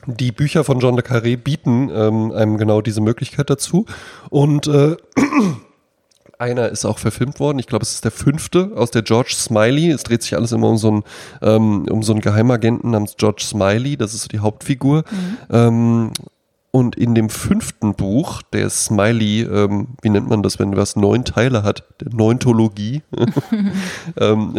Die 0.06 0.32
Bücher 0.32 0.64
von 0.64 0.80
John 0.80 0.96
le 0.96 1.02
Carré 1.02 1.36
bieten 1.36 1.88
ähm, 1.94 2.32
einem 2.32 2.58
genau 2.58 2.80
diese 2.80 3.00
Möglichkeit 3.00 3.48
dazu. 3.48 3.86
Und 4.30 4.66
äh, 4.66 4.96
einer 6.42 6.68
ist 6.68 6.84
auch 6.84 6.98
verfilmt 6.98 7.38
worden. 7.38 7.60
Ich 7.60 7.68
glaube, 7.68 7.84
es 7.84 7.94
ist 7.94 8.04
der 8.04 8.10
fünfte 8.10 8.72
aus 8.74 8.90
der 8.90 9.02
George 9.02 9.34
Smiley. 9.34 9.90
Es 9.90 10.02
dreht 10.02 10.22
sich 10.22 10.34
alles 10.36 10.50
immer 10.50 10.68
um 10.68 10.76
so 10.76 10.88
einen, 10.88 11.04
ähm, 11.40 11.86
um 11.88 12.02
so 12.02 12.12
einen 12.12 12.20
Geheimagenten 12.20 12.90
namens 12.90 13.14
George 13.16 13.44
Smiley. 13.44 13.96
Das 13.96 14.12
ist 14.12 14.22
so 14.22 14.28
die 14.28 14.40
Hauptfigur. 14.40 15.04
Mhm. 15.08 15.36
Ähm, 15.50 16.12
und 16.72 16.96
in 16.96 17.14
dem 17.14 17.28
fünften 17.28 17.94
Buch, 17.94 18.40
der 18.52 18.70
Smiley, 18.70 19.42
ähm, 19.42 19.88
wie 20.00 20.08
nennt 20.08 20.28
man 20.28 20.42
das, 20.42 20.58
wenn 20.58 20.74
was 20.74 20.96
neun 20.96 21.24
Teile 21.24 21.62
hat, 21.62 21.84
der 22.00 22.12
Neuntologie, 22.14 23.02
ähm, 24.16 24.54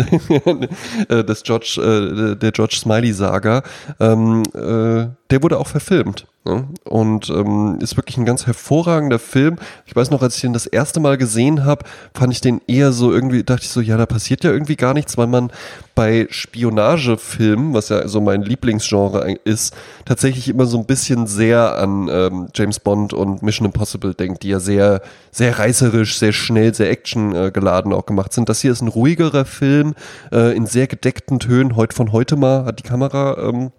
äh, 1.09 1.23
des 1.23 1.41
George, 1.41 1.81
äh, 1.81 2.35
der 2.35 2.51
George 2.51 2.75
Smiley 2.79 3.13
Saga, 3.13 3.63
ähm, 3.99 4.43
äh, 4.53 5.07
der 5.31 5.41
wurde 5.41 5.57
auch 5.57 5.67
verfilmt. 5.67 6.27
Ne? 6.45 6.67
Und 6.83 7.29
ähm, 7.29 7.77
ist 7.79 7.95
wirklich 7.95 8.17
ein 8.17 8.25
ganz 8.25 8.45
hervorragender 8.45 9.19
Film. 9.19 9.57
Ich 9.85 9.95
weiß 9.95 10.11
noch, 10.11 10.21
als 10.21 10.35
ich 10.35 10.41
den 10.41 10.51
das 10.51 10.65
erste 10.65 10.99
Mal 10.99 11.17
gesehen 11.17 11.63
habe, 11.63 11.85
fand 12.13 12.33
ich 12.33 12.41
den 12.41 12.59
eher 12.67 12.91
so 12.91 13.13
irgendwie, 13.13 13.43
dachte 13.43 13.63
ich 13.63 13.69
so, 13.69 13.79
ja, 13.79 13.95
da 13.95 14.05
passiert 14.05 14.43
ja 14.43 14.51
irgendwie 14.51 14.75
gar 14.75 14.93
nichts, 14.93 15.17
weil 15.17 15.27
man 15.27 15.51
bei 15.95 16.27
Spionagefilmen, 16.29 17.73
was 17.73 17.89
ja 17.89 18.07
so 18.09 18.19
mein 18.19 18.41
Lieblingsgenre 18.41 19.37
ist, 19.45 19.73
tatsächlich 20.03 20.49
immer 20.49 20.65
so 20.65 20.77
ein 20.77 20.85
bisschen 20.85 21.27
sehr 21.27 21.77
an 21.77 22.09
ähm, 22.11 22.47
James 22.53 22.81
Bond 22.81 23.13
und 23.13 23.41
Mission 23.41 23.65
Impossible 23.65 24.13
denkt, 24.13 24.43
die 24.43 24.49
ja 24.49 24.59
sehr, 24.59 25.01
sehr 25.31 25.57
reißerisch, 25.59 26.17
sehr 26.17 26.33
schnell, 26.33 26.73
sehr 26.73 26.91
actiongeladen 26.91 27.93
auch 27.93 28.05
gemacht 28.05 28.33
sind. 28.33 28.49
Das 28.49 28.59
hier 28.59 28.73
ist 28.73 28.81
ein 28.81 28.89
ruhigerer 28.89 29.45
Film 29.45 29.95
äh, 30.33 30.53
in 30.57 30.65
sehr 30.65 30.87
gedeckten 30.87 31.39
Tönen. 31.39 31.77
Heute 31.77 31.95
von 31.95 32.11
heute 32.11 32.35
mal 32.35 32.65
hat 32.65 32.79
die 32.79 32.83
Kamera 32.83 33.37
ähm, 33.47 33.71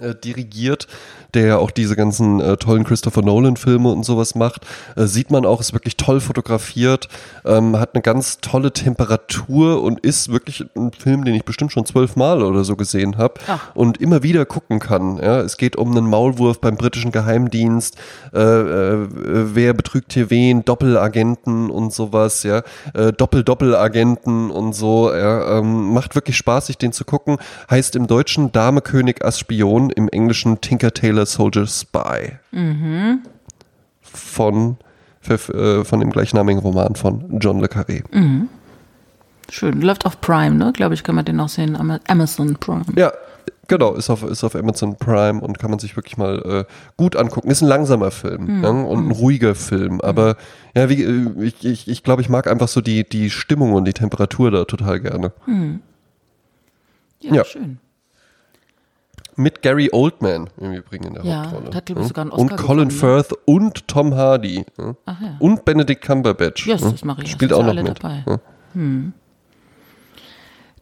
äh, 0.00 0.14
dirigiert 0.14 0.86
der 1.34 1.46
ja 1.46 1.58
auch 1.58 1.70
diese 1.70 1.96
ganzen 1.96 2.40
äh, 2.40 2.56
tollen 2.56 2.84
Christopher 2.84 3.22
Nolan-Filme 3.22 3.90
und 3.90 4.04
sowas 4.04 4.34
macht, 4.34 4.66
äh, 4.96 5.06
sieht 5.06 5.30
man 5.30 5.46
auch, 5.46 5.60
ist 5.60 5.72
wirklich 5.72 5.96
toll 5.96 6.20
fotografiert, 6.20 7.08
ähm, 7.44 7.78
hat 7.78 7.94
eine 7.94 8.02
ganz 8.02 8.38
tolle 8.40 8.72
Temperatur 8.72 9.82
und 9.82 10.00
ist 10.00 10.30
wirklich 10.30 10.64
ein 10.76 10.92
Film, 10.92 11.24
den 11.24 11.34
ich 11.34 11.44
bestimmt 11.44 11.72
schon 11.72 11.86
zwölfmal 11.86 12.42
oder 12.42 12.64
so 12.64 12.76
gesehen 12.76 13.18
habe 13.18 13.34
und 13.74 13.98
immer 13.98 14.22
wieder 14.22 14.44
gucken 14.44 14.78
kann. 14.78 15.16
Ja? 15.18 15.40
Es 15.40 15.56
geht 15.56 15.76
um 15.76 15.90
einen 15.90 16.06
Maulwurf 16.06 16.60
beim 16.60 16.76
britischen 16.76 17.12
Geheimdienst, 17.12 17.96
äh, 18.34 18.38
äh, 18.38 19.08
wer 19.10 19.74
betrügt 19.74 20.12
hier 20.12 20.30
wen, 20.30 20.64
Doppelagenten 20.64 21.70
und 21.70 21.92
sowas, 21.92 22.42
ja, 22.42 22.62
äh, 22.94 23.12
Doppel-Doppelagenten 23.12 24.50
und 24.50 24.74
so, 24.74 25.12
ja? 25.12 25.58
ähm, 25.58 25.92
macht 25.92 26.14
wirklich 26.14 26.36
Spaß, 26.36 26.66
sich 26.66 26.78
den 26.78 26.92
zu 26.92 27.04
gucken. 27.04 27.38
Heißt 27.70 27.96
im 27.96 28.06
Deutschen 28.06 28.52
Dame 28.52 28.80
König 28.80 29.24
als 29.24 29.38
Spion, 29.38 29.90
im 29.90 30.08
Englischen 30.08 30.60
Tinker 30.60 30.92
Taylor 30.92 31.19
Sailor 31.24 31.26
Soldier 31.26 31.66
Spy. 31.66 32.32
Mhm. 32.52 33.20
Von, 34.02 34.76
für, 35.20 35.34
äh, 35.80 35.84
von 35.84 36.00
dem 36.00 36.10
gleichnamigen 36.10 36.60
Roman 36.60 36.94
von 36.94 37.38
John 37.40 37.60
Le 37.60 37.66
Carré. 37.68 38.02
Mhm. 38.12 38.48
Schön. 39.48 39.80
Läuft 39.80 40.06
auf 40.06 40.20
Prime, 40.20 40.56
ne? 40.56 40.72
Glaube 40.72 40.94
ich, 40.94 41.02
kann 41.04 41.14
man 41.14 41.24
den 41.24 41.40
auch 41.40 41.48
sehen. 41.48 41.76
Ama- 41.76 42.00
Amazon 42.08 42.54
Prime. 42.56 42.84
Ja, 42.96 43.12
genau, 43.66 43.94
ist 43.94 44.08
auf, 44.10 44.22
ist 44.22 44.44
auf 44.44 44.54
Amazon 44.54 44.96
Prime 44.96 45.40
und 45.40 45.58
kann 45.58 45.70
man 45.70 45.78
sich 45.80 45.96
wirklich 45.96 46.16
mal 46.16 46.66
äh, 46.68 46.72
gut 46.96 47.16
angucken. 47.16 47.50
Ist 47.50 47.60
ein 47.62 47.68
langsamer 47.68 48.10
Film 48.12 48.62
ja, 48.62 48.68
und 48.70 49.08
ein 49.08 49.10
ruhiger 49.10 49.54
Film. 49.56 50.00
Aber 50.00 50.36
ja, 50.76 50.88
wie, 50.88 51.02
äh, 51.02 51.42
ich, 51.42 51.64
ich, 51.64 51.88
ich 51.88 52.02
glaube, 52.04 52.22
ich 52.22 52.28
mag 52.28 52.46
einfach 52.46 52.68
so 52.68 52.80
die, 52.80 53.08
die 53.08 53.28
Stimmung 53.30 53.72
und 53.72 53.84
die 53.86 53.92
Temperatur 53.92 54.50
da 54.52 54.64
total 54.64 55.00
gerne. 55.00 55.32
Ja, 57.20 57.34
Ja. 57.34 57.44
schön. 57.44 57.78
Mit 59.36 59.62
Gary 59.62 59.88
Oldman 59.92 60.50
im 60.58 60.72
Übrigen 60.72 61.04
in 61.08 61.14
der 61.14 61.24
Ja, 61.24 61.50
Hauptrolle. 61.50 61.74
hat, 61.76 61.90
ich, 61.90 61.96
ja. 61.96 62.02
sogar 62.04 62.22
einen 62.22 62.30
Und 62.32 62.52
Oscar 62.52 62.56
Colin 62.66 62.88
gewonnen, 62.88 63.16
ne? 63.16 63.22
Firth 63.24 63.38
und 63.46 63.88
Tom 63.88 64.14
Hardy. 64.14 64.64
Ja. 64.78 64.94
Ach 65.06 65.20
ja. 65.20 65.36
Und 65.38 65.64
Benedict 65.64 66.02
Cumberbatch. 66.04 66.66
Yes, 66.66 66.80
ja. 66.82 66.90
das 66.90 67.04
mache 67.04 67.22
ich. 67.22 67.30
Spielt 67.30 67.52
auch 67.52 67.64
noch 67.64 67.74
mit. 67.74 67.88
dabei. 68.02 68.24
Ja. 68.26 68.38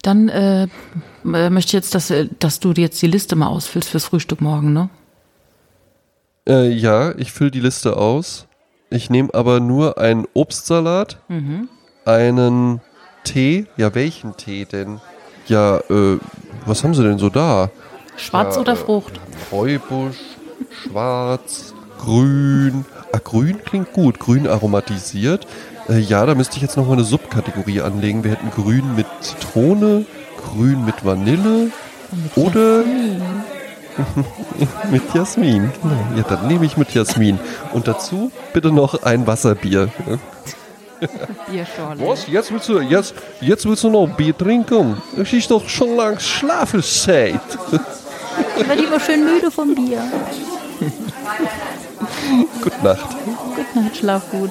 Dann 0.02 0.28
äh, 0.28 0.64
äh, 0.64 1.50
möchte 1.50 1.68
ich 1.70 1.72
jetzt, 1.72 1.94
dass, 1.94 2.10
äh, 2.10 2.28
dass 2.38 2.60
du 2.60 2.72
dir 2.72 2.82
jetzt 2.82 3.00
die 3.02 3.06
Liste 3.08 3.34
mal 3.36 3.48
ausfüllst 3.48 3.88
fürs 3.90 4.04
Frühstück 4.04 4.40
morgen, 4.40 4.72
ne? 4.72 4.90
Äh, 6.48 6.70
ja, 6.70 7.14
ich 7.18 7.32
fülle 7.32 7.50
die 7.50 7.60
Liste 7.60 7.96
aus. 7.96 8.46
Ich 8.90 9.10
nehme 9.10 9.34
aber 9.34 9.60
nur 9.60 9.98
einen 9.98 10.26
Obstsalat, 10.34 11.18
Mhm. 11.28 11.68
einen 12.04 12.80
Tee. 13.24 13.66
Ja, 13.76 13.94
welchen 13.94 14.36
Tee 14.36 14.64
denn? 14.64 15.00
Ja, 15.46 15.78
äh, 15.90 16.18
was 16.64 16.84
haben 16.84 16.94
sie 16.94 17.02
denn 17.02 17.18
so 17.18 17.28
da? 17.28 17.70
Schwarz 18.18 18.56
Ja, 18.56 18.60
oder 18.60 18.72
äh, 18.72 18.76
Frucht? 18.76 19.20
Räubusch, 19.52 20.16
schwarz, 20.82 21.74
grün. 21.98 22.84
Ah, 23.12 23.18
grün 23.22 23.62
klingt 23.64 23.92
gut. 23.92 24.18
Grün 24.18 24.46
aromatisiert. 24.46 25.46
Äh, 25.88 25.98
ja, 25.98 26.26
da 26.26 26.34
müsste 26.34 26.56
ich 26.56 26.62
jetzt 26.62 26.76
nochmal 26.76 26.94
eine 26.94 27.04
Subkategorie 27.04 27.80
anlegen. 27.80 28.24
Wir 28.24 28.32
hätten 28.32 28.50
grün 28.50 28.94
mit 28.94 29.06
Zitrone, 29.20 30.04
grün 30.44 30.84
mit 30.84 31.04
Vanille 31.04 31.70
oder 32.36 32.84
mit 34.90 35.02
Jasmin. 35.14 35.72
Genau. 35.82 36.16
Ja, 36.16 36.22
dann 36.24 36.48
nehme 36.48 36.66
ich 36.66 36.76
mit 36.76 36.92
Jasmin. 36.94 37.38
Und 37.72 37.88
dazu 37.88 38.30
bitte 38.52 38.72
noch 38.72 39.02
ein 39.02 39.26
Wasserbier. 39.26 39.90
Bierschorle. 41.50 42.06
Was? 42.06 42.26
Jetzt 42.26 42.52
willst 42.52 42.68
du, 42.68 42.80
jetzt, 42.80 43.14
jetzt 43.40 43.66
willst 43.66 43.84
du 43.84 43.90
noch 43.90 44.08
Bier 44.08 44.36
trinken? 44.36 45.00
Es 45.16 45.32
ist 45.32 45.50
doch 45.50 45.68
schon 45.68 45.96
lang 45.96 46.18
Schlafenszeit. 46.18 47.40
Ich 48.58 48.68
werde 48.68 48.84
immer 48.84 49.00
schön 49.00 49.24
müde 49.24 49.50
vom 49.50 49.74
Bier. 49.74 50.02
Gute 52.62 52.84
Nacht. 52.84 53.16
Gute 53.56 53.80
Nacht, 53.80 53.96
schlaf 53.96 54.30
gut. 54.30 54.50